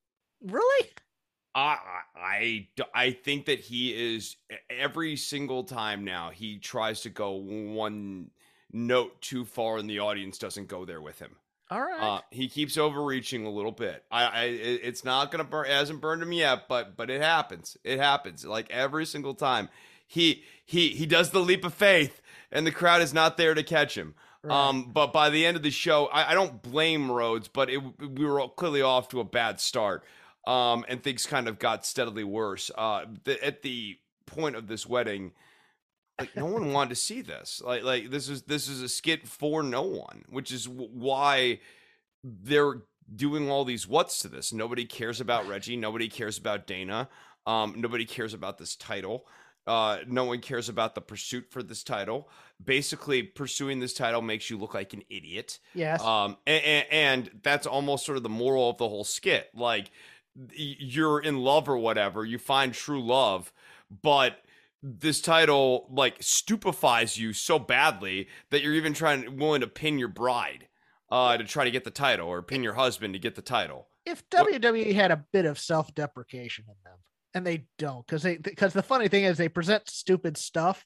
really? 0.44 0.88
I, 1.54 1.78
I 2.14 2.68
I 2.94 3.10
think 3.10 3.46
that 3.46 3.58
he 3.58 4.14
is 4.14 4.36
every 4.68 5.16
single 5.16 5.64
time 5.64 6.04
now 6.04 6.30
he 6.30 6.58
tries 6.58 7.00
to 7.00 7.10
go 7.10 7.32
one 7.32 8.30
note 8.72 9.20
too 9.20 9.44
far 9.44 9.78
and 9.78 9.88
the 9.88 9.98
audience 9.98 10.38
doesn't 10.38 10.68
go 10.68 10.84
there 10.84 11.00
with 11.00 11.18
him. 11.18 11.36
All 11.70 11.80
right. 11.80 12.00
Uh, 12.00 12.20
he 12.30 12.48
keeps 12.48 12.76
overreaching 12.76 13.46
a 13.46 13.50
little 13.50 13.70
bit. 13.70 14.04
I, 14.10 14.24
I 14.24 14.44
it's 14.44 15.04
not 15.04 15.30
gonna 15.30 15.44
burn. 15.44 15.66
It 15.66 15.72
hasn't 15.72 16.00
burned 16.00 16.22
him 16.22 16.32
yet, 16.32 16.66
but 16.68 16.96
but 16.96 17.10
it 17.10 17.20
happens. 17.20 17.76
It 17.84 18.00
happens. 18.00 18.44
Like 18.44 18.68
every 18.70 19.06
single 19.06 19.34
time, 19.34 19.68
he 20.04 20.42
he 20.64 20.88
he 20.88 21.06
does 21.06 21.30
the 21.30 21.38
leap 21.38 21.64
of 21.64 21.72
faith, 21.72 22.20
and 22.50 22.66
the 22.66 22.72
crowd 22.72 23.02
is 23.02 23.14
not 23.14 23.36
there 23.36 23.54
to 23.54 23.62
catch 23.62 23.96
him. 23.96 24.14
Right. 24.42 24.68
Um, 24.68 24.90
but 24.92 25.12
by 25.12 25.30
the 25.30 25.46
end 25.46 25.56
of 25.56 25.62
the 25.62 25.70
show, 25.70 26.06
I, 26.06 26.30
I 26.30 26.34
don't 26.34 26.62
blame 26.62 27.10
Rhodes, 27.10 27.46
but 27.46 27.70
it, 27.70 27.78
we 27.78 28.24
were 28.24 28.48
clearly 28.48 28.82
off 28.82 29.08
to 29.10 29.20
a 29.20 29.24
bad 29.24 29.60
start. 29.60 30.02
Um, 30.46 30.86
and 30.88 31.02
things 31.02 31.26
kind 31.26 31.46
of 31.46 31.58
got 31.58 31.84
steadily 31.84 32.24
worse. 32.24 32.70
Uh, 32.76 33.04
the, 33.24 33.44
at 33.44 33.60
the 33.60 33.98
point 34.24 34.56
of 34.56 34.66
this 34.66 34.86
wedding, 34.86 35.32
like 36.20 36.36
no 36.36 36.46
one 36.46 36.72
wanted 36.72 36.90
to 36.90 36.96
see 36.96 37.22
this. 37.22 37.60
Like 37.64 37.82
like 37.82 38.10
this 38.10 38.28
is 38.28 38.42
this 38.42 38.68
is 38.68 38.82
a 38.82 38.88
skit 38.88 39.26
for 39.26 39.62
no 39.62 39.82
one, 39.82 40.24
which 40.28 40.52
is 40.52 40.66
w- 40.66 40.90
why 40.92 41.60
they're 42.22 42.82
doing 43.14 43.50
all 43.50 43.64
these 43.64 43.88
what's 43.88 44.18
to 44.20 44.28
this. 44.28 44.52
Nobody 44.52 44.84
cares 44.84 45.20
about 45.20 45.48
Reggie. 45.48 45.76
Nobody 45.76 46.08
cares 46.08 46.38
about 46.38 46.66
Dana. 46.66 47.08
Um, 47.46 47.74
nobody 47.78 48.04
cares 48.04 48.34
about 48.34 48.58
this 48.58 48.76
title. 48.76 49.26
Uh, 49.66 49.98
no 50.06 50.24
one 50.24 50.40
cares 50.40 50.68
about 50.68 50.94
the 50.94 51.00
pursuit 51.00 51.46
for 51.50 51.62
this 51.62 51.82
title. 51.82 52.28
Basically, 52.62 53.22
pursuing 53.22 53.80
this 53.80 53.94
title 53.94 54.22
makes 54.22 54.50
you 54.50 54.58
look 54.58 54.74
like 54.74 54.92
an 54.92 55.02
idiot. 55.10 55.58
Yes. 55.74 56.02
Um, 56.02 56.36
and, 56.46 56.86
and 56.90 57.30
that's 57.42 57.66
almost 57.66 58.04
sort 58.04 58.16
of 58.16 58.22
the 58.22 58.28
moral 58.28 58.70
of 58.70 58.78
the 58.78 58.88
whole 58.88 59.04
skit. 59.04 59.48
Like, 59.54 59.90
you're 60.54 61.20
in 61.20 61.38
love 61.38 61.68
or 61.68 61.76
whatever, 61.76 62.24
you 62.24 62.38
find 62.38 62.72
true 62.72 63.02
love, 63.02 63.52
but 64.02 64.38
this 64.82 65.20
title 65.20 65.86
like 65.90 66.16
stupefies 66.20 67.18
you 67.18 67.32
so 67.32 67.58
badly 67.58 68.28
that 68.50 68.62
you're 68.62 68.74
even 68.74 68.94
trying 68.94 69.36
willing 69.36 69.60
to 69.60 69.66
pin 69.66 69.98
your 69.98 70.08
bride 70.08 70.68
uh 71.10 71.36
to 71.36 71.44
try 71.44 71.64
to 71.64 71.70
get 71.70 71.84
the 71.84 71.90
title 71.90 72.28
or 72.28 72.42
pin 72.42 72.62
your 72.62 72.74
husband 72.74 73.14
to 73.14 73.20
get 73.20 73.34
the 73.34 73.42
title. 73.42 73.88
If 74.06 74.28
WWE 74.30 74.94
had 74.94 75.10
a 75.10 75.24
bit 75.32 75.44
of 75.44 75.58
self-deprecation 75.58 76.64
in 76.66 76.74
them, 76.84 76.98
and 77.34 77.46
they 77.46 77.66
don't, 77.78 78.06
because 78.06 78.22
they 78.22 78.38
because 78.38 78.72
the 78.72 78.82
funny 78.82 79.08
thing 79.08 79.24
is 79.24 79.36
they 79.36 79.48
present 79.48 79.88
stupid 79.88 80.36
stuff, 80.36 80.84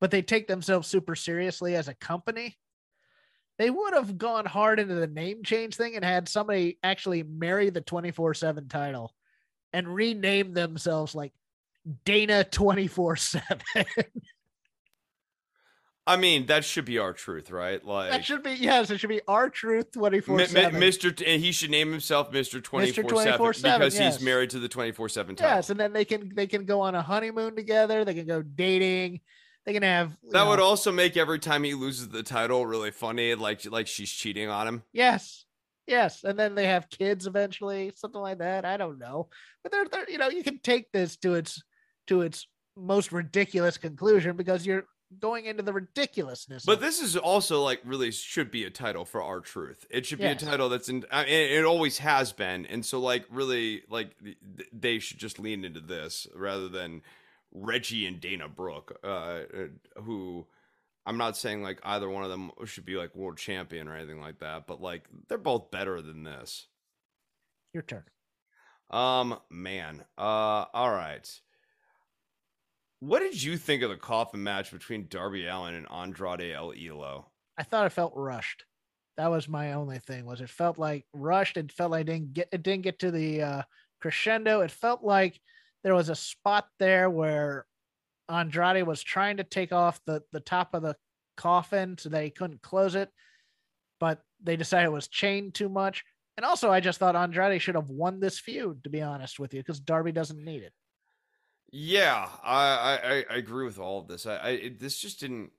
but 0.00 0.10
they 0.10 0.22
take 0.22 0.48
themselves 0.48 0.88
super 0.88 1.14
seriously 1.14 1.76
as 1.76 1.88
a 1.88 1.94
company. 1.94 2.56
They 3.58 3.70
would 3.70 3.94
have 3.94 4.18
gone 4.18 4.44
hard 4.44 4.80
into 4.80 4.94
the 4.94 5.06
name 5.06 5.42
change 5.42 5.76
thing 5.76 5.96
and 5.96 6.04
had 6.04 6.28
somebody 6.28 6.78
actually 6.82 7.22
marry 7.22 7.70
the 7.70 7.80
24 7.80 8.34
7 8.34 8.68
title 8.68 9.14
and 9.72 9.94
rename 9.94 10.52
themselves 10.52 11.14
like 11.14 11.32
Dana 12.04 12.44
24 12.44 13.16
7. 13.16 13.60
I 16.08 16.16
mean, 16.16 16.46
that 16.46 16.64
should 16.64 16.84
be 16.84 16.98
R-Truth, 16.98 17.50
right? 17.50 17.84
Like 17.84 18.10
that 18.12 18.24
should 18.24 18.44
be 18.44 18.52
yes, 18.52 18.90
it 18.90 18.98
should 18.98 19.08
be 19.08 19.22
R-Truth 19.26 19.90
24 19.92 20.46
7. 20.46 20.80
Mr. 20.80 21.22
and 21.26 21.42
he 21.42 21.50
should 21.50 21.70
name 21.70 21.90
himself 21.90 22.30
Mr. 22.30 22.62
24 22.62 23.54
7 23.54 23.78
because 23.78 23.98
yes. 23.98 24.16
he's 24.16 24.24
married 24.24 24.50
to 24.50 24.60
the 24.60 24.68
24 24.68 25.08
7. 25.08 25.36
Yes, 25.40 25.70
and 25.70 25.80
then 25.80 25.92
they 25.92 26.04
can 26.04 26.30
they 26.34 26.46
can 26.46 26.64
go 26.64 26.80
on 26.80 26.94
a 26.94 27.02
honeymoon 27.02 27.56
together, 27.56 28.04
they 28.04 28.14
can 28.14 28.26
go 28.26 28.40
dating, 28.40 29.20
they 29.64 29.72
can 29.72 29.82
have 29.82 30.16
That 30.30 30.44
know, 30.44 30.50
would 30.50 30.60
also 30.60 30.92
make 30.92 31.16
every 31.16 31.40
time 31.40 31.64
he 31.64 31.74
loses 31.74 32.08
the 32.08 32.22
title 32.22 32.64
really 32.66 32.92
funny, 32.92 33.34
like 33.34 33.68
like 33.68 33.88
she's 33.88 34.10
cheating 34.10 34.48
on 34.48 34.68
him. 34.68 34.82
Yes. 34.92 35.44
Yes, 35.88 36.24
and 36.24 36.36
then 36.36 36.56
they 36.56 36.66
have 36.66 36.90
kids 36.90 37.28
eventually, 37.28 37.92
something 37.94 38.20
like 38.20 38.38
that. 38.38 38.64
I 38.64 38.76
don't 38.76 38.98
know, 38.98 39.28
but 39.62 39.70
they're, 39.70 39.84
they're 39.84 40.10
you 40.10 40.18
know 40.18 40.28
you 40.28 40.42
can 40.42 40.58
take 40.58 40.90
this 40.90 41.16
to 41.18 41.34
its 41.34 41.62
to 42.06 42.22
its 42.22 42.46
most 42.76 43.12
ridiculous 43.12 43.78
conclusion 43.78 44.36
because 44.36 44.66
you're 44.66 44.84
going 45.20 45.46
into 45.46 45.62
the 45.62 45.72
ridiculousness. 45.72 46.64
But 46.64 46.80
this 46.80 47.00
is 47.00 47.16
also 47.16 47.62
like 47.62 47.80
really 47.84 48.10
should 48.10 48.50
be 48.50 48.64
a 48.64 48.70
title 48.70 49.04
for 49.04 49.22
R-Truth. 49.22 49.86
It 49.90 50.04
should 50.04 50.18
be 50.18 50.24
Yes. 50.24 50.42
a 50.42 50.46
title 50.46 50.68
that's 50.68 50.88
in. 50.88 51.04
I 51.12 51.24
mean, 51.24 51.32
it 51.32 51.64
always 51.64 51.98
has 51.98 52.32
been, 52.32 52.66
and 52.66 52.84
so 52.84 52.98
like 53.00 53.24
really 53.30 53.82
like 53.88 54.18
th- 54.22 54.36
th- 54.56 54.68
they 54.72 54.98
should 54.98 55.18
just 55.18 55.38
lean 55.38 55.64
into 55.64 55.80
this 55.80 56.26
rather 56.34 56.68
than 56.68 57.02
Reggie 57.52 58.06
and 58.06 58.20
Dana 58.20 58.48
Brooke, 58.48 58.98
uh, 59.04 59.06
uh, 59.06 59.42
who 60.02 60.46
I'm 61.06 61.16
not 61.18 61.36
saying 61.36 61.62
like 61.62 61.78
either 61.84 62.10
one 62.10 62.24
of 62.24 62.30
them 62.30 62.50
should 62.64 62.84
be 62.84 62.96
like 62.96 63.14
world 63.14 63.38
champion 63.38 63.86
or 63.86 63.94
anything 63.96 64.20
like 64.20 64.40
that, 64.40 64.66
but 64.66 64.82
like 64.82 65.04
they're 65.28 65.38
both 65.38 65.70
better 65.70 66.02
than 66.02 66.24
this. 66.24 66.66
your 67.72 67.84
turn. 67.84 68.02
Um, 68.90 69.38
man. 69.50 70.04
Uh, 70.18 70.64
all 70.74 70.90
right. 70.90 71.28
What 73.00 73.20
did 73.20 73.42
you 73.42 73.58
think 73.58 73.82
of 73.82 73.90
the 73.90 73.96
coffin 73.96 74.42
match 74.42 74.72
between 74.72 75.08
Darby 75.08 75.46
Allin 75.46 75.74
and 75.74 75.90
Andrade 75.90 76.52
El 76.52 76.72
Elo? 76.72 77.30
I 77.58 77.62
thought 77.62 77.86
it 77.86 77.90
felt 77.90 78.14
rushed. 78.16 78.64
That 79.16 79.30
was 79.30 79.48
my 79.48 79.74
only 79.74 79.98
thing. 79.98 80.24
Was 80.24 80.40
it 80.40 80.50
felt 80.50 80.78
like 80.78 81.06
rushed? 81.12 81.56
It 81.56 81.72
felt 81.72 81.90
like 81.90 82.02
it 82.02 82.12
didn't 82.12 82.32
get 82.34 82.48
it 82.52 82.62
didn't 82.62 82.84
get 82.84 82.98
to 83.00 83.10
the 83.10 83.42
uh, 83.42 83.62
crescendo. 84.00 84.60
It 84.60 84.70
felt 84.70 85.02
like 85.02 85.40
there 85.82 85.94
was 85.94 86.08
a 86.08 86.14
spot 86.14 86.68
there 86.78 87.08
where 87.08 87.66
Andrade 88.28 88.86
was 88.86 89.02
trying 89.02 89.38
to 89.38 89.44
take 89.44 89.72
off 89.72 90.00
the 90.06 90.22
the 90.32 90.40
top 90.40 90.74
of 90.74 90.82
the 90.82 90.96
coffin 91.36 91.96
so 91.98 92.08
that 92.10 92.24
he 92.24 92.30
couldn't 92.30 92.62
close 92.62 92.94
it, 92.94 93.10
but 94.00 94.22
they 94.42 94.56
decided 94.56 94.86
it 94.86 94.92
was 94.92 95.08
chained 95.08 95.54
too 95.54 95.68
much. 95.68 96.04
And 96.36 96.44
also, 96.44 96.70
I 96.70 96.80
just 96.80 96.98
thought 96.98 97.16
Andrade 97.16 97.62
should 97.62 97.76
have 97.76 97.88
won 97.88 98.20
this 98.20 98.38
feud, 98.38 98.84
to 98.84 98.90
be 98.90 99.00
honest 99.00 99.38
with 99.38 99.54
you, 99.54 99.60
because 99.60 99.80
Darby 99.80 100.12
doesn't 100.12 100.44
need 100.44 100.62
it. 100.62 100.72
Yeah, 101.72 102.28
I 102.42 102.64
I, 102.64 103.24
I- 103.30 103.36
agree 103.36 103.64
with 103.64 103.78
all 103.78 104.00
of 104.00 104.08
this. 104.08 104.26
I, 104.26 104.36
I 104.36 104.48
it, 104.50 104.80
this 104.80 104.98
just 104.98 105.20
didn't 105.20 105.50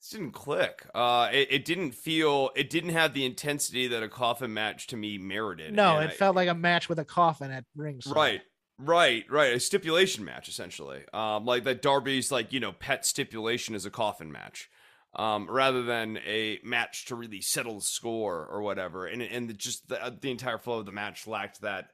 this 0.00 0.10
didn't 0.10 0.32
click. 0.32 0.86
Uh, 0.94 1.28
it, 1.32 1.48
it 1.50 1.64
didn't 1.64 1.92
feel 1.92 2.50
it 2.54 2.70
didn't 2.70 2.90
have 2.90 3.14
the 3.14 3.24
intensity 3.24 3.86
that 3.88 4.02
a 4.02 4.08
coffin 4.08 4.54
match 4.54 4.86
to 4.88 4.96
me 4.96 5.18
merited. 5.18 5.74
No, 5.74 5.96
and 5.96 6.10
it 6.10 6.14
I- 6.14 6.16
felt 6.16 6.36
like 6.36 6.48
a 6.48 6.54
match 6.54 6.88
with 6.88 6.98
a 6.98 7.04
coffin 7.04 7.50
at 7.50 7.64
ringside. 7.74 8.14
Right. 8.14 8.40
Right, 8.78 9.24
right. 9.30 9.54
A 9.54 9.60
stipulation 9.60 10.22
match, 10.22 10.50
essentially. 10.50 11.02
Um, 11.14 11.46
like 11.46 11.64
that 11.64 11.80
Darby's 11.80 12.30
like, 12.30 12.52
you 12.52 12.60
know, 12.60 12.72
pet 12.72 13.06
stipulation 13.06 13.74
is 13.74 13.86
a 13.86 13.90
coffin 13.90 14.30
match. 14.30 14.68
Um, 15.14 15.48
rather 15.50 15.82
than 15.82 16.18
a 16.26 16.58
match 16.62 17.06
to 17.06 17.14
really 17.14 17.40
settle 17.40 17.76
the 17.76 17.80
score 17.80 18.44
or 18.46 18.60
whatever. 18.60 19.06
And 19.06 19.22
and 19.22 19.48
the, 19.48 19.54
just 19.54 19.88
the, 19.88 20.14
the 20.20 20.30
entire 20.30 20.58
flow 20.58 20.80
of 20.80 20.84
the 20.84 20.92
match 20.92 21.26
lacked 21.26 21.62
that 21.62 21.88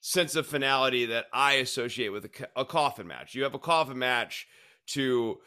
sense 0.00 0.36
of 0.36 0.46
finality 0.46 1.06
that 1.06 1.26
I 1.32 1.54
associate 1.54 2.10
with 2.10 2.24
a, 2.26 2.30
a 2.60 2.64
coffin 2.64 3.06
match. 3.06 3.34
You 3.34 3.42
have 3.42 3.54
a 3.54 3.58
coffin 3.58 3.98
match 3.98 4.46
to 4.88 5.38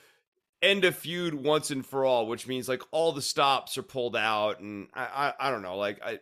end 0.61 0.85
a 0.85 0.91
feud 0.91 1.33
once 1.33 1.71
and 1.71 1.85
for 1.85 2.05
all, 2.05 2.27
which 2.27 2.47
means 2.47 2.67
like 2.69 2.83
all 2.91 3.11
the 3.11 3.21
stops 3.21 3.77
are 3.77 3.83
pulled 3.83 4.15
out, 4.15 4.59
and 4.59 4.87
I 4.93 5.33
I, 5.39 5.47
I 5.47 5.51
don't 5.51 5.61
know, 5.63 5.77
like 5.77 5.99
I 6.03 6.19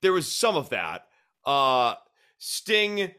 there 0.00 0.12
was 0.12 0.30
some 0.30 0.56
of 0.56 0.70
that. 0.70 1.06
Uh, 1.44 1.94
Sting 2.38 3.12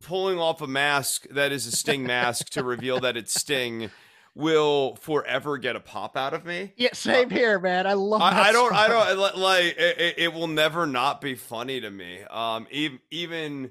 pulling 0.00 0.38
off 0.38 0.60
a 0.60 0.66
mask 0.66 1.26
that 1.30 1.52
is 1.52 1.66
a 1.66 1.72
Sting 1.72 2.04
mask 2.04 2.50
to 2.50 2.62
reveal 2.62 3.00
that 3.00 3.16
it's 3.16 3.38
Sting 3.38 3.90
will 4.34 4.96
forever 4.96 5.58
get 5.58 5.74
a 5.76 5.80
pop 5.80 6.16
out 6.16 6.34
of 6.34 6.44
me. 6.44 6.72
Yeah, 6.76 6.90
same 6.92 7.30
here, 7.30 7.58
man. 7.58 7.86
I 7.86 7.94
love. 7.94 8.20
I, 8.22 8.48
I 8.48 8.52
don't, 8.52 8.72
I 8.72 8.88
don't 8.88 9.38
like 9.38 9.64
it, 9.78 9.98
it- 10.00 10.14
it 10.18 10.32
will 10.32 10.46
never 10.46 10.86
not 10.86 11.20
be 11.20 11.34
funny 11.34 11.80
to 11.80 11.90
me. 11.90 12.20
Um, 12.30 12.66
even, 12.70 12.98
even 13.10 13.70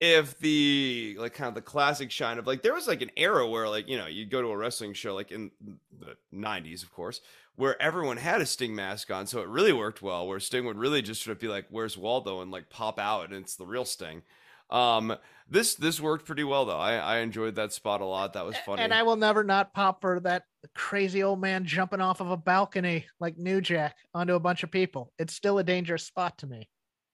if 0.00 0.38
the 0.38 1.14
like 1.18 1.34
kind 1.34 1.48
of 1.48 1.54
the 1.54 1.60
classic 1.60 2.10
shine 2.10 2.38
of 2.38 2.46
like 2.46 2.62
there 2.62 2.72
was 2.72 2.88
like 2.88 3.02
an 3.02 3.10
era 3.16 3.46
where 3.46 3.68
like 3.68 3.86
you 3.86 3.98
know 3.98 4.06
you 4.06 4.24
go 4.24 4.40
to 4.40 4.48
a 4.48 4.56
wrestling 4.56 4.94
show 4.94 5.14
like 5.14 5.30
in 5.30 5.50
the 5.98 6.16
90s 6.34 6.82
of 6.82 6.90
course 6.92 7.20
where 7.56 7.80
everyone 7.80 8.16
had 8.16 8.40
a 8.40 8.46
sting 8.46 8.74
mask 8.74 9.10
on 9.10 9.26
so 9.26 9.42
it 9.42 9.48
really 9.48 9.72
worked 9.72 10.00
well 10.00 10.26
where 10.26 10.40
sting 10.40 10.64
would 10.64 10.78
really 10.78 11.02
just 11.02 11.22
sort 11.22 11.36
of 11.36 11.40
be 11.40 11.48
like 11.48 11.66
where's 11.70 11.98
waldo? 11.98 12.40
and 12.40 12.50
like 12.50 12.70
pop 12.70 12.98
out 12.98 13.26
and 13.26 13.34
it's 13.34 13.56
the 13.56 13.66
real 13.66 13.84
sting. 13.84 14.22
Um 14.70 15.16
this 15.48 15.74
this 15.74 16.00
worked 16.00 16.24
pretty 16.26 16.44
well 16.44 16.64
though. 16.64 16.78
I 16.78 16.94
i 16.94 17.16
enjoyed 17.18 17.56
that 17.56 17.72
spot 17.72 18.00
a 18.00 18.04
lot. 18.04 18.32
That 18.32 18.46
was 18.46 18.56
funny. 18.64 18.82
And 18.82 18.94
I 18.94 19.02
will 19.02 19.16
never 19.16 19.44
not 19.44 19.74
pop 19.74 20.00
for 20.00 20.20
that 20.20 20.44
crazy 20.74 21.22
old 21.22 21.40
man 21.40 21.64
jumping 21.64 22.00
off 22.00 22.20
of 22.20 22.30
a 22.30 22.36
balcony 22.36 23.04
like 23.18 23.36
New 23.36 23.60
Jack 23.60 23.96
onto 24.14 24.34
a 24.34 24.40
bunch 24.40 24.62
of 24.62 24.70
people. 24.70 25.12
It's 25.18 25.34
still 25.34 25.58
a 25.58 25.64
dangerous 25.64 26.04
spot 26.04 26.38
to 26.38 26.46
me. 26.46 26.68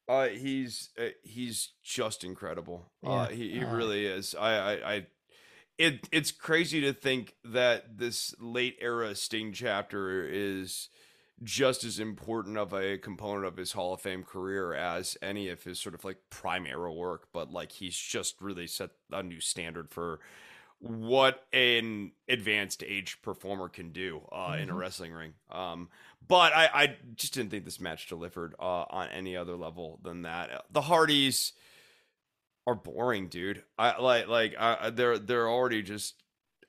Uh, 0.09 0.27
he's 0.29 0.91
uh, 0.99 1.09
he's 1.23 1.71
just 1.83 2.23
incredible. 2.23 2.87
Uh, 3.05 3.27
he 3.27 3.51
he 3.53 3.65
really 3.65 4.07
is. 4.07 4.35
I, 4.35 4.57
I 4.57 4.95
I 4.95 5.07
it 5.79 6.09
it's 6.13 6.31
crazy 6.31 6.81
to 6.83 6.93
think 6.93 7.35
that 7.45 7.99
this 7.99 8.35
late 8.39 8.77
era 8.81 9.15
Sting 9.15 9.53
chapter 9.53 10.27
is 10.27 10.89
just 11.43 11.85
as 11.85 11.99
important 11.99 12.57
of 12.57 12.73
a 12.73 12.97
component 12.99 13.47
of 13.47 13.57
his 13.57 13.73
Hall 13.73 13.93
of 13.93 14.01
Fame 14.01 14.23
career 14.23 14.73
as 14.73 15.19
any 15.20 15.49
of 15.49 15.65
his 15.65 15.78
sort 15.78 15.95
of 15.95 16.05
like 16.05 16.19
prime 16.31 16.66
era 16.66 16.93
work. 16.93 17.28
But 17.33 17.53
like 17.53 17.73
he's 17.73 17.97
just 17.97 18.41
really 18.41 18.66
set 18.66 18.91
a 19.12 19.23
new 19.23 19.41
standard 19.41 19.91
for 19.91 20.20
what 20.78 21.47
an 21.53 22.12
advanced 22.28 22.82
age 22.86 23.20
performer 23.23 23.69
can 23.69 23.93
do 23.93 24.20
uh, 24.31 24.57
in 24.61 24.69
a 24.69 24.74
Mhm. 24.74 24.78
wrestling 24.78 25.12
ring. 25.12 25.35
Um, 25.51 25.89
but 26.27 26.53
I, 26.55 26.66
I 26.73 26.97
just 27.15 27.35
didn't 27.35 27.51
think 27.51 27.65
this 27.65 27.81
match 27.81 28.09
delivered 28.09 28.55
uh, 28.59 28.85
on 28.90 29.09
any 29.09 29.36
other 29.36 29.57
level 29.57 29.98
than 30.03 30.23
that. 30.23 30.66
The 30.70 30.82
Hardys 30.82 31.53
are 32.66 32.74
boring, 32.74 33.28
dude. 33.28 33.62
I 33.78 34.01
like 34.01 34.27
like 34.28 34.55
I, 34.59 34.90
they're 34.90 35.19
they're 35.19 35.48
already 35.48 35.82
just 35.82 36.23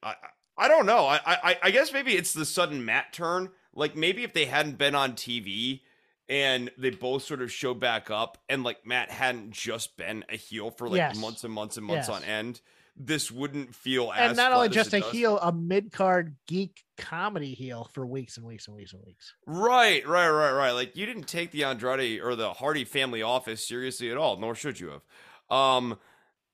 I 0.03 0.09
I 0.11 0.65
I 0.65 0.67
don't 0.67 0.85
know. 0.85 1.05
I, 1.05 1.19
I 1.25 1.57
I 1.63 1.71
guess 1.71 1.91
maybe 1.93 2.13
it's 2.15 2.33
the 2.33 2.45
sudden 2.45 2.85
Matt 2.85 3.13
turn. 3.13 3.49
Like 3.73 3.95
maybe 3.95 4.23
if 4.23 4.33
they 4.33 4.45
hadn't 4.45 4.77
been 4.77 4.95
on 4.95 5.13
TV 5.13 5.81
and 6.29 6.71
they 6.77 6.89
both 6.91 7.23
sort 7.23 7.41
of 7.41 7.51
show 7.51 7.73
back 7.73 8.09
up 8.09 8.37
and 8.49 8.63
like 8.63 8.85
Matt 8.85 9.09
hadn't 9.11 9.51
just 9.51 9.97
been 9.97 10.23
a 10.29 10.35
heel 10.35 10.71
for 10.71 10.87
like 10.87 10.97
Yes. 10.97 11.15
months 11.17 11.43
and 11.43 11.53
months 11.53 11.77
and 11.77 11.85
months 11.85 12.09
Yes. 12.09 12.15
on 12.15 12.23
end, 12.23 12.61
this 12.99 13.31
wouldn't 13.31 13.75
feel 13.75 14.11
as 14.11 14.29
And 14.29 14.37
not 14.37 14.53
only 14.53 14.69
just 14.69 14.93
a 14.93 14.99
does. 14.99 15.11
heel, 15.11 15.37
a 15.39 15.51
mid 15.51 15.91
card 15.91 16.35
geek 16.47 16.83
comedy 16.97 17.53
heel 17.53 17.89
for 17.93 18.05
weeks 18.05 18.37
and 18.37 18.45
weeks 18.45 18.67
and 18.67 18.75
weeks 18.75 18.93
and 18.93 19.01
weeks. 19.05 19.33
Right, 19.45 20.05
right, 20.07 20.29
right, 20.29 20.51
right. 20.51 20.71
Like 20.71 20.95
you 20.95 21.05
didn't 21.05 21.27
take 21.27 21.51
the 21.51 21.63
Andrade 21.63 22.21
or 22.21 22.35
the 22.35 22.53
Hardy 22.53 22.85
family 22.85 23.21
office 23.21 23.65
seriously 23.65 24.09
at 24.11 24.17
all, 24.17 24.37
nor 24.37 24.55
should 24.55 24.79
you 24.79 24.89
have. 24.89 25.55
Um, 25.55 25.97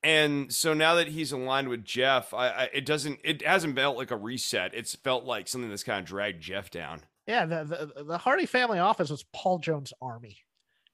and 0.02 0.52
so 0.52 0.74
now 0.74 0.96
that 0.96 1.08
he's 1.08 1.32
aligned 1.32 1.68
with 1.68 1.84
Jeff, 1.84 2.34
I, 2.34 2.48
I 2.48 2.70
it 2.74 2.84
doesn't, 2.84 3.20
it 3.24 3.42
hasn't 3.42 3.74
felt 3.74 3.96
like 3.96 4.10
a 4.10 4.16
reset. 4.16 4.74
It's 4.74 4.94
felt 4.94 5.24
like 5.24 5.48
something 5.48 5.70
that's 5.70 5.82
kind 5.82 6.00
of 6.00 6.04
dragged 6.04 6.42
Jeff 6.42 6.70
down. 6.70 7.00
Yeah, 7.26 7.46
the, 7.46 7.64
the 7.96 8.04
the 8.04 8.18
Hardy 8.18 8.44
family 8.44 8.78
office 8.78 9.08
was 9.08 9.24
Paul 9.32 9.58
Jones' 9.60 9.94
army. 10.02 10.36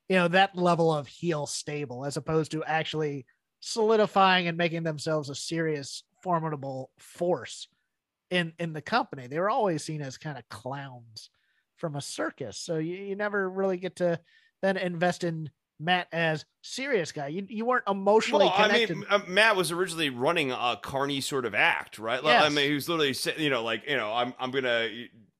You 0.08 0.16
know, 0.16 0.28
that 0.28 0.56
level 0.56 0.92
of 0.92 1.08
heel 1.08 1.46
stable 1.46 2.04
as 2.04 2.16
opposed 2.16 2.52
to 2.52 2.62
actually 2.64 3.26
solidifying 3.60 4.48
and 4.48 4.58
making 4.58 4.82
themselves 4.82 5.30
a 5.30 5.34
serious, 5.34 6.02
formidable 6.22 6.90
force 6.98 7.68
in 8.30 8.52
in 8.58 8.72
the 8.72 8.82
company. 8.82 9.26
They 9.26 9.38
were 9.38 9.50
always 9.50 9.84
seen 9.84 10.02
as 10.02 10.18
kind 10.18 10.38
of 10.38 10.48
clowns 10.48 11.30
from 11.76 11.96
a 11.96 12.00
circus. 12.00 12.58
So 12.58 12.76
you, 12.76 12.96
you 12.96 13.16
never 13.16 13.48
really 13.48 13.76
get 13.76 13.96
to 13.96 14.20
then 14.62 14.76
invest 14.76 15.24
in 15.24 15.50
Matt 15.78 16.08
as 16.12 16.44
serious 16.62 17.10
guy. 17.10 17.28
You 17.28 17.46
you 17.48 17.64
weren't 17.64 17.88
emotionally 17.88 18.44
Well, 18.46 18.54
connected. 18.54 18.90
I 18.90 18.94
mean, 18.94 19.06
uh, 19.08 19.20
Matt 19.26 19.56
was 19.56 19.72
originally 19.72 20.10
running 20.10 20.52
a 20.52 20.78
Carney 20.80 21.22
sort 21.22 21.46
of 21.46 21.54
act, 21.54 21.98
right? 21.98 22.22
Like, 22.22 22.42
I 22.42 22.50
mean, 22.50 22.68
he 22.68 22.74
was 22.74 22.88
literally, 22.88 23.14
sa- 23.14 23.30
you 23.38 23.48
know, 23.48 23.62
like, 23.62 23.88
you 23.88 23.96
know, 23.96 24.12
I'm, 24.12 24.34
I'm 24.38 24.50
gonna, 24.50 24.88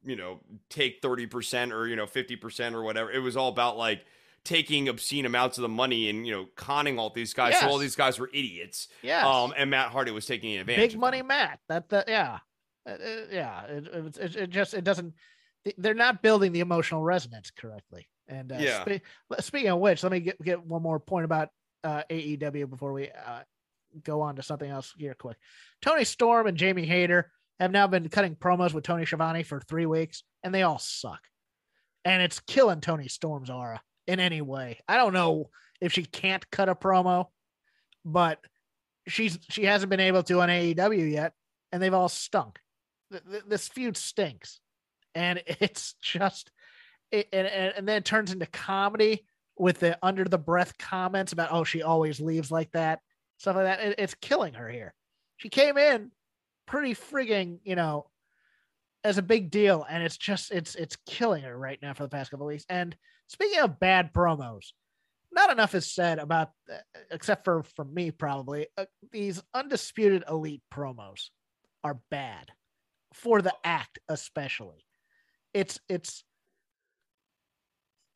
you 0.02 0.16
know, 0.16 0.40
take 0.70 1.00
thirty 1.02 1.26
percent 1.26 1.72
or 1.72 1.86
you 1.86 1.94
know, 1.94 2.06
fifty 2.06 2.36
percent 2.36 2.74
or 2.74 2.82
whatever. 2.82 3.10
It 3.10 3.18
was 3.18 3.36
all 3.36 3.50
about 3.50 3.76
like 3.76 4.02
taking 4.44 4.88
obscene 4.88 5.26
amounts 5.26 5.58
of 5.58 5.62
the 5.62 5.68
money 5.68 6.08
and 6.08 6.26
you 6.26 6.32
know, 6.32 6.46
conning 6.56 6.98
all 6.98 7.10
these 7.10 7.34
guys. 7.34 7.58
So 7.60 7.68
all 7.68 7.78
these 7.78 7.96
guys 7.96 8.18
were 8.18 8.30
idiots. 8.32 8.88
Yeah. 9.02 9.26
Um, 9.28 9.52
and 9.56 9.70
Matt 9.70 9.90
Hardy 9.90 10.12
was 10.12 10.26
taking 10.26 10.56
advantage. 10.56 10.92
big 10.92 10.98
money 11.00 11.18
them. 11.18 11.28
Matt. 11.28 11.60
That 11.68 11.88
the 11.88 12.04
yeah, 12.08 12.38
Uh, 12.88 12.92
uh, 12.92 12.96
yeah. 13.30 13.62
It, 13.66 13.86
it, 13.86 14.16
it, 14.18 14.36
it 14.36 14.50
just 14.50 14.74
it 14.74 14.84
doesn't. 14.84 15.14
They're 15.76 15.92
not 15.94 16.22
building 16.22 16.52
the 16.52 16.60
emotional 16.60 17.02
resonance 17.02 17.50
correctly. 17.50 18.08
And 18.28 18.50
uh, 18.52 18.56
Yeah. 18.58 18.84
spe- 18.84 19.40
speaking 19.44 19.68
of 19.70 19.78
which, 19.80 20.02
let 20.02 20.12
me 20.12 20.20
get 20.20 20.40
get 20.42 20.64
one 20.64 20.82
more 20.82 20.98
point 21.00 21.26
about 21.26 21.50
uh, 21.84 22.02
AEW 22.10 22.68
before 22.70 22.92
we 22.94 23.10
uh, 23.10 23.40
go 24.04 24.22
on 24.22 24.36
to 24.36 24.42
something 24.42 24.70
else 24.70 24.94
here 24.96 25.14
quick. 25.18 25.36
Toni 25.82 26.04
Storm 26.04 26.46
and 26.46 26.56
Jamie 26.56 26.86
Hayter 26.86 27.30
have 27.58 27.72
now 27.72 27.86
been 27.86 28.08
cutting 28.08 28.36
promos 28.36 28.72
with 28.72 28.84
Tony 28.84 29.04
Schiavone 29.04 29.42
for 29.42 29.60
three 29.60 29.84
weeks, 29.86 30.22
and 30.42 30.54
they 30.54 30.62
all 30.62 30.78
suck. 30.78 31.20
And 32.06 32.22
it's 32.22 32.40
killing 32.40 32.80
Toni 32.80 33.08
Storm's 33.08 33.50
aura 33.50 33.82
in 34.10 34.20
any 34.20 34.42
way. 34.42 34.80
I 34.88 34.96
don't 34.96 35.12
know 35.12 35.50
if 35.80 35.92
she 35.92 36.04
can't 36.04 36.48
cut 36.50 36.68
a 36.68 36.74
promo, 36.74 37.26
but 38.04 38.38
she's 39.06 39.38
she 39.48 39.64
hasn't 39.64 39.90
been 39.90 40.00
able 40.00 40.22
to 40.24 40.40
on 40.40 40.48
AEW 40.48 41.10
yet, 41.12 41.32
and 41.72 41.82
they've 41.82 41.94
all 41.94 42.08
stunk. 42.08 42.58
Th- 43.12 43.22
th- 43.30 43.44
This 43.46 43.68
feud 43.68 43.96
stinks, 43.96 44.60
and 45.14 45.42
it's 45.46 45.94
just 46.02 46.50
it, 47.10 47.28
and, 47.32 47.46
and 47.46 47.88
then 47.88 47.96
it 47.96 48.04
turns 48.04 48.32
into 48.32 48.46
comedy 48.46 49.24
with 49.56 49.78
the 49.80 49.98
under 50.02 50.24
the 50.24 50.38
breath 50.38 50.76
comments 50.78 51.32
about 51.32 51.52
oh 51.52 51.64
she 51.64 51.82
always 51.82 52.20
leaves 52.20 52.50
like 52.50 52.70
that 52.72 53.00
stuff 53.38 53.56
like 53.56 53.64
that. 53.66 53.80
It- 53.80 53.98
it's 53.98 54.14
killing 54.14 54.54
her 54.54 54.68
here. 54.68 54.92
She 55.38 55.48
came 55.48 55.78
in 55.78 56.10
pretty 56.66 56.94
frigging 56.94 57.58
you 57.64 57.74
know 57.76 58.06
as 59.02 59.18
a 59.18 59.22
big 59.22 59.50
deal, 59.50 59.86
and 59.88 60.02
it's 60.02 60.16
just 60.16 60.50
it's 60.50 60.74
it's 60.74 60.96
killing 61.06 61.42
her 61.44 61.56
right 61.56 61.78
now 61.80 61.94
for 61.94 62.02
the 62.02 62.08
past 62.08 62.30
couple 62.30 62.46
weeks. 62.46 62.66
And 62.68 62.94
speaking 63.30 63.60
of 63.60 63.78
bad 63.78 64.12
promos, 64.12 64.72
not 65.32 65.50
enough 65.50 65.74
is 65.76 65.92
said 65.92 66.18
about 66.18 66.50
uh, 66.70 66.78
except 67.10 67.44
for 67.44 67.62
from 67.62 67.94
me 67.94 68.10
probably 68.10 68.66
uh, 68.76 68.86
these 69.12 69.40
undisputed 69.54 70.24
elite 70.28 70.62
promos 70.72 71.28
are 71.84 72.00
bad. 72.10 72.50
For 73.14 73.42
the 73.42 73.54
act 73.64 73.98
especially. 74.08 74.84
It's 75.52 75.80
it's 75.88 76.22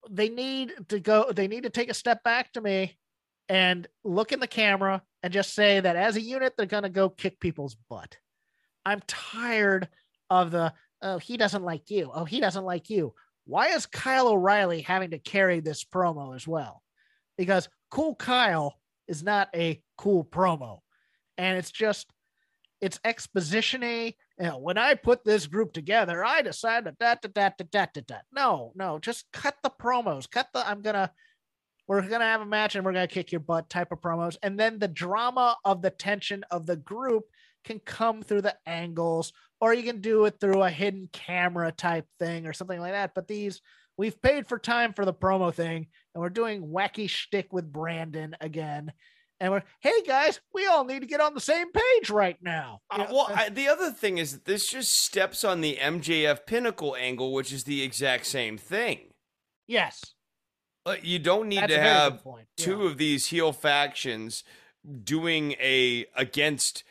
they 0.08 0.28
need 0.28 0.72
to 0.88 1.00
go 1.00 1.32
they 1.32 1.48
need 1.48 1.64
to 1.64 1.70
take 1.70 1.90
a 1.90 1.94
step 1.94 2.22
back 2.22 2.52
to 2.52 2.60
me 2.60 2.96
and 3.48 3.88
look 4.04 4.32
in 4.32 4.38
the 4.38 4.46
camera 4.46 5.02
and 5.22 5.32
just 5.32 5.54
say 5.54 5.80
that 5.80 5.96
as 5.96 6.16
a 6.16 6.20
unit 6.20 6.54
they're 6.56 6.66
going 6.66 6.84
to 6.84 6.88
go 6.88 7.08
kick 7.08 7.40
people's 7.40 7.76
butt. 7.88 8.16
I'm 8.86 9.02
tired 9.06 9.88
of 10.30 10.50
the 10.52 10.72
oh 11.02 11.18
he 11.18 11.36
doesn't 11.36 11.64
like 11.64 11.90
you. 11.90 12.10
Oh 12.14 12.24
he 12.24 12.38
doesn't 12.40 12.64
like 12.64 12.90
you 12.90 13.14
why 13.46 13.68
is 13.68 13.86
kyle 13.86 14.28
o'reilly 14.28 14.82
having 14.82 15.10
to 15.10 15.18
carry 15.18 15.60
this 15.60 15.84
promo 15.84 16.34
as 16.34 16.46
well 16.46 16.82
because 17.36 17.68
cool 17.90 18.14
Kyle 18.14 18.74
is 19.08 19.22
not 19.22 19.48
a 19.54 19.80
cool 19.96 20.24
promo. 20.24 20.80
And 21.38 21.58
it's 21.58 21.70
just 21.70 22.06
it's 22.80 22.98
expositiony. 22.98 24.14
You 24.38 24.46
know, 24.46 24.58
when 24.58 24.78
I 24.78 24.94
put 24.94 25.24
this 25.24 25.46
group 25.46 25.72
together, 25.72 26.24
I 26.24 26.42
decided 26.42 26.96
that 26.98 27.22
da, 27.22 27.28
da, 27.28 27.50
da, 27.50 27.64
da, 27.70 27.86
da, 27.94 28.00
da. 28.06 28.16
No, 28.32 28.72
no, 28.74 28.98
just 28.98 29.26
cut 29.32 29.56
the 29.62 29.70
promos. 29.70 30.30
Cut 30.30 30.48
the 30.52 30.66
I'm 30.68 30.82
gonna 30.82 31.10
we're 31.86 32.02
gonna 32.02 32.24
have 32.24 32.40
a 32.40 32.46
match 32.46 32.74
and 32.74 32.84
we're 32.84 32.92
gonna 32.92 33.06
kick 33.06 33.32
your 33.32 33.40
butt 33.40 33.68
type 33.68 33.92
of 33.92 34.00
promos. 34.00 34.36
And 34.42 34.58
then 34.58 34.78
the 34.78 34.88
drama 34.88 35.56
of 35.64 35.82
the 35.82 35.90
tension 35.90 36.44
of 36.50 36.66
the 36.66 36.76
group 36.76 37.24
can 37.64 37.78
come 37.80 38.22
through 38.22 38.42
the 38.42 38.56
angles, 38.66 39.32
or 39.60 39.74
you 39.74 39.82
can 39.82 40.00
do 40.00 40.24
it 40.24 40.38
through 40.40 40.62
a 40.62 40.70
hidden 40.70 41.08
camera 41.12 41.72
type 41.72 42.06
thing 42.18 42.46
or 42.46 42.52
something 42.52 42.80
like 42.80 42.92
that. 42.92 43.12
But 43.14 43.28
these 43.28 43.60
we've 43.96 44.20
paid 44.20 44.46
for 44.46 44.58
time 44.58 44.92
for 44.92 45.04
the 45.04 45.14
promo 45.14 45.52
thing, 45.52 45.86
and 46.14 46.22
we're 46.22 46.28
doing 46.28 46.68
wacky 46.68 47.08
shtick 47.08 47.52
with 47.52 47.72
Brandon 47.72 48.36
again. 48.40 48.92
And 49.40 49.52
we're, 49.52 49.62
hey 49.80 50.02
guys, 50.06 50.40
we 50.54 50.66
all 50.66 50.84
need 50.84 51.00
to 51.00 51.06
get 51.06 51.20
on 51.20 51.34
the 51.34 51.40
same 51.40 51.66
page 51.72 52.08
right 52.08 52.38
now. 52.40 52.80
Uh, 52.90 53.06
well, 53.10 53.28
I, 53.34 53.48
the 53.48 53.68
other 53.68 53.90
thing 53.90 54.18
is 54.18 54.32
that 54.32 54.44
this 54.44 54.70
just 54.70 54.92
steps 54.92 55.44
on 55.44 55.60
the 55.60 55.76
MJF 55.80 56.46
Pinnacle 56.46 56.94
angle, 56.96 57.32
which 57.32 57.52
is 57.52 57.64
the 57.64 57.82
exact 57.82 58.26
same 58.26 58.56
thing. 58.56 59.10
yes, 59.66 60.14
you 61.02 61.18
don't 61.18 61.48
need 61.48 61.58
that's 61.58 61.72
to 61.72 61.80
a 61.80 61.82
very 61.82 62.10
good 62.10 62.20
have 62.20 62.22
two 62.56 62.86
of 62.86 62.98
these 62.98 63.26
heel 63.26 63.52
factions 63.52 64.44
doing 65.02 65.52
a 65.52 66.06
against 66.16 66.84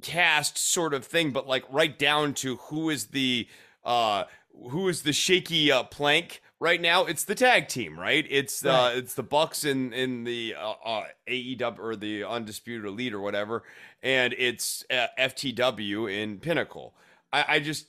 cast 0.00 0.58
sort 0.58 0.94
of 0.94 1.04
thing, 1.04 1.30
but 1.30 1.46
like 1.46 1.64
right 1.70 1.98
down 1.98 2.34
to 2.34 2.56
who 2.56 2.90
is 2.90 3.06
the 3.06 3.48
uh 3.84 4.24
who 4.70 4.88
is 4.88 5.02
the 5.02 5.12
shaky 5.12 5.72
uh, 5.72 5.82
plank 5.84 6.42
right 6.60 6.80
now? 6.80 7.04
It's 7.06 7.24
the 7.24 7.34
tag 7.34 7.68
team, 7.68 7.98
right? 7.98 8.26
It's 8.28 8.64
uh 8.64 8.68
Right. 8.68 8.96
it's 8.98 9.14
the 9.14 9.22
Bucks 9.22 9.64
in 9.64 9.92
in 9.92 10.24
the 10.24 10.54
uh, 10.58 10.74
uh, 10.84 11.04
AEW 11.28 11.78
or 11.78 11.96
the 11.96 12.24
Undisputed 12.24 12.84
Elite 12.86 13.14
or 13.14 13.20
whatever, 13.20 13.62
and 14.02 14.34
it's 14.38 14.84
uh, 14.90 15.06
FTW 15.18 16.12
in 16.12 16.38
Pinnacle. 16.38 16.94
I, 17.32 17.44
I 17.48 17.60
just 17.60 17.86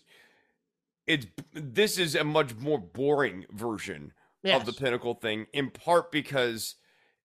it's 1.06 1.28
this 1.54 1.98
is 1.98 2.16
a 2.16 2.24
much 2.24 2.56
more 2.56 2.80
boring 2.80 3.46
version 3.52 4.14
of 4.56 4.66
the 4.66 4.74
pinnacle 4.74 5.14
thing 5.16 5.48
in 5.54 5.70
part 5.70 6.12
because 6.12 6.76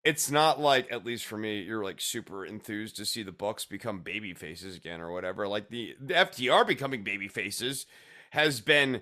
it's 0.05 0.31
not 0.31 0.61
like 0.61 0.91
at 0.91 1.05
least 1.05 1.25
for 1.25 1.37
me 1.37 1.61
you're 1.61 1.85
like 1.85 2.01
super 2.01 2.45
enthused 2.45 2.97
to 2.97 3.05
see 3.05 3.23
the 3.23 3.33
bucks 3.33 3.65
become 3.65 4.01
baby 4.01 4.33
faces 4.33 4.77
again 4.77 5.01
or 5.01 5.13
whatever 5.13 5.47
like 5.49 5.69
the, 5.69 5.95
the 6.01 6.15
ftr 6.15 6.67
becoming 6.67 7.03
baby 7.03 7.29
faces 7.29 7.87
has 8.31 8.61
been 8.61 9.01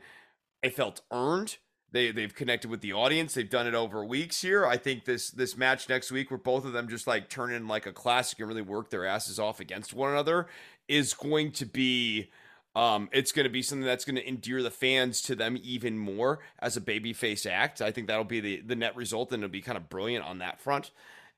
i 0.65 0.69
felt 0.69 1.03
earned. 1.11 1.59
They 1.93 2.11
they've 2.11 2.35
connected 2.35 2.71
with 2.71 2.81
the 2.81 2.93
audience. 2.93 3.35
They've 3.35 3.49
done 3.49 3.67
it 3.67 3.75
over 3.75 4.05
weeks 4.05 4.43
here. 4.43 4.67
I 4.67 4.77
think 4.77 5.05
this 5.05 5.31
this 5.31 5.57
match 5.57 5.89
next 5.89 6.11
week 6.11 6.31
where 6.31 6.39
both 6.39 6.65
of 6.65 6.73
them 6.73 6.89
just 6.89 7.07
like 7.07 7.29
turn 7.29 7.53
in 7.53 7.69
like 7.69 7.87
a 7.87 7.93
classic 7.93 8.41
and 8.41 8.49
really 8.49 8.63
work 8.63 8.91
their 8.91 9.07
asses 9.07 9.39
off 9.39 9.61
against 9.61 9.95
one 9.95 10.11
another 10.11 10.49
is 10.89 11.15
going 11.15 11.53
to 11.53 11.67
be 11.67 12.31
um, 12.77 13.09
it's 13.11 13.33
going 13.33 13.45
to 13.45 13.51
be 13.51 13.63
something 13.63 13.87
that's 13.87 14.05
going 14.05 14.17
to 14.17 14.29
endear 14.29 14.63
the 14.63 14.71
fans 14.71 15.23
to 15.23 15.35
them 15.35 15.59
even 15.63 15.99
more 15.99 16.41
as 16.59 16.77
a 16.77 16.81
babyface 16.83 17.51
act. 17.51 17.81
I 17.81 17.91
think 17.91 18.07
that'll 18.07 18.25
be 18.25 18.41
the 18.41 18.61
the 18.61 18.77
net 18.77 18.95
result, 18.95 19.33
and 19.33 19.43
it'll 19.43 19.51
be 19.51 19.63
kind 19.63 19.79
of 19.79 19.89
brilliant 19.89 20.27
on 20.27 20.39
that 20.41 20.61
front. 20.61 20.91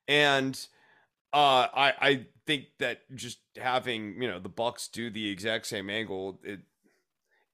And 0.09 0.59
uh, 1.33 1.69
I 1.73 1.95
I 2.01 2.27
think 2.45 2.65
that 2.81 3.03
just 3.15 3.39
having 3.57 4.21
you 4.21 4.27
know 4.27 4.41
the 4.41 4.49
Bucks 4.49 4.89
do 4.89 5.11
the 5.11 5.31
exact 5.31 5.67
same 5.67 5.89
angle, 5.89 6.41
it 6.43 6.59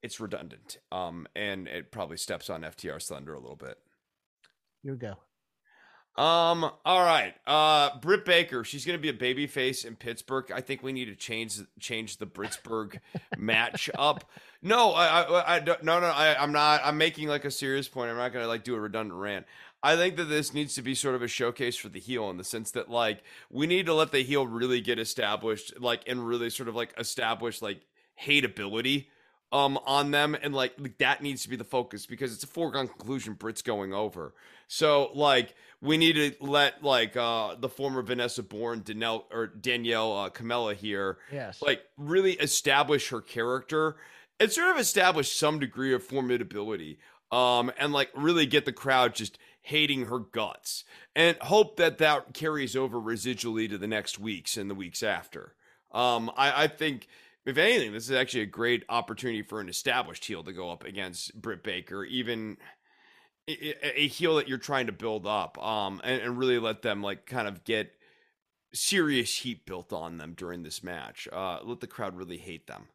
it's 0.03 0.19
redundant. 0.19 0.79
Um, 0.91 1.27
and 1.37 1.69
it 1.69 1.93
probably 1.93 2.17
steps 2.17 2.49
on 2.49 2.63
FTR's 2.63 3.07
thunder 3.07 3.35
a 3.35 3.41
little 3.41 3.55
bit. 3.55 3.77
you 4.83 4.97
go. 4.97 5.17
Um. 6.17 6.63
All 6.85 7.01
right. 7.05 7.35
Uh, 7.47 7.99
Britt 7.99 8.25
Baker. 8.25 8.63
She's 8.63 8.85
gonna 8.87 8.99
be 8.99 9.09
a 9.09 9.13
baby 9.15 9.47
face 9.49 9.85
in 9.85 9.97
Pittsburgh. 9.97 10.53
I 10.53 10.61
think 10.61 10.83
we 10.83 10.93
need 10.93 11.07
to 11.07 11.17
change 11.17 11.59
change 11.81 12.19
the 12.19 12.27
Britsburg 12.27 13.01
match 13.37 13.91
up. 13.99 14.31
No, 14.63 14.93
I, 14.93 15.23
I, 15.23 15.57
I 15.57 15.59
don't- 15.59 15.83
no, 15.83 15.99
no. 15.99 16.07
I, 16.07 16.41
I'm 16.41 16.53
not. 16.53 16.83
I'm 16.85 16.97
making 16.99 17.27
like 17.29 17.45
a 17.45 17.51
serious 17.51 17.89
point. 17.89 18.11
I'm 18.11 18.17
not 18.17 18.33
gonna 18.33 18.47
like 18.47 18.63
do 18.63 18.77
a 18.77 18.81
redundant 18.81 19.19
rant. 19.19 19.47
I 19.83 19.97
think 19.97 20.17
that 20.17 20.25
this 20.25 20.55
needs 20.55 20.75
to 20.77 20.83
be 20.83 20.95
sort 20.95 21.15
of 21.17 21.23
a 21.23 21.29
showcase 21.29 21.77
for 21.77 21.89
the 21.91 22.01
heel 22.01 22.31
in 22.31 22.37
the 22.39 22.45
sense 22.45 22.71
that 22.71 22.89
like 22.89 23.23
we 23.51 23.67
need 23.67 23.87
to 23.87 23.95
let 23.95 24.13
the 24.13 24.23
heel 24.23 24.47
really 24.47 24.81
get 24.81 24.99
established, 25.01 25.79
like 25.81 26.05
and 26.07 26.27
really 26.27 26.49
sort 26.49 26.69
of 26.69 26.77
like 26.77 26.95
establish 26.97 27.61
like 27.61 27.81
hateability 28.25 29.07
um 29.55 29.79
on 29.87 30.11
them 30.11 30.37
and 30.43 30.53
like, 30.53 30.75
like 30.79 30.99
that 30.99 31.23
needs 31.23 31.43
to 31.45 31.49
be 31.49 31.57
the 31.57 31.65
focus 31.65 32.05
because 32.07 32.35
it's 32.35 32.43
a 32.45 32.49
foregone 32.49 32.89
conclusion 32.89 33.35
Brit's 33.35 33.63
going 33.63 33.95
over. 33.95 34.35
So 34.69 35.11
like 35.15 35.55
we 35.81 35.97
need 35.97 36.15
to 36.15 36.33
let 36.45 36.83
like 36.83 37.17
uh 37.17 37.55
the 37.59 37.69
former 37.69 38.03
Vanessa 38.03 38.43
Borne 38.43 38.81
Danielle 38.85 39.27
or 39.31 39.47
Danielle 39.47 40.13
uh, 40.17 40.31
Kamela 40.31 40.75
here 40.75 41.19
Yes. 41.33 41.63
like 41.63 41.83
really 41.97 42.33
establish 42.33 43.09
her 43.11 43.21
character 43.21 43.97
and 44.41 44.51
sort 44.51 44.71
of 44.71 44.79
establish 44.79 45.33
some 45.33 45.59
degree 45.61 45.95
of 45.95 46.07
formidability 46.07 46.97
um 47.31 47.71
and 47.79 47.93
like 47.93 48.11
really 48.15 48.47
get 48.47 48.65
the 48.65 48.73
crowd 48.73 49.15
just 49.15 49.39
hating 49.63 50.07
her 50.07 50.19
guts 50.19 50.85
and 51.15 51.37
hope 51.43 51.77
that 51.77 51.99
that 51.99 52.35
carries 52.35 52.75
over 52.77 52.99
residually 52.99 53.69
to 53.69 53.79
the 53.79 53.87
next 53.87 54.19
weeks 54.19 54.57
and 54.57 54.69
the 54.69 54.75
weeks 54.75 55.03
after 55.03 55.55
um 55.93 56.31
i 56.37 56.65
i 56.65 56.67
think 56.67 57.07
if 57.47 57.59
anything 57.59 57.93
this 57.93 58.05
is 58.05 58.17
actually 58.17 58.43
a 58.43 58.47
great 58.47 58.85
opportunity 58.89 59.43
for 59.43 59.61
an 59.61 59.69
established 59.69 60.25
heel 60.25 60.43
to 60.43 60.53
go 60.53 60.71
up 60.71 60.85
against 60.85 61.41
britt 61.41 61.63
baker 61.63 62.05
even 62.05 62.57
a, 63.47 64.09
heel 64.09 64.37
that 64.37 64.49
you're 64.49 64.57
trying 64.57 64.87
to 64.87 64.93
build 64.93 65.27
up 65.27 65.63
um 65.63 66.01
and, 66.05 66.23
and 66.23 66.39
really 66.39 66.59
let 66.59 66.83
them 66.83 67.03
like 67.03 67.27
kind 67.27 67.47
of 67.47 67.65
get 67.65 67.93
serious 68.73 69.37
heat 69.39 69.67
built 69.67 69.93
on 69.93 70.17
them 70.17 70.35
during 70.37 70.63
this 70.63 70.83
match 70.83 71.29
uh 71.33 71.59
let 71.63 71.81
the 71.81 71.87
crowd 71.87 72.17
really 72.17 72.39
hate 72.39 72.67
them 72.67 72.89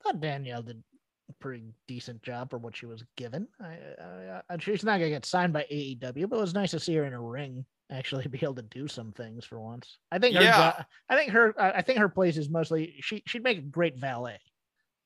I 0.00 0.12
thought 0.12 0.20
Danielle 0.20 0.62
did 0.62 0.82
a 1.28 1.32
pretty 1.34 1.64
decent 1.86 2.22
job 2.22 2.50
for 2.50 2.58
what 2.58 2.76
she 2.76 2.86
was 2.86 3.04
given. 3.16 3.48
I, 3.60 3.76
I, 4.00 4.40
I, 4.48 4.58
she's 4.58 4.84
not 4.84 4.98
gonna 4.98 5.10
get 5.10 5.26
signed 5.26 5.52
by 5.52 5.66
AEW, 5.70 6.28
but 6.28 6.36
it 6.36 6.40
was 6.40 6.54
nice 6.54 6.70
to 6.70 6.80
see 6.80 6.94
her 6.94 7.04
in 7.04 7.12
a 7.12 7.20
ring 7.20 7.64
actually 7.90 8.26
be 8.30 8.38
able 8.42 8.54
to 8.56 8.62
do 8.62 8.88
some 8.88 9.12
things 9.12 9.44
for 9.44 9.60
once. 9.60 9.98
I 10.10 10.18
think 10.18 10.36
her, 10.36 10.42
Yeah. 10.42 10.72
jo- 10.78 10.84
I 11.08 11.16
think 11.16 11.32
her, 11.32 11.54
I 11.60 11.82
think 11.82 11.98
her 11.98 12.08
place 12.08 12.36
is 12.36 12.48
mostly 12.48 12.96
she 13.00 13.22
she'd 13.26 13.42
make 13.42 13.58
a 13.58 13.62
great 13.62 13.96
valet, 13.96 14.38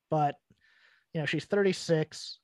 but 0.09 0.35
you 1.13 1.21
know 1.21 1.25
she's 1.25 1.45
36. 1.45 2.39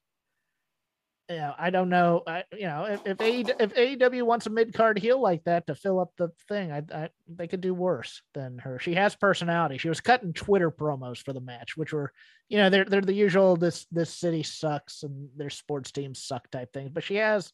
You 1.31 1.35
know, 1.35 1.53
I 1.59 1.69
don't 1.69 1.89
know. 1.89 2.23
I, 2.25 2.43
you 2.51 2.63
know, 2.65 2.85
if 2.85 3.01
if, 3.05 3.21
AE, 3.21 3.41
if 3.59 3.75
AEW 3.75 4.23
wants 4.23 4.47
a 4.47 4.49
mid 4.49 4.73
card 4.73 4.97
heel 4.97 5.21
like 5.21 5.43
that 5.43 5.67
to 5.67 5.75
fill 5.75 5.99
up 5.99 6.09
the 6.17 6.29
thing, 6.47 6.71
I, 6.71 6.81
I 6.91 7.09
they 7.27 7.47
could 7.47 7.61
do 7.61 7.71
worse 7.75 8.23
than 8.33 8.57
her. 8.57 8.79
She 8.79 8.95
has 8.95 9.15
personality. 9.15 9.77
She 9.77 9.89
was 9.89 10.01
cutting 10.01 10.33
Twitter 10.33 10.71
promos 10.71 11.21
for 11.23 11.31
the 11.31 11.39
match, 11.39 11.77
which 11.77 11.93
were, 11.93 12.11
you 12.47 12.57
know, 12.57 12.71
they're 12.71 12.85
they're 12.85 13.01
the 13.01 13.13
usual 13.13 13.55
this 13.55 13.85
this 13.91 14.09
city 14.11 14.41
sucks 14.41 15.03
and 15.03 15.29
their 15.37 15.51
sports 15.51 15.91
teams 15.91 16.17
suck 16.23 16.49
type 16.49 16.73
things. 16.73 16.89
But 16.91 17.03
she 17.03 17.17
has 17.17 17.53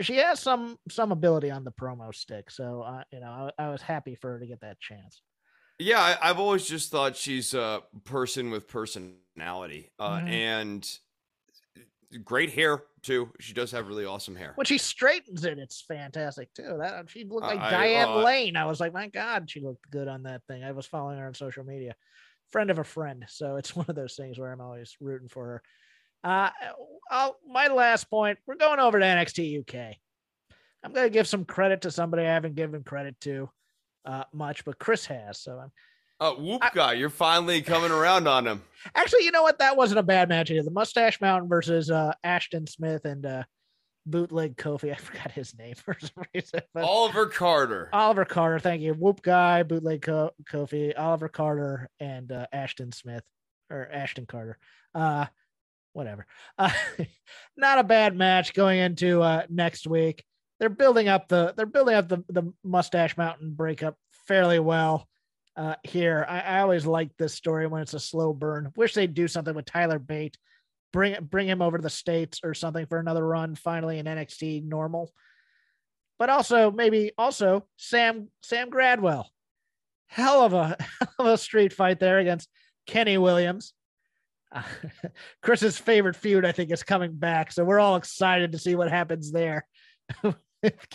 she 0.00 0.16
has 0.16 0.40
some 0.40 0.78
some 0.88 1.12
ability 1.12 1.50
on 1.50 1.64
the 1.64 1.72
promo 1.72 2.14
stick. 2.14 2.50
So 2.50 2.82
uh, 2.82 3.04
you 3.12 3.20
know, 3.20 3.50
I, 3.58 3.64
I 3.64 3.68
was 3.70 3.82
happy 3.82 4.14
for 4.14 4.32
her 4.32 4.40
to 4.40 4.46
get 4.46 4.60
that 4.60 4.80
chance. 4.80 5.22
Yeah, 5.78 6.00
I, 6.00 6.30
I've 6.30 6.38
always 6.38 6.66
just 6.68 6.90
thought 6.90 7.16
she's 7.16 7.52
a 7.52 7.82
person 8.04 8.50
with 8.50 8.68
personality, 8.68 9.90
uh, 9.98 10.20
Mhm. 10.20 10.28
and 10.28 10.98
great 12.24 12.50
hair 12.50 12.84
too. 13.02 13.32
She 13.40 13.52
does 13.52 13.72
have 13.72 13.88
really 13.88 14.04
awesome 14.04 14.36
hair. 14.36 14.52
When 14.54 14.66
she 14.66 14.78
straightens 14.78 15.44
it, 15.44 15.58
it's 15.58 15.80
fantastic 15.80 16.52
too. 16.54 16.76
That 16.78 17.10
she 17.10 17.24
looked 17.24 17.46
like 17.46 17.58
Diane 17.58 18.08
uh, 18.08 18.22
Lane. 18.22 18.56
I 18.56 18.66
was 18.66 18.80
like, 18.80 18.92
my 18.92 19.08
God, 19.08 19.50
she 19.50 19.60
looked 19.60 19.90
good 19.90 20.08
on 20.08 20.22
that 20.24 20.42
thing. 20.46 20.62
I 20.62 20.72
was 20.72 20.86
following 20.86 21.18
her 21.18 21.26
on 21.26 21.34
social 21.34 21.64
media. 21.64 21.94
Friend 22.50 22.70
of 22.70 22.78
a 22.78 22.84
friend. 22.84 23.24
So 23.28 23.56
it's 23.56 23.74
one 23.76 23.86
of 23.88 23.96
those 23.96 24.14
things 24.14 24.38
where 24.38 24.52
I'm 24.52 24.60
always 24.60 24.96
rooting 25.00 25.28
for 25.28 25.44
her. 25.46 25.62
Uh 26.24 26.50
I'll, 27.10 27.36
my 27.46 27.68
last 27.68 28.08
point, 28.10 28.38
we're 28.46 28.54
going 28.56 28.80
over 28.80 28.98
to 28.98 29.04
NXT 29.04 29.60
UK. 29.60 29.96
I'm 30.82 30.92
gonna 30.92 31.10
give 31.10 31.28
some 31.28 31.44
credit 31.44 31.82
to 31.82 31.90
somebody 31.90 32.22
I 32.24 32.32
haven't 32.32 32.54
given 32.56 32.82
credit 32.82 33.20
to 33.22 33.50
uh 34.06 34.24
much, 34.32 34.64
but 34.64 34.78
Chris 34.78 35.04
has. 35.06 35.38
So 35.40 35.58
I'm 35.58 35.70
Uh, 36.20 36.32
whoop 36.34 36.62
I- 36.64 36.70
guy, 36.74 36.92
you're 36.94 37.10
finally 37.10 37.60
coming 37.62 37.90
around 37.90 38.26
on 38.26 38.46
him. 38.46 38.62
Actually, 38.94 39.24
you 39.24 39.30
know 39.32 39.42
what? 39.42 39.58
That 39.58 39.76
wasn't 39.76 39.98
a 40.00 40.02
bad 40.02 40.28
match 40.28 40.50
either. 40.50 40.62
The 40.62 40.70
Mustache 40.70 41.20
Mountain 41.20 41.48
versus 41.48 41.90
uh, 41.90 42.12
Ashton 42.24 42.66
Smith 42.66 43.04
and 43.04 43.24
uh, 43.26 43.42
Bootleg 44.06 44.56
Kofi. 44.56 44.92
I 44.94 44.96
forgot 44.96 45.30
his 45.32 45.56
name 45.58 45.74
for 45.74 45.96
some 46.00 46.24
reason. 46.34 46.60
Oliver 46.76 47.26
Carter. 47.26 47.88
Oliver 47.92 48.24
Carter, 48.24 48.58
thank 48.58 48.80
you. 48.82 48.92
Whoop 48.94 49.22
Guy, 49.22 49.62
Bootleg 49.62 50.02
Ko- 50.02 50.32
Kofi, 50.50 50.92
Oliver 50.98 51.28
Carter, 51.28 51.88
and 52.00 52.30
uh, 52.32 52.46
Ashton 52.52 52.92
Smith 52.92 53.24
or 53.70 53.88
Ashton 53.92 54.26
Carter. 54.26 54.58
Uh, 54.94 55.26
whatever. 55.94 56.26
Uh, 56.58 56.70
not 57.56 57.78
a 57.78 57.84
bad 57.84 58.14
match 58.16 58.52
going 58.52 58.78
into 58.78 59.22
uh, 59.22 59.44
next 59.48 59.86
week. 59.86 60.24
They're 60.60 60.68
building 60.68 61.08
up 61.08 61.28
the 61.28 61.54
they're 61.56 61.66
building 61.66 61.94
up 61.94 62.08
the 62.08 62.22
the 62.28 62.52
Mustache 62.62 63.16
Mountain 63.16 63.54
breakup 63.54 63.96
fairly 64.26 64.58
well 64.58 65.08
uh, 65.56 65.74
here. 65.82 66.24
I, 66.28 66.40
I 66.40 66.60
always 66.60 66.86
like 66.86 67.16
this 67.16 67.34
story 67.34 67.66
when 67.66 67.82
it's 67.82 67.94
a 67.94 68.00
slow 68.00 68.32
burn. 68.32 68.72
Wish 68.76 68.94
they'd 68.94 69.14
do 69.14 69.28
something 69.28 69.54
with 69.54 69.64
Tyler 69.64 69.98
Bate, 69.98 70.36
bring 70.92 71.16
bring 71.22 71.48
him 71.48 71.62
over 71.62 71.78
to 71.78 71.82
the 71.82 71.90
states 71.90 72.40
or 72.44 72.54
something 72.54 72.86
for 72.86 72.98
another 72.98 73.26
run. 73.26 73.54
Finally 73.54 73.98
in 73.98 74.06
NXT 74.06 74.64
normal, 74.64 75.12
but 76.18 76.30
also 76.30 76.70
maybe 76.70 77.12
also 77.18 77.66
Sam 77.76 78.28
Sam 78.42 78.70
Gradwell, 78.70 79.26
hell 80.06 80.42
of 80.42 80.52
a 80.52 80.76
hell 81.00 81.14
of 81.18 81.26
a 81.26 81.38
street 81.38 81.72
fight 81.72 82.00
there 82.00 82.18
against 82.18 82.48
Kenny 82.86 83.18
Williams. 83.18 83.72
Uh, 84.54 84.62
Chris's 85.42 85.76
favorite 85.76 86.16
feud, 86.16 86.44
I 86.44 86.52
think, 86.52 86.70
is 86.70 86.82
coming 86.82 87.12
back, 87.12 87.52
so 87.52 87.64
we're 87.64 87.80
all 87.80 87.96
excited 87.96 88.52
to 88.52 88.58
see 88.58 88.74
what 88.74 88.88
happens 88.88 89.32
there. 89.32 89.66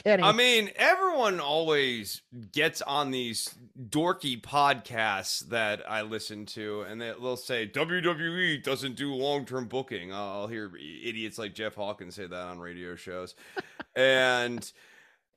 Kenny. 0.04 0.24
I 0.24 0.32
mean, 0.32 0.72
everyone 0.76 1.40
always 1.40 2.22
gets 2.52 2.82
on 2.82 3.12
these 3.12 3.54
dorky 3.90 4.42
podcasts 4.42 5.48
that 5.50 5.88
I 5.90 6.02
listen 6.02 6.46
to, 6.48 6.82
and 6.82 7.00
they'll 7.00 7.38
say 7.38 7.68
WWE 7.68 8.64
doesn't 8.64 8.96
do 8.96 9.14
long 9.14 9.46
term 9.46 9.68
booking. 9.68 10.12
I'll 10.12 10.48
hear 10.48 10.72
idiots 10.76 11.38
like 11.38 11.54
Jeff 11.54 11.76
Hawkins 11.76 12.16
say 12.16 12.26
that 12.26 12.36
on 12.48 12.60
radio 12.60 12.96
shows, 12.96 13.36
and. 13.96 14.72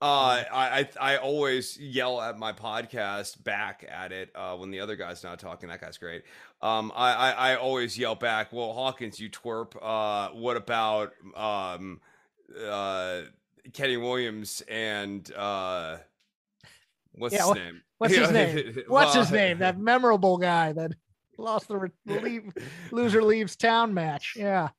Uh, 0.03 0.43
I, 0.53 0.89
I 1.01 1.15
I 1.15 1.17
always 1.19 1.79
yell 1.79 2.21
at 2.21 2.37
my 2.37 2.53
podcast 2.53 3.43
back 3.45 3.87
at 3.89 4.11
it 4.11 4.31
uh, 4.35 4.57
when 4.57 4.73
the 4.73 4.81
other 4.81 4.97
guy's 4.97 5.23
not 5.23 5.39
talking. 5.39 5.69
That 5.69 5.81
guy's 5.81 5.97
great. 5.97 6.25
Um, 6.61 6.91
I, 6.97 7.13
I 7.13 7.31
I 7.31 7.57
always 7.57 7.97
yell 7.97 8.17
back. 8.17 8.53
Well, 8.53 8.73
Hawkins, 8.73 9.21
you 9.21 9.31
twerp. 9.31 9.77
Uh, 9.81 10.35
what 10.35 10.57
about 10.57 11.13
um, 11.37 12.01
uh, 12.69 13.21
Kenny 13.73 13.97
Williams 13.97 14.63
and 14.69 15.33
uh 15.35 15.99
what's 17.13 17.35
Yeah, 17.35 17.47
his 17.47 17.55
name? 17.55 17.83
What's 17.99 18.15
his 18.15 18.31
name? 18.33 18.83
What's 18.89 19.15
his 19.15 19.31
name? 19.31 19.59
That 19.59 19.79
memorable 19.79 20.37
guy 20.37 20.73
that 20.73 20.91
lost 21.39 21.69
the 21.69 21.77
re- 21.77 21.91
leave, 22.07 22.53
loser 22.91 23.23
leaves 23.23 23.55
town 23.55 23.95
match. 23.95 24.35
Yeah. 24.37 24.71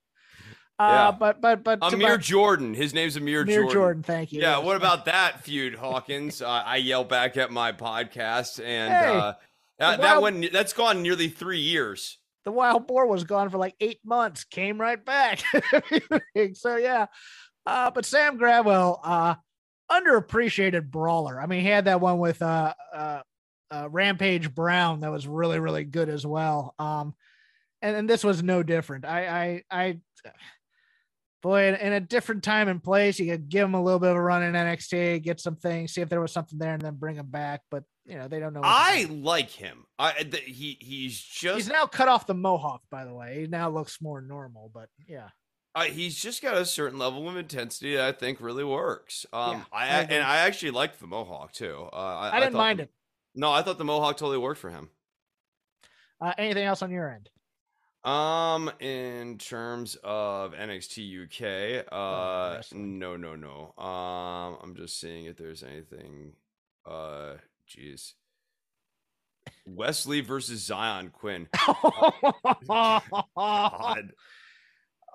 Uh, 0.80 0.84
Yeah. 0.90 1.12
but 1.12 1.40
but 1.42 1.64
but 1.64 1.80
Amir 1.82 2.10
my- 2.12 2.18
Jordan. 2.18 2.74
His 2.74 2.94
name's 2.94 3.16
Amir, 3.16 3.42
Amir 3.44 3.56
Jordan. 3.62 3.74
Jordan. 3.74 4.04
Thank 4.04 4.32
you. 4.32 4.42
Yeah, 4.42 4.58
what 4.60 4.76
about 4.76 5.06
that 5.06 5.44
feud, 5.44 5.76
Hawkins? 5.76 6.42
uh, 6.42 6.48
I 6.50 6.78
yell 6.78 7.04
back 7.04 7.38
at 7.38 7.52
my 7.52 7.72
podcast, 7.72 8.64
and 8.64 8.92
Hey, 8.94 9.18
uh, 9.18 9.34
that, 9.80 10.02
that 10.02 10.22
one 10.22 10.48
that's 10.52 10.74
gone 10.74 11.02
nearly 11.04 11.28
three 11.30 11.60
years. 11.60 12.18
the 12.44 12.52
wild 12.52 12.88
boar 12.88 13.06
was 13.08 13.24
gone 13.24 13.50
for 13.50 13.58
like 13.58 13.76
eight 13.80 14.00
months, 14.04 14.44
came 14.44 14.80
right 14.82 15.04
back. 15.04 15.42
so 16.54 16.76
yeah. 16.78 17.06
Uh, 17.66 17.90
but 17.92 18.04
Sam 18.06 18.38
Gradwell, 18.38 19.00
uh, 19.04 19.36
underappreciated 19.92 20.90
brawler. 20.92 21.40
I 21.40 21.46
mean, 21.46 21.62
he 21.62 21.68
had 21.68 21.86
that 21.86 22.02
one 22.02 22.18
with 22.20 22.42
uh, 22.42 22.74
uh, 22.94 23.22
uh, 23.72 23.88
Rampage 23.92 24.54
Brown 24.54 25.02
that 25.02 25.12
was 25.12 25.28
really 25.28 25.60
really 25.60 25.84
good 25.84 26.10
as 26.10 26.26
well. 26.26 26.74
Um, 26.80 27.14
and, 27.82 27.96
and 27.96 28.10
this 28.10 28.24
was 28.24 28.42
no 28.44 28.64
different. 28.64 29.06
I 29.06 29.28
I 29.28 29.64
I. 29.72 30.00
Boy, 31.44 31.68
in, 31.68 31.76
in 31.76 31.94
a 31.94 32.00
different 32.00 32.42
time 32.42 32.70
and 32.70 32.82
place, 32.82 33.20
you 33.20 33.30
could 33.30 33.50
give 33.50 33.66
him 33.66 33.74
a 33.74 33.84
little 33.84 34.00
bit 34.00 34.10
of 34.10 34.16
a 34.16 34.22
run 34.22 34.44
in 34.44 34.54
NXT, 34.54 35.22
get 35.22 35.42
some 35.42 35.58
things, 35.58 35.94
see 35.94 36.00
if 36.00 36.08
there 36.08 36.22
was 36.22 36.32
something 36.32 36.58
there, 36.58 36.72
and 36.74 36.82
then 36.82 36.96
bring 36.96 37.18
him 37.18 37.26
back. 37.28 37.62
But 37.70 37.84
you 38.06 38.18
know, 38.18 38.30
they 38.30 38.40
don't 38.40 38.54
know. 38.54 38.62
I 38.64 39.08
like 39.10 39.50
him. 39.50 39.86
I 40.00 40.14
th- 40.24 40.44
he 40.44 40.78
he's 40.80 41.20
just 41.22 41.58
He's 41.58 41.68
now 41.68 41.86
cut 41.86 42.08
off 42.08 42.26
the 42.26 42.34
mohawk, 42.34 42.82
by 42.90 43.04
the 43.04 43.14
way. 43.14 43.42
He 43.42 43.48
now 43.48 43.70
looks 43.70 44.02
more 44.02 44.22
normal, 44.22 44.72
but 44.74 44.88
yeah. 45.06 45.30
Uh, 45.76 45.84
he's 45.84 46.22
just 46.22 46.42
got 46.42 46.56
a 46.56 46.66
certain 46.66 46.98
level 46.98 47.28
of 47.28 47.36
intensity 47.36 47.96
that 47.96 48.06
I 48.06 48.12
think 48.14 48.40
really 48.40 48.64
works. 48.64 49.26
Um, 49.34 49.52
Yeah, 49.58 49.64
I, 49.74 49.84
I 49.84 50.02
and 50.04 50.24
I 50.24 50.38
actually 50.38 50.72
liked 50.72 51.00
the 51.02 51.08
mohawk 51.08 51.52
too. 51.52 51.90
Uh, 51.92 51.96
I, 51.96 52.38
I 52.38 52.40
didn't 52.40 52.54
thought 52.54 52.58
mind 52.60 52.80
the- 52.80 52.84
it. 52.84 52.92
No, 53.36 53.52
I 53.52 53.64
thought 53.64 53.78
the 53.78 53.84
mohawk 53.84 54.16
totally 54.16 54.38
worked 54.38 54.62
for 54.62 54.70
him. 54.70 54.90
Uh, 56.22 56.32
anything 56.38 56.64
else 56.64 56.82
on 56.82 56.90
your 56.92 57.10
end? 57.12 57.30
Um, 58.04 58.70
in 58.82 59.38
terms 59.38 59.96
of 60.04 60.54
NXT 60.54 61.24
UK, 61.24 61.86
uh, 61.90 62.56
wrestling. 62.58 63.00
no, 63.00 63.16
no, 63.16 63.36
no. 63.36 63.74
Um, 63.82 64.58
I'm 64.62 64.76
just 64.76 65.00
seeing 65.00 65.26
if 65.26 65.38
there's 65.38 65.64
anything. 65.64 66.34
Uh, 66.86 67.36
jeez. 67.70 68.14
Wesley 69.66 70.22
versus 70.22 70.62
Zion 70.66 71.12
Quinn. 71.12 71.48
oh, 71.68 72.12
God. 72.68 74.14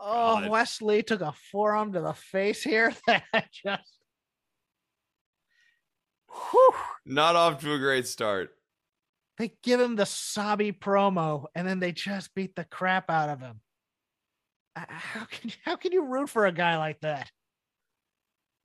God. 0.00 0.48
Wesley 0.48 1.02
took 1.02 1.20
a 1.20 1.34
forearm 1.50 1.92
to 1.92 2.00
the 2.00 2.14
face 2.14 2.62
here. 2.62 2.94
That 3.06 3.24
just. 3.52 3.98
Whew. 6.30 6.74
Not 7.04 7.36
off 7.36 7.60
to 7.60 7.72
a 7.74 7.78
great 7.78 8.06
start. 8.06 8.50
They 9.38 9.52
give 9.62 9.80
him 9.80 9.94
the 9.96 10.06
sobby 10.06 10.72
promo, 10.72 11.46
and 11.54 11.66
then 11.66 11.78
they 11.80 11.92
just 11.92 12.34
beat 12.34 12.56
the 12.56 12.64
crap 12.64 13.08
out 13.10 13.28
of 13.28 13.40
him. 13.40 13.60
Uh, 14.74 14.84
How 14.88 15.24
can 15.26 15.52
how 15.64 15.76
can 15.76 15.92
you 15.92 16.04
root 16.04 16.28
for 16.28 16.46
a 16.46 16.52
guy 16.52 16.76
like 16.76 17.00
that? 17.00 17.30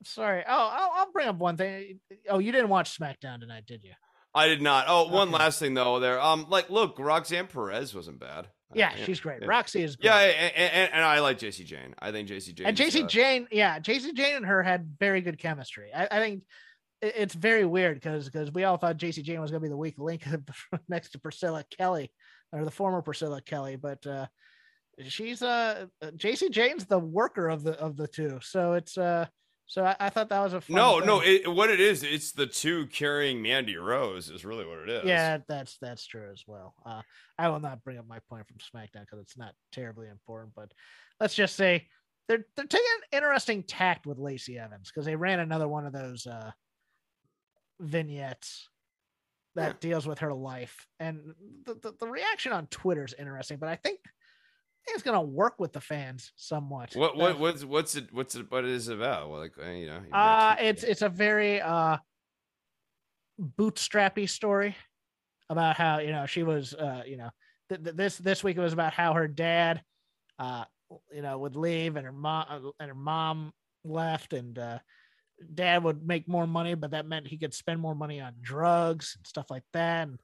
Sorry. 0.04 0.42
Oh, 0.46 0.70
I'll, 0.72 0.90
I'll 0.96 1.12
bring 1.12 1.28
up 1.28 1.36
one 1.36 1.56
thing. 1.56 2.00
Oh, 2.28 2.38
you 2.38 2.52
didn't 2.52 2.68
watch 2.68 2.98
SmackDown 2.98 3.40
tonight, 3.40 3.64
did 3.66 3.82
you? 3.84 3.92
I 4.34 4.48
did 4.48 4.60
not. 4.60 4.86
Oh, 4.88 5.08
one 5.08 5.28
Okay. 5.28 5.38
last 5.38 5.58
thing 5.60 5.74
though. 5.74 6.00
There, 6.00 6.20
um, 6.20 6.46
like, 6.48 6.68
look, 6.68 6.98
Roxanne 6.98 7.46
Perez 7.46 7.94
wasn't 7.94 8.18
bad. 8.18 8.46
Uh, 8.46 8.74
Yeah, 8.74 8.94
she's 8.96 9.20
great. 9.20 9.40
yeah. 9.42 9.46
Roxy 9.48 9.82
is 9.82 9.96
great. 9.96 10.06
Yeah, 10.10 10.18
and, 10.18 10.54
and, 10.56 10.92
and 10.94 11.04
I 11.04 11.20
like 11.20 11.38
Jacy 11.38 11.64
Jayne. 11.64 11.94
I 12.00 12.10
think 12.10 12.28
Jacy 12.28 12.52
Jayne. 12.52 12.66
and 12.66 12.76
Jacy 12.76 13.04
Jayne, 13.04 13.46
yeah, 13.52 13.78
Jacy 13.78 14.12
Jayne 14.12 14.36
and 14.36 14.46
her 14.46 14.62
had 14.62 14.96
very 14.98 15.20
good 15.20 15.38
chemistry. 15.38 15.90
I, 15.94 16.08
I 16.10 16.18
think 16.18 16.42
it's 17.16 17.34
very 17.34 17.64
weird 17.64 17.96
because 17.96 18.26
because 18.26 18.52
we 18.52 18.64
all 18.64 18.76
thought 18.76 18.96
Jacy 18.96 19.22
Jayne 19.22 19.40
was 19.40 19.50
going 19.50 19.60
to 19.60 19.64
be 19.64 19.70
the 19.70 19.76
weak 19.76 19.98
link 19.98 20.24
next 20.88 21.10
to 21.10 21.18
Priscilla 21.18 21.64
Kelly 21.76 22.10
or 22.52 22.64
the 22.64 22.70
former 22.70 23.02
Priscilla 23.02 23.40
Kelly, 23.42 23.76
but 23.76 24.06
uh, 24.06 24.26
she's 25.08 25.42
uh 25.42 25.86
Jacy 26.16 26.48
Jayne's 26.48 26.86
the 26.86 26.98
worker 26.98 27.48
of 27.48 27.62
the 27.62 27.72
of 27.80 27.96
the 27.96 28.06
two. 28.08 28.38
So 28.42 28.74
it's 28.74 28.96
uh 28.96 29.26
So 29.66 29.84
I, 29.84 29.96
I 29.98 30.10
thought 30.10 30.28
that 30.28 30.40
was 30.40 30.52
a 30.52 30.62
No, 30.68 30.98
thing. 30.98 31.06
no. 31.06 31.20
It, 31.20 31.50
what 31.50 31.70
it 31.70 31.80
is, 31.80 32.02
it's 32.02 32.32
the 32.32 32.46
two 32.46 32.86
carrying 32.88 33.42
Mandy 33.42 33.76
Rose. 33.76 34.30
Is 34.30 34.44
really 34.44 34.66
what 34.66 34.78
it 34.80 34.88
is. 34.90 35.04
Yeah, 35.04 35.38
that's 35.48 35.78
that's 35.80 36.06
true 36.06 36.30
as 36.32 36.44
well. 36.46 36.74
Uh, 36.84 37.02
I 37.38 37.48
will 37.48 37.60
not 37.60 37.82
bring 37.82 37.98
up 37.98 38.06
my 38.06 38.20
point 38.28 38.46
from 38.46 38.58
SmackDown 38.58 39.00
because 39.00 39.20
it's 39.20 39.36
not 39.36 39.54
terribly 39.72 40.08
important, 40.08 40.52
but 40.54 40.70
let's 41.18 41.34
just 41.34 41.56
say 41.56 41.88
they're 42.28 42.46
they're 42.56 42.66
taking 42.66 42.86
interesting 43.12 43.62
tact 43.62 44.06
with 44.06 44.18
Lacey 44.18 44.58
Evans 44.58 44.90
because 44.92 45.06
they 45.06 45.16
ran 45.16 45.40
another 45.40 45.66
one 45.68 45.86
of 45.86 45.92
those 45.92 46.26
uh, 46.26 46.50
vignettes 47.80 48.68
that 49.54 49.68
Yeah. 49.74 49.78
deals 49.80 50.06
with 50.06 50.18
her 50.20 50.32
life, 50.34 50.86
and 51.00 51.34
the, 51.64 51.74
the 51.74 51.92
the 52.00 52.08
reaction 52.08 52.52
on 52.52 52.66
Twitter 52.68 53.04
is 53.04 53.14
interesting. 53.18 53.58
But 53.58 53.68
I 53.68 53.76
think, 53.76 54.00
I 54.04 54.10
think 54.84 54.94
it's 54.96 55.02
gonna 55.02 55.22
work 55.22 55.58
with 55.60 55.72
the 55.72 55.80
fans 55.80 56.32
somewhat. 56.36 56.94
What 56.96 57.16
what 57.16 57.28
That- 57.34 57.38
what's 57.38 57.64
what's 57.64 57.94
it 57.96 58.12
what's 58.12 58.34
it 58.34 58.50
what 58.50 58.64
it 58.64 58.70
is 58.70 58.88
about? 58.88 59.30
Well, 59.30 59.40
like 59.40 59.52
uh, 59.58 59.70
you 59.70 59.86
know. 59.86 60.00
you've 60.04 60.12
Uh, 60.12 60.56
it's 60.58 60.82
it's 60.82 61.02
a 61.02 61.08
very 61.08 61.60
uh 61.60 61.98
bootstrappy 63.40 64.28
story 64.28 64.76
about 65.50 65.76
how 65.76 65.98
you 65.98 66.12
know 66.12 66.26
she 66.26 66.42
was 66.42 66.72
uh 66.74 67.02
you 67.06 67.16
know 67.16 67.30
th- 67.68 67.82
th- 67.82 67.96
this 67.96 68.16
this 68.18 68.44
week 68.44 68.56
it 68.56 68.60
was 68.60 68.72
about 68.72 68.92
how 68.92 69.12
her 69.12 69.26
dad 69.28 69.82
uh 70.38 70.64
you 71.12 71.20
know 71.22 71.36
would 71.38 71.56
leave 71.56 71.96
and 71.96 72.06
her 72.06 72.12
mom 72.12 72.72
and 72.78 72.88
her 72.88 72.94
mom 72.94 73.52
left 73.84 74.32
and 74.32 74.58
uh 74.58 74.78
dad 75.54 75.82
would 75.82 76.06
make 76.06 76.28
more 76.28 76.46
money 76.46 76.74
but 76.74 76.92
that 76.92 77.06
meant 77.06 77.26
he 77.26 77.36
could 77.36 77.54
spend 77.54 77.80
more 77.80 77.94
money 77.94 78.20
on 78.20 78.34
drugs 78.40 79.14
and 79.16 79.26
stuff 79.26 79.46
like 79.50 79.64
that. 79.72 80.08
And 80.08 80.20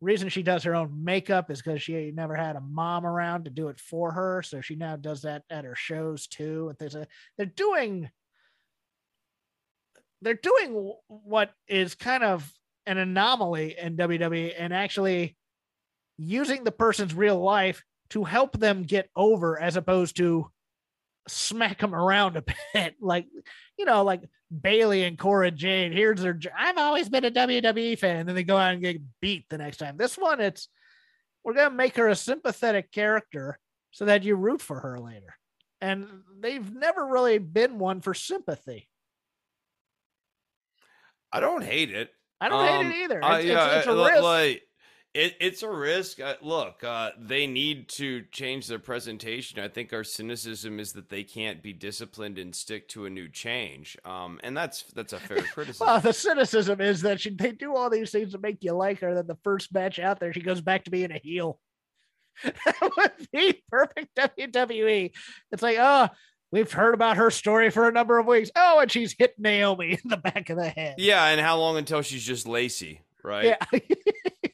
reason 0.00 0.28
she 0.28 0.42
does 0.42 0.64
her 0.64 0.74
own 0.74 1.04
makeup 1.04 1.50
is 1.50 1.62
because 1.62 1.82
she 1.82 2.10
never 2.12 2.34
had 2.34 2.56
a 2.56 2.60
mom 2.60 3.06
around 3.06 3.44
to 3.44 3.50
do 3.50 3.68
it 3.68 3.78
for 3.78 4.12
her. 4.12 4.42
So 4.42 4.60
she 4.60 4.74
now 4.74 4.96
does 4.96 5.22
that 5.22 5.44
at 5.48 5.64
her 5.64 5.76
shows 5.76 6.26
too. 6.26 6.72
And 6.80 7.06
they're 7.36 7.46
doing 7.46 8.10
they're 10.22 10.34
doing 10.34 10.94
what 11.08 11.52
is 11.66 11.94
kind 11.94 12.22
of 12.22 12.50
an 12.86 12.98
anomaly 12.98 13.76
in 13.80 13.96
WWE 13.96 14.54
and 14.56 14.72
actually 14.72 15.36
using 16.16 16.64
the 16.64 16.72
person's 16.72 17.14
real 17.14 17.40
life 17.40 17.82
to 18.10 18.24
help 18.24 18.58
them 18.58 18.84
get 18.84 19.08
over 19.16 19.58
as 19.60 19.76
opposed 19.76 20.16
to 20.16 20.48
smack 21.28 21.78
them 21.80 21.94
around 21.94 22.36
a 22.36 22.42
bit 22.74 22.94
like 23.00 23.26
you 23.78 23.84
know 23.84 24.02
like 24.02 24.22
Bayley 24.60 25.04
and 25.04 25.18
Cora 25.18 25.50
Jade 25.50 25.92
here's 25.92 26.20
their 26.20 26.38
I've 26.56 26.78
always 26.78 27.08
been 27.08 27.24
a 27.24 27.30
WWE 27.30 27.98
fan 27.98 28.16
and 28.16 28.28
then 28.28 28.34
they 28.34 28.44
go 28.44 28.56
out 28.56 28.74
and 28.74 28.82
get 28.82 29.00
beat 29.20 29.46
the 29.48 29.58
next 29.58 29.76
time 29.78 29.96
this 29.96 30.16
one 30.18 30.40
it's 30.40 30.68
we're 31.44 31.54
going 31.54 31.70
to 31.70 31.76
make 31.76 31.96
her 31.96 32.08
a 32.08 32.16
sympathetic 32.16 32.92
character 32.92 33.58
so 33.92 34.04
that 34.06 34.24
you 34.24 34.34
root 34.36 34.60
for 34.60 34.80
her 34.80 34.98
later 34.98 35.34
and 35.80 36.06
they've 36.40 36.72
never 36.74 37.06
really 37.06 37.38
been 37.38 37.78
one 37.78 38.00
for 38.00 38.14
sympathy 38.14 38.88
I 41.34 41.40
don't 41.40 41.64
hate 41.64 41.90
it. 41.90 42.10
I 42.42 42.48
don't 42.50 42.60
Um, 42.60 42.84
hate 42.84 42.94
it 42.98 43.04
either. 43.04 43.18
It's, 43.20 43.26
uh, 43.26 43.36
yeah, 43.38 43.78
it's 43.78 43.86
a 43.86 43.92
uh, 43.92 44.06
risk. 44.06 44.22
like 44.22 44.62
it, 45.14 45.36
it's 45.40 45.62
a 45.62 45.70
risk. 45.70 46.20
Uh, 46.20 46.36
look, 46.40 46.82
uh, 46.82 47.10
they 47.18 47.46
need 47.46 47.88
to 47.90 48.24
change 48.32 48.66
their 48.66 48.78
presentation. 48.78 49.60
I 49.60 49.68
think 49.68 49.92
our 49.92 50.04
cynicism 50.04 50.80
is 50.80 50.92
that 50.92 51.10
they 51.10 51.22
can't 51.22 51.62
be 51.62 51.72
disciplined 51.72 52.38
and 52.38 52.54
stick 52.54 52.88
to 52.90 53.04
a 53.04 53.10
new 53.10 53.28
change. 53.28 53.98
Um, 54.04 54.40
and 54.42 54.56
that's 54.56 54.84
that's 54.94 55.12
a 55.12 55.18
fair 55.18 55.42
criticism. 55.54 55.86
well, 55.86 56.00
the 56.00 56.12
cynicism 56.14 56.80
is 56.80 57.02
that 57.02 57.20
she, 57.20 57.30
they 57.30 57.52
do 57.52 57.76
all 57.76 57.90
these 57.90 58.10
things 58.10 58.32
to 58.32 58.38
make 58.38 58.58
you 58.62 58.72
like 58.72 59.00
her. 59.00 59.14
Then 59.14 59.26
the 59.26 59.38
first 59.44 59.72
match 59.74 59.98
out 59.98 60.18
there, 60.18 60.32
she 60.32 60.40
goes 60.40 60.62
back 60.62 60.84
to 60.84 60.90
being 60.90 61.12
a 61.12 61.20
heel. 61.22 61.58
that 62.44 62.90
would 62.96 63.28
be 63.32 63.62
perfect 63.70 64.16
WWE. 64.16 65.10
It's 65.50 65.62
like, 65.62 65.76
oh, 65.78 66.08
we've 66.50 66.72
heard 66.72 66.94
about 66.94 67.18
her 67.18 67.30
story 67.30 67.68
for 67.70 67.86
a 67.86 67.92
number 67.92 68.18
of 68.18 68.26
weeks. 68.26 68.50
Oh, 68.56 68.78
and 68.80 68.90
she's 68.90 69.14
hit 69.18 69.34
Naomi 69.38 69.98
in 70.02 70.08
the 70.08 70.16
back 70.16 70.48
of 70.48 70.56
the 70.56 70.70
head. 70.70 70.94
yeah, 70.96 71.26
and 71.26 71.40
how 71.40 71.58
long 71.58 71.76
until 71.76 72.00
she's 72.00 72.24
just 72.24 72.48
Lacey, 72.48 73.02
right? 73.22 73.56
Yeah. 73.72 73.80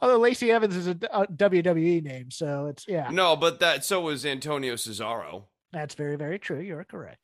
Although 0.00 0.18
Lacey 0.18 0.50
Evans 0.50 0.76
is 0.76 0.86
a, 0.88 0.94
WWE 0.94 2.02
name, 2.02 2.30
so 2.30 2.66
it's 2.66 2.86
yeah, 2.88 3.10
No, 3.10 3.36
but 3.36 3.60
that 3.60 3.84
so 3.84 4.00
was 4.00 4.24
Antonio 4.26 4.74
Cesaro. 4.74 5.44
that's 5.72 5.94
very 5.94 6.16
very 6.16 6.38
true. 6.38 6.60
You're 6.60 6.84
correct. 6.84 7.20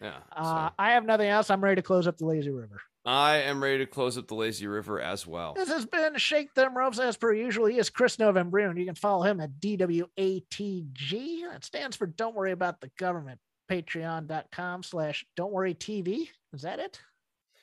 Yeah. 0.00 0.18
Uh, 0.34 0.68
so. 0.68 0.74
I 0.78 0.92
have 0.92 1.04
nothing 1.04 1.28
else. 1.28 1.50
I'm 1.50 1.62
ready 1.62 1.76
to 1.76 1.82
close 1.82 2.06
up 2.06 2.18
the 2.18 2.26
lazy 2.26 2.50
river. 2.50 2.80
I 3.04 3.36
am 3.38 3.62
ready 3.62 3.78
to 3.78 3.86
close 3.86 4.18
up 4.18 4.26
the 4.28 4.34
lazy 4.34 4.66
river 4.66 5.00
as 5.00 5.26
well. 5.26 5.54
This 5.54 5.70
has 5.70 5.86
been 5.86 6.16
Shake 6.18 6.52
Them 6.54 6.76
Ropes 6.76 6.98
as 6.98 7.16
per 7.16 7.32
usual. 7.32 7.66
He 7.66 7.78
is 7.78 7.88
Chris 7.88 8.16
Novembrion. 8.18 8.78
You 8.78 8.84
can 8.84 8.94
follow 8.94 9.22
him 9.22 9.40
at 9.40 9.58
DWATG. 9.60 11.50
That 11.50 11.64
stands 11.64 11.96
for 11.96 12.06
Don't 12.06 12.34
Worry 12.34 12.52
About 12.52 12.80
the 12.80 12.90
Government. 12.98 13.40
Patreon.com 13.70 14.82
slash 14.82 15.24
Don't 15.36 15.52
Worry 15.52 15.74
TV. 15.74 16.28
Is 16.52 16.62
that 16.62 16.80
it? 16.80 17.00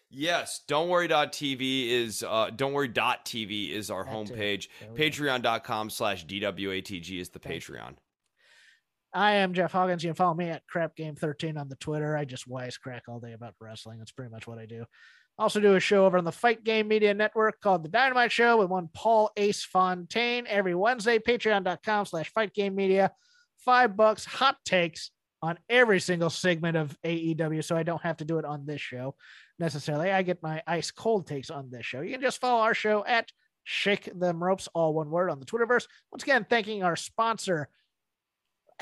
Yes, 0.09 0.61
don't 0.67 0.89
worry.tv 0.89 1.89
is 1.89 2.23
uh 2.23 2.49
don't 2.55 2.73
worry.tv 2.73 3.71
is 3.71 3.89
our 3.89 4.05
That 4.05 4.13
homepage. 4.13 4.67
There 4.79 4.91
we 4.91 4.97
go. 4.97 5.03
Patreon.com 5.03 5.89
slash 5.89 6.25
DWATG 6.25 7.19
is 7.19 7.29
the. 7.29 7.39
Patreon. 7.39 7.95
I 9.13 9.35
am 9.35 9.53
Jeff 9.53 9.71
Hawkins. 9.71 10.03
You 10.03 10.09
can 10.09 10.15
follow 10.15 10.33
me 10.33 10.49
at 10.49 10.67
Crap 10.67 10.95
Game 10.95 11.15
13 11.15 11.57
on 11.57 11.69
the 11.69 11.77
Twitter. 11.77 12.17
I 12.17 12.25
just 12.25 12.49
wisecrack 12.49 13.01
all 13.07 13.19
day 13.19 13.31
about 13.31 13.55
wrestling. 13.61 13.97
That's 13.97 14.11
pretty 14.11 14.29
much 14.29 14.45
what 14.45 14.57
I 14.57 14.65
do. 14.65 14.83
Also 15.37 15.59
do 15.59 15.75
a 15.75 15.79
show 15.79 16.05
over 16.05 16.17
on 16.17 16.25
the 16.25 16.31
Fight 16.31 16.63
Game 16.63 16.87
Media 16.87 17.13
Network 17.13 17.59
called 17.61 17.83
The 17.83 17.89
Dynamite 17.89 18.31
Show 18.31 18.57
with 18.57 18.69
one 18.69 18.89
Paul 18.93 19.31
Ace 19.37 19.63
Fontaine 19.63 20.45
every 20.47 20.75
Wednesday. 20.75 21.17
Patreon.com 21.17 22.05
slash 22.05 22.31
Fight 22.33 22.53
Game 22.53 22.75
Media. 22.75 23.11
Five 23.57 23.95
bucks, 23.95 24.25
hot 24.25 24.57
takes 24.65 25.11
on 25.41 25.59
every 25.69 25.99
single 25.99 26.29
segment 26.29 26.77
of 26.77 26.97
AEW, 27.05 27.63
so 27.63 27.75
I 27.75 27.83
don't 27.83 28.01
have 28.01 28.17
to 28.17 28.25
do 28.25 28.37
it 28.37 28.45
on 28.45 28.65
this 28.65 28.81
show 28.81 29.15
necessarily. 29.59 30.11
I 30.11 30.21
get 30.21 30.43
my 30.43 30.61
ice 30.67 30.91
cold 30.91 31.27
takes 31.27 31.49
on 31.49 31.69
this 31.69 31.85
show. 31.85 32.01
You 32.01 32.11
can 32.11 32.21
just 32.21 32.39
follow 32.41 32.61
our 32.61 32.73
show 32.73 33.05
at 33.05 33.31
Shake 33.63 34.09
Them 34.17 34.43
Ropes, 34.43 34.67
all 34.73 34.93
one 34.93 35.09
word 35.09 35.29
on 35.29 35.39
the 35.39 35.45
Twitterverse. 35.45 35.87
Once 36.11 36.23
again, 36.23 36.45
thanking 36.49 36.83
our 36.83 36.95
sponsor, 36.95 37.67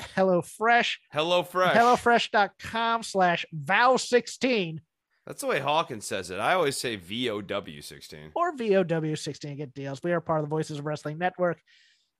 HelloFresh. 0.00 0.96
Hello 1.12 1.42
Fresh. 1.42 1.76
HelloFresh.com 1.76 3.02
slash 3.02 3.46
vow16 3.54 4.80
That's 5.26 5.40
the 5.40 5.46
way 5.46 5.60
Hawkins 5.60 6.04
says 6.06 6.30
it. 6.30 6.38
I 6.38 6.54
always 6.54 6.76
say 6.76 6.96
VOW16. 6.98 8.30
or 8.34 8.54
VOW16 8.56 9.40
to 9.40 9.54
get 9.54 9.74
deals. 9.74 10.02
We 10.02 10.12
are 10.12 10.20
part 10.20 10.40
of 10.40 10.46
the 10.46 10.50
Voices 10.54 10.78
of 10.78 10.86
Wrestling 10.86 11.18
Network. 11.18 11.60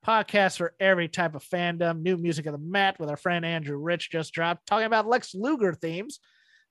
Podcast 0.05 0.57
for 0.57 0.73
every 0.79 1.07
type 1.07 1.35
of 1.35 1.43
fandom. 1.43 2.01
New 2.01 2.17
music 2.17 2.45
of 2.45 2.53
the 2.53 2.59
mat 2.59 2.99
with 2.99 3.09
our 3.09 3.17
friend 3.17 3.43
Andrew 3.43 3.77
Rich 3.77 4.11
just 4.11 4.33
dropped, 4.33 4.67
talking 4.67 4.85
about 4.85 5.07
Lex 5.07 5.33
Luger 5.33 5.73
themes, 5.73 6.19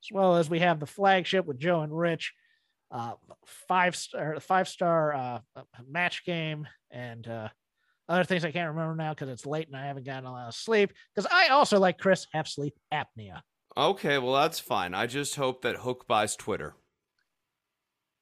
as 0.04 0.14
well 0.14 0.36
as 0.36 0.50
we 0.50 0.60
have 0.60 0.80
the 0.80 0.86
flagship 0.86 1.46
with 1.46 1.58
Joe 1.58 1.80
and 1.80 1.96
Rich, 1.96 2.32
uh, 2.90 3.12
five 3.68 3.96
star 3.96 4.38
five 4.40 4.68
star 4.68 5.14
uh, 5.14 5.38
match 5.88 6.24
game, 6.24 6.66
and 6.90 7.26
uh, 7.26 7.48
other 8.08 8.24
things 8.24 8.44
I 8.44 8.50
can't 8.50 8.74
remember 8.74 8.94
now 8.94 9.14
because 9.14 9.28
it's 9.28 9.46
late 9.46 9.66
and 9.66 9.76
I 9.76 9.86
haven't 9.86 10.06
gotten 10.06 10.26
a 10.26 10.32
lot 10.32 10.48
of 10.48 10.54
sleep. 10.54 10.92
Because 11.14 11.30
I 11.32 11.48
also, 11.48 11.78
like 11.78 11.98
Chris, 11.98 12.26
have 12.32 12.48
sleep 12.48 12.74
apnea. 12.92 13.40
Okay, 13.76 14.18
well 14.18 14.34
that's 14.34 14.60
fine. 14.60 14.94
I 14.94 15.06
just 15.06 15.36
hope 15.36 15.62
that 15.62 15.76
Hook 15.76 16.06
buys 16.06 16.36
Twitter. 16.36 16.76